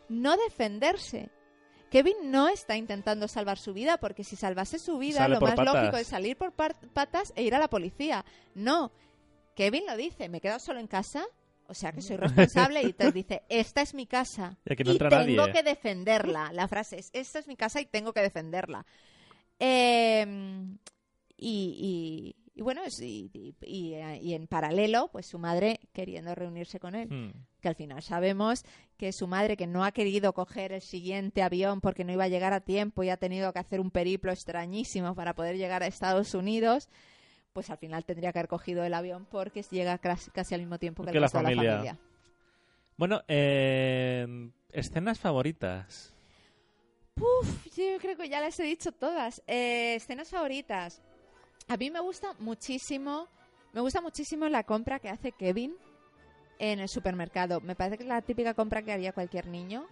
no 0.09 0.36
defenderse. 0.36 1.30
Kevin 1.89 2.15
no 2.30 2.49
está 2.49 2.76
intentando 2.76 3.30
salvar 3.30 3.57
su 3.57 3.74
vida, 3.74 3.97
porque 3.97 4.26
si 4.26 4.36
salvase 4.36 4.80
su 4.80 4.97
vida, 4.97 5.19
Sale 5.19 5.36
lo 5.36 5.41
más 5.41 5.55
patas. 5.55 5.74
lógico 5.76 5.95
es 5.97 6.07
salir 6.07 6.36
por 6.36 6.51
patas 6.53 7.32
e 7.38 7.43
ir 7.43 7.55
a 7.55 7.59
la 7.59 7.69
policía. 7.69 8.26
No, 8.53 8.91
Kevin 9.55 9.86
lo 9.86 9.95
dice, 9.95 10.28
me 10.28 10.41
quedo 10.41 10.59
solo 10.59 10.80
en 10.82 10.88
casa, 10.88 11.24
o 11.72 11.74
sea 11.74 11.91
que 11.91 12.01
soy 12.01 12.17
responsable 12.17 12.84
y 12.84 12.93
te 12.93 13.11
dice, 13.11 13.41
esta 13.49 13.82
es 13.82 13.93
mi 13.95 14.05
casa 14.05 14.57
Y 14.65 14.99
nadie. 14.99 15.36
tengo 15.38 15.51
que 15.51 15.63
defenderla. 15.63 16.51
La 16.53 16.67
frase 16.67 16.99
es, 16.99 17.09
esta 17.13 17.39
es 17.39 17.47
mi 17.47 17.55
casa 17.55 17.82
y 17.82 17.86
tengo 17.86 18.13
que 18.13 18.22
defenderla. 18.22 18.86
Eh, 19.59 20.26
y, 21.38 22.36
y- 22.36 22.36
y 22.53 22.61
bueno, 22.63 22.84
es- 22.84 22.99
y, 23.01 23.32
eh, 23.61 24.19
y 24.22 24.34
en 24.34 24.45
paralelo, 24.47 25.09
pues 25.11 25.26
su 25.26 25.39
madre 25.39 25.80
queriendo 25.93 26.36
reunirse 26.36 26.80
con 26.80 26.95
él 26.95 27.07
Mm. 27.09 27.32
que 27.61 27.67
al 27.69 27.76
final 27.76 28.01
sabemos 28.03 28.63
que 28.97 29.13
su 29.13 29.26
madre, 29.28 29.55
que 29.55 29.67
no 29.67 29.84
ha 29.86 29.91
querido 29.93 30.34
coger 30.34 30.74
el 30.74 30.82
siguiente 30.82 31.41
avión 31.41 31.80
porque 31.82 32.03
no 32.03 32.11
iba 32.11 32.26
a 32.26 32.28
llegar 32.28 32.53
a 32.53 32.59
tiempo 32.59 33.03
y 33.03 33.09
ha 33.09 33.17
tenido 33.17 33.51
que 33.53 33.59
hacer 33.59 33.80
un 33.80 33.89
periplo 33.89 34.32
extrañísimo 34.32 35.15
para 35.15 35.34
poder 35.34 35.57
llegar 35.57 35.82
a 35.82 35.88
Estados 35.88 36.34
Unidos, 36.36 36.89
pues 37.54 37.70
al 37.70 37.78
final 37.78 38.06
tendría 38.06 38.32
que 38.32 38.39
haber 38.39 38.49
cogido 38.49 38.84
el 38.84 38.93
avión 38.93 39.26
porque 39.30 39.64
llega 39.64 39.97
casi, 39.97 40.32
casi 40.32 40.56
al 40.56 40.62
mismo 40.62 40.80
tiempo 40.80 41.04
que, 41.04 41.12
Que 41.12 41.18
el 41.18 41.22
la 41.22 41.26
resto 41.28 41.38
de 41.39 41.43
la 41.43 41.49
familia. 41.49 41.72
familia. 41.74 41.97
Bueno, 42.97 43.22
eh, 43.28 44.52
escenas 44.72 45.20
favoritas. 45.20 46.14
Uf, 47.18 47.66
yo 47.76 47.97
creo 47.99 48.16
que 48.16 48.30
ya 48.30 48.39
las 48.39 48.60
he 48.60 48.64
dicho 48.64 48.91
todas. 48.91 49.41
Eh, 49.47 49.95
escenas 49.95 50.30
favoritas. 50.30 51.02
A 51.68 51.78
mí 51.78 51.91
me 51.91 51.99
gusta 51.99 52.34
muchísimo, 52.39 53.28
me 53.74 53.82
gusta 53.82 54.02
muchísimo 54.02 54.47
la 54.49 54.64
compra 54.64 54.99
que 54.99 55.10
hace 55.10 55.32
Kevin 55.32 55.76
en 56.60 56.80
el 56.80 56.89
supermercado. 56.89 57.60
Me 57.62 57.76
parece 57.76 57.97
que 57.97 58.04
es 58.04 58.10
la 58.10 58.22
típica 58.22 58.54
compra 58.54 58.82
que 58.82 58.91
haría 58.91 59.14
cualquier 59.14 59.47
niño. 59.47 59.88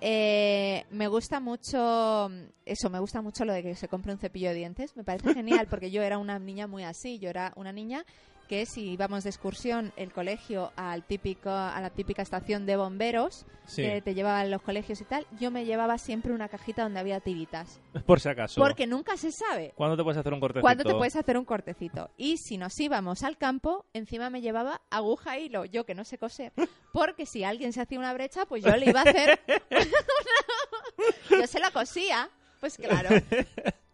Eh, 0.00 0.84
me 0.90 1.08
gusta 1.08 1.40
mucho 1.40 2.30
eso, 2.64 2.90
me 2.90 2.98
gusta 2.98 3.20
mucho 3.20 3.44
lo 3.44 3.52
de 3.52 3.62
que 3.62 3.74
se 3.74 3.88
compre 3.88 4.12
un 4.12 4.18
cepillo 4.18 4.48
de 4.48 4.54
dientes. 4.54 4.96
Me 4.96 5.04
parece 5.04 5.34
genial 5.34 5.66
porque 5.70 5.90
yo 5.90 6.02
era 6.02 6.18
una 6.18 6.38
niña 6.38 6.66
muy 6.66 6.84
así. 6.84 7.18
Yo 7.18 7.28
era 7.28 7.52
una 7.56 7.72
niña 7.72 8.04
que 8.50 8.66
si 8.66 8.90
íbamos 8.90 9.22
de 9.22 9.30
excursión 9.30 9.92
el 9.96 10.12
colegio 10.12 10.72
al 10.74 11.04
típico 11.04 11.50
a 11.50 11.80
la 11.80 11.90
típica 11.90 12.22
estación 12.22 12.66
de 12.66 12.74
bomberos 12.76 13.46
Sí. 13.64 13.82
que 13.82 14.02
te 14.02 14.14
llevaban 14.14 14.50
los 14.50 14.60
colegios 14.62 15.00
y 15.00 15.04
tal, 15.04 15.24
yo 15.38 15.52
me 15.52 15.64
llevaba 15.64 15.96
siempre 15.98 16.32
una 16.32 16.48
cajita 16.48 16.82
donde 16.82 16.98
había 16.98 17.20
tiritas. 17.20 17.80
Por 18.06 18.18
si 18.18 18.28
acaso. 18.28 18.60
Porque 18.60 18.88
nunca 18.88 19.16
se 19.16 19.30
sabe 19.30 19.72
¿Cuándo 19.76 19.96
te 19.96 20.02
puedes 20.02 20.18
hacer 20.18 20.34
un 20.34 20.40
cortecito? 20.40 20.62
cuándo 20.62 20.82
te 20.82 20.92
puedes 20.92 21.14
hacer 21.14 21.38
un 21.38 21.44
cortecito. 21.44 22.10
Y 22.16 22.38
si 22.38 22.58
nos 22.58 22.80
íbamos 22.80 23.22
al 23.22 23.38
campo, 23.38 23.86
encima 23.92 24.28
me 24.30 24.40
llevaba 24.40 24.80
aguja 24.90 25.36
e 25.36 25.42
hilo, 25.42 25.64
yo 25.66 25.86
que 25.86 25.94
no 25.94 26.04
sé 26.04 26.18
coser. 26.18 26.52
Porque 26.92 27.26
si 27.26 27.44
alguien 27.44 27.72
se 27.72 27.80
hacía 27.80 28.00
una 28.00 28.12
brecha, 28.12 28.44
pues 28.46 28.64
yo 28.64 28.74
le 28.74 28.90
iba 28.90 29.02
a 29.02 29.04
hacer... 29.04 29.38
yo 31.30 31.46
se 31.46 31.60
la 31.60 31.70
cosía, 31.70 32.28
pues 32.58 32.76
claro. 32.76 33.10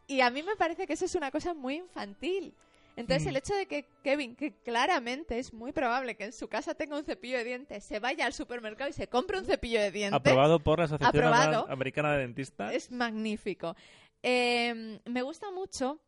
Y 0.06 0.22
a 0.22 0.30
mí 0.30 0.42
me 0.42 0.56
parece 0.56 0.86
que 0.86 0.94
eso 0.94 1.04
es 1.04 1.14
una 1.14 1.30
cosa 1.30 1.52
muy 1.52 1.74
infantil. 1.74 2.54
Entonces, 2.96 3.26
Mm. 3.26 3.28
el 3.28 3.36
hecho 3.36 3.54
de 3.54 3.66
que 3.66 3.84
Kevin, 4.02 4.34
que 4.36 4.54
claramente 4.62 5.38
es 5.38 5.52
muy 5.52 5.72
probable 5.72 6.16
que 6.16 6.24
en 6.24 6.32
su 6.32 6.48
casa 6.48 6.74
tenga 6.74 6.96
un 6.96 7.04
cepillo 7.04 7.36
de 7.36 7.44
dientes, 7.44 7.84
se 7.84 7.98
vaya 8.00 8.24
al 8.26 8.32
supermercado 8.32 8.88
y 8.88 8.94
se 8.94 9.06
compre 9.08 9.38
un 9.38 9.44
cepillo 9.44 9.80
de 9.80 9.90
dientes, 9.90 10.16
Aprobado 10.18 10.58
por 10.60 10.78
la 10.78 10.86
Asociación 10.86 11.24
Aprobado. 11.24 11.66
Americana 11.70 12.12
de 12.12 12.18
Dentistas. 12.20 12.72
es 12.72 12.90
magnífico. 12.90 13.76
Eh, 14.22 14.98
me 15.04 15.20
gusta 15.22 15.50
mucho, 15.50 16.00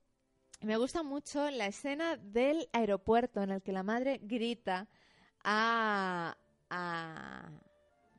me 0.63 0.77
gusta 0.79 1.03
mucho 1.03 1.51
la 1.51 1.67
escena 1.67 2.17
del 2.17 2.69
aeropuerto 2.73 3.43
en 3.43 3.51
el 3.51 3.63
que 3.63 3.73
la 3.73 3.83
madre 3.83 4.19
grita 4.23 4.89
a, 5.45 6.37
a 6.71 7.51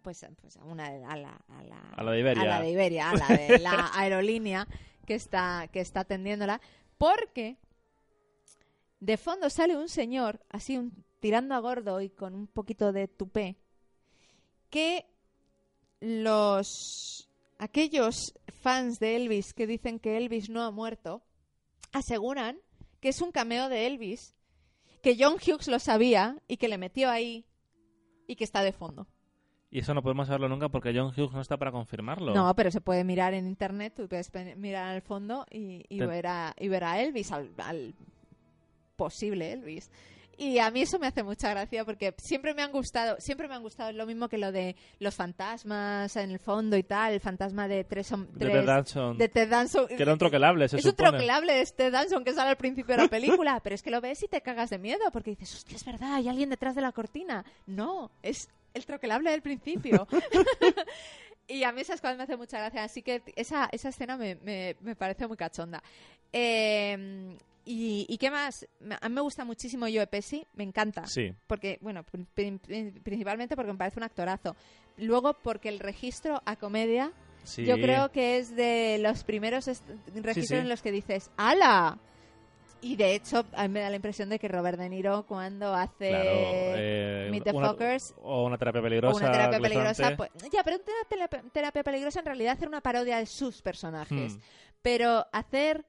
pues, 0.01 0.25
pues 0.41 0.57
a 0.57 0.63
una 0.63 0.85
a 0.85 0.91
la, 1.17 1.41
a 1.49 1.63
la, 1.63 1.79
A 1.97 2.03
la 2.03 2.11
de 2.11 2.19
Iberia. 2.19 2.43
a 2.43 2.45
la 2.45 2.61
de 2.61 2.69
Iberia, 2.71 3.09
a 3.09 3.15
la 3.15 3.27
de 3.35 3.59
la 3.59 3.91
aerolínea 3.95 4.67
que 5.05 5.15
está 5.15 5.67
que 5.73 5.79
está 5.81 6.01
atendiéndola, 6.01 6.61
porque 6.97 7.57
de 8.99 9.17
fondo 9.17 9.49
sale 9.49 9.77
un 9.77 9.89
señor 9.89 10.41
así 10.49 10.77
un, 10.77 11.03
tirando 11.19 11.55
a 11.55 11.59
gordo 11.59 12.01
y 12.01 12.09
con 12.09 12.35
un 12.35 12.47
poquito 12.47 12.91
de 12.91 13.07
tupé 13.07 13.57
que 14.69 15.05
los 15.99 17.29
aquellos 17.57 18.33
fans 18.61 18.99
de 18.99 19.15
Elvis 19.15 19.53
que 19.53 19.67
dicen 19.67 19.99
que 19.99 20.17
Elvis 20.17 20.49
no 20.49 20.63
ha 20.63 20.71
muerto 20.71 21.21
aseguran 21.91 22.57
que 22.99 23.09
es 23.09 23.21
un 23.21 23.31
cameo 23.31 23.69
de 23.69 23.87
Elvis, 23.87 24.35
que 25.01 25.15
John 25.17 25.35
Hughes 25.35 25.67
lo 25.69 25.79
sabía 25.79 26.37
y 26.47 26.57
que 26.57 26.67
le 26.67 26.77
metió 26.77 27.09
ahí 27.09 27.45
y 28.27 28.35
que 28.35 28.43
está 28.43 28.61
de 28.61 28.73
fondo. 28.73 29.07
Y 29.71 29.79
eso 29.79 29.93
no 29.93 30.01
podemos 30.01 30.27
saberlo 30.27 30.49
nunca 30.49 30.67
porque 30.69 30.91
John 30.93 31.13
Hughes 31.15 31.31
no 31.31 31.39
está 31.41 31.55
para 31.57 31.71
confirmarlo. 31.71 32.33
No, 32.33 32.53
pero 32.55 32.71
se 32.71 32.81
puede 32.81 33.03
mirar 33.05 33.33
en 33.33 33.47
internet, 33.47 33.93
tú 33.95 34.09
puedes 34.09 34.29
mirar 34.57 34.87
al 34.93 35.01
fondo 35.01 35.45
y, 35.49 35.85
y 35.87 35.99
Te- 35.99 36.05
ver, 36.07 36.27
a, 36.27 36.53
y 36.59 36.67
ver 36.67 36.83
a 36.83 37.01
Elvis, 37.01 37.31
al, 37.31 37.51
al 37.57 37.93
posible 38.99 39.53
Elvis. 39.53 39.89
Y 40.37 40.57
a 40.59 40.71
mí 40.71 40.81
eso 40.81 40.99
me 40.99 41.07
hace 41.07 41.21
mucha 41.21 41.49
gracia 41.49 41.83
porque 41.83 42.13
siempre 42.17 42.53
me 42.53 42.61
han 42.61 42.71
gustado, 42.71 43.17
siempre 43.19 43.49
me 43.49 43.55
han 43.55 43.61
gustado 43.61 43.91
lo 43.91 44.05
mismo 44.05 44.29
que 44.29 44.37
lo 44.37 44.53
de 44.53 44.77
los 44.99 45.13
fantasmas 45.13 46.15
en 46.15 46.31
el 46.31 46.39
fondo 46.39 46.77
y 46.77 46.83
tal, 46.83 47.11
el 47.11 47.19
fantasma 47.19 47.67
de 47.67 47.83
tres, 47.83 48.09
De 48.35 48.45
Ted 48.49 48.65
Danson. 48.65 49.17
de 49.17 49.27
Ted 49.27 49.49
Danson. 49.49 49.87
Que 49.87 50.01
era 50.01 50.13
un 50.13 50.17
troquelable, 50.19 50.69
se 50.69 50.77
es 50.77 50.85
un 50.85 50.91
supone. 50.91 51.09
troquelable 51.09 51.53
de 51.55 51.65
Ted 51.65 51.91
Danson 51.91 52.23
que 52.23 52.31
sale 52.33 52.51
al 52.51 52.55
principio 52.55 52.95
de 52.95 53.03
la 53.03 53.09
película, 53.17 53.59
pero 53.61 53.75
es 53.75 53.81
que 53.83 53.91
lo 53.91 53.99
ves 53.99 54.23
y 54.23 54.29
te 54.29 54.39
cagas 54.39 54.69
de 54.69 54.77
miedo 54.77 55.01
porque 55.11 55.31
dices, 55.31 55.53
hostia, 55.55 55.75
es 55.75 55.83
verdad, 55.83 56.13
hay 56.15 56.29
alguien 56.29 56.49
detrás 56.49 56.73
de 56.73 56.81
la 56.83 56.93
cortina. 56.93 57.43
No, 57.67 58.09
es 58.23 58.47
el 58.73 58.85
troquelable 58.85 59.31
del 59.31 59.41
principio. 59.41 60.07
y 61.49 61.63
a 61.63 61.73
mí 61.73 61.81
esas 61.81 61.99
cosas 61.99 62.15
me 62.15 62.23
hacen 62.23 62.37
mucha 62.39 62.59
gracia, 62.59 62.85
así 62.85 63.01
que 63.01 63.23
esa, 63.35 63.67
esa 63.73 63.89
escena 63.89 64.15
me, 64.15 64.35
me, 64.35 64.77
me 64.79 64.95
parece 64.95 65.27
muy 65.27 65.35
cachonda. 65.35 65.83
Eh, 66.31 67.35
y, 67.71 68.05
¿Y 68.09 68.17
qué 68.17 68.31
más? 68.31 68.67
A 69.01 69.09
mí 69.09 69.15
me 69.15 69.21
gusta 69.21 69.45
muchísimo 69.45 69.85
Joe 69.85 70.07
Pesci, 70.07 70.45
me 70.53 70.63
encanta 70.63 71.05
Sí. 71.05 71.33
porque 71.47 71.77
bueno 71.81 72.03
pri- 72.03 72.25
pri- 72.33 72.91
principalmente 73.03 73.55
porque 73.55 73.71
me 73.71 73.77
parece 73.77 73.99
un 73.99 74.03
actorazo 74.03 74.55
luego 74.97 75.33
porque 75.35 75.69
el 75.69 75.79
registro 75.79 76.41
a 76.45 76.55
comedia 76.55 77.11
sí. 77.43 77.65
yo 77.65 77.75
creo 77.75 78.11
que 78.11 78.37
es 78.39 78.55
de 78.55 78.97
los 78.99 79.23
primeros 79.23 79.67
registros 79.67 80.47
sí. 80.47 80.55
en 80.55 80.67
los 80.69 80.81
que 80.81 80.91
dices 80.91 81.29
¡Hala! 81.37 81.99
y 82.81 82.95
de 82.95 83.13
hecho 83.13 83.45
a 83.53 83.63
mí 83.63 83.69
me 83.73 83.81
da 83.81 83.89
la 83.89 83.97
impresión 83.97 84.29
de 84.29 84.39
que 84.39 84.47
Robert 84.47 84.79
De 84.79 84.87
Niro 84.89 85.25
cuando 85.27 85.73
hace 85.75 86.09
Claro, 86.09 86.29
eh, 86.31 87.27
Meet 87.29 87.43
the 87.43 87.51
una- 87.51 87.69
Fuckers 87.69 88.15
o 88.23 88.45
una 88.45 88.57
terapia 88.57 88.81
peligrosa. 88.81 89.17
una 89.17 89.31
terapia 89.31 89.59
peligrosa 89.59 90.13
pues, 90.17 90.31
ya 90.51 90.63
pero 90.63 90.77
una 90.77 91.05
terapia, 91.09 91.43
terapia 91.53 91.83
peligrosa 91.83 92.19
en 92.21 92.25
realidad 92.25 92.53
hacer 92.53 92.67
una 92.67 92.81
parodia 92.81 93.17
de 93.17 93.25
sus 93.25 93.61
personajes 93.61 94.35
Hmm, 94.37 94.39
pero 94.81 95.27
hacer 95.33 95.85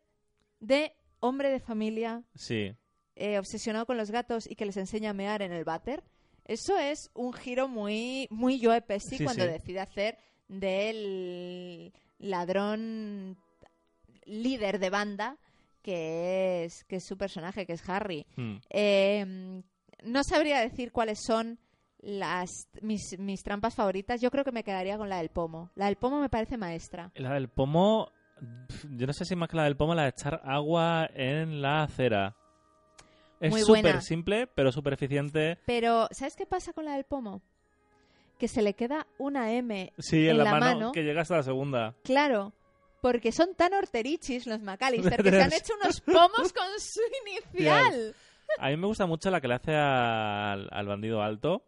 de 0.59 0.93
hombre 1.21 1.51
de 1.51 1.61
familia 1.61 2.23
Sí. 2.35 2.75
eh, 3.17 3.39
obsesionado 3.39 3.87
con 3.87 3.97
los 3.97 4.11
gatos 4.11 4.51
y 4.51 4.57
que 4.57 4.67
les 4.67 4.77
enseña 4.77 5.11
a 5.11 5.15
mear 5.15 5.43
en 5.43 5.53
el 5.53 5.65
váter. 5.65 6.03
Eso 6.47 6.77
es 6.79 7.11
un 7.15 7.33
giro 7.33 7.69
muy, 7.69 8.27
muy 8.31 8.61
Joe 8.63 8.81
Pesci 8.83 9.19
Sí, 9.19 9.25
cuando 9.25 9.45
sí. 9.45 9.51
decide 9.51 9.81
hacer 9.81 10.19
del 10.49 11.93
ladrón 12.19 13.37
líder 14.25 14.79
de 14.79 14.91
banda 14.91 15.37
que 15.83 16.65
es, 16.65 16.85
que 16.85 16.97
es 16.97 17.05
su 17.07 17.17
personaje, 17.17 17.65
que 17.67 17.73
es 17.73 17.89
Harry. 17.89 18.27
Hmm. 18.37 18.57
Eh, 18.69 19.63
no 20.05 20.23
sabría 20.25 20.61
decir 20.61 20.93
cuáles 20.93 21.19
son 21.25 21.59
las 21.99 22.51
mis, 22.83 23.19
mis 23.19 23.43
trampas 23.43 23.75
favoritas. 23.75 24.21
Yo 24.21 24.31
creo 24.31 24.45
que 24.45 24.53
me 24.53 24.65
quedaría 24.65 24.99
con 24.99 25.09
la 25.09 25.19
del 25.19 25.31
pomo. 25.31 25.71
La 25.75 25.87
del 25.87 25.97
pomo 25.97 26.21
me 26.21 26.29
parece 26.29 26.57
maestra. 26.59 27.11
La 27.15 27.33
del 27.35 27.49
pomo. 27.49 28.11
Yo 28.91 29.07
no 29.07 29.13
sé 29.13 29.25
si 29.25 29.37
más 29.37 29.49
que 29.49 29.57
la 29.57 29.65
del 29.65 29.77
pomo, 29.77 29.95
la 29.95 30.05
de 30.05 30.09
echar 30.11 30.41
agua 30.45 31.09
en 31.15 31.61
la 31.63 31.83
acera. 31.83 32.37
Es 33.41 33.51
Muy 33.51 33.63
buena. 33.63 33.89
súper 33.89 34.03
simple, 34.03 34.47
pero 34.47 34.71
súper 34.71 34.95
eficiente. 34.95 35.59
Pero, 35.67 36.09
¿sabes 36.11 36.37
qué 36.37 36.47
pasa 36.47 36.73
con 36.73 36.85
la 36.85 36.95
del 36.95 37.05
pomo? 37.05 37.43
que 38.41 38.49
se 38.49 38.63
le 38.63 38.75
queda 38.75 39.07
una 39.19 39.53
M 39.53 39.93
Sí, 39.99 40.27
en, 40.27 40.39
la, 40.39 40.59
mano, 40.59 40.93
que 40.93 41.05
llega 41.05 41.21
hasta 41.21 41.37
la 41.37 41.43
segunda. 41.43 41.95
Claro, 42.03 42.55
porque 43.03 43.33
son 43.33 43.55
tan 43.55 43.75
horterichis 43.75 44.47
los 44.47 44.63
McAllister 44.63 45.23
que 45.23 45.31
se 45.31 45.43
han 45.43 45.53
hecho 45.53 45.75
unos 45.81 46.01
pomos 46.01 46.53
con 46.53 46.81
su 46.81 47.01
inicial. 47.53 48.15
A 48.59 48.71
mí 48.71 48.77
me 48.79 48.87
gusta 48.87 49.05
mucho 49.07 49.31
la 49.31 49.43
que 49.43 49.47
le 49.47 49.55
hace 49.55 49.77
al, 49.77 50.69
al 50.73 50.87
bandido 50.87 51.23
alto, 51.23 51.67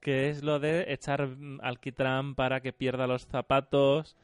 que 0.00 0.28
es 0.28 0.42
lo 0.44 0.60
de 0.60 0.92
echar 0.92 1.26
mm, 1.26 1.60
alquitrán 1.62 2.34
para 2.34 2.60
que 2.60 2.74
pierda 2.74 3.06
los 3.06 3.26
zapatos, 3.26 4.14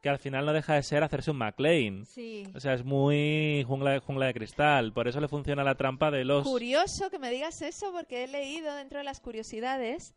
que 0.00 0.08
al 0.08 0.18
final 0.18 0.46
no 0.46 0.52
deja 0.52 0.74
de 0.74 0.82
ser 0.82 1.02
hacerse 1.02 1.30
un 1.32 1.38
McLean. 1.38 2.06
Sí. 2.06 2.44
O 2.54 2.60
sea, 2.60 2.74
es 2.74 2.84
muy 2.84 3.64
jungla 3.66 3.90
de, 3.92 3.98
jungla 3.98 4.26
de 4.26 4.34
cristal. 4.34 4.92
Por 4.92 5.08
eso 5.08 5.20
le 5.20 5.26
funciona 5.28 5.64
la 5.64 5.74
trampa 5.74 6.10
de 6.10 6.24
los... 6.24 6.44
Curioso 6.46 7.10
que 7.10 7.18
me 7.18 7.30
digas 7.30 7.60
eso 7.62 7.90
porque 7.92 8.24
he 8.24 8.28
leído 8.28 8.74
dentro 8.76 8.98
de 8.98 9.04
las 9.04 9.18
curiosidades 9.20 10.14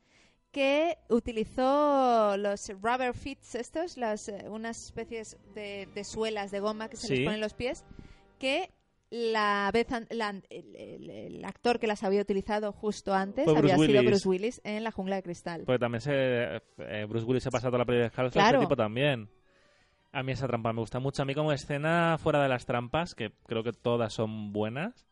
que 0.51 0.97
utilizó 1.09 2.35
los 2.37 2.69
rubber 2.81 3.13
fits 3.13 3.55
estos, 3.55 3.97
las, 3.97 4.27
eh, 4.29 4.45
unas 4.49 4.85
especies 4.85 5.37
de, 5.55 5.87
de 5.93 6.03
suelas 6.03 6.51
de 6.51 6.59
goma 6.59 6.89
que 6.89 6.97
se 6.97 7.07
Sí. 7.07 7.13
les 7.15 7.19
ponen 7.23 7.35
en 7.35 7.41
los 7.41 7.53
pies, 7.53 7.83
que 8.37 8.69
la 9.09 9.69
vez 9.73 9.87
la- 10.09 10.41
el, 10.49 10.75
el- 10.75 11.09
el 11.09 11.45
actor 11.45 11.79
que 11.79 11.87
las 11.87 12.03
había 12.03 12.21
utilizado 12.21 12.71
justo 12.71 13.13
antes 13.13 13.45
Fue 13.45 13.53
Bruce 13.55 13.73
había 13.73 13.85
sido 13.87 13.99
Willis. 13.99 14.09
Bruce 14.11 14.29
Willis 14.29 14.61
en 14.63 14.83
La 14.83 14.91
jungla 14.91 15.15
de 15.17 15.23
cristal. 15.23 15.63
Porque 15.65 15.79
también 15.79 16.01
se, 16.01 16.11
eh, 16.77 17.05
Bruce 17.09 17.25
Willis 17.25 17.43
se 17.43 17.49
pasa 17.51 17.67
toda 17.67 17.79
la 17.79 17.85
película 17.85 18.05
descalzo, 18.05 18.33
Claro. 18.33 18.59
ese 18.59 18.65
tipo 18.67 18.75
también. 18.75 19.29
A 20.13 20.23
mí 20.23 20.31
esa 20.33 20.47
trampa 20.47 20.73
me 20.73 20.81
gusta 20.81 20.99
mucho. 20.99 21.21
A 21.21 21.25
mí 21.25 21.33
como 21.33 21.51
escena 21.53 22.17
fuera 22.19 22.41
de 22.43 22.49
las 22.49 22.65
trampas, 22.65 23.15
que 23.15 23.31
creo 23.47 23.63
que 23.63 23.71
todas 23.71 24.13
son 24.13 24.51
buenas, 24.51 25.07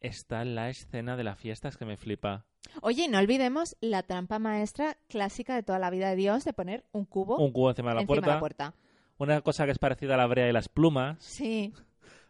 está 0.00 0.44
la 0.44 0.68
escena 0.68 1.16
de 1.16 1.24
las 1.24 1.38
fiestas 1.38 1.76
que 1.76 1.84
me 1.84 1.96
flipa. 1.96 2.44
Oye, 2.82 3.08
no 3.08 3.18
olvidemos 3.18 3.76
la 3.80 4.02
trampa 4.02 4.38
maestra 4.38 4.96
clásica 5.08 5.54
de 5.54 5.62
toda 5.62 5.78
la 5.78 5.90
vida 5.90 6.08
de 6.10 6.16
Dios 6.16 6.44
de 6.44 6.52
poner 6.52 6.84
un 6.92 7.04
cubo 7.06 7.36
Un 7.38 7.52
cubo 7.52 7.70
encima 7.70 7.90
de 7.90 7.94
la, 7.96 8.00
encima 8.02 8.06
puerta, 8.14 8.26
de 8.26 8.34
la 8.34 8.40
puerta. 8.40 8.74
Una 9.18 9.40
cosa 9.40 9.64
que 9.64 9.72
es 9.72 9.78
parecida 9.78 10.14
a 10.14 10.18
la 10.18 10.26
brea 10.26 10.48
y 10.48 10.52
las 10.52 10.68
plumas, 10.68 11.22
Sí. 11.22 11.72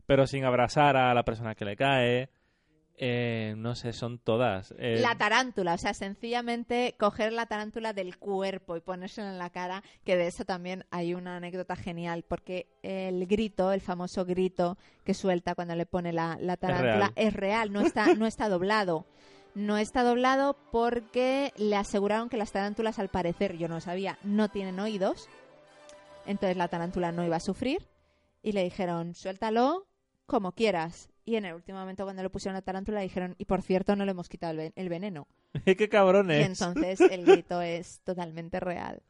pero 0.06 0.26
sin 0.26 0.44
abrazar 0.44 0.96
a 0.96 1.12
la 1.14 1.24
persona 1.24 1.54
que 1.54 1.64
le 1.64 1.76
cae. 1.76 2.30
Eh, 2.98 3.54
no 3.56 3.74
sé, 3.74 3.92
son 3.92 4.18
todas. 4.18 4.74
Eh, 4.78 4.98
La 5.00 5.16
tarántula, 5.16 5.74
o 5.74 5.78
sea, 5.78 5.92
sencillamente 5.94 6.94
coger 6.98 7.32
la 7.32 7.46
tarántula 7.46 7.92
del 7.92 8.18
cuerpo 8.18 8.76
y 8.76 8.80
ponérsela 8.80 9.30
en 9.30 9.38
la 9.38 9.50
cara, 9.50 9.82
que 10.04 10.16
de 10.16 10.28
eso 10.28 10.44
también 10.44 10.84
hay 10.90 11.14
una 11.14 11.36
anécdota 11.36 11.74
genial, 11.74 12.22
porque 12.28 12.68
el 12.82 13.26
grito, 13.26 13.72
el 13.72 13.80
famoso 13.80 14.24
grito 14.24 14.76
que 15.04 15.14
suelta 15.14 15.54
cuando 15.54 15.74
le 15.74 15.86
pone 15.86 16.12
la, 16.12 16.36
la 16.40 16.56
tarántula, 16.56 16.94
real. 17.08 17.12
es 17.16 17.32
real, 17.34 17.72
no 17.72 17.80
está, 17.80 18.14
no 18.14 18.26
está 18.26 18.48
doblado. 18.48 19.06
No 19.54 19.76
está 19.76 20.02
doblado 20.02 20.56
porque 20.70 21.52
le 21.56 21.76
aseguraron 21.76 22.28
que 22.28 22.38
las 22.38 22.52
tarántulas, 22.52 22.98
al 22.98 23.08
parecer, 23.08 23.58
yo 23.58 23.68
no 23.68 23.80
sabía, 23.80 24.18
no 24.22 24.48
tienen 24.48 24.80
oídos. 24.80 25.28
Entonces 26.24 26.56
la 26.56 26.68
tarántula 26.68 27.12
no 27.12 27.24
iba 27.24 27.36
a 27.36 27.40
sufrir. 27.40 27.88
Y 28.42 28.52
le 28.52 28.64
dijeron, 28.64 29.14
suéltalo 29.14 29.86
como 30.26 30.52
quieras. 30.52 31.10
Y 31.24 31.36
en 31.36 31.44
el 31.44 31.54
último 31.54 31.78
momento, 31.78 32.04
cuando 32.04 32.22
le 32.22 32.30
pusieron 32.30 32.54
la 32.54 32.62
tarántula, 32.62 33.00
dijeron, 33.00 33.34
y 33.38 33.44
por 33.44 33.62
cierto, 33.62 33.94
no 33.94 34.04
le 34.04 34.10
hemos 34.10 34.28
quitado 34.28 34.50
el, 34.52 34.56
ven- 34.58 34.72
el 34.74 34.88
veneno. 34.88 35.28
¡Qué 35.64 35.88
cabrones! 35.88 36.40
Y 36.40 36.42
entonces 36.44 37.00
el 37.00 37.24
grito 37.24 37.62
es 37.62 38.00
totalmente 38.00 38.58
real. 38.60 39.02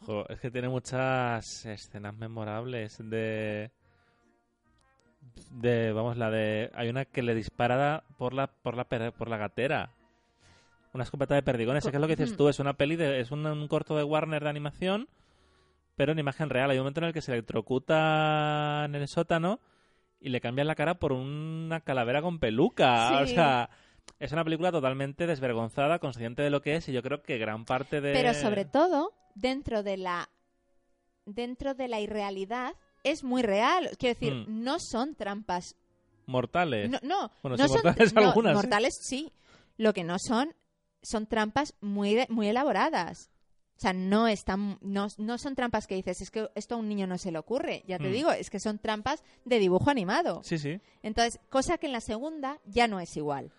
Jo, 0.00 0.28
es 0.28 0.38
que 0.40 0.50
tiene 0.50 0.68
muchas 0.68 1.64
escenas 1.66 2.14
memorables 2.14 2.98
de 2.98 3.70
de 5.50 5.92
vamos 5.92 6.16
la 6.16 6.30
de 6.30 6.70
hay 6.74 6.88
una 6.88 7.04
que 7.04 7.22
le 7.22 7.34
dispara 7.34 8.02
por 8.16 8.34
la 8.34 8.46
por 8.48 8.76
la 8.76 8.84
por 8.84 9.28
la 9.28 9.36
gatera 9.36 9.90
una 10.92 11.04
escopeta 11.04 11.34
de 11.34 11.42
perdigones 11.42 11.84
es 11.84 11.90
que 11.90 11.96
es 11.96 12.00
lo 12.00 12.06
que 12.08 12.16
dices 12.16 12.36
tú 12.36 12.48
es 12.48 12.58
una 12.58 12.74
peli 12.74 12.96
de, 12.96 13.20
es 13.20 13.30
un, 13.30 13.46
un 13.46 13.68
corto 13.68 13.96
de 13.96 14.04
Warner 14.04 14.42
de 14.42 14.50
animación 14.50 15.08
pero 15.96 16.12
en 16.12 16.18
imagen 16.18 16.50
real 16.50 16.70
hay 16.70 16.78
un 16.78 16.82
momento 16.82 17.00
en 17.00 17.06
el 17.06 17.12
que 17.12 17.22
se 17.22 17.32
electrocuta 17.32 18.84
en 18.86 18.94
el 18.94 19.06
sótano 19.08 19.60
y 20.20 20.28
le 20.30 20.40
cambian 20.40 20.66
la 20.66 20.74
cara 20.74 20.98
por 20.98 21.12
una 21.12 21.80
calavera 21.80 22.20
con 22.22 22.38
peluca 22.38 23.08
Sí. 23.26 23.32
o 23.32 23.34
sea 23.34 23.70
es 24.18 24.32
una 24.32 24.42
película 24.44 24.72
totalmente 24.72 25.26
desvergonzada 25.26 25.98
consciente 25.98 26.42
de 26.42 26.50
lo 26.50 26.60
que 26.62 26.76
es 26.76 26.88
y 26.88 26.92
yo 26.92 27.02
creo 27.02 27.22
que 27.22 27.38
gran 27.38 27.64
parte 27.64 28.00
de 28.00 28.12
Pero 28.12 28.34
sobre 28.34 28.64
todo, 28.64 29.12
dentro 29.34 29.82
de 29.82 29.96
la 29.98 30.28
dentro 31.26 31.74
de 31.74 31.88
la 31.88 32.00
irrealidad, 32.00 32.72
es 33.04 33.22
muy 33.22 33.42
real. 33.42 33.90
Quiero 33.98 34.14
decir, 34.18 34.34
Mm. 34.48 34.64
no 34.64 34.78
son 34.80 35.14
trampas. 35.14 35.76
mortales 36.26 36.90
No, 36.90 36.98
no, 37.02 37.30
Bueno, 37.42 37.56
no 37.56 37.68
sí, 37.68 37.74
son 37.74 37.82
mortales 37.84 38.14
no, 38.14 38.20
algunas. 38.22 38.54
mortales 38.54 38.98
sí. 39.00 39.32
Lo 39.76 39.92
que 39.92 40.04
no 40.04 40.16
son 40.18 40.54
son 41.02 41.26
trampas 41.26 41.74
muy 41.80 42.24
muy 42.28 42.48
elaboradas. 42.48 43.30
O 43.78 43.80
sea, 43.80 43.92
no 43.92 44.26
están 44.26 44.76
no, 44.82 45.06
no 45.18 45.38
son 45.38 45.54
trampas 45.54 45.86
que 45.86 45.94
dices, 45.94 46.20
es 46.20 46.30
que 46.32 46.48
esto 46.56 46.74
a 46.74 46.78
un 46.78 46.88
niño 46.88 47.06
no 47.06 47.16
se 47.16 47.30
le 47.30 47.38
ocurre. 47.38 47.84
Ya 47.86 47.98
te 47.98 48.08
Mm. 48.08 48.12
digo, 48.12 48.32
es 48.32 48.50
que 48.50 48.58
son 48.58 48.78
trampas 48.80 49.22
de 49.44 49.60
dibujo 49.60 49.88
animado. 49.88 50.40
Sí, 50.42 50.58
sí. 50.58 50.80
Entonces, 51.02 51.38
cosa 51.48 51.78
que 51.78 51.86
en 51.86 51.92
la 51.92 52.00
segunda 52.00 52.58
ya 52.66 52.88
no 52.88 52.98
es 52.98 53.16
igual. 53.16 53.52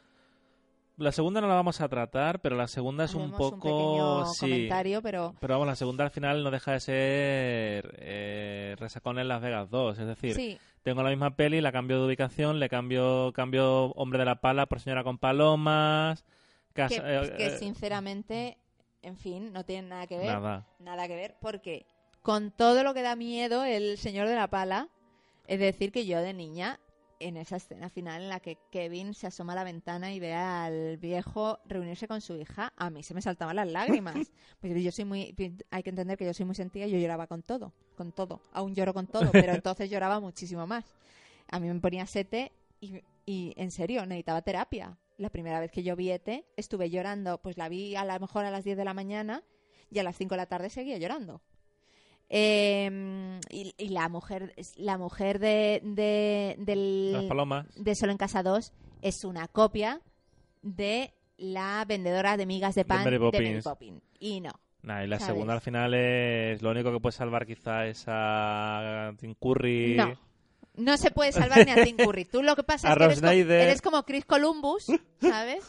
La 0.97 1.13
segunda 1.13 1.39
no 1.39 1.47
la 1.47 1.53
vamos 1.55 1.79
a 1.79 1.87
tratar, 1.87 2.41
pero 2.41 2.57
la 2.57 2.67
segunda 2.67 3.05
es 3.05 3.13
un 3.15 3.31
poco... 3.31 4.19
un 4.19 4.33
sí. 4.33 4.41
comentario, 4.41 5.01
pero 5.01 5.33
Pero 5.39 5.53
vamos, 5.53 5.67
la 5.67 5.77
segunda 5.77 6.03
al 6.03 6.11
final 6.11 6.43
no 6.43 6.51
deja 6.51 6.73
de 6.73 6.79
ser 6.81 7.95
eh, 7.99 8.75
Resacón 8.77 9.17
en 9.19 9.29
Las 9.29 9.41
Vegas 9.41 9.69
2. 9.69 9.99
Es 9.99 10.05
decir, 10.07 10.35
sí, 10.35 10.59
tengo 10.83 11.01
la 11.01 11.11
misma 11.11 11.37
peli, 11.37 11.61
la 11.61 11.71
cambio 11.71 12.01
de 12.01 12.07
ubicación, 12.07 12.59
le 12.59 12.67
cambio, 12.67 13.31
cambio 13.33 13.85
Hombre 13.91 14.19
de 14.19 14.25
la 14.25 14.41
Pala 14.41 14.65
por 14.65 14.81
Señora 14.81 15.05
con 15.05 15.17
Palomas... 15.17 16.25
que, 16.73 16.81
casa- 16.81 17.03
eh, 17.23 17.33
que 17.37 17.45
eh, 17.45 17.57
sinceramente, 17.57 18.57
en 19.01 19.17
fin, 19.17 19.53
no 19.53 19.63
tienen 19.65 19.89
nada 19.89 20.07
que 20.07 20.17
ver. 20.17 20.27
Nada. 20.27 20.67
Nada 20.79 21.07
que 21.07 21.15
ver, 21.15 21.35
porque 21.39 21.85
con 22.21 22.51
todo 22.51 22.83
lo 22.83 22.93
que 22.93 23.01
da 23.01 23.15
miedo 23.15 23.63
el 23.63 23.97
señor 23.97 24.27
de 24.27 24.35
la 24.35 24.49
pala, 24.49 24.89
es 25.47 25.59
decir, 25.59 25.91
que 25.91 26.05
yo 26.05 26.19
de 26.21 26.33
niña, 26.33 26.79
en 27.19 27.37
esa 27.37 27.57
escena 27.57 27.89
final 27.89 28.23
en 28.23 28.29
la 28.29 28.39
que 28.39 28.57
Kevin 28.71 29.13
se 29.13 29.27
asoma 29.27 29.53
a 29.53 29.57
la 29.57 29.63
ventana 29.63 30.13
y 30.13 30.19
ve 30.19 30.33
al 30.33 30.97
viejo 30.97 31.59
reunirse 31.65 32.07
con 32.07 32.21
su 32.21 32.35
hija, 32.35 32.73
a 32.77 32.89
mí 32.89 33.03
se 33.03 33.13
me 33.13 33.21
saltaban 33.21 33.55
las 33.55 33.67
lágrimas. 33.67 34.15
Pues 34.61 34.83
yo 34.83 34.91
soy 34.91 35.05
muy, 35.05 35.35
hay 35.71 35.83
que 35.83 35.89
entender 35.89 36.17
que 36.17 36.25
yo 36.25 36.33
soy 36.33 36.45
muy 36.45 36.55
sentida 36.55 36.85
y 36.85 36.91
yo 36.91 36.97
lloraba 36.97 37.27
con 37.27 37.43
todo, 37.43 37.71
con 37.95 38.11
todo. 38.11 38.41
Aún 38.51 38.75
lloro 38.75 38.93
con 38.93 39.07
todo, 39.07 39.31
pero 39.31 39.53
entonces 39.53 39.89
lloraba 39.89 40.19
muchísimo 40.19 40.67
más. 40.67 40.83
A 41.49 41.59
mí 41.59 41.67
me 41.67 41.79
ponía 41.79 42.05
sete 42.05 42.51
y, 42.81 43.01
y 43.25 43.53
en 43.55 43.71
serio, 43.71 44.05
necesitaba 44.05 44.41
terapia. 44.41 44.97
La 45.19 45.29
primera 45.29 45.59
vez 45.59 45.69
que 45.71 45.83
yo 45.83 45.95
vi 45.95 46.09
ET, 46.11 46.27
estuve 46.55 46.89
llorando, 46.89 47.39
pues 47.41 47.57
la 47.57 47.69
vi 47.69 47.95
a 47.95 48.05
lo 48.05 48.19
mejor 48.19 48.45
a 48.45 48.51
las 48.51 48.63
10 48.63 48.77
de 48.77 48.85
la 48.85 48.93
mañana 48.95 49.43
y 49.91 49.99
a 49.99 50.03
las 50.03 50.15
5 50.15 50.33
de 50.33 50.37
la 50.37 50.45
tarde 50.47 50.69
seguía 50.69 50.97
llorando. 50.97 51.41
Eh, 52.29 53.39
y, 53.49 53.73
y 53.77 53.89
la 53.89 54.07
mujer 54.07 54.53
la 54.77 54.97
mujer 54.97 55.39
de, 55.39 55.81
de, 55.83 56.55
del- 56.59 57.11
Las 57.13 57.23
Palomas. 57.25 57.67
de 57.75 57.95
Solo 57.95 58.11
en 58.11 58.17
Casa 58.17 58.43
2 58.43 58.71
es 59.01 59.23
una 59.25 59.47
copia 59.47 60.01
de 60.61 61.11
la 61.37 61.83
vendedora 61.87 62.37
de 62.37 62.45
migas 62.45 62.75
de 62.75 62.85
pan 62.85 63.03
Mary 63.03 63.17
de 63.17 63.19
Mary 63.19 63.61
Poppins. 63.61 64.03
Y 64.19 64.41
no. 64.41 64.51
Nah, 64.83 65.03
y 65.03 65.07
la 65.07 65.17
¿sabes? 65.19 65.33
segunda 65.33 65.53
al 65.55 65.61
final 65.61 65.93
es... 65.93 66.61
Lo 66.61 66.71
único 66.71 66.91
que 66.93 66.99
puede 67.01 67.11
salvar 67.13 67.45
quizá 67.45 67.85
es 67.87 68.05
a 68.07 69.11
Tim 69.17 69.33
Curry... 69.35 69.95
No. 69.97 70.28
No 70.79 70.97
se 70.97 71.11
puede 71.11 71.31
salvar 71.31 71.65
ni 71.65 71.71
a 71.71 71.83
Tim 71.83 71.97
Curry. 71.97 72.25
Tú 72.25 72.41
lo 72.43 72.55
que 72.55 72.63
pasa 72.63 72.89
A 72.91 72.93
es 73.11 73.21
que 73.21 73.41
eres, 73.63 73.81
como 73.81 74.03
Chris 74.03 74.25
Columbus, 74.25 74.85
¿sabes? 75.21 75.63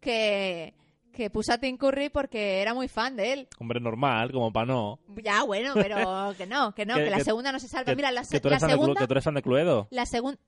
Que, 0.00 0.74
que 1.12 1.30
puso 1.30 1.52
a 1.52 1.58
Tim 1.58 1.76
Curry 1.76 2.10
porque 2.10 2.60
era 2.60 2.74
muy 2.74 2.88
fan 2.88 3.16
de 3.16 3.32
él. 3.32 3.48
Hombre 3.58 3.80
normal, 3.80 4.30
como 4.32 4.52
para 4.52 4.66
no. 4.66 4.98
Ya, 5.22 5.42
bueno, 5.44 5.72
pero 5.74 6.34
que 6.36 6.46
no, 6.46 6.74
que 6.74 6.84
no, 6.86 6.94
Que- 6.96 7.04
que, 7.04 7.10
la 7.10 7.16
que- 7.18 7.24
segunda 7.24 7.52
no 7.52 7.58
se 7.58 7.68
salva. 7.68 7.86
Que, 7.92 7.96
Mira, 7.96 8.10
la, 8.10 8.22
que 8.24 8.40
tú 8.40 8.48
la 8.48 8.56
eres 8.56 8.60
fan 8.62 8.70
de 8.70 8.74
Clu- 8.76 8.80
segunda... 8.80 9.00
que 9.00 9.06
tú 9.06 9.12
eres 9.14 9.24
fan 9.24 9.34
de 9.34 9.42
Cluedo. 9.42 9.88
La 9.90 10.06
segunda... 10.06 10.38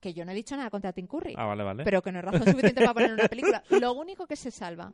Que 0.00 0.14
yo 0.14 0.24
no 0.24 0.30
he 0.30 0.34
dicho 0.34 0.56
nada 0.56 0.70
contra 0.70 0.92
Tim 0.92 1.06
Curry. 1.08 1.34
Ah, 1.36 1.44
vale, 1.46 1.64
vale. 1.64 1.82
pero 1.84 2.02
que 2.02 2.12
no 2.12 2.20
es 2.20 2.24
razón 2.24 2.44
suficiente 2.44 2.80
para 2.80 2.94
poner 2.94 3.08
en 3.10 3.14
una 3.14 3.28
película. 3.28 3.64
Lo 3.70 3.92
único 3.94 4.26
que 4.28 4.36
se 4.36 4.50
salva 4.52 4.92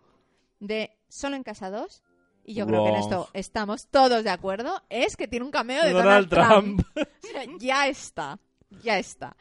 de 0.61 0.97
Solo 1.09 1.37
en 1.37 1.43
Casa 1.43 1.71
2, 1.71 2.03
y 2.47 2.55
yo 2.55 2.67
creo 2.67 2.85
que 2.85 2.91
en 2.91 2.97
esto 2.97 3.29
estamos 3.35 3.89
todos 3.89 4.25
de 4.25 4.31
acuerdo, 4.31 4.83
es 4.89 5.17
que 5.17 5.29
tiene 5.29 5.45
un 5.45 5.51
cameo 5.51 5.83
de 5.85 5.93
Donald 5.93 6.29
Donald, 6.29 6.53
Trump. 6.63 6.83
Trump. 6.95 7.09
O 7.23 7.27
sea, 7.27 7.45
ya 7.59 7.87
está, 7.89 8.39
ya 8.83 8.99
está. 8.99 9.37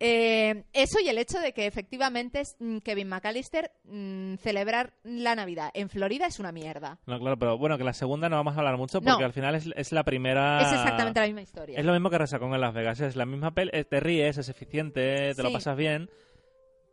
Eh, 0.00 0.62
eso 0.72 1.00
y 1.00 1.08
el 1.08 1.18
hecho 1.18 1.40
de 1.40 1.52
que 1.52 1.66
efectivamente 1.66 2.42
mm, 2.60 2.78
Kevin 2.78 3.08
McAllister 3.08 3.72
mm, 3.82 4.34
celebrar 4.36 4.92
la 5.02 5.34
Navidad 5.34 5.70
en 5.74 5.88
Florida 5.88 6.26
es 6.26 6.38
una 6.38 6.52
mierda. 6.52 7.00
No, 7.06 7.18
claro, 7.18 7.36
pero 7.36 7.58
bueno, 7.58 7.76
que 7.78 7.82
la 7.82 7.92
segunda 7.92 8.28
no 8.28 8.36
vamos 8.36 8.54
a 8.54 8.58
hablar 8.58 8.76
mucho 8.76 9.00
porque 9.00 9.18
No. 9.18 9.26
al 9.26 9.32
final 9.32 9.56
es, 9.56 9.68
es 9.74 9.90
la 9.90 10.04
primera... 10.04 10.60
Es 10.62 10.72
exactamente 10.72 11.18
la 11.18 11.26
misma 11.26 11.42
historia. 11.42 11.76
Es 11.80 11.84
lo 11.84 11.92
mismo 11.92 12.10
que 12.10 12.18
Resacón 12.18 12.54
en 12.54 12.60
Las 12.60 12.74
Vegas. 12.74 13.00
Es 13.00 13.16
la 13.16 13.26
misma 13.26 13.52
peli. 13.54 13.72
eh, 13.74 13.82
Te 13.84 13.98
ríes, 13.98 14.38
es 14.38 14.48
eficiente, 14.48 15.34
te 15.34 15.42
lo 15.42 15.50
pasas 15.52 15.76
bien. 15.76 16.08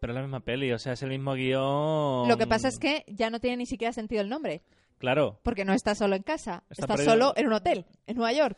Pero 0.01 0.13
es 0.13 0.15
la 0.15 0.21
misma 0.23 0.39
peli, 0.39 0.71
o 0.71 0.79
sea, 0.79 0.93
es 0.93 1.03
el 1.03 1.09
mismo 1.09 1.33
guion. 1.35 2.27
Lo 2.27 2.37
que 2.39 2.47
pasa 2.47 2.67
es 2.69 2.79
que 2.79 3.03
ya 3.07 3.29
no 3.29 3.39
tiene 3.39 3.57
ni 3.57 3.65
siquiera 3.67 3.93
sentido 3.93 4.21
el 4.21 4.29
nombre, 4.29 4.61
Claro, 4.97 5.39
porque 5.43 5.63
no 5.65 5.73
está 5.73 5.93
solo 5.93 6.15
en 6.15 6.23
casa, 6.23 6.63
Está 6.71 6.83
está, 6.85 6.95
perdido. 6.95 7.11
solo 7.13 7.33
en 7.35 7.47
un 7.47 7.53
hotel, 7.53 7.85
en 8.07 8.15
Nueva 8.17 8.33
York. 8.33 8.57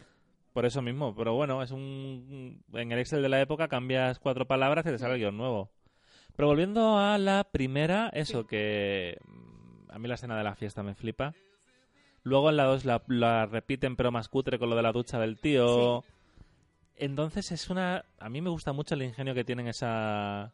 Por 0.57 0.65
eso 0.65 0.81
mismo. 0.81 1.13
Pero 1.15 1.35
bueno, 1.35 1.61
es 1.61 1.69
un. 1.69 2.63
En 2.73 2.91
el 2.91 2.97
Excel 2.97 3.21
de 3.21 3.29
la 3.29 3.39
época 3.39 3.67
cambias 3.67 4.17
cuatro 4.17 4.47
palabras 4.47 4.83
y 4.87 4.89
te 4.89 4.97
sale 4.97 5.13
el 5.13 5.19
guion 5.19 5.37
nuevo. 5.37 5.69
Pero 6.35 6.47
volviendo 6.47 6.97
a 6.97 7.19
la 7.19 7.43
primera, 7.51 8.09
eso, 8.11 8.47
que. 8.47 9.19
mm, 9.23 9.91
A 9.91 9.99
mí 9.99 10.07
la 10.07 10.15
escena 10.15 10.35
de 10.35 10.43
la 10.43 10.55
fiesta 10.55 10.81
me 10.81 10.95
flipa. 10.95 11.35
Luego 12.23 12.49
en 12.49 12.57
la 12.57 12.63
2 12.63 12.85
la, 12.85 13.03
la 13.05 13.45
repiten 13.45 13.95
pero 13.95 14.11
más 14.11 14.29
cutre 14.29 14.57
con 14.57 14.71
lo 14.71 14.75
de 14.75 14.81
la 14.81 14.91
ducha 14.93 15.19
del 15.19 15.37
tío. 15.39 16.03
Entonces 16.95 17.51
es 17.51 17.69
una... 17.69 18.03
A 18.19 18.27
mí 18.27 18.41
me 18.41 18.49
gusta 18.49 18.73
mucho 18.73 18.95
el 18.95 19.03
ingenio 19.03 19.35
que 19.35 19.43
tiene 19.43 19.61
en 19.61 19.67
esa, 19.67 20.53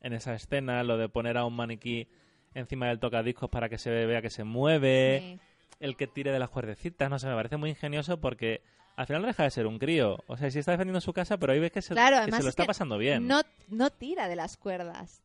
en 0.00 0.14
esa 0.14 0.34
escena, 0.34 0.82
lo 0.82 0.96
de 0.98 1.08
poner 1.08 1.36
a 1.38 1.44
un 1.44 1.54
maniquí 1.54 2.08
encima 2.54 2.88
del 2.88 2.98
tocadiscos 2.98 3.48
para 3.50 3.68
que 3.68 3.78
se 3.78 3.90
vea 4.04 4.20
que 4.20 4.30
se 4.30 4.42
mueve, 4.42 5.20
Sí. 5.22 5.40
el 5.78 5.96
que 5.96 6.08
tire 6.08 6.32
de 6.32 6.40
las 6.40 6.50
cuerdecitas, 6.50 7.08
no 7.08 7.20
sé, 7.20 7.28
me 7.28 7.36
parece 7.36 7.56
muy 7.56 7.70
ingenioso 7.70 8.20
porque 8.20 8.62
al 8.98 9.06
final 9.06 9.22
no 9.22 9.28
deja 9.28 9.44
de 9.44 9.50
ser 9.50 9.68
un 9.68 9.78
crío. 9.78 10.18
O 10.26 10.36
sea, 10.36 10.50
sí 10.50 10.58
está 10.58 10.72
defendiendo 10.72 11.00
su 11.00 11.12
casa, 11.12 11.36
pero 11.38 11.52
ahí 11.52 11.60
ves 11.60 11.70
que 11.70 11.82
se, 11.82 11.94
Claro, 11.94 12.16
que 12.16 12.22
además 12.22 12.38
se 12.38 12.42
lo 12.42 12.48
es 12.48 12.52
está 12.52 12.64
pasando 12.64 12.98
bien. 12.98 13.28
No, 13.28 13.42
no 13.68 13.90
tira 13.90 14.26
de 14.26 14.34
las 14.34 14.56
cuerdas. 14.56 15.22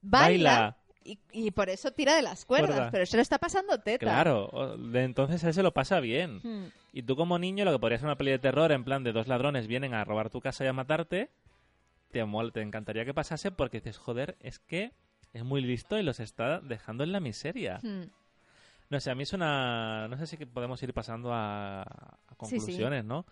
Baila. 0.00 0.76
Y, 1.02 1.18
y 1.32 1.50
por 1.50 1.68
eso 1.68 1.90
tira 1.90 2.14
de 2.14 2.22
las 2.22 2.44
cuerdas, 2.44 2.70
Cuerda. 2.76 2.90
pero 2.92 3.04
se 3.04 3.16
lo 3.16 3.22
está 3.22 3.38
pasando 3.38 3.78
teta. 3.80 4.06
Claro, 4.06 4.76
de 4.76 5.02
entonces 5.02 5.42
él 5.42 5.54
se 5.54 5.64
lo 5.64 5.72
pasa 5.72 5.98
bien. 5.98 6.40
Hmm. 6.42 6.70
Y 6.92 7.02
tú 7.02 7.16
como 7.16 7.36
niño, 7.38 7.64
lo 7.64 7.72
que 7.72 7.78
podría 7.80 7.98
ser 7.98 8.06
una 8.06 8.16
peli 8.16 8.30
de 8.30 8.38
terror 8.38 8.70
en 8.70 8.84
plan 8.84 9.02
de 9.02 9.12
dos 9.12 9.26
ladrones 9.26 9.66
vienen 9.66 9.92
a 9.92 10.04
robar 10.04 10.30
tu 10.30 10.40
casa 10.40 10.64
y 10.64 10.68
a 10.68 10.72
matarte, 10.72 11.30
te 12.10 12.62
encantaría 12.62 13.04
que 13.04 13.12
pasase 13.12 13.50
porque 13.50 13.78
dices, 13.78 13.98
joder, 13.98 14.36
es 14.40 14.58
que 14.60 14.92
es 15.32 15.44
muy 15.44 15.60
listo 15.60 15.98
y 15.98 16.02
los 16.02 16.20
está 16.20 16.60
dejando 16.60 17.02
en 17.04 17.12
la 17.12 17.20
miseria. 17.20 17.80
Hmm. 17.82 18.04
No 18.90 19.00
sé, 19.00 19.10
a 19.10 19.14
mí 19.14 19.24
es 19.24 19.32
una... 19.32 20.06
No 20.08 20.16
sé 20.16 20.26
si 20.26 20.36
podemos 20.46 20.82
ir 20.82 20.92
pasando 20.94 21.32
a, 21.32 21.82
a 21.82 22.16
Sí, 22.44 22.50
sí. 22.50 22.56
conclusiones, 22.56 23.04
¿no? 23.04 23.26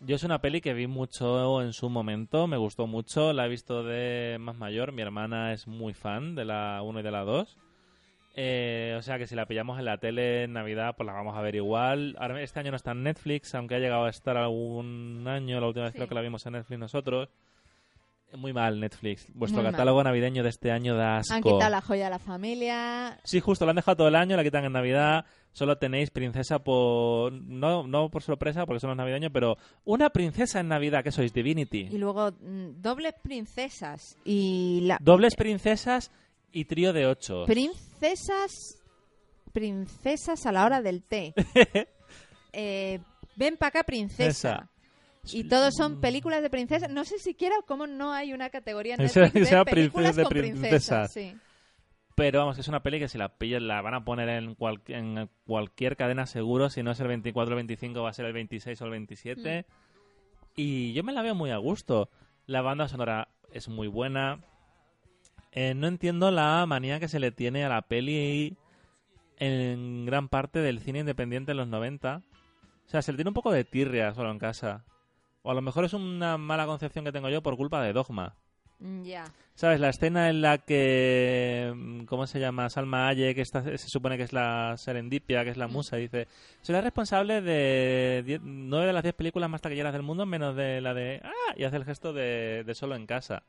Yo 0.00 0.16
es 0.16 0.24
una 0.24 0.40
peli 0.40 0.60
que 0.60 0.72
vi 0.72 0.86
mucho 0.86 1.60
en 1.62 1.72
su 1.74 1.90
momento, 1.90 2.46
me 2.46 2.56
gustó 2.56 2.86
mucho, 2.86 3.32
la 3.34 3.44
he 3.46 3.48
visto 3.50 3.82
de 3.84 4.38
más 4.40 4.56
mayor, 4.56 4.92
mi 4.92 5.02
hermana 5.02 5.52
es 5.52 5.66
muy 5.68 5.92
fan 5.92 6.34
de 6.34 6.46
la 6.46 6.80
1 6.82 7.00
y 7.00 7.02
de 7.02 7.10
la 7.10 7.22
2. 7.24 7.58
Eh, 8.36 8.96
o 8.98 9.02
sea 9.02 9.18
que 9.18 9.26
si 9.26 9.36
la 9.36 9.46
pillamos 9.46 9.78
en 9.78 9.84
la 9.84 9.98
tele 9.98 10.44
en 10.44 10.54
Navidad, 10.54 10.94
pues 10.96 11.06
la 11.06 11.12
vamos 11.12 11.36
a 11.36 11.42
ver 11.42 11.54
igual. 11.54 12.16
Ahora, 12.18 12.42
este 12.42 12.58
año 12.60 12.70
no 12.70 12.76
está 12.76 12.90
en 12.92 13.02
Netflix, 13.04 13.54
aunque 13.54 13.76
ha 13.76 13.78
llegado 13.78 14.06
a 14.06 14.10
estar 14.10 14.36
algún 14.36 15.24
año, 15.28 15.60
la 15.60 15.66
última 15.68 15.84
vez 15.84 15.92
Sí. 15.92 15.98
creo 15.98 16.08
que 16.08 16.14
la 16.16 16.20
vimos 16.22 16.44
en 16.46 16.54
Netflix 16.54 16.78
nosotros. 16.80 17.28
Muy 18.36 18.52
mal 18.52 18.80
Netflix. 18.80 19.26
Vuestro 19.34 19.58
Muy 19.58 19.64
mal. 19.64 19.72
catálogo 19.72 20.02
navideño 20.02 20.42
de 20.42 20.48
este 20.48 20.70
año 20.70 20.96
da 20.96 21.18
asco. 21.18 21.34
Han 21.34 21.42
quitado 21.42 21.70
la 21.70 21.80
joya 21.80 22.04
de 22.04 22.10
la 22.10 22.18
familia. 22.18 23.18
Sí, 23.24 23.40
justo, 23.40 23.64
lo 23.64 23.70
han 23.70 23.76
dejado 23.76 23.96
todo 23.96 24.08
el 24.08 24.16
año, 24.16 24.36
la 24.36 24.44
quitan 24.44 24.64
en 24.64 24.72
Navidad. 24.72 25.24
Solo 25.52 25.78
tenéis 25.78 26.10
princesa 26.10 26.58
por. 26.58 27.32
No, 27.32 27.86
no 27.86 28.10
por 28.10 28.22
sorpresa, 28.22 28.66
porque 28.66 28.80
son 28.80 28.90
los 28.90 28.96
navideños, 28.96 29.30
pero 29.32 29.56
una 29.84 30.10
princesa 30.10 30.60
en 30.60 30.68
Navidad, 30.68 31.04
que 31.04 31.12
sois 31.12 31.32
Divinity. 31.32 31.88
Y 31.90 31.98
luego 31.98 32.32
mm, 32.32 32.80
dobles 32.80 33.14
princesas. 33.22 34.16
Y 34.24 34.80
la... 34.82 34.98
Dobles 35.00 35.36
princesas 35.36 36.10
y 36.52 36.64
trío 36.64 36.92
de 36.92 37.06
ocho. 37.06 37.44
Princesas. 37.46 38.80
Princesas 39.52 40.46
a 40.46 40.52
la 40.52 40.64
hora 40.64 40.82
del 40.82 41.02
té. 41.02 41.34
Eh, 42.56 43.00
ven 43.34 43.56
para 43.56 43.70
acá, 43.70 43.82
princesa. 43.82 44.70
Y 45.32 45.44
todos 45.44 45.74
son 45.76 46.00
películas 46.00 46.42
de 46.42 46.50
princesas. 46.50 46.90
No 46.90 47.04
sé 47.04 47.18
siquiera 47.18 47.54
cómo 47.66 47.86
no 47.86 48.12
hay 48.12 48.32
una 48.32 48.50
categoría 48.50 48.94
en 48.98 49.02
Netflix 49.04 49.50
de 49.50 49.64
películas 49.64 50.16
de 50.16 50.26
princesas. 50.26 51.12
princesas. 51.12 51.12
Sí. 51.12 51.36
Pero 52.16 52.38
vamos, 52.40 52.54
que 52.54 52.60
es 52.60 52.68
una 52.68 52.82
peli 52.82 53.00
que 53.00 53.08
si 53.08 53.18
la 53.18 53.28
pillan 53.38 53.66
la 53.66 53.82
van 53.82 53.94
a 53.94 54.04
poner 54.04 54.28
en, 54.28 54.54
cual- 54.54 54.82
en 54.86 55.28
cualquier 55.46 55.96
cadena 55.96 56.26
seguro. 56.26 56.70
Si 56.70 56.82
no 56.82 56.92
es 56.92 57.00
el 57.00 57.08
24 57.08 57.48
o 57.48 57.52
el 57.58 57.66
25, 57.66 58.02
va 58.02 58.10
a 58.10 58.12
ser 58.12 58.26
el 58.26 58.32
26 58.32 58.80
o 58.80 58.84
el 58.84 58.90
27. 58.92 59.66
Y 60.56 60.92
yo 60.92 61.02
me 61.02 61.12
la 61.12 61.22
veo 61.22 61.34
muy 61.34 61.50
a 61.50 61.56
gusto. 61.56 62.08
La 62.46 62.62
banda 62.62 62.86
sonora 62.86 63.28
es 63.52 63.68
muy 63.68 63.88
buena. 63.88 64.38
Eh, 65.52 65.74
no 65.74 65.86
entiendo 65.88 66.30
la 66.30 66.64
manía 66.66 67.00
que 67.00 67.08
se 67.08 67.18
le 67.18 67.32
tiene 67.32 67.64
a 67.64 67.68
la 67.68 67.82
peli 67.82 68.56
en 69.38 70.04
gran 70.06 70.28
parte 70.28 70.60
del 70.60 70.80
cine 70.80 71.00
independiente 71.00 71.50
en 71.52 71.56
los 71.58 71.68
90. 71.68 72.22
O 72.86 72.88
sea, 72.88 73.02
se 73.02 73.12
le 73.12 73.16
tiene 73.16 73.30
un 73.30 73.34
poco 73.34 73.50
de 73.50 73.64
tirria 73.64 74.14
solo 74.14 74.30
en 74.30 74.38
casa. 74.38 74.84
O 75.44 75.50
a 75.50 75.54
lo 75.54 75.60
mejor 75.60 75.84
es 75.84 75.92
una 75.92 76.38
mala 76.38 76.64
concepción 76.66 77.04
que 77.04 77.12
tengo 77.12 77.28
yo 77.28 77.42
por 77.42 77.56
culpa 77.56 77.82
de 77.82 77.92
Dogma. 77.92 78.34
Mm, 78.80 79.02
Ya. 79.02 79.24
¿Sabes? 79.54 79.78
La 79.78 79.90
escena 79.90 80.30
en 80.30 80.40
la 80.40 80.58
que. 80.58 81.70
mm, 81.76 82.06
¿Cómo 82.06 82.26
se 82.26 82.40
llama? 82.40 82.68
Salma 82.70 83.06
Hayek, 83.08 83.36
que 83.36 83.44
se 83.44 83.88
supone 83.88 84.16
que 84.16 84.24
es 84.24 84.32
la 84.32 84.74
serendipia, 84.78 85.44
que 85.44 85.50
es 85.50 85.56
la 85.56 85.68
musa, 85.68 85.96
dice: 85.96 86.26
Soy 86.62 86.72
la 86.72 86.80
responsable 86.80 87.40
de 87.40 88.40
nueve 88.42 88.86
de 88.86 88.92
las 88.92 89.02
diez 89.04 89.14
películas 89.14 89.48
más 89.48 89.60
taquilleras 89.60 89.92
del 89.92 90.02
mundo, 90.02 90.26
menos 90.26 90.56
de 90.56 90.80
la 90.80 90.92
de. 90.92 91.20
¡Ah! 91.22 91.54
Y 91.56 91.62
hace 91.64 91.76
el 91.76 91.84
gesto 91.84 92.12
de, 92.12 92.64
de 92.64 92.74
solo 92.74 92.96
en 92.96 93.06
casa. 93.06 93.44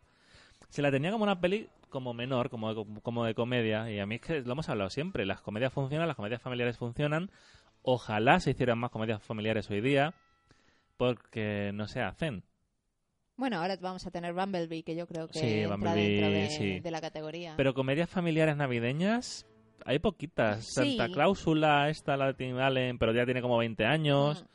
Se 0.70 0.82
la 0.82 0.92
tenía 0.92 1.12
como 1.12 1.24
una 1.24 1.40
peli 1.40 1.70
como 1.90 2.14
menor, 2.14 2.50
como 2.50 2.74
de, 2.74 3.02
como 3.02 3.24
de 3.24 3.34
comedia, 3.34 3.90
y 3.90 4.00
a 4.00 4.06
mí 4.06 4.16
es 4.16 4.22
que 4.22 4.42
lo 4.42 4.52
hemos 4.52 4.70
hablado 4.70 4.90
siempre: 4.90 5.26
las 5.26 5.42
comedias 5.42 5.74
funcionan, 5.74 6.08
las 6.08 6.18
comedias 6.18 6.42
familiares 6.42 6.78
funcionan. 6.78 7.32
Ojalá 7.82 8.40
se 8.42 8.52
hicieran 8.52 8.78
más 8.80 8.92
comedias 8.92 9.24
familiares 9.24 9.70
hoy 9.72 9.80
día, 9.82 10.14
porque 10.98 11.72
no 11.74 11.88
se 11.88 12.02
hacen. 12.02 12.44
Bueno, 13.38 13.58
ahora 13.62 13.76
vamos 13.82 14.06
a 14.08 14.12
tener 14.12 14.34
Bumblebee, 14.34 14.84
que 14.84 14.96
yo 14.96 15.08
creo 15.08 15.28
que 15.28 15.40
Sí, 15.40 15.60
entra 15.60 15.94
dentro 15.94 16.30
de, 16.30 16.50
sí. 16.50 16.80
de 16.80 16.92
la 16.92 17.02
categoría. 17.02 17.54
Pero 17.58 17.74
comedias 17.74 18.10
familiares 18.10 18.56
navideñas 18.56 19.46
hay 19.86 20.00
poquitas. 20.00 20.64
Sí. 20.66 20.98
Santa 20.98 21.14
Cláusula, 21.14 21.90
esta, 21.90 22.16
la 22.16 22.28
de 22.28 22.34
Tim 22.36 22.58
Allen, 22.58 22.98
pero 22.98 23.12
ya 23.14 23.26
tiene 23.26 23.42
como 23.42 23.58
20 23.58 23.86
años. 23.86 24.44
Mm. 24.44 24.48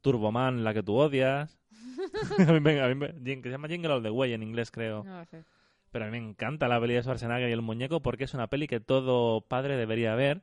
Turboman, 0.00 0.64
la 0.64 0.72
que 0.74 0.82
tú 0.82 0.96
odias. 0.96 1.58
a 2.48 2.52
mí 2.52 2.60
me, 2.60 2.80
a 2.80 2.88
mí 2.88 2.94
me- 2.94 3.12
Jing- 3.14 3.42
que 3.42 3.48
se 3.48 3.50
llama 3.50 3.68
Jingle 3.68 3.92
All 3.92 4.02
the 4.02 4.10
Way 4.10 4.32
en 4.32 4.42
inglés, 4.42 4.70
creo. 4.70 5.04
No 5.04 5.18
lo 5.18 5.24
sé. 5.26 5.44
Pero 5.90 6.06
a 6.06 6.08
mí 6.08 6.18
me 6.18 6.26
encanta 6.26 6.68
la 6.68 6.80
peli 6.80 6.94
de 6.94 7.02
Schwarzenegger 7.02 7.50
y 7.50 7.52
el 7.52 7.60
muñeco 7.60 8.00
porque 8.00 8.24
es 8.24 8.32
una 8.32 8.46
peli 8.46 8.66
que 8.66 8.80
todo 8.80 9.42
padre 9.42 9.76
debería 9.76 10.14
ver 10.14 10.40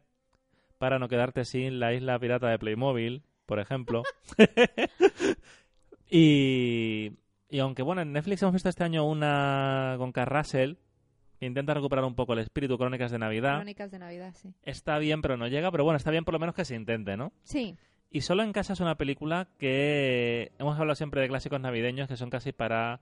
para 0.78 1.00
no 1.00 1.10
quedarte 1.10 1.44
sin 1.44 1.80
la 1.80 1.92
isla 1.92 2.20
pirata 2.20 2.48
de 2.50 2.60
Playmobil, 2.60 3.24
por 3.50 3.60
ejemplo. 3.60 4.04
y, 6.10 7.12
y 7.50 7.60
aunque, 7.60 7.82
bueno, 7.82 8.02
en 8.04 8.14
Netflix 8.14 8.44
hemos 8.44 8.54
visto 8.54 8.70
este 8.70 8.84
año 8.84 9.06
una 9.06 9.96
con 9.98 10.14
que 10.14 11.46
intenta 11.46 11.74
recuperar 11.74 12.06
un 12.06 12.14
poco 12.14 12.34
el 12.34 12.40
espíritu 12.40 12.78
Crónicas 12.78 13.12
de 13.12 13.18
Navidad. 13.18 13.56
Crónicas 13.56 13.90
de 13.90 13.98
Navidad, 13.98 14.36
sí. 14.36 14.54
Está 14.62 15.00
bien, 15.00 15.24
pero 15.24 15.36
no 15.36 15.48
llega. 15.48 15.72
Pero 15.72 15.84
bueno, 15.84 15.98
está 15.98 16.12
bien 16.12 16.26
por 16.26 16.34
lo 16.34 16.40
menos 16.40 16.54
que 16.54 16.64
se 16.64 16.76
intente, 16.76 17.18
¿no? 17.18 17.34
Sí. 17.42 17.76
Y 18.12 18.22
Solo 18.22 18.44
en 18.44 18.54
Casa 18.54 18.74
es 18.74 18.82
una 18.82 18.96
película 18.96 19.48
que 19.58 20.52
hemos 20.60 20.78
hablado 20.78 20.96
siempre 20.96 21.22
de 21.22 21.28
clásicos 21.28 21.60
navideños 21.60 22.08
que 22.08 22.18
son 22.18 22.30
casi 22.30 22.52
para 22.52 23.02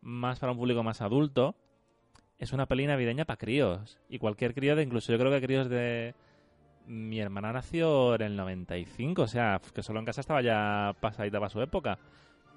más 0.00 0.38
para 0.38 0.52
un 0.52 0.58
público 0.58 0.82
más 0.82 1.02
adulto. 1.02 1.54
Es 2.38 2.52
una 2.52 2.66
peli 2.66 2.86
navideña 2.86 3.26
para 3.26 3.36
críos. 3.36 3.98
Y 4.08 4.18
cualquier 4.18 4.54
crío, 4.54 4.74
de, 4.74 4.84
incluso 4.84 5.12
yo 5.12 5.18
creo 5.18 5.30
que 5.30 5.44
críos 5.44 5.68
de... 5.68 6.14
Mi 6.86 7.20
hermana 7.20 7.52
nació 7.52 8.14
en 8.14 8.22
el 8.22 8.36
95, 8.36 9.22
o 9.22 9.26
sea, 9.26 9.60
que 9.74 9.82
Solo 9.82 9.98
en 9.98 10.06
Casa 10.06 10.20
estaba 10.20 10.42
ya 10.42 10.94
pasadita 11.00 11.38
para 11.38 11.50
su 11.50 11.60
época. 11.60 11.98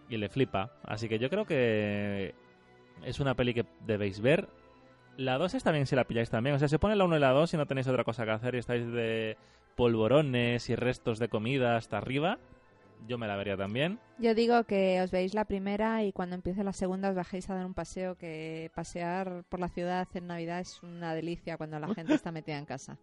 Y 0.08 0.18
le 0.18 0.30
flipa. 0.30 0.72
Así 0.84 1.08
que 1.08 1.20
yo 1.20 1.30
creo 1.30 1.46
que 1.46 2.34
es 3.04 3.20
una 3.20 3.36
peli 3.36 3.54
que 3.54 3.66
debéis 3.86 4.22
ver. 4.22 4.50
La 5.18 5.38
2 5.38 5.54
está 5.54 5.72
bien 5.72 5.86
si 5.86 5.96
la 5.96 6.06
pilláis 6.06 6.30
también. 6.30 6.56
O 6.56 6.60
sea, 6.60 6.68
se 6.68 6.80
pone 6.80 6.96
la 6.96 7.06
1 7.06 7.18
y 7.18 7.20
la 7.20 7.32
2 7.32 7.50
si 7.50 7.58
no 7.58 7.66
tenéis 7.66 7.88
otra 7.88 8.04
cosa 8.04 8.26
que 8.26 8.32
hacer 8.32 8.56
y 8.56 8.60
estáis 8.60 8.86
de 8.92 9.38
polvorones 9.76 10.70
y 10.70 10.76
restos 10.76 11.20
de 11.20 11.30
comida 11.30 11.76
hasta 11.76 11.98
arriba. 11.98 12.40
Yo 13.08 13.18
me 13.18 13.28
la 13.28 13.36
vería 13.36 13.56
también. 13.56 14.00
Yo 14.18 14.36
digo 14.36 14.64
que 14.66 15.02
os 15.02 15.12
veis 15.12 15.34
la 15.34 15.46
primera 15.46 16.04
y 16.04 16.12
cuando 16.12 16.36
empiece 16.36 16.64
la 16.64 16.74
segunda 16.74 17.10
os 17.10 17.16
bajéis 17.16 17.50
a 17.50 17.56
dar 17.56 17.66
un 17.66 17.74
paseo, 17.74 18.16
que 18.16 18.72
pasear 18.76 19.44
por 19.48 19.60
la 19.60 19.70
ciudad 19.70 20.08
en 20.14 20.28
Navidad 20.28 20.60
es 20.60 20.84
una 20.84 21.14
delicia 21.14 21.58
cuando 21.58 21.80
la 21.80 21.88
gente 21.96 22.14
está 22.14 22.32
metida 22.32 22.58
en 22.58 22.66
casa. 22.66 22.98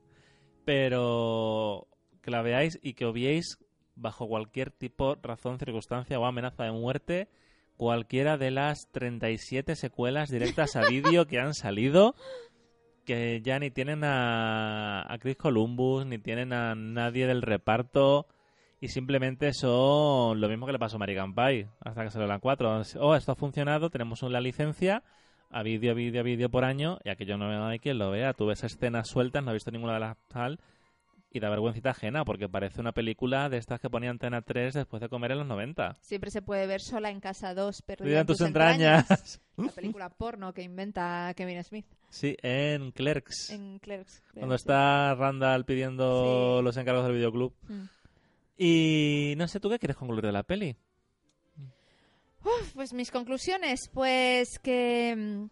Pero 0.66 1.88
que 2.20 2.30
la 2.30 2.42
veáis 2.42 2.78
y 2.82 2.92
que 2.92 3.06
obviéis 3.06 3.58
bajo 3.94 4.28
cualquier 4.28 4.70
tipo, 4.70 5.16
razón, 5.22 5.58
circunstancia 5.58 6.18
o 6.18 6.26
amenaza 6.26 6.64
de 6.64 6.72
muerte 6.72 7.28
cualquiera 7.76 8.36
de 8.36 8.50
las 8.50 8.88
37 8.92 9.76
secuelas 9.76 10.28
directas 10.28 10.76
a 10.76 10.86
vídeo 10.88 11.26
que 11.26 11.38
han 11.38 11.54
salido 11.54 12.14
que 13.04 13.40
ya 13.42 13.58
ni 13.58 13.70
tienen 13.70 14.02
a, 14.02 15.16
Chris 15.20 15.36
Columbus 15.36 16.04
ni 16.06 16.18
tienen 16.18 16.52
a 16.52 16.74
nadie 16.74 17.26
del 17.26 17.42
reparto 17.42 18.26
y 18.80 18.88
simplemente 18.88 19.52
son 19.52 20.40
lo 20.40 20.48
mismo 20.48 20.66
que 20.66 20.72
le 20.72 20.78
pasó 20.78 20.96
a 20.96 20.98
American 20.98 21.34
Pie 21.34 21.68
hasta 21.80 22.02
que 22.02 22.10
salió 22.10 22.26
la 22.26 22.38
4 22.38 22.82
oh 23.00 23.14
esto 23.14 23.32
ha 23.32 23.36
funcionado 23.36 23.90
tenemos 23.90 24.22
una 24.22 24.40
licencia 24.40 25.02
a 25.50 25.62
vídeo, 25.62 25.94
vídeo, 25.94 26.22
vídeo 26.24 26.48
por 26.50 26.64
año 26.64 26.98
y 27.04 27.08
aquello 27.10 27.36
no 27.38 27.66
hay 27.66 27.78
quien 27.78 27.98
lo 27.98 28.10
vea 28.10 28.32
tú 28.34 28.46
ves 28.46 28.64
escenas 28.64 29.08
sueltas 29.08 29.42
no 29.44 29.50
he 29.50 29.54
visto 29.54 29.70
ninguna 29.70 29.94
de 29.94 30.00
las 30.00 30.16
tal 30.28 30.58
y 31.30 31.40
da 31.40 31.50
vergüencita 31.50 31.90
ajena 31.90 32.24
porque 32.24 32.48
parece 32.48 32.80
una 32.80 32.92
película 32.92 33.48
de 33.48 33.58
estas 33.58 33.78
que 33.80 33.90
ponía 33.90 34.10
Antena 34.10 34.40
3 34.42 34.72
después 34.74 35.00
de 35.02 35.08
comer 35.08 35.32
en 35.32 35.38
los 35.38 35.46
90 35.46 35.96
Siempre 36.00 36.30
se 36.30 36.40
puede 36.42 36.66
ver 36.66 36.80
sola 36.80 37.10
en 37.10 37.20
casa 37.20 37.52
2, 37.54 37.82
Perdida 37.82 38.20
en 38.20 38.26
tus 38.26 38.40
entrañas. 38.40 39.40
La 39.56 39.68
película 39.68 40.08
porno 40.08 40.52
que 40.54 40.62
inventa 40.62 41.32
Kevin 41.36 41.62
Smith 41.62 41.86
sí 42.10 42.36
en 42.42 42.90
Clerks 42.92 43.50
en 43.50 43.78
Clerks. 43.80 44.22
cuando 44.34 44.56
sí. 44.56 44.62
está 44.62 45.14
Randall 45.14 45.64
pidiendo 45.64 46.58
Sí. 46.58 46.64
los 46.64 46.76
encargos 46.76 47.04
del 47.04 47.16
videoclub 47.16 47.52
Mm. 47.68 47.84
y 48.58 49.34
no 49.36 49.46
sé 49.48 49.60
tú 49.60 49.68
qué 49.68 49.78
quieres 49.78 49.96
concluir 49.96 50.24
de 50.24 50.32
la 50.32 50.42
peli 50.42 50.76
Uf, 52.46 52.72
pues 52.74 52.92
mis 52.92 53.10
conclusiones, 53.10 53.88
pues 53.92 54.58
que 54.60 55.14
mm, 55.16 55.48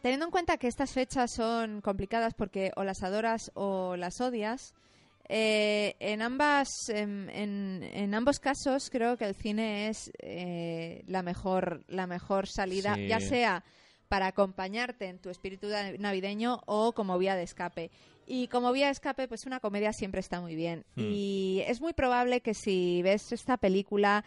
teniendo 0.00 0.26
en 0.26 0.30
cuenta 0.30 0.56
que 0.58 0.68
estas 0.68 0.92
fechas 0.92 1.32
son 1.34 1.80
complicadas 1.80 2.34
porque 2.34 2.70
o 2.76 2.84
las 2.84 3.02
adoras 3.02 3.50
o 3.54 3.96
las 3.96 4.20
odias, 4.20 4.74
eh, 5.28 5.94
en 6.00 6.22
ambas, 6.22 6.68
en, 6.88 7.30
en- 7.30 7.82
en 7.82 8.14
ambos 8.14 8.38
casos 8.40 8.90
creo 8.90 9.16
que 9.16 9.24
el 9.24 9.34
cine 9.34 9.88
es 9.88 10.10
eh, 10.20 11.02
la 11.06 11.22
mejor, 11.22 11.84
la 11.88 12.06
mejor 12.06 12.46
salida, 12.48 12.94
Sí. 12.94 13.06
ya 13.08 13.20
sea 13.20 13.64
para 14.08 14.26
acompañarte 14.26 15.06
en 15.06 15.18
tu 15.20 15.30
espíritu 15.30 15.68
navideño 15.98 16.60
o 16.66 16.92
como 16.92 17.16
vía 17.18 17.36
de 17.36 17.44
escape. 17.44 17.90
Y 18.26 18.48
como 18.48 18.72
vía 18.72 18.86
de 18.86 18.92
escape, 18.92 19.28
pues 19.28 19.46
una 19.46 19.60
comedia 19.60 19.92
siempre 19.92 20.20
está 20.20 20.40
muy 20.40 20.56
bien. 20.56 20.84
Hmm. 20.96 21.00
Y 21.12 21.62
es 21.66 21.80
muy 21.80 21.92
probable 21.92 22.40
que 22.40 22.54
si 22.54 23.02
ves 23.02 23.30
esta 23.32 23.56
película 23.56 24.24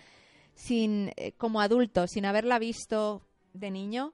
sin, 0.55 1.11
eh, 1.17 1.33
como 1.37 1.61
adulto, 1.61 2.07
sin 2.07 2.25
haberla 2.25 2.59
visto 2.59 3.21
de 3.53 3.71
niño, 3.71 4.13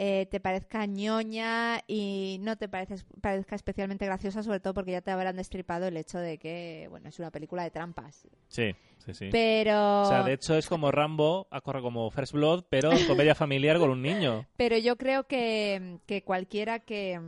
eh, 0.00 0.26
te 0.30 0.38
parezca 0.38 0.86
ñoña 0.86 1.82
y 1.88 2.38
no 2.40 2.56
te 2.56 2.68
parece- 2.68 3.04
parezca 3.20 3.56
especialmente 3.56 4.06
graciosa, 4.06 4.44
sobre 4.44 4.60
todo 4.60 4.72
porque 4.74 4.92
ya 4.92 5.00
te 5.00 5.10
habrán 5.10 5.36
destripado 5.36 5.86
el 5.88 5.96
hecho 5.96 6.18
de 6.18 6.38
que, 6.38 6.86
bueno, 6.90 7.08
es 7.08 7.18
una 7.18 7.32
película 7.32 7.64
de 7.64 7.72
trampas. 7.72 8.28
Sí, 8.46 8.74
sí, 9.04 9.12
sí. 9.14 9.28
Pero, 9.32 10.02
O 10.02 10.04
sea, 10.04 10.22
de 10.22 10.34
hecho 10.34 10.56
es 10.56 10.68
como 10.68 10.92
Rambo, 10.92 11.48
a 11.50 11.60
correr 11.60 11.82
como 11.82 12.08
First 12.12 12.32
Blood, 12.32 12.64
pero 12.70 12.90
comedia 13.08 13.34
familiar 13.34 13.78
con 13.78 13.90
un 13.90 14.02
niño. 14.02 14.46
pero 14.56 14.78
yo 14.78 14.96
creo 14.96 15.26
que, 15.26 15.98
que 16.06 16.22
cualquiera 16.22 16.78
que, 16.78 17.20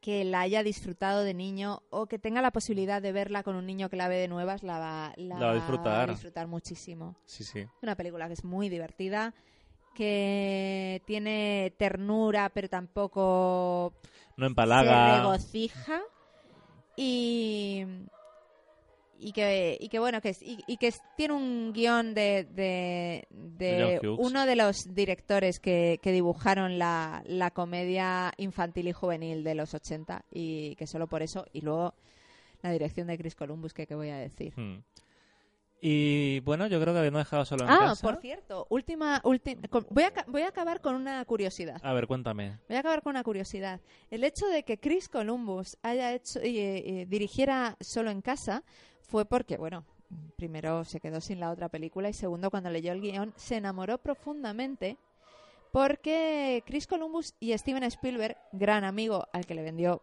que 0.00 0.24
la 0.24 0.40
haya 0.40 0.62
disfrutado 0.62 1.22
de 1.24 1.34
niño 1.34 1.82
o 1.90 2.06
que 2.06 2.18
tenga 2.18 2.40
la 2.40 2.50
posibilidad 2.52 3.02
de 3.02 3.12
verla 3.12 3.42
con 3.42 3.54
un 3.56 3.66
niño 3.66 3.90
que 3.90 3.96
la 3.96 4.08
ve 4.08 4.16
de 4.16 4.28
nuevas, 4.28 4.62
la 4.62 4.78
va, 4.78 5.12
la 5.16 5.38
La 5.38 5.46
va 5.46 5.52
a 5.52 6.06
disfrutar. 6.06 6.46
muchísimo. 6.46 7.16
Sí, 7.26 7.44
sí. 7.44 7.66
Una 7.82 7.94
película 7.96 8.26
que 8.26 8.32
es 8.32 8.42
muy 8.44 8.68
divertida, 8.70 9.34
que 9.94 11.02
tiene 11.06 11.74
ternura, 11.78 12.48
pero 12.54 12.68
tampoco 12.68 13.92
No 14.36 14.44
se 14.46 14.48
empalaga. 14.48 15.18
regocija 15.18 16.00
y 16.96 17.84
y 19.20 19.32
que, 19.32 19.76
y 19.80 19.88
que 19.88 19.98
bueno 19.98 20.20
que 20.20 20.30
es- 20.30 20.42
y, 20.42 20.58
y 20.66 20.76
que 20.78 20.92
tiene 21.16 21.34
un 21.34 21.72
guion 21.72 22.14
de, 22.14 22.46
de, 22.50 24.00
uno 24.18 24.46
de 24.46 24.56
los 24.56 24.76
directores 24.94 25.60
que, 25.60 25.98
que 26.02 26.12
dibujaron 26.12 26.78
la, 26.78 27.22
la 27.26 27.50
comedia 27.50 28.32
infantil 28.38 28.88
y 28.88 28.92
juvenil 28.92 29.44
de 29.44 29.54
los 29.54 29.74
80 29.74 30.24
y 30.32 30.74
que 30.76 30.86
solo 30.86 31.06
por 31.06 31.22
eso 31.22 31.44
y 31.52 31.60
luego 31.60 31.94
la 32.62 32.70
dirección 32.72 33.06
de 33.06 33.16
Chris 33.18 33.34
Columbus 33.34 33.72
que 33.74 33.86
qué 33.86 33.94
voy 33.94 34.08
a 34.10 34.16
decir 34.16 34.52
Hmm. 34.56 34.78
Y 35.82 36.40
bueno, 36.40 36.66
yo 36.66 36.78
creo 36.78 36.92
que 36.92 36.98
habiendo 36.98 37.18
dejado 37.20 37.46
solo 37.46 37.64
en 37.64 37.70
ah 37.70 37.78
casa. 37.78 38.06
por 38.06 38.20
cierto 38.20 38.66
última 38.68 39.22
voy 39.24 40.04
a 40.04 40.12
voy 40.26 40.42
a 40.42 40.48
acabar 40.48 40.82
con 40.82 40.94
una 40.94 41.24
curiosidad 41.24 41.80
A 41.82 41.94
ver, 41.94 42.06
cuéntame. 42.06 42.58
Voy 42.68 42.76
a 42.76 42.80
acabar 42.80 43.00
con 43.00 43.10
una 43.12 43.22
curiosidad. 43.24 43.80
El 44.10 44.22
hecho 44.24 44.46
de 44.48 44.62
que 44.62 44.78
Chris 44.78 45.08
Columbus 45.08 45.78
haya 45.82 46.12
hecho 46.12 46.40
y 46.44 46.58
eh, 46.58 46.82
eh, 47.00 47.06
dirigiera 47.08 47.76
solo 47.80 48.10
en 48.10 48.20
casa 48.20 48.62
fue 49.10 49.24
porque, 49.24 49.56
bueno, 49.56 49.84
primero 50.36 50.84
se 50.84 51.00
quedó 51.00 51.20
sin 51.20 51.40
la 51.40 51.50
otra 51.50 51.68
película 51.68 52.08
y 52.08 52.12
segundo, 52.12 52.50
cuando 52.50 52.70
leyó 52.70 52.92
el 52.92 53.00
guion, 53.00 53.32
se 53.36 53.56
enamoró 53.56 53.98
profundamente 53.98 54.96
porque 55.72 56.62
Chris 56.66 56.86
Columbus 56.86 57.34
y 57.40 57.56
Steven 57.56 57.82
Spielberg, 57.84 58.36
gran 58.52 58.84
amigo 58.84 59.26
al 59.32 59.46
que 59.46 59.54
le 59.54 59.62
vendió 59.62 60.02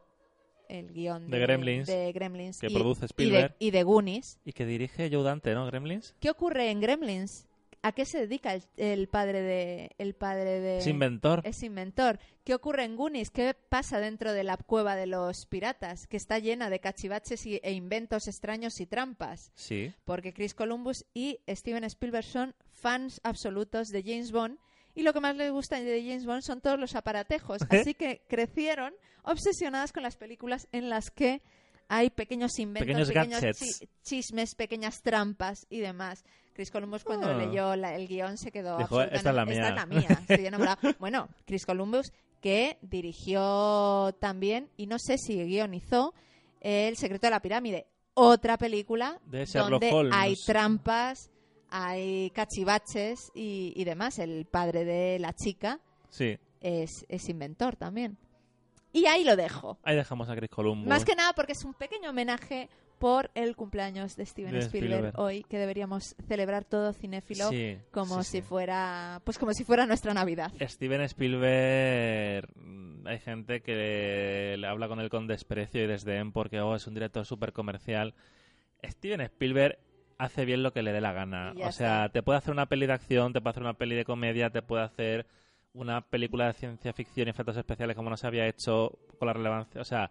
el 0.70 0.92
guion 0.92 1.30
De 1.30 1.40
Gremlins, 1.40 1.88
de 1.88 2.12
Gremlins 2.12 2.60
que 2.60 2.68
y, 2.68 2.74
produce 2.74 3.00
y 3.00 3.02
de, 3.02 3.06
Spielberg. 3.06 3.56
y 3.60 3.72
de 3.72 3.84
Goonies. 3.84 4.40
Y 4.44 4.52
que 4.52 4.66
dirige 4.66 5.10
Joe 5.12 5.24
Dante, 5.24 5.54
¿no? 5.54 5.66
Gremlins. 5.66 6.14
¿Qué 6.20 6.30
ocurre 6.30 6.70
en 6.70 6.82
Gremlins? 6.82 7.47
¿A 7.84 7.92
qué 7.92 8.06
se 8.06 8.20
dedica 8.20 8.54
el, 8.54 8.64
el 8.78 9.08
padre 9.08 9.42
de 9.42 9.92
el 9.98 10.14
padre 10.16 10.60
de 10.60 10.80
Es 10.80 10.88
inventor. 10.88 11.42
es 11.46 11.62
inventor. 11.64 12.20
¿Qué 12.44 12.54
ocurre 12.56 12.84
en 12.84 12.96
Goonies? 12.96 13.30
¿Qué 13.30 13.54
pasa 13.54 14.00
dentro 14.00 14.34
de 14.34 14.44
la 14.44 14.58
cueva 14.58 14.96
de 14.96 15.06
los 15.08 15.46
piratas? 15.46 16.08
Que 16.08 16.18
está 16.18 16.40
llena 16.40 16.70
de 16.70 16.80
cachivaches 16.80 17.46
y- 17.46 17.60
e 17.64 17.72
inventos 17.74 18.28
extraños 18.28 18.80
y 18.80 18.88
trampas. 18.88 19.52
Sí. 19.56 19.94
Porque 20.06 20.34
Chris 20.34 20.54
Columbus 20.56 21.06
y 21.14 21.40
Steven 21.48 21.84
Spielberg 21.84 22.26
son 22.26 22.56
fans 22.74 23.22
absolutos 23.24 23.88
de 23.90 24.02
James 24.04 24.32
Bond. 24.32 24.58
Y 24.96 25.04
lo 25.04 25.14
que 25.14 25.20
más 25.20 25.36
les 25.36 25.52
gusta 25.52 25.80
de 25.80 26.02
James 26.02 26.26
Bond 26.26 26.42
son 26.42 26.60
todos 26.62 26.80
los 26.80 26.96
aparatejos. 26.96 27.60
Así 27.70 27.94
que 27.94 28.22
crecieron 28.28 28.94
obsesionadas 29.24 29.92
con 29.94 30.02
las 30.04 30.18
películas 30.18 30.68
en 30.72 30.90
las 30.90 31.12
que 31.12 31.42
hay 31.90 32.10
pequeños 32.10 32.58
inventos, 32.60 32.88
Pequeños 32.88 33.08
pequeños, 33.10 33.42
gadgets. 33.42 33.80
chi- 33.80 33.88
chismes, 34.04 34.56
pequeñas 34.56 35.02
trampas 35.04 35.66
y 35.70 35.80
demás. 35.80 36.26
Chris 36.58 36.72
Columbus 36.72 37.04
cuando 37.04 37.28
Ah. 37.30 37.34
leyó 37.36 37.76
la- 37.76 37.96
el 37.96 38.08
guion 38.08 38.36
se 38.38 38.52
quedó 38.52 38.80
Dijo, 38.80 39.00
"Esta 39.02 39.30
es 39.30 39.36
la 39.36 39.46
mía". 39.46 39.54
Esta 39.56 39.70
es 39.70 39.76
la 39.76 39.86
mía. 39.86 40.08
Estoy 40.28 40.46
enamorada. 40.48 40.80
bueno, 41.00 41.30
Chris 41.46 41.66
Columbus 41.68 42.12
que 42.42 42.78
dirigió 42.82 44.14
también 44.20 44.70
y 44.78 44.88
no 44.88 44.98
sé 45.00 45.18
si 45.18 45.44
guionizó 45.46 46.14
El 46.60 46.98
secreto 46.98 47.28
de 47.28 47.32
la 47.32 47.40
pirámide, 47.40 47.86
otra 48.16 48.58
película 48.58 49.20
De 49.28 49.46
donde 49.46 49.92
Holmes. 49.92 50.14
hay 50.16 50.36
trampas, 50.46 51.30
hay 51.70 52.32
cachivaches 52.32 53.32
y, 53.36 53.74
y 53.76 53.84
demás. 53.84 54.18
El 54.18 54.46
padre 54.46 54.84
de 54.84 55.20
la 55.20 55.34
chica 55.34 55.80
Sí. 56.10 56.38
es, 56.60 57.06
es 57.08 57.30
inventor 57.30 57.76
también. 57.76 58.18
Y 58.92 59.06
ahí 59.06 59.24
lo 59.24 59.36
dejo. 59.36 59.78
Ahí 59.84 59.96
dejamos 59.96 60.28
a 60.30 60.36
Chris 60.36 60.50
Columbus. 60.50 60.88
Más 60.90 61.06
que 61.06 61.14
nada 61.16 61.34
porque 61.34 61.52
es 61.52 61.64
un 61.64 61.76
pequeño 61.76 62.10
homenaje 62.10 62.70
por 63.00 63.30
el 63.36 63.56
cumpleaños 63.56 64.16
de 64.16 64.26
Steven 64.26 64.52
De 64.54 64.60
Spielberg, 64.60 64.94
Spielberg. 65.08 65.20
hoy, 65.20 65.44
que 65.44 65.58
deberíamos 65.58 66.16
celebrar 66.28 66.66
todo 66.66 66.94
cinéfilo 66.94 67.50
Sí, 67.50 67.78
como 67.92 68.24
sí, 68.24 68.32
si 68.32 68.38
sí. 68.38 68.42
fuera 68.42 69.22
pues 69.24 69.38
como 69.38 69.54
si 69.54 69.64
fuera 69.64 69.86
nuestra 69.86 70.14
Navidad. 70.14 70.52
Steven 70.62 71.02
Spielberg, 71.02 72.50
mm, 72.56 73.08
hay 73.08 73.20
gente 73.20 73.62
que 73.62 74.56
le 74.58 74.68
habla 74.68 74.88
con 74.88 75.00
él 75.00 75.10
con 75.10 75.28
desprecio 75.28 75.84
y 75.84 75.88
desdén 75.88 76.32
porque 76.32 76.60
oh, 76.62 76.76
es 76.76 76.88
un 76.88 76.94
director 76.94 77.26
súper 77.26 77.54
comercial. 77.54 78.14
Steven 78.84 79.22
Spielberg 79.22 79.78
hace 80.18 80.46
bien 80.46 80.64
lo 80.64 80.74
que 80.74 80.82
le 80.82 80.92
dé 80.92 81.02
la 81.02 81.14
gana. 81.14 81.54
Ya 81.56 81.68
O 81.68 81.72
sea, 81.72 82.06
está. 82.06 82.10
te 82.14 82.24
puede 82.24 82.40
hacer 82.40 82.52
una 82.52 82.66
peli 82.68 82.88
de 82.88 82.94
acción, 82.94 83.34
te 83.34 83.42
puede 83.42 83.52
hacer 83.52 83.64
una 83.64 83.74
peli 83.76 83.96
de 83.96 84.06
comedia, 84.06 84.50
te 84.50 84.62
puede 84.62 84.84
hacer 84.84 85.28
una 85.74 86.02
película 86.02 86.48
de 86.48 86.54
ciencia 86.54 86.92
ficción 86.94 87.28
y 87.28 87.32
efectos 87.32 87.56
especiales 87.58 87.96
como 87.96 88.10
no 88.10 88.18
se 88.18 88.26
había 88.26 88.48
hecho 88.48 88.98
con 89.20 89.28
la 89.28 89.34
relevancia. 89.34 89.80
O 89.80 89.86
sea, 89.86 90.10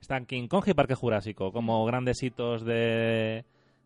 están 0.00 0.26
King 0.26 0.48
Kong 0.48 0.64
y 0.66 0.74
Parque 0.74 0.94
Jurásico 0.94 1.52
como 1.52 1.84
grandes 1.84 2.22
hitos 2.22 2.64
de, 2.64 3.44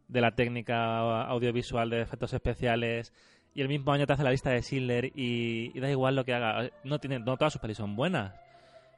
de 0.09 0.21
la 0.21 0.35
técnica 0.35 1.23
audiovisual 1.23 1.91
de 1.91 2.03
efectos 2.03 2.33
especiales 2.33 3.13
y 3.55 3.61
el 3.61 3.69
mismo 3.69 3.93
año 3.93 4.07
te 4.07 4.13
hace 4.13 4.25
la 4.25 4.31
lista 4.31 4.51
de 4.51 4.63
Schindler 4.63 5.07
y, 5.15 5.71
y 5.75 5.81
da 5.81 5.91
igual 5.91 6.17
lo 6.17 6.25
que 6.25 6.35
haga. 6.35 6.71
No, 6.83 6.99
tiene, 6.99 7.21
no 7.21 7.37
todas 7.37 7.53
sus 7.53 7.63
pelis 7.63 7.77
son 7.77 7.95
buenas. 7.95 8.35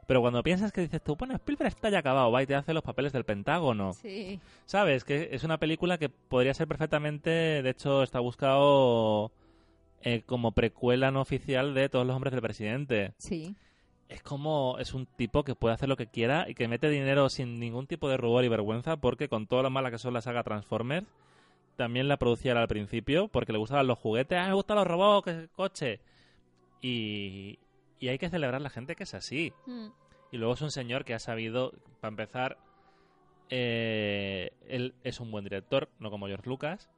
Pero 0.06 0.20
cuando 0.20 0.42
piensas 0.42 0.72
que 0.72 0.80
dices 0.82 1.02
tú, 1.02 1.16
bueno, 1.16 1.34
Spielberg 1.34 1.68
está 1.68 1.90
ya 1.90 1.98
acabado, 1.98 2.30
va 2.30 2.42
y 2.42 2.46
te 2.46 2.54
hace 2.54 2.72
los 2.72 2.84
papeles 2.84 3.12
del 3.12 3.24
Pentágono. 3.24 3.92
Sí. 3.92 4.40
¿Sabes? 4.64 5.04
Que 5.04 5.30
es 5.32 5.42
una 5.42 5.58
película 5.58 5.98
que 5.98 6.08
podría 6.08 6.54
ser 6.54 6.68
perfectamente, 6.68 7.30
de 7.30 7.70
hecho, 7.70 8.02
está 8.02 8.20
buscado 8.20 9.32
eh, 10.02 10.22
como 10.24 10.52
precuela 10.52 11.10
no 11.10 11.20
oficial 11.20 11.74
de 11.74 11.88
Todos 11.88 12.06
los 12.06 12.14
hombres 12.14 12.32
del 12.32 12.42
presidente. 12.42 13.14
Sí. 13.18 13.56
Es 14.08 14.22
como, 14.22 14.76
es 14.78 14.94
un 14.94 15.06
tipo 15.06 15.42
que 15.42 15.54
puede 15.54 15.74
hacer 15.74 15.88
lo 15.88 15.96
que 15.96 16.06
quiera 16.06 16.48
y 16.48 16.54
que 16.54 16.68
mete 16.68 16.88
dinero 16.88 17.28
sin 17.28 17.58
ningún 17.58 17.86
tipo 17.86 18.08
de 18.08 18.16
rubor 18.16 18.44
y 18.44 18.48
vergüenza 18.48 18.96
porque 18.96 19.28
con 19.28 19.46
todo 19.46 19.62
lo 19.62 19.70
mala 19.70 19.90
que 19.90 19.98
son 19.98 20.14
la 20.14 20.20
saga 20.20 20.44
Transformers, 20.44 21.06
también 21.76 22.08
la 22.08 22.16
producía 22.16 22.58
al 22.58 22.68
principio 22.68 23.28
porque 23.28 23.52
le 23.52 23.58
gustaban 23.58 23.86
los 23.86 23.98
juguetes, 23.98 24.38
ah, 24.38 24.46
me 24.46 24.54
gustan 24.54 24.76
los 24.76 24.86
robots, 24.86 25.24
que 25.24 25.48
coche. 25.56 26.00
Y, 26.80 27.58
y 27.98 28.08
hay 28.08 28.18
que 28.18 28.30
celebrar 28.30 28.60
la 28.60 28.70
gente 28.70 28.94
que 28.94 29.04
es 29.04 29.14
así. 29.14 29.52
Mm. 29.66 29.88
Y 30.32 30.38
luego 30.38 30.54
es 30.54 30.62
un 30.62 30.70
señor 30.70 31.04
que 31.04 31.14
ha 31.14 31.18
sabido, 31.18 31.72
para 32.00 32.10
empezar, 32.10 32.58
eh, 33.48 34.50
él 34.68 34.94
es 35.04 35.20
un 35.20 35.30
buen 35.30 35.44
director, 35.44 35.88
no 35.98 36.10
como 36.10 36.26
George 36.26 36.48
Lucas, 36.48 36.90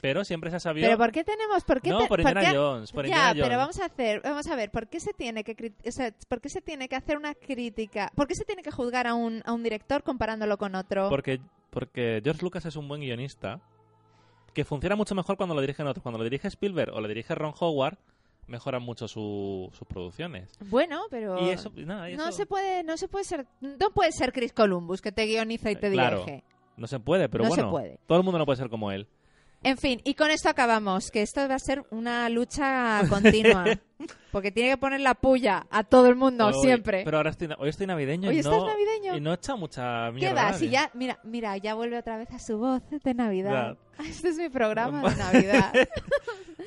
pero 0.00 0.24
siempre 0.24 0.50
se 0.50 0.56
ha 0.56 0.60
sabido... 0.60 0.86
Pero 0.86 0.98
¿por 0.98 1.12
qué 1.12 1.22
tenemos 1.24 1.62
por 1.64 1.80
qué 1.80 1.90
no, 1.90 1.98
te- 2.00 2.08
por 2.08 2.20
Indiana 2.20 2.40
qué- 2.50 2.56
Jones, 2.56 2.92
por 2.92 3.04
ya, 3.04 3.08
Indiana 3.10 3.28
Jones. 3.30 3.42
pero 3.44 3.56
vamos 3.58 3.80
a 3.80 3.84
hacer, 3.84 4.20
vamos 4.22 4.46
a 4.48 4.56
ver, 4.56 4.70
¿por 4.70 4.88
qué 4.88 4.98
se 5.00 5.12
tiene 5.12 5.44
que 5.44 5.56
cri- 5.56 5.74
o 5.86 5.92
sea, 5.92 6.12
por 6.28 6.40
qué 6.40 6.48
se 6.48 6.60
tiene 6.60 6.88
que 6.88 6.96
hacer 6.96 7.16
una 7.16 7.34
crítica? 7.34 8.10
¿Por 8.14 8.26
qué 8.26 8.34
se 8.34 8.44
tiene 8.44 8.62
que 8.62 8.70
juzgar 8.70 9.06
a 9.06 9.14
un, 9.14 9.42
a 9.44 9.52
un 9.52 9.62
director 9.62 10.02
comparándolo 10.02 10.58
con 10.58 10.74
otro? 10.74 11.08
Porque, 11.08 11.40
porque 11.70 12.20
George 12.24 12.42
Lucas 12.42 12.64
es 12.66 12.76
un 12.76 12.88
buen 12.88 13.00
guionista 13.00 13.60
que 14.54 14.64
funciona 14.64 14.96
mucho 14.96 15.14
mejor 15.14 15.36
cuando 15.36 15.54
lo 15.54 15.60
dirigen 15.60 15.86
otros. 15.86 16.02
Cuando 16.02 16.18
lo 16.18 16.24
dirige 16.24 16.48
Spielberg 16.48 16.92
o 16.92 17.00
lo 17.00 17.08
dirige 17.08 17.34
Ron 17.34 17.54
Howard, 17.58 17.96
mejoran 18.48 18.82
mucho 18.82 19.06
su- 19.08 19.70
sus 19.72 19.86
producciones. 19.86 20.50
Bueno, 20.66 21.02
pero 21.10 21.40
Y 21.46 21.50
eso, 21.50 21.72
nada, 21.76 22.10
y 22.10 22.16
no 22.16 22.24
eso- 22.28 22.32
se 22.38 22.46
puede, 22.46 22.82
no 22.82 22.96
se 22.96 23.08
puede 23.08 23.24
ser, 23.24 23.46
no 23.60 23.90
puede 23.94 24.12
ser 24.12 24.32
Chris 24.32 24.52
Columbus 24.52 25.00
que 25.00 25.12
te 25.12 25.24
guioniza 25.26 25.70
y 25.70 25.76
te 25.76 25.90
Claro. 25.92 26.24
dirige. 26.24 26.44
no 26.76 26.86
se 26.86 26.98
puede, 26.98 27.28
pero 27.28 27.44
No 27.44 27.50
se 27.50 27.56
bueno, 27.62 27.70
puede. 27.70 27.98
todo 28.06 28.18
el 28.18 28.24
mundo 28.24 28.38
no 28.38 28.44
puede 28.46 28.56
ser 28.56 28.68
como 28.68 28.90
él. 28.90 29.06
En 29.64 29.76
fin, 29.78 30.00
y 30.04 30.14
con 30.14 30.30
esto 30.30 30.48
acabamos, 30.48 31.10
que 31.10 31.22
esto 31.22 31.46
va 31.48 31.54
a 31.54 31.58
ser 31.60 31.84
una 31.90 32.28
lucha 32.28 33.02
continua, 33.08 33.64
porque 34.32 34.50
tiene 34.50 34.70
que 34.70 34.76
poner 34.76 35.00
la 35.00 35.14
puya 35.14 35.66
a 35.70 35.84
todo 35.84 36.08
el 36.08 36.16
mundo 36.16 36.46
Hoy- 36.48 36.54
siempre. 36.62 37.02
Pero 37.04 37.18
ahora 37.18 37.30
estoy, 37.30 37.48
hoy 37.58 37.68
estoy 37.68 37.86
navideño 37.86 38.28
Hoy 38.30 38.36
y 38.36 38.38
estás 38.40 38.56
no, 38.56 38.66
navideño. 38.66 39.16
y 39.16 39.20
no 39.20 39.30
he 39.30 39.34
echado 39.34 39.58
mucha 39.58 40.10
mierda. 40.10 40.28
¿Qué 40.28 40.34
va? 40.34 40.52
Si 40.58 40.68
ya, 40.68 40.90
mira, 40.94 41.20
mira, 41.22 41.56
ya 41.58 41.74
vuelve 41.74 41.96
otra 41.98 42.16
vez 42.18 42.28
a 42.32 42.38
su 42.40 42.58
voz 42.58 42.82
de 42.90 43.14
Navidad. 43.14 43.76
Ya. 43.98 44.04
Este 44.08 44.30
es 44.30 44.36
mi 44.36 44.48
programa 44.48 45.08
de 45.10 45.16
Navidad. 45.32 45.72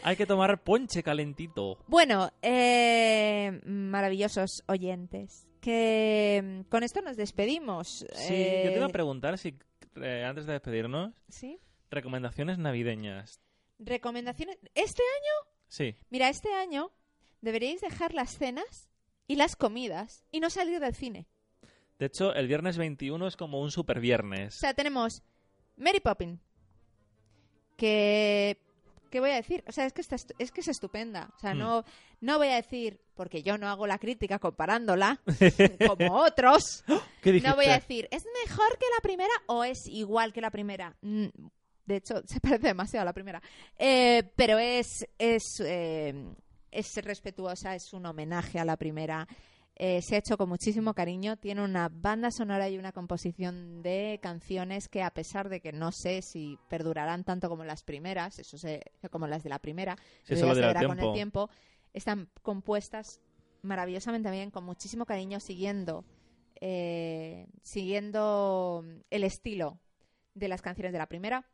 Hay 0.04 0.16
que 0.16 0.26
tomar 0.26 0.62
ponche 0.64 1.04
calentito. 1.04 1.80
Bueno, 1.88 2.32
eh, 2.42 3.60
maravillosos 3.66 4.64
oyentes, 4.68 5.48
que 5.60 6.42
mm, 6.66 6.70
con 6.70 6.84
esto 6.84 7.02
nos 7.02 7.18
despedimos. 7.18 8.06
Sí, 8.14 8.34
Eh, 8.34 8.62
yo 8.66 8.72
te 8.72 8.78
iba 8.78 8.86
a 8.86 8.90
preguntar 8.90 9.38
si 9.38 9.56
eh, 9.96 10.24
antes 10.26 10.46
de 10.46 10.54
despedirnos, 10.54 11.12
¿Sí? 11.30 11.58
Recomendaciones 11.96 12.58
navideñas. 12.60 13.42
Recomendaciones. 13.80 14.58
¿Este 14.76 15.02
año? 15.02 15.52
Sí, 15.68 15.96
Mira, 16.12 16.30
este 16.30 16.54
año 16.54 16.92
deberíais 17.42 17.82
dejar 17.82 18.14
las 18.14 18.38
cenas 18.38 18.88
y 19.28 19.36
las 19.36 19.56
comidas 19.56 20.24
y 20.32 20.40
no 20.40 20.50
salir 20.50 20.80
del 20.80 20.94
cine. 20.96 21.28
de 21.98 22.06
hecho, 22.06 22.34
el 22.36 22.48
viernes 22.48 22.78
21 22.78 23.26
es 23.28 23.36
como 23.36 23.60
un 23.62 23.72
super 23.72 23.98
O 23.98 24.02
viernes. 24.02 24.54
sea, 24.56 24.74
tenemos 24.74 25.24
Mary 25.78 26.00
Poppins, 26.00 26.40
que... 27.78 28.62
¿Qué 29.12 29.20
voy 29.22 29.30
a 29.30 29.36
decir? 29.36 29.64
O 29.68 29.72
sea, 29.72 29.86
es 29.86 29.94
que, 29.94 30.02
es, 30.02 30.52
que 30.52 30.62
es 30.62 30.68
estupenda. 30.68 31.30
O 31.38 31.40
sea, 31.40 31.54
Hmm. 31.54 31.60
no, 31.60 31.86
no 32.20 32.38
voy 32.38 32.50
a 32.50 32.56
decir, 32.56 33.00
porque 33.14 33.44
yo 33.44 33.58
no 33.58 33.70
hago 33.70 33.88
la 33.88 33.98
crítica 33.98 34.40
comparándola, 34.40 35.22
como 35.88 36.16
otros, 36.18 36.84
¿Qué 37.22 37.40
no 37.40 37.56
voy 37.56 37.68
a 37.68 37.76
decir, 37.76 38.10
¿es 38.12 38.26
mejor 38.46 38.78
que 38.78 38.86
la 38.94 39.02
primera 39.02 39.32
o 39.46 39.64
es 39.64 39.78
igual 39.88 40.34
que 40.34 40.42
la 40.42 40.52
primera? 40.52 40.98
Mm, 41.02 41.28
De 41.86 41.98
hecho, 41.98 42.22
se 42.26 42.40
parece 42.40 42.68
demasiado 42.68 43.02
a 43.04 43.06
la 43.06 43.14
primera. 43.14 43.42
Eh, 43.78 44.24
pero 44.36 44.58
es, 44.58 45.08
es, 45.18 45.44
eh, 45.62 46.14
es 46.72 46.96
respetuosa, 47.04 47.76
es 47.76 47.94
un 47.94 48.06
homenaje 48.06 48.60
a 48.60 48.66
la 48.66 48.78
primera. 48.78 49.28
Eh, 49.78 50.02
se 50.02 50.16
ha 50.16 50.20
hecho 50.20 50.38
con 50.38 50.48
muchísimo 50.48 50.94
cariño. 50.94 51.36
Tiene 51.38 51.62
una 51.62 51.90
banda 51.90 52.32
sonora 52.32 52.70
y 52.70 52.78
una 52.78 52.94
composición 52.94 53.82
de 53.82 54.20
canciones 54.22 54.88
que, 54.88 55.04
a 55.04 55.12
pesar 55.12 55.50
de 55.50 55.60
que 55.60 55.74
no 55.74 55.92
sé 55.92 56.22
si 56.22 56.58
perdurarán 56.70 57.26
tanto 57.26 57.50
como 57.50 57.66
las 57.66 57.84
primeras, 57.84 58.40
eso 58.40 58.58
se, 58.58 58.82
como 59.12 59.28
las 59.28 59.44
de 59.44 59.50
la 59.50 59.60
primera, 59.60 59.98
Sí, 60.24 60.34
eso 60.34 60.42
solo 60.42 60.54
ya 60.54 60.62
se 60.62 60.68
verá 60.68 60.88
con 60.88 61.00
el 61.00 61.14
tiempo. 61.14 61.48
tiempo, 61.48 61.50
están 61.94 62.30
compuestas 62.42 63.20
maravillosamente 63.64 64.32
bien, 64.32 64.50
con 64.52 64.64
muchísimo 64.64 65.06
cariño, 65.06 65.40
siguiendo, 65.42 66.06
eh, 66.62 67.48
siguiendo 67.64 68.86
el 69.10 69.24
estilo 69.24 69.80
de 70.36 70.48
las 70.48 70.62
canciones 70.62 70.94
de 70.94 71.00
la 71.00 71.08
primera. 71.08 71.46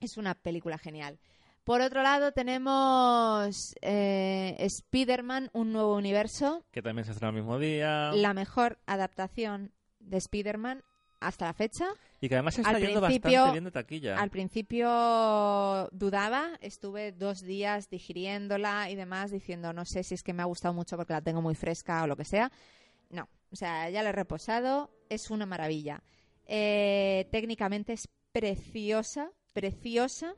Es 0.00 0.16
una 0.16 0.34
película 0.34 0.78
genial. 0.78 1.18
Por 1.64 1.82
otro 1.82 2.02
lado, 2.02 2.32
tenemos 2.32 3.74
eh, 3.82 4.56
Spider-Man, 4.58 5.50
un 5.52 5.72
nuevo 5.72 5.96
universo, 5.96 6.64
Que 6.70 6.80
también 6.80 7.04
se 7.04 7.12
estrena 7.12 7.30
el 7.30 7.36
mismo 7.36 7.58
día. 7.58 8.12
la 8.12 8.32
mejor 8.32 8.78
adaptación 8.86 9.72
de 10.00 10.16
Spider-Man 10.16 10.82
hasta 11.20 11.46
la 11.46 11.52
fecha. 11.52 11.86
Y 12.20 12.28
que 12.28 12.36
además 12.36 12.54
se 12.54 12.62
está 12.62 12.70
al 12.70 12.80
yendo 12.80 13.00
bastante 13.00 13.50
bien 13.52 13.64
de 13.64 13.70
taquilla. 13.70 14.18
Al 14.18 14.30
principio 14.30 14.88
dudaba, 15.92 16.50
estuve 16.60 17.12
dos 17.12 17.42
días 17.42 17.90
digiriéndola 17.90 18.90
y 18.90 18.94
demás, 18.94 19.30
diciendo 19.30 19.72
no 19.72 19.84
sé 19.84 20.04
si 20.04 20.14
es 20.14 20.22
que 20.22 20.32
me 20.32 20.42
ha 20.42 20.46
gustado 20.46 20.74
mucho 20.74 20.96
porque 20.96 21.12
la 21.12 21.20
tengo 21.20 21.42
muy 21.42 21.54
fresca 21.54 22.02
o 22.02 22.06
lo 22.06 22.16
que 22.16 22.24
sea. 22.24 22.50
No, 23.10 23.28
o 23.50 23.56
sea, 23.56 23.90
ya 23.90 24.02
la 24.02 24.10
he 24.10 24.12
reposado, 24.12 24.90
es 25.08 25.30
una 25.30 25.46
maravilla. 25.46 26.02
Eh, 26.46 27.28
técnicamente 27.30 27.92
es 27.92 28.08
preciosa, 28.32 29.30
preciosa. 29.52 30.34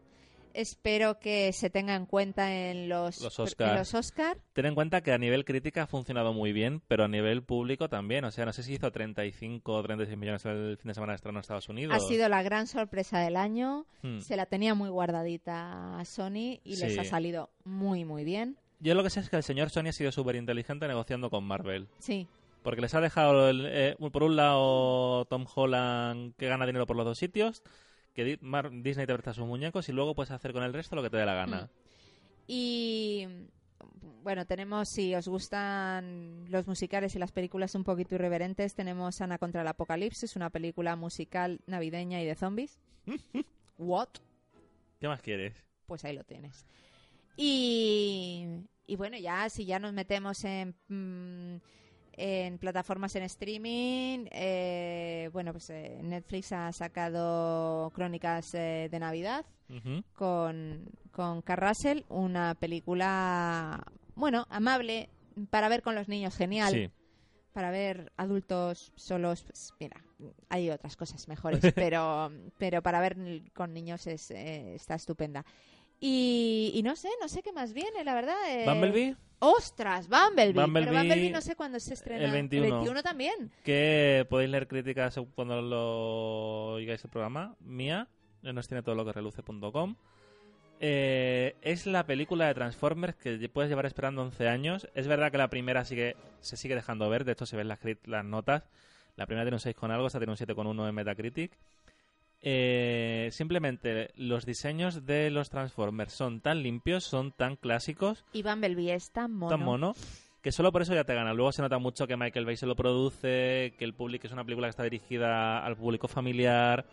Espero 0.53 1.21
que 1.21 1.53
se 1.53 1.71
tenga 1.71 1.95
en 1.95 2.07
cuenta 2.07 2.53
en 2.53 2.89
los, 2.89 3.21
Los 3.23 3.39
en 3.39 3.45
Oscar. 3.45 3.79
los 3.79 3.95
Oscar. 3.95 4.37
Ten 4.53 4.67
en 4.67 4.75
cuenta 4.75 5.01
que 5.01 5.13
a 5.13 5.19
nivel 5.19 5.45
crítica 5.45 5.85
ha 5.85 5.87
funcionado 5.87 6.33
muy 6.33 6.53
bien, 6.53 6.83
pero 6.89 7.05
a 7.05 7.09
nivel 7.09 7.45
público 7.45 7.89
también. 7.89 8.25
O 8.25 8.33
sea, 8.33 8.47
no 8.47 8.53
sé 8.53 8.65
si 8.65 8.73
hizo 8.75 8.91
35 8.91 9.73
o 9.73 9.81
36 9.81 10.19
millones 10.19 10.45
el 10.47 10.77
fin 10.77 10.89
de 10.89 10.95
semana 10.95 11.13
de 11.13 11.17
estreno 11.17 11.39
en 11.39 11.43
Estados 11.43 11.69
Unidos. 11.69 11.95
Ha 11.95 12.01
sido 12.01 12.29
la 12.29 12.43
gran 12.43 12.67
sorpresa 12.67 13.21
del 13.21 13.37
año. 13.37 13.87
Hmm. 14.03 14.19
Se 14.19 14.35
la 14.37 14.47
tenía 14.47 14.75
muy 14.75 14.89
guardadita 14.89 16.01
a 16.01 16.05
Sony 16.05 16.59
y 16.65 16.77
les 16.81 16.99
ha 16.99 17.05
salido 17.05 17.51
muy, 17.65 18.05
muy 18.05 18.25
bien. 18.25 18.57
Yo 18.81 18.95
lo 18.95 19.05
que 19.05 19.11
sé 19.11 19.21
es 19.21 19.31
que 19.31 19.37
el 19.37 19.45
señor 19.45 19.71
Sony 19.71 19.91
ha 19.91 19.93
sido 19.93 20.11
súper 20.11 20.35
inteligente 20.35 20.89
negociando 20.89 21.31
con 21.31 21.45
Marvel. 21.45 21.87
Sí, 22.01 22.27
Porque 22.65 22.81
les 22.81 22.93
ha 22.95 23.01
dejado, 23.01 23.49
el- 23.51 23.67
eh, 23.67 23.97
por 24.13 24.23
un 24.25 24.35
lado, 24.37 25.27
Tom 25.27 25.47
Holland 25.55 26.35
que 26.37 26.49
gana 26.49 26.67
dinero 26.67 26.87
por 26.87 26.97
los 26.97 27.07
dos 27.07 27.19
sitios, 27.19 27.63
que 28.15 28.25
Disney 28.25 29.07
te 29.07 29.13
presta 29.13 29.33
sus 29.35 29.47
muñecos 29.47 29.89
y 29.89 29.93
luego 29.93 30.15
puedes 30.15 30.31
hacer 30.31 30.53
con 30.53 30.63
el 30.63 30.73
resto 30.73 30.97
lo 30.97 31.03
que 31.03 31.11
te 31.11 31.17
dé 31.17 31.27
la 31.27 31.35
gana. 31.35 31.71
Y 32.47 33.27
bueno, 34.23 34.45
tenemos, 34.47 34.89
si 34.89 35.15
os 35.15 35.29
gustan 35.29 36.45
los 36.51 36.67
musicales 36.67 37.15
y 37.15 37.19
las 37.19 37.33
películas 37.33 37.75
un 37.75 37.85
poquito 37.85 38.15
irreverentes, 38.15 38.75
tenemos 38.75 39.21
Ana 39.21 39.39
contra 39.39 39.63
el 39.63 39.69
Apocalipsis, 39.69 40.37
una 40.37 40.51
película 40.51 40.97
musical 40.97 41.61
navideña 41.67 42.21
y 42.21 42.27
de 42.27 42.35
zombies. 42.35 42.79
What? 43.79 44.09
¿Qué 44.99 45.09
más 45.09 45.23
quieres? 45.23 45.55
Pues 45.87 46.05
ahí 46.05 46.15
lo 46.15 46.25
tienes. 46.25 46.67
Y, 47.37 48.47
y 48.87 48.97
bueno, 48.97 49.17
ya 49.17 49.49
si 49.49 49.65
ya 49.65 49.79
nos 49.79 49.93
metemos 49.95 50.45
en, 50.45 50.75
mm, 50.89 51.57
en 52.23 52.59
plataformas 52.59 53.17
en 53.17 53.23
streaming, 53.23 54.27
eh, 54.31 55.31
bueno, 55.33 55.53
pues 55.53 55.71
eh, 55.71 56.01
Netflix 56.03 56.53
ha 56.53 56.71
sacado 56.73 57.91
Crónicas 57.95 58.55
eh, 58.55 58.89
de 58.91 58.99
Navidad 58.99 59.47
con, 60.15 60.85
con 61.13 61.41
Carl 61.43 61.69
Russell, 61.69 62.03
una 62.09 62.55
película, 62.57 63.83
bueno, 64.17 64.47
amable 64.51 65.09
para 65.49 65.69
ver 65.69 65.81
con 65.83 65.95
los 65.95 66.09
niños, 66.09 66.37
genial. 66.37 66.73
Sí. 66.73 66.91
Para 67.53 67.71
ver 67.71 68.13
adultos 68.17 68.93
solos, 68.97 69.43
pues 69.43 69.73
mira, 69.81 70.05
hay 70.51 70.71
otras 70.71 70.97
cosas 70.97 71.27
mejores, 71.27 71.61
pero, 71.75 72.31
pero 72.59 72.83
para 72.83 73.01
ver 73.01 73.17
con 73.55 73.73
niños 73.73 74.07
es, 74.07 74.31
eh, 74.31 74.75
está 74.75 74.95
estupenda. 74.95 75.45
Y, 75.99 76.73
y 76.75 76.83
no 76.83 76.97
sé, 76.97 77.09
no 77.21 77.29
sé 77.29 77.43
qué 77.43 77.53
más 77.53 77.73
viene, 77.73 78.05
la 78.05 78.15
verdad. 78.15 78.37
eh, 78.51 78.67
¿Bumblebee? 78.67 79.17
¡Ostras! 79.41 80.07
Bumblebee. 80.09 80.53
Bumblebee, 80.53 80.87
Pero 80.87 80.99
Bumblebee 80.99 81.31
no 81.31 81.41
sé 81.41 81.57
cuándo 81.57 81.81
se 81.81 81.95
estrena. 81.95 82.25
el 82.27 82.31
21. 82.31 82.77
21 82.77 83.03
también. 83.03 83.51
Que 83.65 84.27
podéis 84.29 84.51
leer 84.51 84.69
críticas 84.69 85.19
cuando 85.35 85.61
lo 85.63 86.75
oigáis 86.75 87.03
el 87.03 87.11
programa. 87.11 87.57
Mía, 87.61 88.07
nos 88.43 88.69
tiene 88.69 88.83
todo 88.83 88.95
lo 88.95 89.05
que 89.05 89.13
reluce.com. 89.13 89.97
Eh, 90.83 91.57
es 91.61 91.87
la 91.87 92.07
película 92.07 92.47
de 92.47 92.55
Transformers 92.55 93.15
que 93.17 93.49
puedes 93.51 93.69
llevar 93.71 93.87
esperando 93.87 94.23
11 94.23 94.49
años. 94.49 94.89
Es 94.95 95.07
verdad 95.07 95.31
que 95.31 95.39
la 95.39 95.49
primera 95.49 95.85
sigue, 95.85 96.17
se 96.41 96.57
sigue 96.57 96.75
dejando 96.75 97.09
ver, 97.09 97.25
de 97.25 97.33
hecho 97.33 97.47
se 97.47 97.57
ven 97.57 97.69
las, 97.69 97.81
las 98.05 98.25
notas. 98.25 98.65
La 99.17 99.27
primera 99.27 99.45
tiene 99.45 99.57
un 99.57 99.61
6 99.61 99.75
con 99.75 99.91
algo, 99.91 100.07
esta 100.07 100.19
tiene 100.19 100.33
un 100.33 100.39
7,1 100.39 100.89
en 100.89 100.95
Metacritic. 100.95 101.53
Eh, 102.43 103.29
simplemente 103.33 104.11
los 104.17 104.47
diseños 104.47 105.05
de 105.05 105.31
los 105.31 105.51
Transformers 105.51 106.15
son 106.15 106.41
tan 106.41 106.63
limpios, 106.63 107.05
son 107.05 107.33
tan 107.33 107.57
clásicos 107.57 108.25
Y 108.33 108.43
Bumblebee 108.43 108.95
es 108.95 109.13
tan 109.13 109.31
mono. 109.35 109.51
tan 109.51 109.63
mono 109.63 109.95
que 110.41 110.53
solo 110.53 110.73
por 110.73 110.83
eso 110.83 110.95
ya 110.95 111.05
te 111.05 111.15
gana. 111.15 111.35
Luego 111.35 111.53
se 111.53 111.63
nota 111.63 111.79
mucho 111.79 112.07
que 112.07 112.17
Michael 112.17 112.47
Bay 112.47 112.57
se 112.57 112.67
lo 112.67 112.75
produce, 112.75 113.75
que 113.79 113.85
el 113.85 113.95
público 113.95 114.27
es 114.27 114.33
una 114.33 114.45
película 114.45 114.67
que 114.69 114.71
está 114.71 114.85
dirigida 114.85 115.65
al 115.65 115.77
público 115.77 116.09
familiar, 116.09 116.87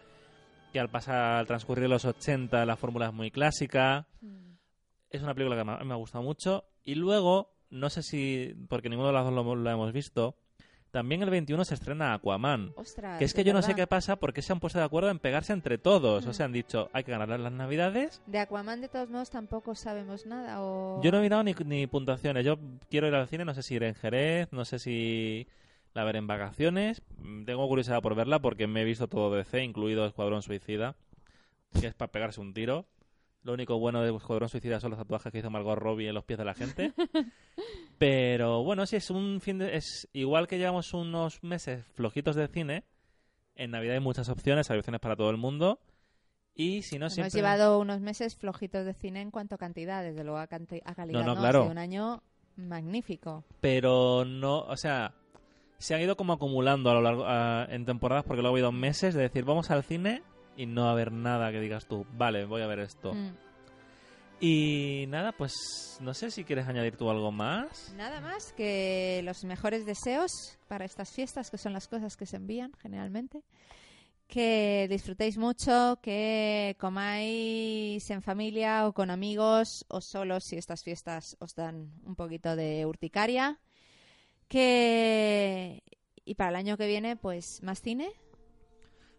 que 0.74 0.80
al 0.80 0.90
pasar 0.90 1.40
al 1.40 1.48
transcurrir 1.48 1.84
de 1.84 1.90
los 1.90 2.03
80 2.03 2.65
la 2.65 2.76
fórmula 2.76 3.07
es 3.07 3.14
muy 3.14 3.32
clásica. 3.32 4.06
Mm. 4.22 4.56
Es 5.10 5.22
una 5.22 5.34
película 5.34 5.56
que 5.56 5.64
me 5.64 5.72
ha, 5.72 5.84
me 5.84 5.94
ha 5.94 5.98
gustado 5.98 6.24
mucho. 6.24 6.65
Y 6.84 6.95
luego, 6.95 7.53
no 7.69 7.90
sé 7.90 8.03
si, 8.03 8.53
porque 8.68 8.90
ninguno 8.90 9.07
de 9.07 9.14
los 9.14 9.24
dos 9.24 9.34
lo, 9.34 9.56
lo 9.56 9.69
hemos 9.69 9.94
visto, 9.94 10.36
también 10.91 11.22
el 11.22 11.30
21 11.30 11.65
se 11.65 11.73
estrena 11.73 12.14
Aquaman. 12.14 12.73
Ostras, 12.76 13.19
Que 13.19 13.26
es 13.26 13.34
que 13.34 13.43
yo 13.43 13.53
no 13.53 13.61
sé 13.61 13.76
qué 13.76 13.88
pasa 13.88 14.15
porque 14.15 14.41
se 14.41 14.53
han 14.53 14.59
puesto 14.59 14.80
de 14.80 14.85
acuerdo 14.85 15.09
en 15.09 15.19
pegarse 15.19 15.53
entre 15.53 15.77
todos. 15.77 16.26
Mm. 16.26 16.30
O 16.30 16.34
sea, 16.34 16.45
han 16.45 16.53
dicho, 16.53 16.89
hay 16.93 17.03
que 17.03 17.11
ganar 17.11 17.39
las 17.39 17.51
navidades. 17.51 18.22
De 18.26 18.39
Aquaman, 18.39 18.81
de 18.81 18.89
todos 18.89 19.09
modos, 19.09 19.30
tampoco 19.30 19.76
sabemos 19.76 20.26
nada. 20.26 20.61
O... 20.61 21.01
Yo 21.03 21.11
no 21.11 21.19
he 21.19 21.22
mirado 21.22 21.43
ni, 21.43 21.53
ni 21.65 21.88
puntuaciones. 21.88 22.45
Yo 22.45 22.57
quiero 22.89 23.07
ir 23.07 23.15
al 23.15 23.27
cine, 23.27 23.45
no 23.45 23.53
sé 23.53 23.64
si 23.64 23.76
ir 23.76 23.84
en 23.84 23.95
Jerez, 23.95 24.49
no 24.51 24.65
sé 24.65 24.80
si 24.80 25.47
la 25.93 26.03
ver 26.03 26.15
en 26.15 26.27
vacaciones. 26.27 27.01
Mm, 27.18 27.45
Tengo 27.45 27.68
curiosidad 27.68 28.01
por 28.01 28.15
verla 28.15 28.39
porque 28.39 28.68
me 28.68 28.81
he 28.81 28.85
visto 28.85 29.07
todo 29.07 29.35
DC, 29.35 29.64
incluido 29.64 30.05
Escuadrón 30.05 30.41
Suicida, 30.41 30.95
que 31.80 31.88
es 31.88 31.93
para 31.93 32.11
pegarse 32.11 32.39
un 32.39 32.53
tiro. 32.53 32.85
Lo 33.43 33.53
único 33.53 33.80
bueno 33.80 34.01
de 34.01 34.14
Escuadrón 34.15 34.49
Suicida 34.49 34.80
son 34.80 34.91
los 34.91 34.99
tatuajes 34.99 35.31
que 35.31 35.39
hizo 35.39 35.49
Margot 35.49 35.77
Robbie 35.77 36.09
en 36.09 36.15
los 36.15 36.26
pies 36.26 36.38
de 36.39 36.45
la 36.45 36.53
gente. 36.53 36.93
Pero 37.97 38.64
bueno, 38.64 38.85
sí, 38.85 38.95
es 38.97 39.09
un 39.09 39.39
fin 39.41 39.57
de... 39.59 39.76
Es 39.76 40.07
igual 40.14 40.47
que 40.47 40.57
llevamos 40.57 40.93
unos 40.93 41.43
meses 41.43 41.85
flojitos 41.93 42.35
de 42.35 42.47
cine. 42.47 42.84
En 43.55 43.72
Navidad 43.72 43.95
hay 43.95 43.99
muchas 44.01 44.30
opciones, 44.30 44.69
hay 44.69 44.77
opciones 44.77 45.01
para 45.01 45.15
todo 45.15 45.30
el 45.30 45.38
mundo. 45.38 45.80
Y 46.53 46.81
si 46.84 46.97
no, 46.99 47.05
Hemos 47.05 47.14
siempre... 47.14 47.35
llevado 47.35 47.80
unos 47.80 48.01
meses 48.01 48.35
flojitos 48.35 48.85
de 48.85 48.93
cine 48.93 49.22
en 49.22 49.31
cuanto 49.31 49.55
a 49.55 49.57
cantidad, 49.57 50.03
desde 50.03 50.23
luego 50.23 50.39
a, 50.39 50.47
canti- 50.47 50.81
a 50.85 50.93
calidad. 50.95 51.22
No, 51.23 51.34
no, 51.35 51.39
claro. 51.39 51.65
un 51.65 51.77
año 51.77 52.22
magnífico. 52.55 53.43
pero 53.61 54.26
no, 54.26 54.59
o 54.61 54.76
sea, 54.77 55.14
se 55.77 55.93
han 55.93 56.01
ido 56.01 56.18
como 56.18 56.34
acumulando 56.34 56.89
a 56.89 56.95
lo 56.95 57.01
largo 57.01 57.26
a- 57.27 57.68
en 57.69 57.85
temporadas 57.85 58.26
porque 58.26 58.41
luego 58.41 58.55
ha 58.55 58.57
habido 58.57 58.72
meses 58.72 59.14
de 59.14 59.22
decir 59.22 59.45
vamos 59.45 59.69
al 59.69 59.84
cine 59.84 60.23
y 60.58 60.66
no 60.66 60.90
haber 60.90 61.12
nada 61.12 61.52
que 61.52 61.62
digas 61.62 61.86
tú, 61.86 62.06
vale, 62.14 62.46
voy 62.46 62.62
a 62.62 62.68
ver 62.68 62.80
esto. 62.80 63.14
Mm. 63.14 63.36
Y 64.40 65.06
nada, 65.08 65.32
pues 65.32 65.98
no 66.02 66.14
sé 66.14 66.30
si 66.30 66.44
quieres 66.44 66.68
añadir 66.68 66.96
tú 66.96 67.10
algo 67.10 67.32
más. 67.32 67.94
Nada 67.96 68.22
más 68.22 68.54
que 68.54 69.22
los 69.24 69.44
mejores 69.46 69.86
deseos 69.86 70.32
para 70.68 70.86
estas 70.86 71.12
fiestas, 71.12 71.50
que 71.50 71.58
son 71.58 71.74
las 71.74 71.88
cosas 71.88 72.18
que 72.18 72.26
se 72.26 72.36
envían 72.36 72.74
generalmente. 72.80 73.42
Que 74.28 74.88
disfrutéis 74.90 75.38
mucho, 75.38 76.00
que 76.02 76.76
comáis 76.80 78.10
en 78.10 78.22
familia 78.22 78.88
o 78.88 78.94
con 78.94 79.10
amigos 79.10 79.86
o 79.88 80.02
solos 80.02 80.44
si 80.44 80.58
estas 80.58 80.84
fiestas 80.84 81.38
os 81.40 81.56
dan 81.56 81.94
un 82.04 82.16
poquito 82.16 82.56
de 82.56 82.86
urticaria. 82.86 83.58
Que 84.50 85.82
y 86.26 86.36
para 86.36 86.50
el 86.50 86.56
año 86.58 86.78
que 86.78 86.88
viene, 86.88 87.16
pues 87.16 87.64
más 87.64 87.82
cine. 87.82 88.12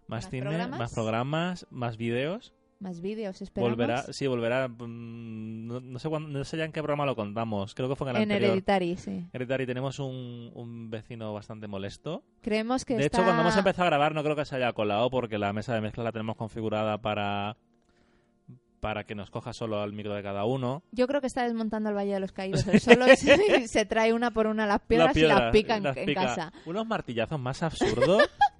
Más, 0.09 0.25
¿Más 0.25 0.31
cine, 0.31 0.43
programas? 0.43 0.79
más 0.81 0.93
programas, 0.95 1.67
más 1.71 1.97
vídeos. 1.97 2.53
Más 2.81 3.01
vídeos, 3.01 3.43
esperamos. 3.43 3.77
Volverá, 3.77 4.03
sí, 4.13 4.27
volverá. 4.29 4.69
mm, 4.69 5.67
No, 5.67 5.81
no 5.81 5.99
sé 5.99 6.09
cuándo- 6.09 6.29
no 6.31 6.45
sé 6.45 6.57
ya 6.57 6.65
en 6.65 6.71
qué 6.73 6.81
programa 6.81 7.05
lo 7.07 7.17
contamos. 7.17 7.75
Creo 7.75 7.89
que 7.89 7.97
fue 7.97 8.09
en 8.09 8.17
el 8.17 8.23
en 8.23 8.31
anterior. 8.31 8.51
Hereditary, 8.53 8.97
sí. 8.97 9.27
Hereditary 9.33 9.67
tenemos 9.67 9.99
un, 9.99 10.51
un 10.55 10.89
vecino 10.89 11.33
bastante 11.35 11.67
molesto. 11.67 12.23
Creemos 12.41 12.85
que 12.85 12.95
De 12.97 13.05
está... 13.07 13.19
hecho, 13.19 13.25
cuando 13.25 13.43
hemos 13.43 13.57
empezado 13.57 13.83
a 13.85 13.91
grabar 13.91 14.15
no 14.15 14.23
creo 14.23 14.37
que 14.37 14.45
se 14.45 14.55
haya 14.57 14.73
colado 14.73 15.11
porque 15.11 15.39
la 15.39 15.53
mesa 15.53 15.75
de 15.75 15.81
mezcla 15.81 16.05
la 16.05 16.13
tenemos 16.13 16.37
configurada 16.37 16.99
para 16.99 17.57
para 18.81 19.03
que 19.03 19.17
nos 19.17 19.29
coja 19.33 19.53
solo 19.53 19.81
al 19.83 19.93
micro 19.93 20.15
de 20.15 20.23
cada 20.23 20.45
uno. 20.45 20.85
Yo 20.93 21.09
creo 21.09 21.21
que 21.21 21.27
está 21.27 21.43
desmontando 21.43 21.89
el 21.91 21.97
Valle 21.97 22.15
de 22.15 22.21
los 22.21 22.31
Caídos. 22.31 22.65
Él 22.69 22.79
solo 22.79 23.07
se, 23.17 23.67
se 23.69 23.85
trae 23.87 24.13
una 24.13 24.31
por 24.31 24.47
una 24.47 24.67
las 24.67 24.81
piedras 24.83 25.17
La 25.17 25.21
y 25.21 25.25
las 25.27 25.51
pica 25.53 25.77
en, 25.79 25.83
las 25.83 25.97
en 25.97 26.07
pica. 26.07 26.23
casa. 26.27 26.53
Unos 26.65 26.87
martillazos 26.87 27.41
más 27.41 27.61
absurdos. 27.65 28.23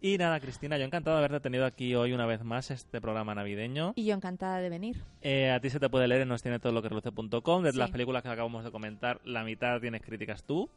y 0.00 0.18
nada, 0.18 0.40
Cristina, 0.40 0.78
yo 0.78 0.84
encantado 0.84 1.16
de 1.18 1.24
haberte 1.24 1.40
tenido 1.40 1.64
aquí 1.66 1.94
hoy 1.94 2.12
una 2.12 2.26
vez 2.26 2.42
más 2.44 2.70
este 2.70 3.00
programa 3.00 3.34
navideño. 3.34 3.92
Y 3.96 4.04
yo 4.06 4.14
encantada 4.14 4.58
de 4.58 4.68
venir. 4.70 5.02
Eh, 5.22 5.50
a 5.50 5.60
ti 5.60 5.70
se 5.70 5.78
te 5.80 5.88
puede 5.90 6.08
leer 6.08 6.22
en 6.22 6.28
nos 6.28 6.42
tiene 6.42 6.58
todo 6.58 6.72
lo 6.72 6.82
que 6.82 6.88
reluce.com. 6.88 7.62
De 7.62 7.72
Sí. 7.72 7.78
las 7.78 7.90
películas 7.90 8.22
que 8.22 8.28
acabamos 8.30 8.64
de 8.64 8.70
comentar, 8.70 9.20
la 9.24 9.44
mitad 9.44 9.80
tienes 9.80 10.02
críticas 10.02 10.44
tú. 10.44 10.70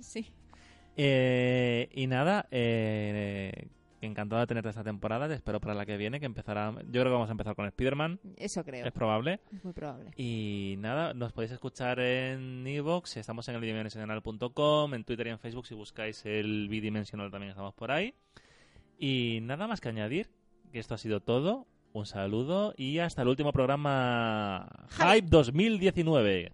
Sí. 0.00 0.26
Eh, 0.96 1.88
y 1.92 2.06
nada, 2.06 2.46
eh, 2.50 3.68
encantado 4.00 4.40
de 4.40 4.46
tenerte 4.46 4.70
esta 4.70 4.82
temporada. 4.84 5.28
Te 5.28 5.34
espero 5.34 5.60
para 5.60 5.74
la 5.74 5.84
que 5.86 5.96
viene, 5.96 6.18
que 6.20 6.26
empezará. 6.26 6.72
Yo 6.72 6.90
creo 7.00 7.04
que 7.04 7.10
vamos 7.10 7.28
a 7.28 7.32
empezar 7.32 7.54
con 7.54 7.66
Spider-Man, 7.66 8.18
Eso 8.36 8.64
creo. 8.64 8.84
es 8.86 8.92
probable. 8.92 9.40
Es 9.54 9.62
muy 9.64 9.72
probable. 9.72 10.10
Y 10.16 10.76
nada, 10.78 11.12
nos 11.14 11.32
podéis 11.32 11.52
escuchar 11.52 12.00
en 12.00 12.66
Evox, 12.66 13.16
estamos 13.18 13.46
en 13.48 13.54
el 13.56 13.60
bidimensional.com, 13.60 14.94
en 14.94 15.04
Twitter 15.04 15.26
y 15.26 15.30
en 15.30 15.38
Facebook, 15.38 15.66
si 15.66 15.74
buscáis 15.74 16.24
el 16.26 16.68
bidimensional 16.68 17.30
también 17.30 17.50
estamos 17.50 17.74
por 17.74 17.90
ahí. 17.92 18.14
Y 19.00 19.38
nada 19.42 19.66
más 19.66 19.80
que 19.80 19.88
añadir, 19.88 20.28
que 20.72 20.78
esto 20.78 20.94
ha 20.94 20.98
sido 20.98 21.20
todo. 21.20 21.66
Un 21.92 22.06
saludo 22.06 22.74
y 22.76 22.98
hasta 22.98 23.22
el 23.22 23.28
último 23.28 23.50
programa 23.50 24.86
Hype 24.90 25.26
2019. 25.28 26.52